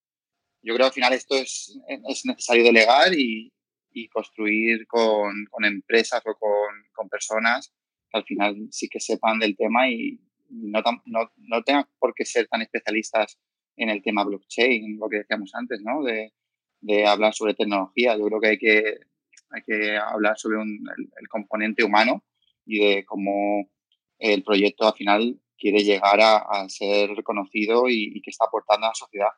Yo 0.65 0.75
creo 0.75 0.87
que 0.87 0.89
al 0.89 0.93
final 0.93 1.13
esto 1.13 1.37
es, 1.37 1.79
es 1.89 2.25
necesario 2.25 2.65
delegar 2.65 3.13
y, 3.15 3.53
y 3.93 4.09
construir 4.09 4.87
con, 4.87 5.47
empresas 5.63 6.23
o 6.25 6.35
con, 6.35 6.75
con, 6.93 7.09
personas 7.09 7.73
que 8.11 8.19
al 8.19 8.25
final 8.25 8.69
sí 8.71 8.89
que 8.89 9.01
sepan 9.01 9.39
del 9.39 9.57
tema 9.57 9.89
y 9.89 10.19
no, 10.49 10.83
no, 11.05 11.31
no 11.37 11.63
tengan 11.63 11.87
por 11.99 12.15
qué 12.15 12.25
ser 12.25 12.49
tan 12.49 12.63
especialistas 12.63 13.39
en 13.77 13.91
el 13.91 14.03
tema 14.03 14.25
blockchain, 14.25 14.99
lo 14.99 15.09
que 15.09 15.19
decíamos 15.19 15.51
antes, 15.55 15.81
¿no? 15.83 16.03
De, 16.03 16.33
de 16.85 17.07
hablar 17.07 17.35
sobre 17.35 17.55
tecnología. 17.55 18.17
Yo 18.17 18.27
creo 18.27 18.41
que 18.41 18.49
hay 18.49 18.59
que, 18.59 18.99
hay 19.51 19.63
que 19.63 19.97
hablar 19.97 20.39
sobre 20.39 20.59
el, 20.61 21.29
componente 21.29 21.83
humano 21.83 22.23
y 22.67 22.79
de 22.79 23.05
cómo 23.05 23.69
el 24.19 24.43
proyecto 24.43 24.87
al 24.87 24.95
final 24.95 25.41
quiere 25.59 25.83
llegar 25.83 26.21
a, 26.21 26.37
a 26.37 26.69
ser 26.69 27.11
reconocido 27.11 27.89
y, 27.89 28.21
que 28.21 28.31
está 28.31 28.45
aportando 28.45 28.87
a 28.87 28.91
la 28.91 28.95
sociedad. 28.95 29.29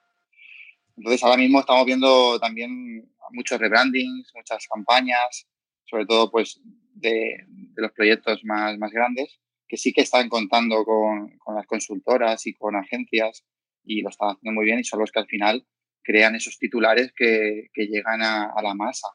Entonces, 0.97 1.23
ahora 1.23 1.37
mismo 1.37 1.61
estamos 1.61 1.85
viendo 1.85 2.39
también 2.41 3.11
muchos 3.33 3.59
rebrandings, 3.59 4.33
muchas 4.35 4.67
campañas, 4.67 5.47
sobre 5.85 6.07
todo 6.07 6.31
pues 6.31 6.61
de, 6.95 7.45
de 7.49 7.83
los 7.83 7.93
proyectos 7.93 8.41
más, 8.45 8.79
más 8.79 8.91
grandes, 8.91 9.39
que 9.69 9.77
sí 9.77 9.93
que 9.93 10.03
están 10.03 10.29
contando 10.29 10.85
con, 10.85 11.37
con 11.39 11.55
las 11.55 11.67
consultoras 11.67 12.47
y 12.47 12.55
con 12.55 12.77
agencias 12.77 13.45
y 13.85 14.03
lo 14.03 14.11
están 14.11 14.31
haciendo 14.31 14.55
muy 14.55 14.65
bien 14.65 14.81
y 14.81 14.85
son 14.85 15.01
los 15.01 15.13
que 15.13 15.21
al 15.21 15.27
final 15.27 15.67
crean 16.03 16.35
esos 16.35 16.59
titulares 16.59 17.13
que, 17.17 17.69
que 17.73 17.87
llegan 17.87 18.23
a, 18.23 18.45
a, 18.45 18.63
la 18.63 18.75
masa. 18.75 19.09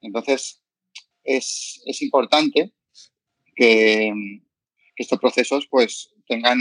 Entonces, 0.00 0.62
es, 1.24 1.80
es 1.86 2.02
importante 2.02 2.72
que, 3.54 4.12
que, 4.96 5.02
estos 5.02 5.18
procesos 5.18 5.68
pues, 5.70 6.12
tengan 6.26 6.58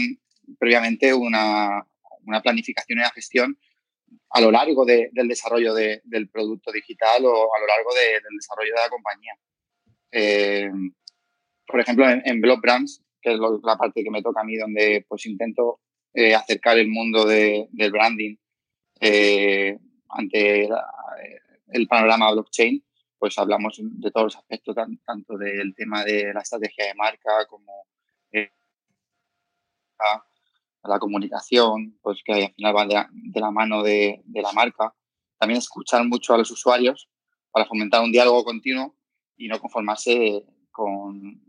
previamente 0.60 1.14
una, 1.14 1.88
una 2.26 2.42
planificación 2.42 3.00
y 3.00 3.02
una 3.02 3.12
gestión 3.12 3.58
a 4.30 4.42
lo 4.42 4.52
largo 4.52 4.86
de, 4.86 5.10
del 5.12 5.28
desarrollo 5.28 5.74
de, 5.74 6.02
del 6.04 6.30
producto 6.30 6.72
digital 6.72 7.26
o 7.26 7.56
a 7.56 7.60
lo 7.60 7.68
largo 7.68 7.94
de, 7.94 8.14
del 8.14 8.36
desarrollo 8.36 8.74
de 8.74 8.82
la 8.82 8.90
compañía. 8.90 9.34
Eh, 10.12 10.70
por 11.66 11.80
ejemplo, 11.80 12.10
en, 12.10 12.22
en 12.26 12.42
Blog 12.42 12.62
Brands, 12.62 13.04
que 13.22 13.34
es 13.34 13.40
la 13.64 13.78
parte 13.78 14.04
que 14.04 14.12
me 14.12 14.22
toca 14.22 14.42
a 14.42 14.44
mí, 14.44 14.58
donde 14.58 15.06
pues 15.08 15.26
intento 15.26 15.80
eh, 16.14 16.34
acercar 16.36 16.78
el 16.78 16.88
mundo 16.88 17.26
de, 17.26 17.68
del 17.72 17.92
branding 17.92 18.36
eh, 19.00 19.78
ante 20.10 20.70
el 21.70 21.88
panorama 21.88 22.32
blockchain, 22.32 22.84
pues 23.18 23.38
hablamos 23.38 23.80
de 23.82 24.12
todos 24.12 24.26
los 24.26 24.36
aspectos, 24.36 24.76
tan, 24.76 24.98
tanto 25.00 25.38
del 25.38 25.74
tema 25.76 26.04
de 26.04 26.34
la 26.34 26.42
estrategia 26.42 26.86
de 26.86 26.94
marca 26.94 27.46
como 27.48 27.88
a 30.88 30.96
la 30.96 31.00
comunicación, 31.00 31.98
pues 32.02 32.22
que 32.24 32.46
al 32.46 32.54
final 32.54 32.76
va 32.76 32.86
de, 32.86 33.06
de 33.12 33.40
la 33.40 33.52
mano 33.52 33.84
de, 33.84 34.22
de, 34.26 34.42
la 34.42 34.52
marca. 34.52 34.94
También 35.38 35.60
escuchar 35.60 36.06
mucho 36.06 36.34
a 36.34 36.38
los 36.38 36.52
usuarios 36.52 37.10
para 37.52 37.66
fomentar 37.66 38.04
un 38.04 38.12
diálogo 38.12 38.44
continuo 38.44 38.96
y 39.36 39.48
no 39.48 39.60
conformarse 39.60 40.44
con, 40.72 41.42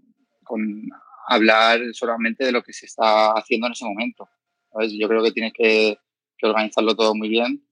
con 0.45 0.89
hablar 1.28 1.80
solamente 1.93 2.45
de 2.45 2.53
lo 2.53 2.62
que 2.62 2.72
se 2.72 2.86
está 2.86 3.32
haciendo 3.32 3.66
en 3.66 3.72
ese 3.72 3.84
momento. 3.84 4.28
¿sabes? 4.70 4.93
Yo 4.99 5.09
creo 5.09 5.22
que 5.22 5.32
tienes 5.32 5.53
que 5.53 5.99
que 6.39 6.47
organizarlo 6.47 6.95
todo 6.95 7.14
muy 7.14 7.28
bien 7.28 7.62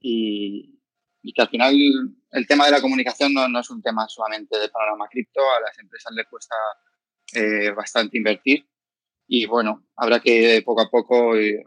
y, 0.00 0.78
y, 1.22 1.32
que 1.32 1.42
al 1.42 1.48
final 1.48 1.74
el 2.32 2.46
tema 2.46 2.66
de 2.66 2.72
la 2.72 2.80
comunicación 2.80 3.32
no, 3.32 3.48
no, 3.48 3.60
es 3.60 3.70
un 3.70 3.80
tema 3.80 4.06
solamente 4.08 4.58
de 4.58 4.68
panorama 4.68 5.08
cripto, 5.08 5.40
a 5.40 5.60
las 5.60 5.78
empresas 5.78 6.12
les 6.14 6.26
cuesta 6.26 6.56
eh, 7.34 7.70
bastante 7.70 8.18
invertir 8.18 8.68
y 9.28 9.44
bueno, 9.44 9.86
habrá 9.94 10.20
que 10.20 10.62
poco 10.64 10.80
a 10.80 10.90
poco 10.90 11.36
ir, 11.36 11.62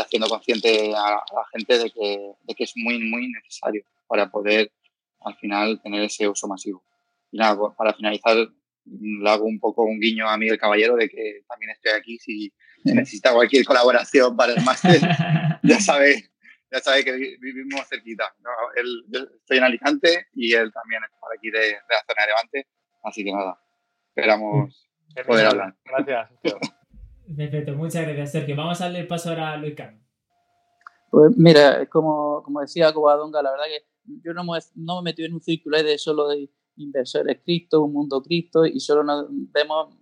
haciendo 0.00 0.26
consciente 0.28 0.94
a, 0.96 1.08
a, 1.08 1.24
la 1.34 1.44
gente 1.52 1.78
de 1.78 1.90
que, 1.90 2.32
de 2.42 2.54
que 2.54 2.64
es 2.64 2.72
muy, 2.74 2.98
muy 2.98 3.28
necesario 3.28 3.84
para 4.08 4.30
poder 4.30 4.72
al 5.20 5.36
final 5.36 5.80
tener 5.82 6.02
ese 6.02 6.26
uso 6.26 6.48
masivo. 6.48 6.82
Y 7.30 7.36
nada, 7.36 7.74
para 7.76 7.92
finalizar, 7.92 8.36
le 8.84 9.30
hago 9.30 9.44
un 9.44 9.60
poco 9.60 9.84
un 9.84 10.00
guiño 10.00 10.26
a 10.26 10.38
Miguel 10.38 10.58
Caballero 10.58 10.96
de 10.96 11.08
que 11.10 11.42
también 11.46 11.70
estoy 11.72 11.92
aquí 11.92 12.18
si 12.18 12.52
necesita 12.84 13.34
cualquier 13.34 13.66
colaboración 13.66 14.34
para 14.34 14.54
el 14.54 14.64
máster, 14.64 14.98
ya 15.62 15.80
sabe, 15.80 16.30
ya 16.70 16.80
sabe 16.80 17.04
que 17.04 17.12
vivimos 17.12 17.86
cerquita. 17.90 18.34
¿no? 18.40 18.50
Él, 18.74 19.04
yo 19.08 19.20
estoy 19.36 19.58
en 19.58 19.64
Alicante 19.64 20.28
y 20.32 20.54
él 20.54 20.72
también 20.72 21.02
es 21.04 21.10
por 21.20 21.30
aquí 21.36 21.50
de, 21.50 21.58
de 21.58 21.74
la 21.90 22.04
zona 22.08 22.22
de 22.22 22.26
Levante, 22.28 22.66
así 23.04 23.22
que 23.22 23.32
nada, 23.32 23.60
esperamos 24.08 24.88
poder 25.26 25.46
hablar. 25.46 25.76
Gracias. 25.84 26.30
Perfecto, 27.36 27.74
muchas 27.74 28.02
gracias 28.02 28.32
Sergio. 28.32 28.56
Vamos 28.56 28.80
a 28.80 28.84
darle 28.84 29.04
paso 29.04 29.30
ahora 29.30 29.52
a 29.52 29.56
Luis 29.56 29.74
Cano. 29.74 29.98
Pues 31.10 31.36
mira, 31.36 31.86
como, 31.86 32.42
como 32.42 32.60
decía 32.60 32.92
Cobadonga, 32.92 33.42
la 33.42 33.50
verdad 33.50 33.66
que 33.66 33.84
yo 34.22 34.32
no 34.32 34.44
me, 34.44 34.58
no 34.74 35.02
me 35.02 35.10
metí 35.10 35.24
en 35.24 35.34
un 35.34 35.40
círculo 35.40 35.82
de 35.82 35.98
solo 35.98 36.28
de 36.28 36.50
inversores 36.76 37.40
cripto, 37.44 37.82
un 37.82 37.92
mundo 37.92 38.22
cripto, 38.22 38.64
y 38.66 38.80
solo 38.80 39.04
nos 39.04 39.26
vemos 39.52 39.94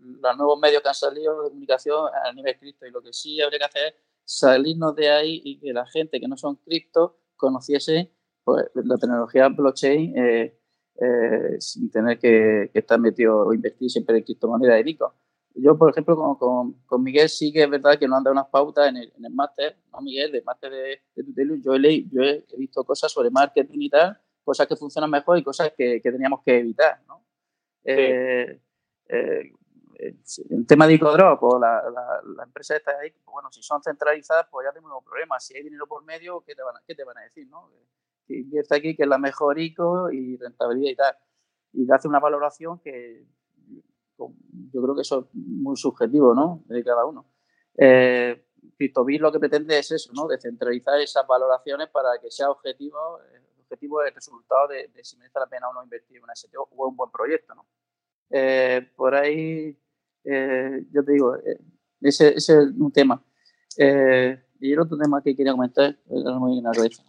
los 0.00 0.36
nuevos 0.36 0.58
medios 0.60 0.82
que 0.82 0.88
han 0.88 0.94
salido 0.94 1.42
de 1.42 1.48
comunicación 1.48 2.10
a 2.24 2.32
nivel 2.32 2.58
cripto. 2.58 2.86
Y 2.86 2.90
lo 2.90 3.02
que 3.02 3.12
sí 3.12 3.40
habría 3.40 3.58
que 3.58 3.64
hacer 3.64 3.86
es 3.86 3.94
salirnos 4.24 4.94
de 4.94 5.10
ahí 5.10 5.40
y 5.44 5.58
que 5.58 5.72
la 5.72 5.86
gente 5.86 6.20
que 6.20 6.28
no 6.28 6.36
son 6.36 6.56
cripto 6.56 7.18
conociese 7.36 8.12
pues, 8.44 8.66
la 8.74 8.96
tecnología 8.96 9.48
blockchain 9.48 10.18
eh, 10.18 10.58
eh, 11.00 11.56
sin 11.60 11.90
tener 11.90 12.18
que, 12.18 12.70
estar 12.74 12.98
metido 12.98 13.46
o 13.46 13.54
invertir 13.54 13.90
siempre 13.90 14.18
en 14.18 14.24
criptomonedas 14.24 14.76
de 14.76 14.82
Bitcoin. 14.82 15.12
Yo, 15.60 15.76
por 15.76 15.90
ejemplo, 15.90 16.16
con, 16.16 16.36
con, 16.36 16.72
con, 16.86 17.02
Miguel 17.02 17.28
sí 17.28 17.52
que 17.52 17.64
es 17.64 17.70
verdad 17.70 17.98
que 17.98 18.06
nos 18.06 18.18
han 18.18 18.24
dado 18.24 18.32
unas 18.32 18.48
pautas 18.48 18.88
en 18.88 18.96
el, 18.96 19.12
en 19.16 19.24
el 19.24 19.32
máster, 19.32 19.76
no 19.92 20.00
Miguel, 20.00 20.30
del 20.30 20.44
máster 20.44 20.70
de, 20.70 21.02
de 21.14 21.24
Tutelium. 21.24 21.60
Yo, 21.62 21.74
he, 21.74 22.08
yo 22.08 22.22
he, 22.22 22.44
visto 22.56 22.84
cosas 22.84 23.10
sobre 23.10 23.30
marketing 23.30 23.78
y 23.80 23.90
tal, 23.90 24.20
cosas 24.44 24.66
que 24.66 24.76
funcionan 24.76 25.10
mejor 25.10 25.36
y 25.38 25.42
cosas 25.42 25.72
que, 25.76 26.00
que 26.00 26.12
teníamos 26.12 26.42
que 26.44 26.58
evitar. 26.58 27.02
¿no? 27.08 27.24
Sí. 27.84 27.90
Eh, 27.90 28.60
eh, 29.08 29.52
el 29.98 30.66
tema 30.66 30.86
de 30.86 30.94
Icodrop 30.94 31.42
o 31.42 31.58
la, 31.58 31.82
la, 31.90 32.20
la, 32.36 32.44
empresa 32.44 32.76
está 32.76 32.92
ahí, 33.00 33.10
pues 33.10 33.24
bueno, 33.32 33.50
si 33.50 33.62
son 33.62 33.82
centralizadas, 33.82 34.46
pues 34.48 34.64
ya 34.64 34.72
tenemos 34.72 35.02
problemas. 35.04 35.44
Si 35.44 35.56
hay 35.56 35.64
dinero 35.64 35.88
por 35.88 36.04
medio, 36.04 36.40
¿qué 36.42 36.54
te 36.54 36.62
van 36.62 36.76
a, 36.76 36.82
qué 36.86 36.94
te 36.94 37.02
van 37.02 37.18
a 37.18 37.22
decir? 37.22 37.48
¿no? 37.48 37.68
Que 38.26 38.38
invierte 38.38 38.76
aquí, 38.76 38.94
que 38.94 39.02
es 39.02 39.08
la 39.08 39.18
mejor 39.18 39.58
ICO 39.58 40.12
y 40.12 40.36
rentabilidad 40.36 40.90
y 40.90 40.96
tal. 40.96 41.16
Y 41.72 41.92
hace 41.92 42.06
una 42.06 42.20
valoración 42.20 42.78
que 42.78 43.26
yo 44.72 44.82
creo 44.82 44.94
que 44.94 45.02
eso 45.02 45.20
es 45.20 45.26
muy 45.34 45.76
subjetivo, 45.76 46.34
¿no? 46.34 46.62
De 46.66 46.82
cada 46.82 47.06
uno. 47.06 47.26
Eh, 47.76 48.44
CryptoBit 48.76 49.20
lo 49.20 49.32
que 49.32 49.38
pretende 49.38 49.78
es 49.78 49.90
eso, 49.90 50.12
¿no? 50.14 50.26
Descentralizar 50.26 51.00
esas 51.00 51.26
valoraciones 51.26 51.88
para 51.88 52.18
que 52.20 52.30
sea 52.30 52.50
objetivo, 52.50 53.20
eh, 53.32 53.40
objetivo 53.60 54.02
el 54.02 54.14
resultado 54.14 54.68
de, 54.68 54.90
si 55.02 55.16
merece 55.16 55.38
la 55.38 55.46
pena 55.46 55.68
o 55.68 55.74
no 55.74 55.82
invertir 55.82 56.16
en 56.16 56.24
una 56.24 56.34
STO 56.34 56.68
o 56.70 56.86
en 56.86 56.90
un 56.90 56.96
buen 56.96 57.10
proyecto, 57.10 57.54
¿no? 57.54 57.66
Eh, 58.30 58.90
por 58.96 59.14
ahí, 59.14 59.78
eh, 60.24 60.86
yo 60.90 61.04
te 61.04 61.12
digo, 61.12 61.36
ese, 62.00 62.36
ese, 62.36 62.62
es 62.62 62.68
un 62.78 62.92
tema. 62.92 63.22
y 63.76 64.72
el 64.72 64.80
otro 64.80 64.96
tema 64.96 65.22
que 65.22 65.34
quería 65.34 65.52
comentar, 65.52 65.96
muy 66.06 66.58
en 66.58 66.64
la 66.64 66.72
cabeza. 66.72 67.02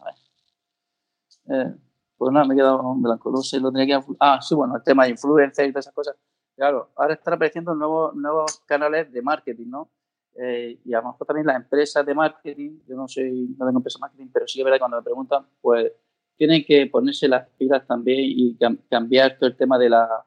pues 2.18 2.34
nada, 2.34 2.45
me 2.45 2.53
he 2.53 2.57
quedado 2.57 2.93
en 2.93 3.01
blanco. 3.01 3.32
No 3.32 3.41
sé, 3.41 3.60
lo 3.60 3.72
tenía 3.72 3.99
que. 3.99 4.05
Ah, 4.20 4.39
sí, 4.41 4.55
bueno, 4.55 4.76
el 4.76 4.84
tema 4.84 5.05
de 5.05 5.12
influencers 5.12 5.68
y 5.68 5.72
todas 5.72 5.86
esas 5.86 5.93
cosas. 5.93 6.16
Claro, 6.60 6.89
ahora 6.97 7.14
están 7.14 7.36
apareciendo 7.36 7.74
nuevos, 7.74 8.62
canales 8.66 9.10
de 9.14 9.22
marketing, 9.22 9.68
¿no? 9.68 9.89
Eh, 10.36 10.78
y 10.84 10.93
a 10.93 10.97
lo 10.99 11.07
mejor 11.07 11.26
también 11.26 11.47
las 11.47 11.55
empresas 11.55 12.05
de 12.05 12.14
marketing, 12.14 12.80
yo 12.86 12.97
no 12.97 13.07
soy, 13.07 13.55
no 13.57 13.66
tengo 13.66 13.80
empresa 13.80 13.97
de 13.97 14.01
marketing, 14.01 14.30
pero 14.34 14.45
sí 14.45 14.60
es 14.60 14.66
verdad 14.66 14.76
que 14.76 14.80
cuando 14.82 14.97
me 14.97 15.03
preguntan, 15.03 15.45
pues 15.62 15.89
tienen 16.36 16.66
que 16.66 16.86
ponerse 16.88 17.30
las 17.30 17.47
pilas 17.51 17.88
también 17.88 18.20
y 18.22 18.57
cambiar 18.89 19.38
todo 19.38 19.49
el 19.49 19.55
tema 19.55 19.80
de 19.80 19.89
la 19.89 20.26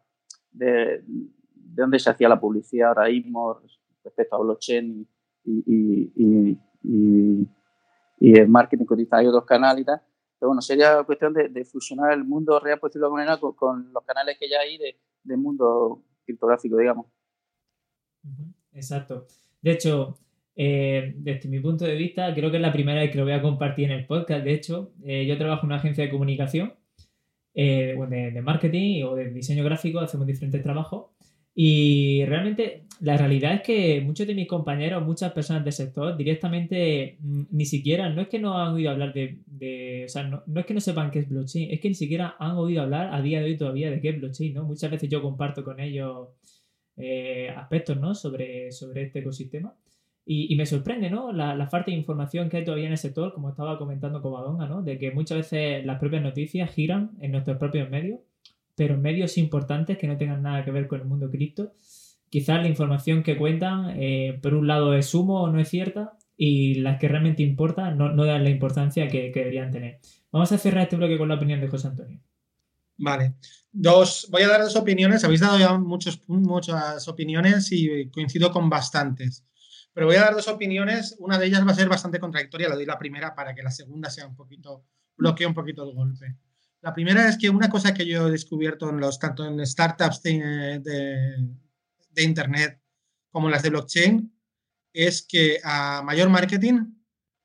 de, 0.51 1.03
de 1.05 1.83
dónde 1.83 1.99
se 1.99 2.09
hacía 2.09 2.31
la 2.31 2.41
publicidad 2.41 2.89
ahora 2.89 3.11
mismo 3.11 3.61
respecto 4.03 4.37
a 4.37 4.39
blockchain 4.39 5.07
y, 5.45 5.65
y, 5.67 6.13
y, 6.17 7.49
y, 8.21 8.39
el 8.39 8.49
marketing 8.49 8.87
que 8.87 8.95
utiliza 8.95 9.19
hay 9.19 9.27
otros 9.27 9.45
canales 9.45 9.83
y 9.83 9.85
tal. 9.85 10.01
Pero 10.39 10.49
bueno, 10.49 10.63
sería 10.63 11.05
cuestión 11.05 11.35
de, 11.35 11.65
fusionar 11.67 12.15
el 12.15 12.25
mundo 12.25 12.59
real, 12.59 12.79
por 12.81 12.89
decirlo 12.89 13.05
de 13.05 13.09
alguna 13.09 13.25
manera, 13.27 13.55
con, 13.55 13.93
los 13.93 14.03
canales 14.05 14.39
que 14.39 14.49
ya 14.49 14.61
hay 14.61 14.79
de, 14.79 14.99
del 15.25 15.37
mundo 15.37 16.03
criptográfico, 16.25 16.77
digamos. 16.77 17.07
Exacto. 18.73 19.27
De 19.61 19.73
hecho, 19.73 20.19
eh, 20.55 21.15
desde 21.17 21.49
mi 21.49 21.61
punto 21.61 21.85
de 21.85 21.95
vista, 21.95 22.35
creo 22.35 22.51
que 22.51 22.57
es 22.57 22.63
la 22.63 22.73
primera 22.73 23.01
vez 23.01 23.11
que 23.11 23.19
lo 23.19 23.25
voy 23.25 23.33
a 23.33 23.43
compartir 23.43 23.87
en 23.91 23.99
el 23.99 24.07
podcast. 24.07 24.45
De 24.45 24.55
hecho, 24.55 24.93
eh, 25.05 25.27
yo 25.27 25.39
trabajo 25.39 25.63
en 25.63 25.67
una 25.69 25.77
agencia 25.77 26.05
de 26.05 26.11
comunicación, 26.11 26.75
eh, 27.55 27.97
de, 28.09 28.43
marketing 28.43 29.05
o 29.05 29.15
de 29.15 29.31
diseño 29.31 29.65
gráfico, 29.65 30.01
hacemos 30.01 30.27
diferentes 30.27 30.63
trabajos. 30.63 31.12
Y 31.55 32.25
realmente 32.25 32.85
la 33.01 33.17
realidad 33.17 33.55
es 33.55 33.63
que 33.63 34.01
muchos 34.01 34.27
de 34.27 34.35
mis 34.35 34.49
compañeros, 34.49 35.05
muchas 35.05 35.33
personas 35.33 35.65
del 35.65 35.73
sector, 35.73 36.17
directamente 36.17 37.19
mm, 37.21 37.43
ni 37.51 37.67
siquiera, 37.67 38.09
no 38.09 38.23
es 38.23 38.29
que 38.29 38.39
no 38.39 38.59
han 38.59 38.75
oído 38.75 38.91
hablar 38.91 39.13
de, 39.13 40.05
o 40.07 40.09
sea, 40.09 40.23
no, 40.23 40.43
es 40.55 40.67
que 40.67 40.75
no 40.75 40.81
sepan 40.81 41.11
qué 41.11 41.21
es 41.21 41.29
blockchain, 41.29 41.71
es 41.71 41.81
que 41.81 41.89
ni 41.89 41.95
siquiera 41.95 42.37
han 42.39 42.53
oído 42.53 42.83
hablar 42.83 43.13
a 43.13 43.21
día 43.21 43.41
de 43.41 43.47
hoy 43.47 43.57
todavía 43.57 43.91
de 43.91 44.01
qué 44.01 44.11
es 44.11 44.21
blockchain, 44.21 44.55
¿no? 44.55 44.65
Muchas 44.65 44.91
veces 44.91 45.11
yo 45.11 45.21
comparto 45.21 45.65
con 45.65 45.81
ellos 45.81 46.29
eh, 46.97 47.49
aspectos 47.57 47.99
¿no? 47.99 48.15
sobre, 48.15 48.71
sobre 48.73 49.05
este 49.05 49.21
ecosistema. 49.21 49.75
Y, 50.25 50.55
me 50.55 50.67
sorprende 50.67 51.11
¿no? 51.11 51.33
La, 51.33 51.67
falta 51.67 51.91
de 51.91 51.97
información 51.97 52.49
que 52.49 52.59
hay 52.59 52.65
todavía 52.65 52.87
en 52.87 52.93
el 52.93 52.99
sector, 52.99 53.33
como 53.35 53.49
estaba 53.51 53.77
comentando 53.77 54.23
Covadonga, 54.23 54.69
¿no? 54.69 54.83
de 54.83 54.97
que 54.99 55.11
muchas 55.11 55.39
veces 55.39 55.85
las 55.85 55.99
propias 55.99 56.23
noticias 56.23 56.71
giran 56.73 57.11
en 57.21 57.33
nuestros 57.33 57.57
propios 57.57 57.91
medios, 57.91 58.21
pero 58.75 58.97
medios 58.97 59.39
importantes 59.39 59.99
que 59.99 60.07
no 60.07 60.17
tengan 60.17 60.43
nada 60.43 60.65
que 60.65 60.71
ver 60.71 60.87
con 60.87 61.01
el 61.01 61.07
mundo 61.07 61.31
cripto. 61.31 61.73
Quizás 62.31 62.63
la 62.63 62.69
información 62.69 63.23
que 63.23 63.37
cuentan, 63.37 63.95
eh, 63.99 64.39
por 64.43 64.55
un 64.55 64.67
lado, 64.67 64.95
es 64.95 65.07
sumo 65.07 65.43
o 65.43 65.51
no 65.51 65.61
es 65.61 65.69
cierta, 65.69 66.17
y 66.37 66.77
las 66.77 66.99
que 66.99 67.09
realmente 67.09 67.43
importan 67.43 67.99
no, 67.99 68.13
no 68.13 68.25
dan 68.25 68.45
la 68.45 68.51
importancia 68.51 69.07
que, 69.09 69.31
que 69.31 69.41
deberían 69.41 69.71
tener. 69.71 70.01
Vamos 70.31 70.51
a 70.51 70.59
cerrar 70.59 70.85
este 70.85 70.97
bloque 70.97 71.19
con 71.19 71.29
la 71.29 71.35
opinión 71.35 71.61
de 71.61 71.69
José 71.69 71.89
Antonio. 71.89 72.21
Vale. 72.97 73.35
Dos, 73.71 74.29
voy 74.31 74.43
a 74.43 74.49
dar 74.49 74.63
dos 74.63 74.77
opiniones. 74.77 75.25
Habéis 75.25 75.41
dado 75.41 75.59
ya 75.59 75.77
muchos, 75.79 76.23
muchas 76.29 77.07
opiniones 77.09 77.71
y 77.73 78.11
coincido 78.11 78.51
con 78.51 78.71
bastantes. 78.71 79.45
Pero 79.93 80.07
voy 80.07 80.17
a 80.17 80.23
dar 80.23 80.35
dos 80.35 80.49
opiniones. 80.49 81.17
Una 81.19 81.39
de 81.39 81.47
ellas 81.47 81.67
va 81.67 81.73
a 81.73 81.75
ser 81.75 81.89
bastante 81.89 82.19
contradictoria. 82.19 82.69
Le 82.69 82.77
doy 82.77 82.87
la 82.87 82.99
primera 82.99 83.35
para 83.35 83.55
que 83.55 83.63
la 83.63 83.71
segunda 83.71 84.09
sea 84.09 84.27
un 84.27 84.37
poquito, 84.37 84.85
bloquee 85.17 85.47
un 85.47 85.55
poquito 85.55 85.89
el 85.89 85.95
golpe. 85.95 86.37
La 86.83 86.93
primera 86.93 87.29
es 87.29 87.39
que 87.39 87.49
una 87.49 87.71
cosa 87.71 87.95
que 87.95 88.05
yo 88.05 88.27
he 88.27 88.31
descubierto 88.33 88.91
en 88.91 88.99
los, 88.99 89.19
tanto 89.19 89.47
en 89.47 89.65
startups 89.65 90.23
de, 90.23 90.83
Internet 92.17 92.81
como 93.31 93.47
en 93.47 93.53
las 93.53 93.63
de 93.63 93.71
blockchain 93.71 94.33
es 94.93 95.23
que 95.23 95.59
a 95.65 96.03
mayor 96.03 96.29
marketing, 96.29 96.85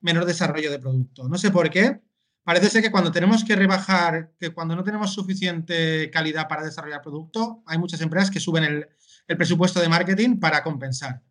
menor 0.02 0.26
desarrollo 0.26 0.70
de 0.70 0.80
producto. 0.80 1.30
No 1.30 1.38
sé 1.38 1.52
por 1.52 1.70
qué, 1.70 2.02
Parece 2.48 2.70
ser 2.70 2.82
que 2.82 2.92
cuando 2.92 3.12
tenemos 3.12 3.44
que 3.44 3.58
rebajar, 3.58 4.32
que 4.40 4.52
cuando 4.52 4.74
no 4.74 4.82
tenemos 4.82 5.14
suficiente 5.14 6.10
calidad 6.10 6.48
para 6.48 6.64
desarrollar 6.64 7.02
producto, 7.02 7.62
hay 7.66 7.78
muchas 7.78 8.00
empresas 8.00 8.32
que 8.32 8.40
suben 8.40 8.64
el, 8.64 8.88
presupuesto 9.36 9.82
de 9.82 9.90
marketing 9.90 10.40
para 10.40 10.64
compensar. 10.64 11.22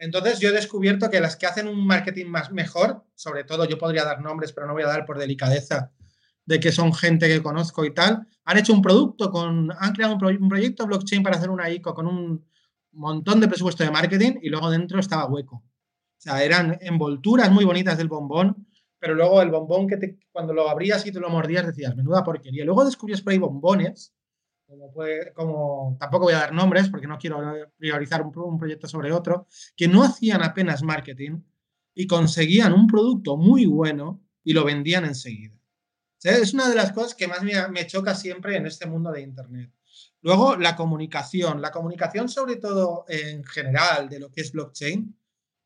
Entonces 0.00 0.40
yo 0.40 0.48
he 0.48 0.52
descubierto 0.52 1.10
que 1.10 1.20
las 1.20 1.36
que 1.36 1.46
hacen 1.46 1.68
un 1.68 1.86
marketing 1.86 2.26
más 2.26 2.50
mejor, 2.50 3.06
sobre 3.14 3.44
todo 3.44 3.66
yo 3.66 3.78
podría 3.78 4.02
dar 4.02 4.20
nombres, 4.20 4.52
pero 4.52 4.66
no 4.66 4.72
voy 4.72 4.82
a 4.82 4.88
dar 4.88 5.06
por 5.06 5.16
delicadeza 5.16 5.92
de 6.48 6.58
que 6.58 6.72
son 6.72 6.94
gente 6.94 7.28
que 7.28 7.42
conozco 7.42 7.84
y 7.84 7.92
tal, 7.92 8.26
han 8.46 8.56
hecho 8.56 8.72
un 8.72 8.80
producto 8.80 9.30
con, 9.30 9.70
han 9.70 9.92
creado 9.92 10.14
un, 10.14 10.48
proyecto 10.48 10.86
blockchain 10.86 11.22
para 11.22 11.36
hacer 11.36 11.50
una 11.50 11.68
ICO 11.68 11.94
con 11.94 12.06
un 12.06 12.42
montón 12.92 13.38
de 13.38 13.48
presupuesto 13.48 13.84
de 13.84 13.90
marketing 13.90 14.38
y 14.40 14.48
luego 14.48 14.70
dentro 14.70 14.98
estaba 14.98 15.26
hueco. 15.26 15.56
O 15.56 16.20
sea, 16.20 16.42
eran 16.42 16.78
envolturas 16.80 17.50
muy 17.50 17.66
bonitas 17.66 17.98
del 17.98 18.08
bombón, 18.08 18.66
pero 18.98 19.14
luego 19.14 19.42
el 19.42 19.50
bombón 19.50 19.86
que 19.86 19.98
te, 19.98 20.18
cuando 20.32 20.54
lo 20.54 20.70
abrías 20.70 21.06
y 21.06 21.12
te 21.12 21.20
lo 21.20 21.28
mordías 21.28 21.66
decías, 21.66 21.94
menuda 21.94 22.24
porquería. 22.24 22.64
Luego 22.64 22.86
descubrías 22.86 23.20
por 23.20 23.34
ahí 23.34 23.38
bombones, 23.38 24.14
como, 24.66 24.90
como 25.34 25.98
tampoco 26.00 26.24
voy 26.24 26.32
a 26.32 26.38
dar 26.38 26.54
nombres 26.54 26.88
porque 26.88 27.06
no 27.06 27.18
quiero 27.18 27.42
priorizar 27.76 28.22
un, 28.22 28.58
proyecto 28.58 28.88
sobre 28.88 29.12
otro, 29.12 29.46
que 29.76 29.86
no 29.86 30.02
hacían 30.02 30.42
apenas 30.42 30.82
marketing 30.82 31.42
y 31.94 32.06
conseguían 32.06 32.72
un 32.72 32.86
producto 32.86 33.36
muy 33.36 33.66
bueno 33.66 34.22
y 34.42 34.54
lo 34.54 34.64
vendían 34.64 35.04
enseguida. 35.04 35.57
Es 36.22 36.54
una 36.54 36.68
de 36.68 36.74
las 36.74 36.92
cosas 36.92 37.14
que 37.14 37.28
más 37.28 37.42
me, 37.42 37.86
choca 37.86 38.14
siempre 38.14 38.56
en 38.56 38.66
este 38.66 38.86
mundo 38.86 39.10
de 39.12 39.22
Internet. 39.22 39.72
Luego, 40.20 40.56
la 40.56 40.74
comunicación. 40.74 41.60
La 41.62 41.70
comunicación, 41.70 42.28
sobre 42.28 42.56
todo 42.56 43.04
en 43.08 43.44
general, 43.44 44.08
de 44.08 44.18
lo 44.18 44.30
que 44.30 44.40
es 44.40 44.52
blockchain, 44.52 45.16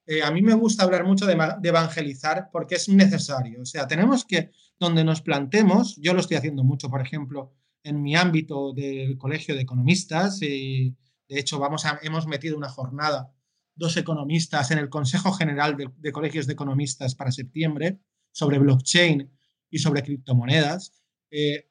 eh, 0.06 0.22
a 0.22 0.30
mí 0.30 0.42
me 0.42 0.54
gusta 0.54 0.84
hablar 0.84 1.04
mucho 1.04 1.26
de, 1.26 1.38
evangelizar 1.62 2.48
porque 2.52 2.74
es 2.74 2.88
necesario. 2.88 3.62
O 3.62 3.64
sea, 3.64 3.86
tenemos 3.86 4.24
que, 4.24 4.50
donde 4.78 5.04
nos 5.04 5.22
plantemos, 5.22 5.96
yo 5.96 6.12
lo 6.12 6.20
estoy 6.20 6.36
haciendo 6.36 6.64
mucho, 6.64 6.90
por 6.90 7.00
ejemplo, 7.00 7.54
en 7.84 8.02
mi 8.02 8.16
ámbito 8.16 8.72
del 8.72 9.16
Colegio 9.16 9.54
de 9.54 9.62
Economistas, 9.62 10.42
y 10.42 10.96
de 11.28 11.38
hecho 11.38 11.58
vamos 11.58 11.86
a, 11.86 11.98
hemos 12.02 12.26
metido 12.26 12.56
una 12.56 12.68
jornada, 12.68 13.32
dos 13.74 13.96
economistas 13.96 14.70
en 14.70 14.78
el 14.78 14.88
Consejo 14.88 15.32
General 15.32 15.76
de, 15.76 16.12
Colegios 16.12 16.46
de 16.46 16.52
Economistas 16.52 17.14
para 17.14 17.32
septiembre, 17.32 18.00
sobre 18.32 18.58
blockchain 18.58 19.30
y 19.72 19.78
sobre 19.78 20.02
criptomonedas. 20.02 20.92
Eh, 21.30 21.68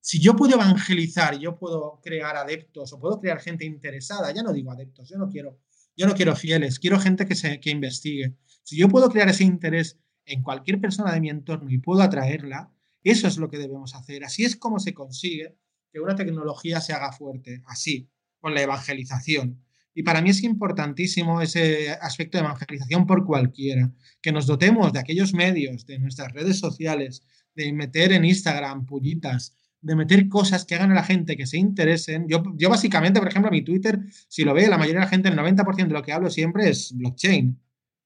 si 0.00 0.20
yo 0.20 0.36
puedo 0.36 0.54
evangelizar, 0.54 1.36
yo 1.38 1.58
puedo 1.58 2.00
crear 2.00 2.36
adeptos 2.36 2.92
o 2.92 3.00
puedo 3.00 3.18
crear 3.18 3.40
gente 3.40 3.64
interesada, 3.64 4.32
ya 4.32 4.44
no 4.44 4.52
digo 4.52 4.70
adeptos, 4.70 5.08
yo 5.08 5.18
no 5.18 5.28
quiero 5.28 5.58
yo 5.96 6.06
no 6.06 6.14
quiero 6.14 6.36
fieles, 6.36 6.78
quiero 6.78 7.00
gente 7.00 7.26
que, 7.26 7.34
se, 7.34 7.58
que 7.58 7.70
investigue. 7.70 8.36
Si 8.62 8.78
yo 8.78 8.88
puedo 8.88 9.10
crear 9.10 9.28
ese 9.28 9.42
interés 9.42 9.98
en 10.26 10.44
cualquier 10.44 10.80
persona 10.80 11.12
de 11.12 11.20
mi 11.20 11.28
entorno 11.28 11.70
y 11.70 11.78
puedo 11.78 12.02
atraerla, 12.02 12.72
eso 13.02 13.26
es 13.26 13.36
lo 13.36 13.50
que 13.50 13.58
debemos 13.58 13.96
hacer. 13.96 14.24
Así 14.24 14.44
es 14.44 14.54
como 14.54 14.78
se 14.78 14.94
consigue 14.94 15.56
que 15.92 15.98
una 15.98 16.14
tecnología 16.14 16.80
se 16.80 16.92
haga 16.92 17.10
fuerte, 17.10 17.62
así, 17.66 18.08
con 18.38 18.54
la 18.54 18.62
evangelización. 18.62 19.64
Y 19.98 20.04
para 20.04 20.22
mí 20.22 20.30
es 20.30 20.44
importantísimo 20.44 21.42
ese 21.42 21.90
aspecto 21.90 22.38
de 22.38 22.44
evangelización 22.44 23.04
por 23.04 23.26
cualquiera, 23.26 23.92
que 24.22 24.30
nos 24.30 24.46
dotemos 24.46 24.92
de 24.92 25.00
aquellos 25.00 25.34
medios, 25.34 25.86
de 25.86 25.98
nuestras 25.98 26.32
redes 26.32 26.60
sociales, 26.60 27.24
de 27.56 27.72
meter 27.72 28.12
en 28.12 28.24
Instagram 28.24 28.86
pullitas, 28.86 29.56
de 29.80 29.96
meter 29.96 30.28
cosas 30.28 30.64
que 30.64 30.76
hagan 30.76 30.92
a 30.92 30.94
la 30.94 31.02
gente 31.02 31.36
que 31.36 31.48
se 31.48 31.58
interesen. 31.58 32.28
Yo, 32.28 32.44
yo 32.54 32.70
básicamente, 32.70 33.18
por 33.18 33.28
ejemplo, 33.28 33.50
mi 33.50 33.62
Twitter, 33.62 33.98
si 34.28 34.44
lo 34.44 34.54
ve, 34.54 34.68
la 34.68 34.78
mayoría 34.78 35.00
de 35.00 35.06
la 35.06 35.10
gente, 35.10 35.30
el 35.30 35.36
90% 35.36 35.88
de 35.88 35.92
lo 35.92 36.02
que 36.04 36.12
hablo 36.12 36.30
siempre 36.30 36.68
es 36.68 36.92
blockchain. 36.96 37.60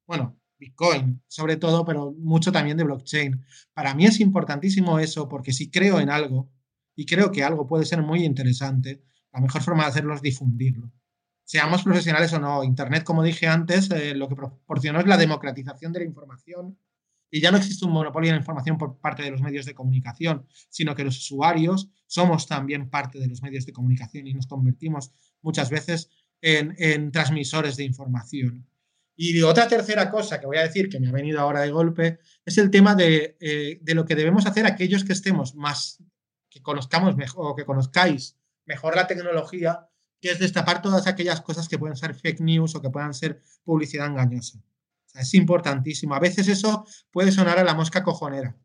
Bueno, 0.07 0.41
Bitcoin, 0.59 1.23
sobre 1.29 1.59
todo, 1.59 1.85
pero 1.85 2.11
mucho 2.13 2.51
también 2.53 2.79
de 2.79 2.85
blockchain. 2.85 3.45
Para 3.75 3.95
mí 3.95 4.07
es 4.07 4.19
importantísimo 4.19 4.99
eso, 4.99 5.29
porque 5.29 5.53
si 5.53 5.71
creo 5.71 6.01
en 6.01 6.09
algo 6.09 6.51
y 6.97 7.05
creo 7.05 7.31
que 7.31 7.45
algo 7.45 7.67
puede 7.67 7.85
ser 7.85 8.01
muy 8.01 8.25
interesante, 8.25 9.03
la 9.31 9.43
mejor 9.43 9.61
forma 9.61 9.83
de 9.83 9.91
hacerlo 9.91 10.15
es 10.15 10.23
difundirlo. 10.23 10.91
Seamos 11.45 11.83
profesionales 11.83 12.33
o 12.33 12.39
no, 12.39 12.65
Internet, 12.65 13.05
como 13.05 13.23
dije 13.23 13.47
antes, 13.47 13.91
eh, 13.91 14.15
lo 14.15 14.29
que 14.29 14.37
proporcionó 14.37 15.01
es 15.01 15.07
la 15.07 15.17
democratización 15.17 15.93
de 15.93 16.01
la 16.01 16.07
información 16.07 16.79
y 17.35 17.41
ya 17.41 17.51
no 17.51 17.57
existe 17.57 17.87
un 17.87 17.93
monopolio 17.93 18.29
de 18.29 18.35
la 18.35 18.41
información 18.41 18.77
por 18.77 19.01
parte 19.01 19.23
de 19.23 19.31
los 19.31 19.41
medios 19.41 19.65
de 19.65 19.75
comunicación, 19.75 20.47
sino 20.69 20.95
que 20.95 21.03
los 21.03 21.17
usuarios 21.17 21.89
somos 22.07 22.47
también 22.47 22.91
parte 22.91 23.19
de 23.19 23.27
los 23.27 23.43
medios 23.43 23.65
de 23.65 23.73
comunicación 23.73 24.27
y 24.27 24.35
nos 24.35 24.47
convertimos 24.47 25.13
muchas 25.41 25.71
veces 25.71 26.11
en, 26.43 27.11
transmisores 27.11 27.77
de 27.77 27.85
información. 27.85 28.69
Y 29.17 29.41
otra 29.43 29.67
tercera 29.67 30.11
cosa 30.11 30.41
que 30.41 30.47
voy 30.47 30.59
a 30.59 30.63
decir 30.63 30.91
que 30.91 31.01
me 31.01 31.09
ha 31.09 31.13
venido 31.13 31.41
ahora 31.41 31.63
de 31.63 31.71
golpe 31.71 32.19
es 32.45 32.59
el 32.59 32.71
tema 32.71 32.95
de, 32.95 33.39
eh, 33.41 33.79
de 33.81 33.95
lo 33.95 34.05
que 34.05 34.15
debemos 34.15 34.45
hacer 34.45 34.67
aquellos 34.67 35.05
que 35.05 35.15
estemos 35.15 35.55
más, 35.55 36.03
que 36.51 36.61
conozcamos 36.61 37.17
mejor 37.17 37.47
o 37.47 37.57
que 37.57 37.65
conozcáis 37.65 38.37
mejor 38.67 38.95
la 38.95 39.07
tecnología, 39.07 39.89
que 40.23 40.31
es 40.31 40.39
destapar 40.39 40.81
todas 40.81 41.09
aquellas 41.09 41.41
cosas 41.41 41.69
que 41.69 41.79
pueden 41.79 41.97
ser 41.97 42.15
fake 42.15 42.41
news 42.41 42.77
o 42.77 42.81
que 42.81 42.91
puedan 42.91 43.13
ser 43.13 43.43
publicidad 43.65 44.07
engañosa. 44.07 44.63
es 45.15 45.35
importantísimo. 45.35 46.15
A 46.15 46.21
veces 46.21 46.47
eso 46.47 46.87
puede 47.11 47.33
sonar 47.33 47.59
a 47.59 47.65
la 47.65 47.75
mosca 47.75 48.05
cojonera, 48.05 48.57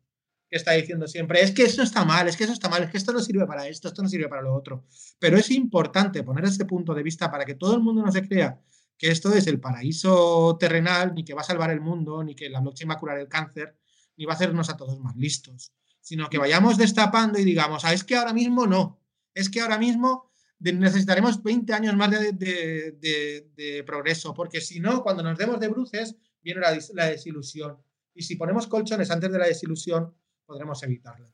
que 0.48 0.56
está 0.56 0.72
diciendo 0.72 1.08
siempre, 1.08 1.42
es 1.42 1.50
que 1.50 1.64
eso 1.64 1.82
está 1.82 2.04
mal, 2.04 2.28
es 2.28 2.36
que 2.36 2.44
eso 2.44 2.52
está 2.52 2.68
mal, 2.68 2.84
es 2.84 2.90
que 2.90 2.96
esto 2.96 3.12
no 3.12 3.20
sirve 3.20 3.44
para 3.44 3.66
esto, 3.66 3.88
esto 3.88 4.02
no 4.02 4.08
sirve 4.08 4.28
para 4.28 4.40
lo 4.40 4.54
otro. 4.54 4.86
Pero 5.18 5.36
es 5.36 5.50
importante 5.50 6.22
poner 6.22 6.44
ese 6.44 6.64
punto 6.64 6.94
de 6.94 7.02
vista 7.02 7.28
para 7.28 7.44
que 7.44 7.56
todo 7.56 7.74
el 7.74 7.82
mundo 7.82 8.02
no 8.02 8.12
se 8.12 8.26
crea 8.26 8.62
que 8.96 9.10
esto 9.10 9.32
es 9.34 9.48
el 9.48 9.60
paraíso 9.60 10.56
terrenal, 10.58 11.12
ni 11.14 11.24
que 11.24 11.34
va 11.34 11.40
a 11.40 11.44
salvar 11.44 11.70
el 11.70 11.80
mundo, 11.80 12.22
ni 12.22 12.36
que 12.36 12.48
la 12.48 12.60
blockchain 12.60 12.88
va 12.88 12.94
a 12.94 12.98
curar 12.98 13.18
el 13.18 13.28
cáncer, 13.28 13.76
ni 14.16 14.24
va 14.26 14.32
a 14.32 14.36
hacernos 14.36 14.70
a 14.70 14.76
todos 14.76 14.98
más 15.00 15.16
listos, 15.16 15.72
sino 16.00 16.30
que 16.30 16.38
vayamos 16.38 16.78
destapando 16.78 17.38
y 17.38 17.44
digamos, 17.44 17.84
ah, 17.84 17.92
es 17.92 18.04
que 18.04 18.16
ahora 18.16 18.32
mismo 18.32 18.66
no, 18.66 19.00
es 19.34 19.48
que 19.50 19.60
ahora 19.60 19.78
mismo 19.78 20.27
necesitaremos 20.60 21.42
20 21.42 21.72
años 21.72 21.96
más 21.96 22.10
de, 22.10 23.84
progreso, 23.86 24.34
porque 24.34 24.60
si 24.60 24.80
no, 24.80 25.02
cuando 25.02 25.22
nos 25.22 25.38
demos 25.38 25.60
de 25.60 25.68
bruces, 25.68 26.16
viene 26.42 26.60
la 26.60 27.06
desilusión. 27.06 27.76
Y 28.14 28.22
si 28.22 28.36
ponemos 28.36 28.66
colchones 28.66 29.10
antes 29.10 29.30
de 29.30 29.38
la 29.38 29.46
desilusión, 29.46 30.12
podremos 30.44 30.82
evitarla. 30.82 31.28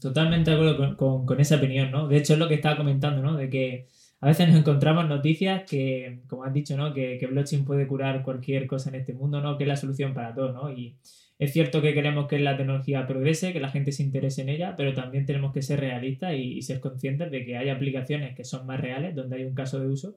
Totalmente 0.00 0.50
de 0.50 0.56
acuerdo 0.56 0.96
con, 0.96 1.40
esa 1.40 1.56
opinión, 1.56 1.92
¿no? 1.92 2.08
De 2.08 2.16
hecho, 2.16 2.32
es 2.32 2.38
lo 2.38 2.48
que 2.48 2.54
estaba 2.54 2.76
comentando, 2.76 3.22
¿no? 3.22 3.36
De 3.36 3.48
que 3.48 3.86
a 4.20 4.26
veces 4.26 4.48
nos 4.48 4.58
encontramos 4.58 5.08
noticias 5.08 5.62
que, 5.68 6.22
como 6.26 6.42
has 6.42 6.52
dicho, 6.52 6.76
¿no? 6.76 6.92
Que, 6.92 7.18
que 7.18 7.28
blockchain 7.28 7.64
puede 7.64 7.86
curar 7.86 8.24
cualquier 8.24 8.66
cosa 8.66 8.88
en 8.88 8.96
este 8.96 9.12
mundo, 9.12 9.40
¿no? 9.40 9.56
Que 9.56 9.64
es 9.64 9.68
la 9.68 9.76
solución 9.76 10.14
para 10.14 10.34
todo, 10.34 10.52
¿no? 10.52 10.72
Y 10.72 10.96
es 11.42 11.52
cierto 11.52 11.82
que 11.82 11.92
queremos 11.92 12.28
que 12.28 12.38
la 12.38 12.56
tecnología 12.56 13.04
progrese, 13.04 13.52
que 13.52 13.58
la 13.58 13.68
gente 13.68 13.90
se 13.90 14.04
interese 14.04 14.42
en 14.42 14.48
ella, 14.48 14.76
pero 14.76 14.94
también 14.94 15.26
tenemos 15.26 15.52
que 15.52 15.60
ser 15.60 15.80
realistas 15.80 16.34
y, 16.36 16.62
ser 16.62 16.78
conscientes 16.78 17.32
de 17.32 17.44
que 17.44 17.56
hay 17.56 17.68
aplicaciones 17.68 18.36
que 18.36 18.44
son 18.44 18.64
más 18.64 18.80
reales, 18.80 19.16
donde 19.16 19.36
hay 19.36 19.44
un 19.44 19.54
caso 19.54 19.80
de 19.80 19.88
uso, 19.88 20.16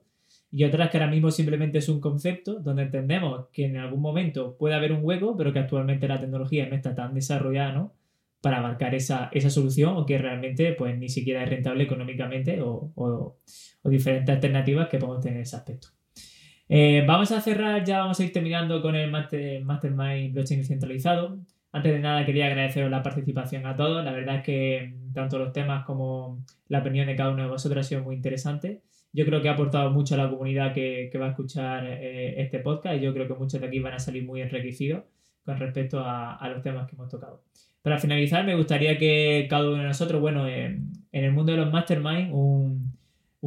y 0.52 0.62
otras 0.62 0.88
que 0.88 0.98
ahora 0.98 1.10
mismo 1.10 1.32
simplemente 1.32 1.78
es 1.78 1.88
un 1.88 2.00
concepto 2.00 2.60
donde 2.60 2.84
entendemos 2.84 3.48
que 3.52 3.64
en 3.64 3.76
algún 3.76 4.00
momento 4.02 4.56
puede 4.56 4.76
haber 4.76 4.92
un 4.92 5.00
hueco, 5.02 5.36
pero 5.36 5.52
que 5.52 5.58
actualmente 5.58 6.06
la 6.06 6.20
tecnología 6.20 6.68
no 6.68 6.76
está 6.76 6.94
tan 6.94 7.12
desarrollada, 7.12 7.72
¿no? 7.72 7.94
Para 8.40 8.58
abarcar 8.58 8.94
esa, 8.94 9.28
solución 9.50 9.96
o 9.96 10.06
que 10.06 10.18
realmente 10.18 10.74
pues 10.74 10.96
ni 10.96 11.08
siquiera 11.08 11.42
es 11.42 11.50
rentable 11.50 11.82
económicamente 11.82 12.60
o, 12.62 13.36
diferentes 13.82 14.32
alternativas 14.32 14.88
que 14.88 14.98
podemos 14.98 15.20
tener 15.22 15.38
en 15.38 15.42
ese 15.42 15.56
aspecto. 15.56 15.88
Eh, 16.68 17.04
vamos 17.06 17.30
a 17.32 17.40
cerrar, 17.40 17.84
ya 17.84 18.00
vamos 18.00 18.18
a 18.18 18.24
ir 18.24 18.32
terminando 18.32 18.82
con 18.82 18.96
el 18.96 19.10
Master, 19.10 19.64
Mastermind 19.64 20.34
Blockchain 20.34 20.64
centralizado. 20.64 21.38
Antes 21.72 21.92
de 21.92 21.98
nada 22.00 22.24
quería 22.24 22.46
agradeceros 22.46 22.90
la 22.90 23.02
participación 23.02 23.66
a 23.66 23.76
todos. 23.76 24.04
La 24.04 24.12
verdad 24.12 24.36
es 24.36 24.42
que 24.42 24.94
tanto 25.12 25.38
los 25.38 25.52
temas 25.52 25.84
como 25.84 26.44
la 26.68 26.80
opinión 26.80 27.06
de 27.06 27.16
cada 27.16 27.30
uno 27.30 27.42
de 27.42 27.48
vosotros 27.48 27.84
ha 27.84 27.88
sido 27.88 28.02
muy 28.02 28.16
interesante 28.16 28.82
yo 29.16 29.24
creo 29.24 29.40
que 29.40 29.48
ha 29.48 29.52
aportado 29.52 29.90
mucho 29.90 30.14
a 30.14 30.18
la 30.18 30.28
comunidad 30.28 30.74
que, 30.74 31.10
va 31.18 31.26
a 31.26 31.30
escuchar 31.30 31.86
eh, 31.86 32.34
este 32.42 32.58
podcast 32.58 32.96
y 32.96 33.00
yo 33.00 33.14
creo 33.14 33.26
que 33.26 33.32
muchos 33.32 33.58
de 33.58 33.66
aquí 33.66 33.78
van 33.78 33.94
a 33.94 33.98
salir 33.98 34.26
muy 34.26 34.42
enriquecidos 34.42 35.04
con 35.42 35.58
respecto 35.58 36.02
a, 36.04 36.46
los 36.50 36.62
temas 36.62 36.86
que 36.86 36.96
hemos 36.96 37.08
tocado. 37.08 37.42
Para 37.80 37.98
finalizar, 37.98 38.44
me 38.44 38.54
gustaría 38.54 38.98
que 38.98 39.46
cada 39.48 39.70
uno 39.70 39.78
de 39.78 39.84
nosotros, 39.84 40.20
bueno, 40.20 40.46
en 40.46 40.92
el 41.12 41.32
mundo 41.32 41.52
de 41.52 41.58
los 41.58 41.72
mastermind, 41.72 42.30
un, 42.30 42.95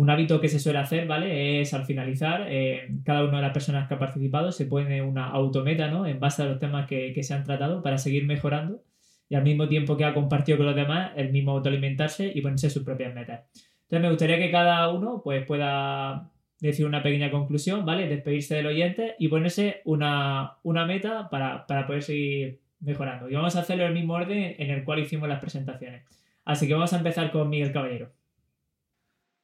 hábito 0.08 0.40
que 0.40 0.50
se 0.50 0.60
suele 0.60 0.78
hacer, 0.78 1.08
¿vale? 1.08 1.62
Es 1.62 1.74
al 1.74 1.86
finalizar, 1.86 2.46
eh, 2.48 2.90
cada 3.04 3.24
una 3.24 3.38
de 3.38 3.44
las 3.44 3.54
personas 3.54 3.88
que 3.88 3.96
ha 3.96 4.00
participado 4.00 4.52
se 4.52 4.68
pone 4.68 5.02
una 5.02 5.26
autometa, 5.26 5.88
¿no? 5.90 6.06
En 6.06 6.20
base 6.20 6.44
a 6.44 6.46
los 6.46 6.60
temas 6.60 6.88
que, 6.88 7.12
que 7.12 7.24
se 7.24 7.34
han 7.34 7.44
tratado 7.44 7.82
para 7.82 7.98
seguir 7.98 8.26
mejorando 8.26 8.84
y 9.30 9.36
al 9.36 9.44
mismo 9.44 9.68
tiempo 9.68 9.96
que 9.96 10.06
ha 10.06 10.14
compartido 10.14 10.58
con 10.58 10.68
los 10.68 10.76
demás, 10.76 11.12
el 11.16 11.32
mismo 11.32 11.52
autoalimentarse 11.52 12.32
y 12.34 12.42
ponerse 12.42 12.70
sus 12.70 12.84
propias 12.84 13.14
metas. 13.14 13.42
Entonces 13.84 14.02
me 14.02 14.10
gustaría 14.10 14.38
que 14.38 14.52
cada 14.52 14.90
uno 14.90 15.22
pues, 15.24 15.46
pueda 15.46 16.32
decir 16.60 16.86
una 16.86 17.02
pequeña 17.02 17.32
conclusión, 17.32 17.86
¿vale? 17.86 18.08
Despedirse 18.08 18.56
del 18.56 18.68
oyente 18.68 19.16
y 19.20 19.28
ponerse 19.28 19.82
una, 19.86 20.58
meta 20.64 21.30
para, 21.30 21.66
poder 21.88 22.04
seguir 22.04 22.60
mejorando. 22.82 23.30
Y 23.30 23.36
vamos 23.36 23.56
a 23.56 23.62
hacerlo 23.62 23.84
en 23.84 23.90
el 23.90 23.96
mismo 23.96 24.16
orden 24.16 24.56
en 24.58 24.70
el 24.72 24.84
cual 24.84 25.00
hicimos 25.00 25.30
las 25.30 25.40
presentaciones. 25.40 26.04
Así 26.44 26.68
que 26.68 26.74
vamos 26.74 26.94
a 26.94 26.98
empezar 26.98 27.32
con 27.32 27.50
Miguel 27.50 27.72
Caballero. 27.72 28.12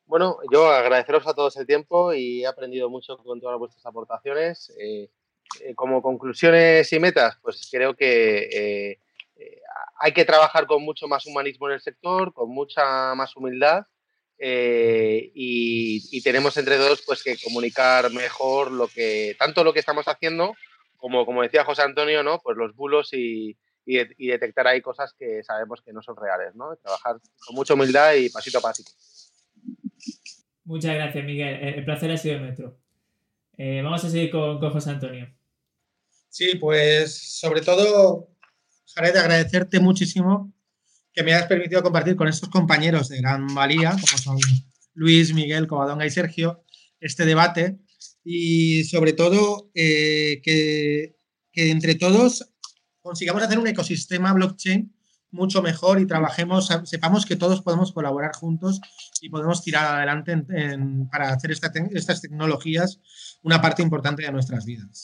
Bueno, 0.06 0.38
yo 0.52 0.68
agradeceros 0.68 1.26
a 1.28 1.34
todos 1.34 1.58
el 1.58 1.66
tiempo 1.66 2.14
y 2.14 2.44
he 2.44 2.48
aprendido 2.48 2.90
mucho 2.90 3.18
con 3.18 3.40
todas 3.40 3.58
vuestras 3.58 3.86
aportaciones. 3.86 4.72
Eh, 4.80 5.10
eh, 5.62 5.76
como 5.76 6.02
conclusiones 6.02 6.92
y 6.92 7.00
metas, 7.00 7.38
pues 7.42 7.68
creo 7.72 7.96
que 7.96 8.50
eh, 8.52 9.00
hay 10.00 10.12
que 10.12 10.26
trabajar 10.26 10.66
con 10.66 10.84
mucho 10.84 11.08
más 11.08 11.26
humanismo 11.26 11.68
en 11.68 11.76
el 11.76 11.82
sector, 11.82 12.34
con 12.34 12.50
mucha 12.50 13.16
más 13.16 13.36
humildad 13.36 13.86
eh, 14.38 15.32
y, 15.34 16.22
tenemos 16.22 16.58
entre 16.58 16.78
todos 16.78 17.04
pues 17.06 17.24
que 17.24 17.38
comunicar 17.42 18.12
mejor 18.12 18.72
lo 18.72 18.88
que 18.88 19.36
tanto 19.40 19.64
lo 19.64 19.72
que 19.72 19.80
estamos 19.80 20.08
haciendo 20.08 20.56
como 20.98 21.26
como 21.26 21.44
decía 21.44 21.64
José 21.64 21.84
Antonio 21.84 22.24
no 22.24 22.42
pues 22.42 22.58
los 22.58 22.76
bulos 22.76 23.14
y, 23.14 23.58
y, 23.86 24.28
detectar 24.28 24.68
ahí 24.68 24.82
cosas 24.82 25.14
que 25.18 25.44
sabemos 25.44 25.82
que 25.82 25.94
no 25.94 26.02
son 26.02 26.18
reales 26.18 26.56
no 26.56 26.76
trabajar 26.78 27.18
con 27.46 27.56
mucha 27.56 27.76
humildad 27.76 28.16
y 28.16 28.30
pasito 28.30 28.58
a 28.58 28.62
pasito 28.62 28.92
muchas 30.66 30.96
gracias 30.96 31.24
Miguel. 31.24 31.56
El 31.62 31.86
placer 31.86 32.12
ha 32.12 32.18
sido 32.18 32.40
nuestro. 32.40 32.78
Eh, 33.58 33.82
vamos 33.82 34.04
a 34.04 34.10
seguir 34.10 34.30
con, 34.30 34.60
con 34.60 34.72
José 34.72 34.90
Antonio. 34.90 35.34
Sí 36.30 36.56
pues 36.60 37.18
sobre 37.40 37.62
todo 37.62 38.36
Jared 38.94 39.16
agradecerte 39.16 39.80
muchísimo 39.80 40.54
que 41.16 41.24
me 41.24 41.34
has 41.34 41.48
permitido 41.48 41.82
compartir 41.82 42.16
con 42.16 42.28
estos 42.28 42.50
compañeros 42.50 43.08
de 43.08 43.18
gran 43.18 43.48
valía, 43.56 43.92
como 43.92 44.18
son 44.18 44.38
Luis, 44.94 45.34
Miguel, 45.34 45.68
Covadonga 45.68 46.06
y 46.06 46.10
Sergio, 46.10 46.64
este 47.00 47.26
debate. 47.26 47.80
Y 48.24 48.84
sobre 48.86 49.14
todo 49.14 49.72
eh, 49.76 50.42
que, 50.44 51.16
entre 51.54 51.96
todos 51.96 52.52
consigamos 53.00 53.44
hacer 53.44 53.60
un 53.60 53.68
ecosistema 53.68 54.34
blockchain 54.34 54.95
mucho 55.36 55.62
mejor 55.62 56.00
y 56.00 56.08
trabajemos, 56.08 56.70
sepamos 56.86 57.26
que 57.26 57.36
todos 57.36 57.62
podemos 57.62 57.92
colaborar 57.92 58.34
juntos 58.34 58.82
y 59.22 59.30
podemos 59.30 59.62
tirar 59.62 59.86
adelante 59.96 60.46
para 61.12 61.30
hacer 61.30 61.52
estas 61.52 62.22
tecnologías 62.22 63.00
una 63.44 63.62
parte 63.62 63.84
importante 63.84 64.24
de 64.24 64.32
nuestras 64.32 64.66
vidas. 64.66 65.02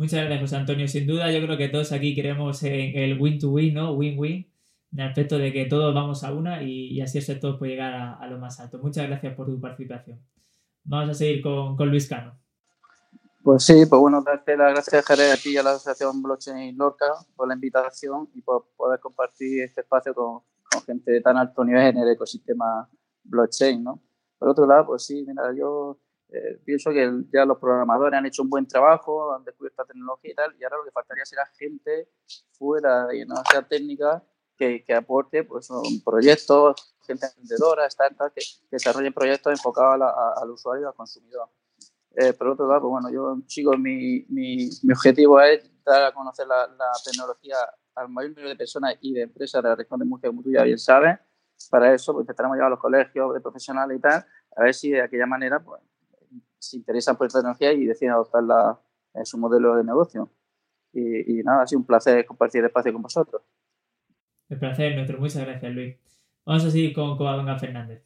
Muchas 0.00 0.20
gracias, 0.20 0.40
José 0.40 0.56
Antonio. 0.56 0.88
Sin 0.88 1.06
duda, 1.06 1.30
yo 1.30 1.44
creo 1.44 1.58
que 1.58 1.68
todos 1.68 1.92
aquí 1.92 2.14
queremos 2.14 2.62
el 2.62 3.20
win-to-win, 3.20 3.74
¿no? 3.74 3.92
Win-win, 3.92 4.50
en 4.92 4.98
el 4.98 5.08
aspecto 5.08 5.36
de 5.36 5.52
que 5.52 5.66
todos 5.66 5.94
vamos 5.94 6.24
a 6.24 6.32
una 6.32 6.62
y, 6.62 7.00
así 7.02 7.18
el 7.18 7.24
sector 7.24 7.58
puede 7.58 7.72
llegar 7.72 8.18
a, 8.18 8.26
lo 8.26 8.38
más 8.38 8.58
alto. 8.60 8.78
Muchas 8.78 9.06
gracias 9.06 9.34
por 9.34 9.46
tu 9.46 9.60
participación. 9.60 10.18
Vamos 10.84 11.10
a 11.10 11.14
seguir 11.14 11.42
con, 11.42 11.76
Luis 11.90 12.08
Cano. 12.08 12.40
Pues 13.42 13.64
sí, 13.64 13.86
pues 13.86 13.98
bueno, 13.98 14.22
darte 14.22 14.54
las 14.54 14.74
gracias, 14.74 15.06
Jerez, 15.06 15.32
a 15.32 15.36
ti 15.42 15.52
y 15.52 15.56
a 15.56 15.62
la 15.62 15.70
Asociación 15.70 16.22
Blockchain 16.22 16.76
Lorca 16.76 17.06
por 17.34 17.48
la 17.48 17.54
invitación 17.54 18.28
y 18.34 18.42
por 18.42 18.66
poder 18.76 19.00
compartir 19.00 19.62
este 19.62 19.80
espacio 19.80 20.14
con, 20.14 20.42
gente 20.84 21.10
de 21.10 21.20
tan 21.22 21.38
alto 21.38 21.64
nivel 21.64 21.86
en 21.86 21.98
el 21.98 22.10
ecosistema 22.10 22.86
blockchain, 23.24 23.82
¿no? 23.82 24.02
Por 24.38 24.50
otro 24.50 24.66
lado, 24.66 24.86
pues 24.86 25.04
sí, 25.04 25.24
mira, 25.26 25.54
yo 25.56 25.98
eh, 26.28 26.60
pienso 26.64 26.90
que 26.90 27.10
ya 27.32 27.46
los 27.46 27.56
programadores 27.58 28.18
han 28.18 28.26
hecho 28.26 28.42
un 28.42 28.50
buen 28.50 28.66
trabajo, 28.66 29.34
han 29.34 29.42
descubierto 29.42 29.82
esta 29.82 29.92
tecnología 29.92 30.32
y 30.32 30.34
tal, 30.34 30.54
y 30.60 30.64
ahora 30.64 30.76
lo 30.76 30.84
que 30.84 30.90
faltaría 30.90 31.24
será 31.24 31.46
gente 31.58 32.10
fuera 32.52 33.06
de 33.06 33.24
la 33.24 33.42
sea 33.50 33.66
técnica 33.66 34.22
que, 34.54 34.84
que, 34.84 34.94
aporte 34.94 35.44
pues, 35.44 35.68
proyectos, 36.04 36.94
gente 37.06 37.26
emprendedora, 37.26 37.88
startups, 37.88 38.32
que, 38.34 38.42
que 38.68 38.76
desarrollen 38.76 39.14
proyectos 39.14 39.50
enfocados 39.50 39.98
al 40.36 40.50
usuario 40.50 40.84
y 40.84 40.86
al 40.88 40.94
consumidor. 40.94 41.48
Eh, 42.16 42.32
por 42.32 42.48
otro 42.48 42.66
lado, 42.66 42.80
pues, 42.82 42.90
bueno, 42.90 43.10
yo, 43.10 43.40
chicos, 43.46 43.78
mi, 43.78 44.26
mi, 44.28 44.68
mi, 44.82 44.92
objetivo 44.92 45.40
es 45.40 45.70
dar 45.84 46.04
a 46.04 46.12
conocer 46.12 46.46
la, 46.46 46.66
la, 46.66 46.90
tecnología 47.04 47.56
al 47.94 48.08
mayor 48.08 48.30
número 48.30 48.48
de 48.48 48.56
personas 48.56 48.96
y 49.00 49.14
de 49.14 49.22
empresas 49.22 49.62
de 49.62 49.68
la 49.68 49.76
región 49.76 50.00
de 50.00 50.06
Murcia, 50.06 50.28
como 50.28 50.42
tú 50.42 50.50
ya 50.50 50.64
bien 50.64 50.78
sabes. 50.78 51.18
Para 51.70 51.94
eso, 51.94 52.12
pues 52.12 52.24
intentaremos 52.24 52.56
llevar 52.56 52.68
a 52.68 52.70
los 52.70 52.80
colegios 52.80 53.34
de 53.34 53.40
profesionales 53.40 53.98
y 53.98 54.00
tal, 54.00 54.24
a 54.56 54.62
ver 54.62 54.74
si 54.74 54.90
de 54.90 55.02
aquella 55.02 55.26
manera 55.26 55.62
pues, 55.62 55.80
se 56.58 56.76
interesan 56.76 57.16
por 57.16 57.26
esta 57.26 57.40
tecnología 57.40 57.72
y 57.72 57.86
deciden 57.86 58.14
adoptarla 58.14 58.80
en 59.14 59.26
su 59.26 59.38
modelo 59.38 59.76
de 59.76 59.84
negocio. 59.84 60.30
Y, 60.92 61.42
nada, 61.44 61.62
ha 61.62 61.66
sido 61.66 61.80
un 61.80 61.86
placer 61.86 62.26
compartir 62.26 62.60
el 62.60 62.66
espacio 62.66 62.92
con 62.92 63.02
vosotros. 63.02 63.42
El 64.48 64.58
placer 64.58 64.90
es 64.90 64.96
nuestro. 64.96 65.18
Muchas 65.18 65.46
gracias, 65.46 65.72
Luis. 65.72 65.96
Vamos 66.44 66.64
a 66.64 66.70
seguir 66.70 66.92
con 66.92 67.16
Covadonga 67.16 67.58
Fernández. 67.58 68.02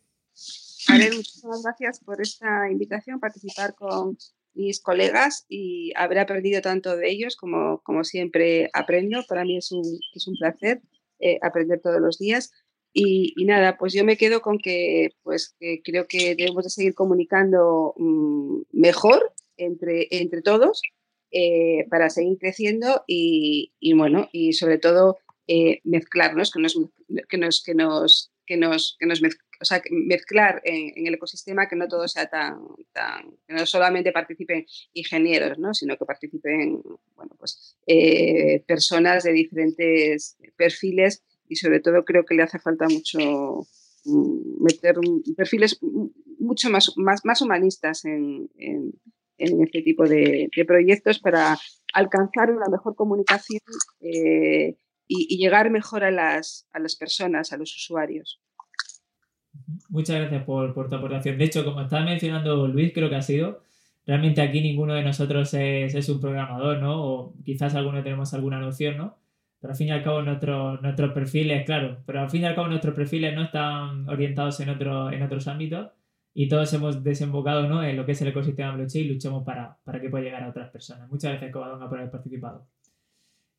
Muchas 0.89 1.63
gracias 1.63 2.01
por 2.01 2.21
esta 2.21 2.71
invitación, 2.71 3.21
participar 3.21 3.75
con 3.75 4.17
mis 4.55 4.81
colegas 4.81 5.45
y 5.49 5.93
haber 5.97 6.21
aprendido 6.21 6.61
tanto 6.61 6.97
de 6.97 7.11
ellos 7.11 7.37
como, 7.37 7.81
como 7.83 8.05
siempre 8.05 8.71
aprendo. 8.73 9.25
Para 9.29 9.45
mí 9.45 9.57
es 9.57 9.73
un, 9.73 9.85
es 10.15 10.29
un 10.29 10.37
placer 10.37 10.81
eh, 11.19 11.39
aprender 11.43 11.81
todos 11.81 12.01
los 12.01 12.19
días. 12.19 12.53
Y, 12.97 13.35
nada, 13.45 13.77
pues 13.77 13.93
yo 13.93 14.05
me 14.05 14.17
quedo 14.17 14.41
con 14.41 14.59
que, 14.59 15.11
pues, 15.25 15.57
creo 15.83 16.07
que 16.07 16.37
debemos 16.37 16.63
de 16.63 16.71
seguir 16.71 16.95
comunicando 16.95 17.93
mm, 17.97 18.61
mejor 18.71 19.33
entre, 19.57 20.07
entre 20.11 20.43
todos 20.43 20.81
eh, 21.33 21.87
para 21.91 22.09
seguir 22.09 22.39
creciendo 22.39 23.03
y, 23.09 23.73
bueno, 23.97 24.29
y 24.31 24.53
sobre 24.53 24.79
todo 24.79 25.19
eh, 25.49 25.81
mezclarnos, 25.83 26.53
que 26.53 26.61
nos, 26.61 26.79
que 27.29 27.37
nos, 27.37 27.63
que 27.65 27.75
nos, 27.75 28.33
que 28.47 28.57
nos, 28.57 28.97
que 29.01 29.07
nos, 29.07 29.21
o 29.61 29.65
sea, 29.65 29.83
mezclar 29.91 30.61
en, 30.65 31.07
el 31.07 31.15
ecosistema 31.15 31.69
que 31.69 31.77
no 31.77 31.89
todo 31.89 32.09
sea 32.09 32.27
tan, 32.27 32.59
tan 32.93 33.31
que 33.47 33.55
no 33.55 33.67
solamente 33.67 34.13
participen 34.13 34.67
ingenieros, 34.93 35.59
¿no? 35.59 35.75
sino 35.75 35.97
que 35.97 36.05
participen 36.05 36.83
bueno, 37.15 37.37
pues, 37.39 37.77
eh, 37.87 38.65
personas 38.67 39.25
de 39.25 39.33
diferentes 39.33 40.37
perfiles 40.57 41.23
y 41.49 41.57
sobre 41.57 41.81
todo 41.81 42.05
creo 42.05 42.25
que 42.25 42.35
le 42.35 42.43
hace 42.43 42.59
falta 42.59 42.87
mucho 42.89 43.67
mm, 44.05 44.63
meter 44.63 44.97
perfiles 45.37 45.79
mucho 46.39 46.71
más, 46.71 46.93
más, 46.97 47.25
más 47.25 47.41
humanistas 47.43 48.05
en, 48.05 48.49
en, 48.57 48.93
este 49.39 49.83
tipo 49.83 50.05
de, 50.05 50.49
proyectos 50.67 51.19
para 51.19 51.59
alcanzar 51.93 52.51
una 52.51 52.67
mejor 52.71 52.95
comunicación 52.95 53.61
eh, 54.01 54.77
y, 55.07 55.37
llegar 55.37 55.71
mejor 55.71 56.05
a 56.05 56.11
las, 56.11 56.67
a 56.73 56.79
las 56.79 56.97
personas, 56.97 57.53
a 57.53 57.57
los 57.57 57.75
usuarios. 57.75 58.41
Muchas 59.89 60.17
gracias 60.17 60.45
por, 60.45 60.75
por, 60.75 60.89
tu 60.89 60.97
aportación. 60.97 61.39
De 61.39 61.45
hecho, 61.45 61.65
como 61.65 61.81
estaba 61.81 62.05
mencionando 62.05 62.67
Luis, 62.69 62.93
creo 62.93 63.09
que 63.09 63.17
ha 63.17 63.23
sido, 63.23 63.63
realmente 64.07 64.43
aquí 64.43 64.61
ninguno 64.61 64.95
de 64.95 65.03
nosotros 65.03 65.55
es, 65.55 65.95
es 65.95 66.09
un 66.09 66.21
programador, 66.21 66.79
¿no? 66.81 67.03
O 67.03 67.35
quizás 67.45 67.75
alguno 67.75 68.03
tenemos 68.03 68.35
alguna 68.35 68.59
noción, 68.61 68.97
¿no? 68.97 69.17
Pero 69.61 69.73
al 69.73 69.79
fin 69.79 69.89
y 69.89 69.91
al 69.93 70.03
cabo 70.03 70.23
nuestros, 70.23 70.83
nuestros 70.83 71.13
perfiles, 71.13 71.65
claro, 71.65 71.99
pero 72.07 72.21
al 72.21 72.31
fin 72.31 72.43
y 72.43 72.45
al 72.45 72.55
cabo 72.55 72.69
nuestros 72.69 72.95
perfiles 72.95 73.35
no 73.35 73.43
están 73.45 74.09
orientados 74.09 74.61
en, 74.61 74.69
otro, 74.69 75.11
en 75.11 75.23
otros 75.23 75.49
ámbitos 75.49 75.91
y 76.35 76.49
todos 76.49 76.71
hemos 76.75 77.03
desembocado 77.03 77.67
¿no? 77.69 77.83
en 77.83 77.97
lo 77.97 78.05
que 78.05 78.13
es 78.13 78.21
el 78.21 78.29
ecosistema 78.29 78.75
blockchain 78.75 79.07
y 79.07 79.09
luchamos 79.09 79.45
para, 79.45 79.79
para 79.85 80.01
que 80.01 80.11
pueda 80.11 80.25
llegar 80.25 80.43
a 80.43 80.49
otras 80.49 80.71
personas. 80.71 81.09
Muchas 81.09 81.31
gracias, 81.31 81.53
Covadonga, 81.53 81.89
por 81.89 81.99
haber 81.99 82.11
participado. 82.11 82.67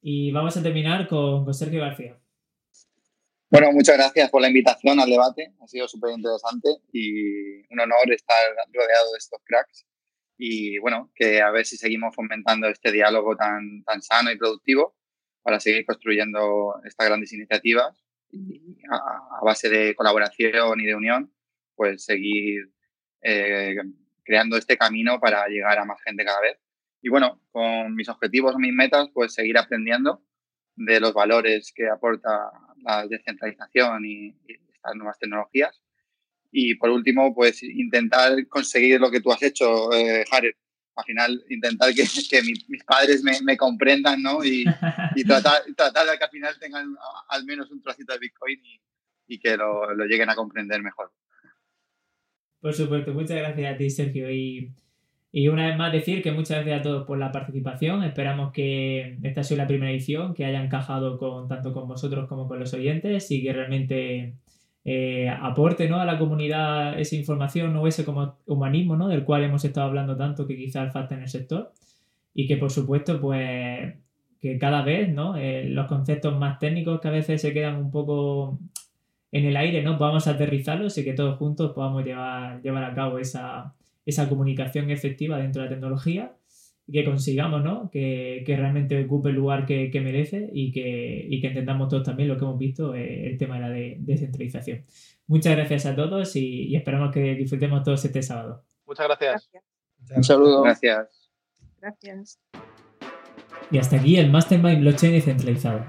Y 0.01 0.31
vamos 0.31 0.55
a 0.55 0.61
terminar 0.61 1.07
con, 1.07 1.51
Sergio 1.51 1.81
García. 1.81 2.15
Bueno, 3.49 3.71
muchas 3.71 3.95
gracias 3.97 4.29
por 4.29 4.41
la 4.41 4.47
invitación 4.47 4.99
al 4.99 5.09
debate. 5.09 5.53
Ha 5.61 5.67
sido 5.67 5.87
súper 5.87 6.11
interesante 6.11 6.69
y 6.91 7.59
un 7.71 7.79
honor 7.79 8.11
estar 8.11 8.37
rodeado 8.73 9.11
de 9.11 9.17
estos 9.17 9.39
cracks. 9.43 9.85
Y 10.37 10.79
bueno, 10.79 11.11
que 11.15 11.41
a 11.41 11.51
ver 11.51 11.65
si 11.65 11.77
seguimos 11.77 12.13
fomentando 12.15 12.67
este 12.67 12.91
diálogo 12.91 13.35
tan, 13.37 13.83
tan 13.83 14.01
sano 14.01 14.31
y 14.31 14.37
productivo 14.37 14.95
para 15.43 15.59
seguir 15.59 15.85
construyendo 15.85 16.75
estas 16.83 17.07
grandes 17.07 17.31
iniciativas 17.33 18.03
a, 18.91 19.39
a 19.39 19.45
base 19.45 19.69
de 19.69 19.95
colaboración 19.95 20.81
y 20.81 20.85
de 20.85 20.95
unión 20.95 21.31
pues 21.75 22.05
seguir 22.05 22.71
eh, 23.21 23.75
creando 24.23 24.57
este 24.57 24.77
camino 24.77 25.19
para 25.19 25.47
llegar 25.47 25.77
a 25.77 25.85
más 25.85 26.01
gente 26.01 26.25
cada 26.25 26.41
vez. 26.41 26.57
Y 27.01 27.09
bueno, 27.09 27.41
con 27.51 27.95
mis 27.95 28.09
objetivos, 28.09 28.55
mis 28.57 28.73
metas, 28.73 29.09
pues 29.13 29.33
seguir 29.33 29.57
aprendiendo 29.57 30.23
de 30.75 30.99
los 30.99 31.13
valores 31.13 31.71
que 31.73 31.87
aporta 31.87 32.51
la 32.85 33.07
descentralización 33.07 34.05
y, 34.05 34.35
estas 34.47 34.95
nuevas 34.95 35.17
tecnologías. 35.19 35.81
Y 36.51 36.75
por 36.75 36.89
último, 36.89 37.33
pues 37.33 37.63
intentar 37.63 38.47
conseguir 38.47 38.99
lo 39.01 39.11
que 39.11 39.19
tú 39.19 39.31
has 39.31 39.41
hecho, 39.43 39.91
eh, 39.93 40.23
Jared. 40.29 40.53
Al 40.95 41.03
final, 41.03 41.45
intentar 41.49 41.93
que, 41.93 42.05
que 42.29 42.41
mis 42.41 42.83
padres 42.85 43.21
me, 43.21 43.41
me, 43.41 43.57
comprendan, 43.57 44.21
¿no? 44.21 44.45
Y, 44.45 44.63
y 45.15 45.23
tratar, 45.25 45.63
tratar, 45.75 46.07
de 46.07 46.17
que 46.17 46.23
al 46.23 46.29
final 46.29 46.57
tengan 46.57 46.95
al 47.27 47.43
menos 47.43 47.69
un 47.69 47.81
trocito 47.81 48.13
de 48.13 48.19
Bitcoin 48.19 48.61
y, 48.63 48.79
y 49.27 49.39
que 49.39 49.57
lo, 49.57 49.93
lo 49.93 50.05
lleguen 50.05 50.29
a 50.29 50.35
comprender 50.35 50.81
mejor. 50.81 51.11
Por 52.61 52.73
supuesto, 52.73 53.13
muchas 53.13 53.37
gracias 53.37 53.75
a 53.75 53.77
ti, 53.77 53.89
Sergio. 53.89 54.31
Y, 54.31 54.73
una 55.49 55.67
vez 55.67 55.77
más 55.77 55.91
decir 55.91 56.23
que 56.23 56.31
muchas 56.31 56.63
gracias 56.63 56.79
a 56.79 56.83
todos 56.83 57.05
por 57.05 57.17
la 57.17 57.33
participación. 57.33 58.03
Esperamos 58.03 58.53
que 58.53 59.17
esta 59.21 59.43
sea 59.43 59.57
la 59.57 59.67
primera 59.67 59.91
edición, 59.91 60.33
que 60.33 60.45
haya 60.45 60.63
encajado 60.63 61.17
con, 61.17 61.49
tanto 61.49 61.73
con 61.73 61.89
vosotros 61.89 62.29
como 62.29 62.47
con 62.47 62.57
los 62.57 62.73
oyentes 62.73 63.29
y 63.31 63.43
que 63.43 63.51
realmente 63.51 64.35
eh, 64.85 65.27
aporte 65.27 65.89
¿no? 65.89 65.99
a 65.99 66.05
la 66.05 66.17
comunidad 66.17 66.97
esa 66.97 67.17
información 67.17 67.75
o 67.75 67.85
ese 67.85 68.05
como 68.05 68.37
humanismo 68.45 68.95
¿no? 68.95 69.09
del 69.09 69.25
cual 69.25 69.43
hemos 69.43 69.65
estado 69.65 69.87
hablando 69.87 70.15
tanto 70.15 70.47
que 70.47 70.55
quizás 70.55 70.93
falta 70.93 71.15
en 71.15 71.23
el 71.23 71.27
sector. 71.27 71.73
Y 72.33 72.47
que 72.47 72.55
por 72.55 72.71
supuesto, 72.71 73.19
pues 73.19 73.93
que 74.39 74.57
cada 74.57 74.83
vez 74.83 75.09
¿no? 75.13 75.35
Eh, 75.35 75.67
los 75.67 75.87
conceptos 75.87 76.37
más 76.39 76.59
técnicos 76.59 77.01
que 77.01 77.09
a 77.09 77.11
veces 77.11 77.41
se 77.41 77.53
quedan 77.53 77.75
un 77.75 77.91
poco 77.91 78.57
en 79.33 79.45
el 79.45 79.57
aire, 79.57 79.83
¿no? 79.83 79.97
Podamos 79.97 80.27
aterrizarlos 80.27 80.97
y 80.97 81.03
que 81.03 81.13
todos 81.13 81.37
juntos 81.37 81.73
podamos 81.73 82.05
llevar, 82.05 82.61
llevar 82.61 82.85
a 82.85 82.93
cabo 82.93 83.19
esa, 83.19 83.73
comunicación 84.29 84.91
efectiva 84.91 85.37
dentro 85.37 85.61
de 85.61 85.69
la 85.69 85.75
tecnología 85.75 86.35
y 86.87 86.93
que 86.93 87.05
consigamos, 87.05 87.63
¿no? 87.63 87.89
Que, 87.89 88.43
realmente 88.45 89.03
ocupe 89.03 89.29
el 89.29 89.35
lugar 89.35 89.65
que, 89.65 89.89
merece 90.01 90.49
y 90.53 90.71
que, 90.71 91.25
y 91.27 91.41
que, 91.41 91.47
entendamos 91.47 91.89
todos 91.89 92.03
también 92.03 92.29
lo 92.29 92.37
que 92.37 92.45
hemos 92.45 92.59
visto, 92.59 92.93
eh, 92.93 93.27
el 93.27 93.37
tema 93.37 93.55
de 93.55 93.61
la 93.61 93.69
descentralización. 93.99 94.85
Muchas 95.27 95.55
gracias 95.55 95.85
a 95.87 95.95
todos 95.95 96.35
y, 96.35 96.75
esperamos 96.75 97.11
que 97.11 97.35
disfrutemos 97.35 97.83
todos 97.83 98.05
este 98.05 98.21
sábado. 98.21 98.63
Muchas 98.85 99.07
gracias. 99.07 99.49
Un 100.15 100.23
saludo. 100.23 100.61
Gracias. 100.61 101.31
Gracias. 101.81 102.39
Y 103.71 103.77
hasta 103.79 103.95
aquí 103.95 104.17
el 104.17 104.29
Mastermind 104.29 104.81
Blockchain 104.81 105.13
descentralizado. 105.13 105.83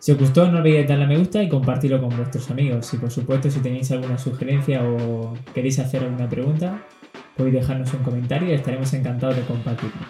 Si 0.00 0.12
os 0.12 0.18
gustó 0.18 0.50
no 0.50 0.58
olvidéis 0.58 0.88
darle 0.88 1.04
a 1.04 1.08
me 1.08 1.18
gusta 1.18 1.42
y 1.42 1.48
compartirlo 1.48 2.00
con 2.00 2.16
vuestros 2.16 2.50
amigos. 2.50 2.92
Y 2.94 2.98
por 2.98 3.10
supuesto 3.10 3.50
si 3.50 3.60
tenéis 3.60 3.90
alguna 3.92 4.18
sugerencia 4.18 4.82
o 4.88 5.34
queréis 5.54 5.78
hacer 5.78 6.02
alguna 6.02 6.28
pregunta, 6.28 6.84
podéis 7.38 7.54
dejarnos 7.54 7.94
un 7.94 8.02
comentario 8.02 8.48
y 8.48 8.52
estaremos 8.52 8.92
encantados 8.92 9.36
de 9.36 9.42
compartirlo. 9.42 10.06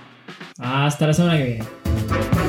Hasta 0.59 1.07
la 1.07 1.13
semana 1.13 1.37
que 1.37 1.45
viene. 1.45 2.48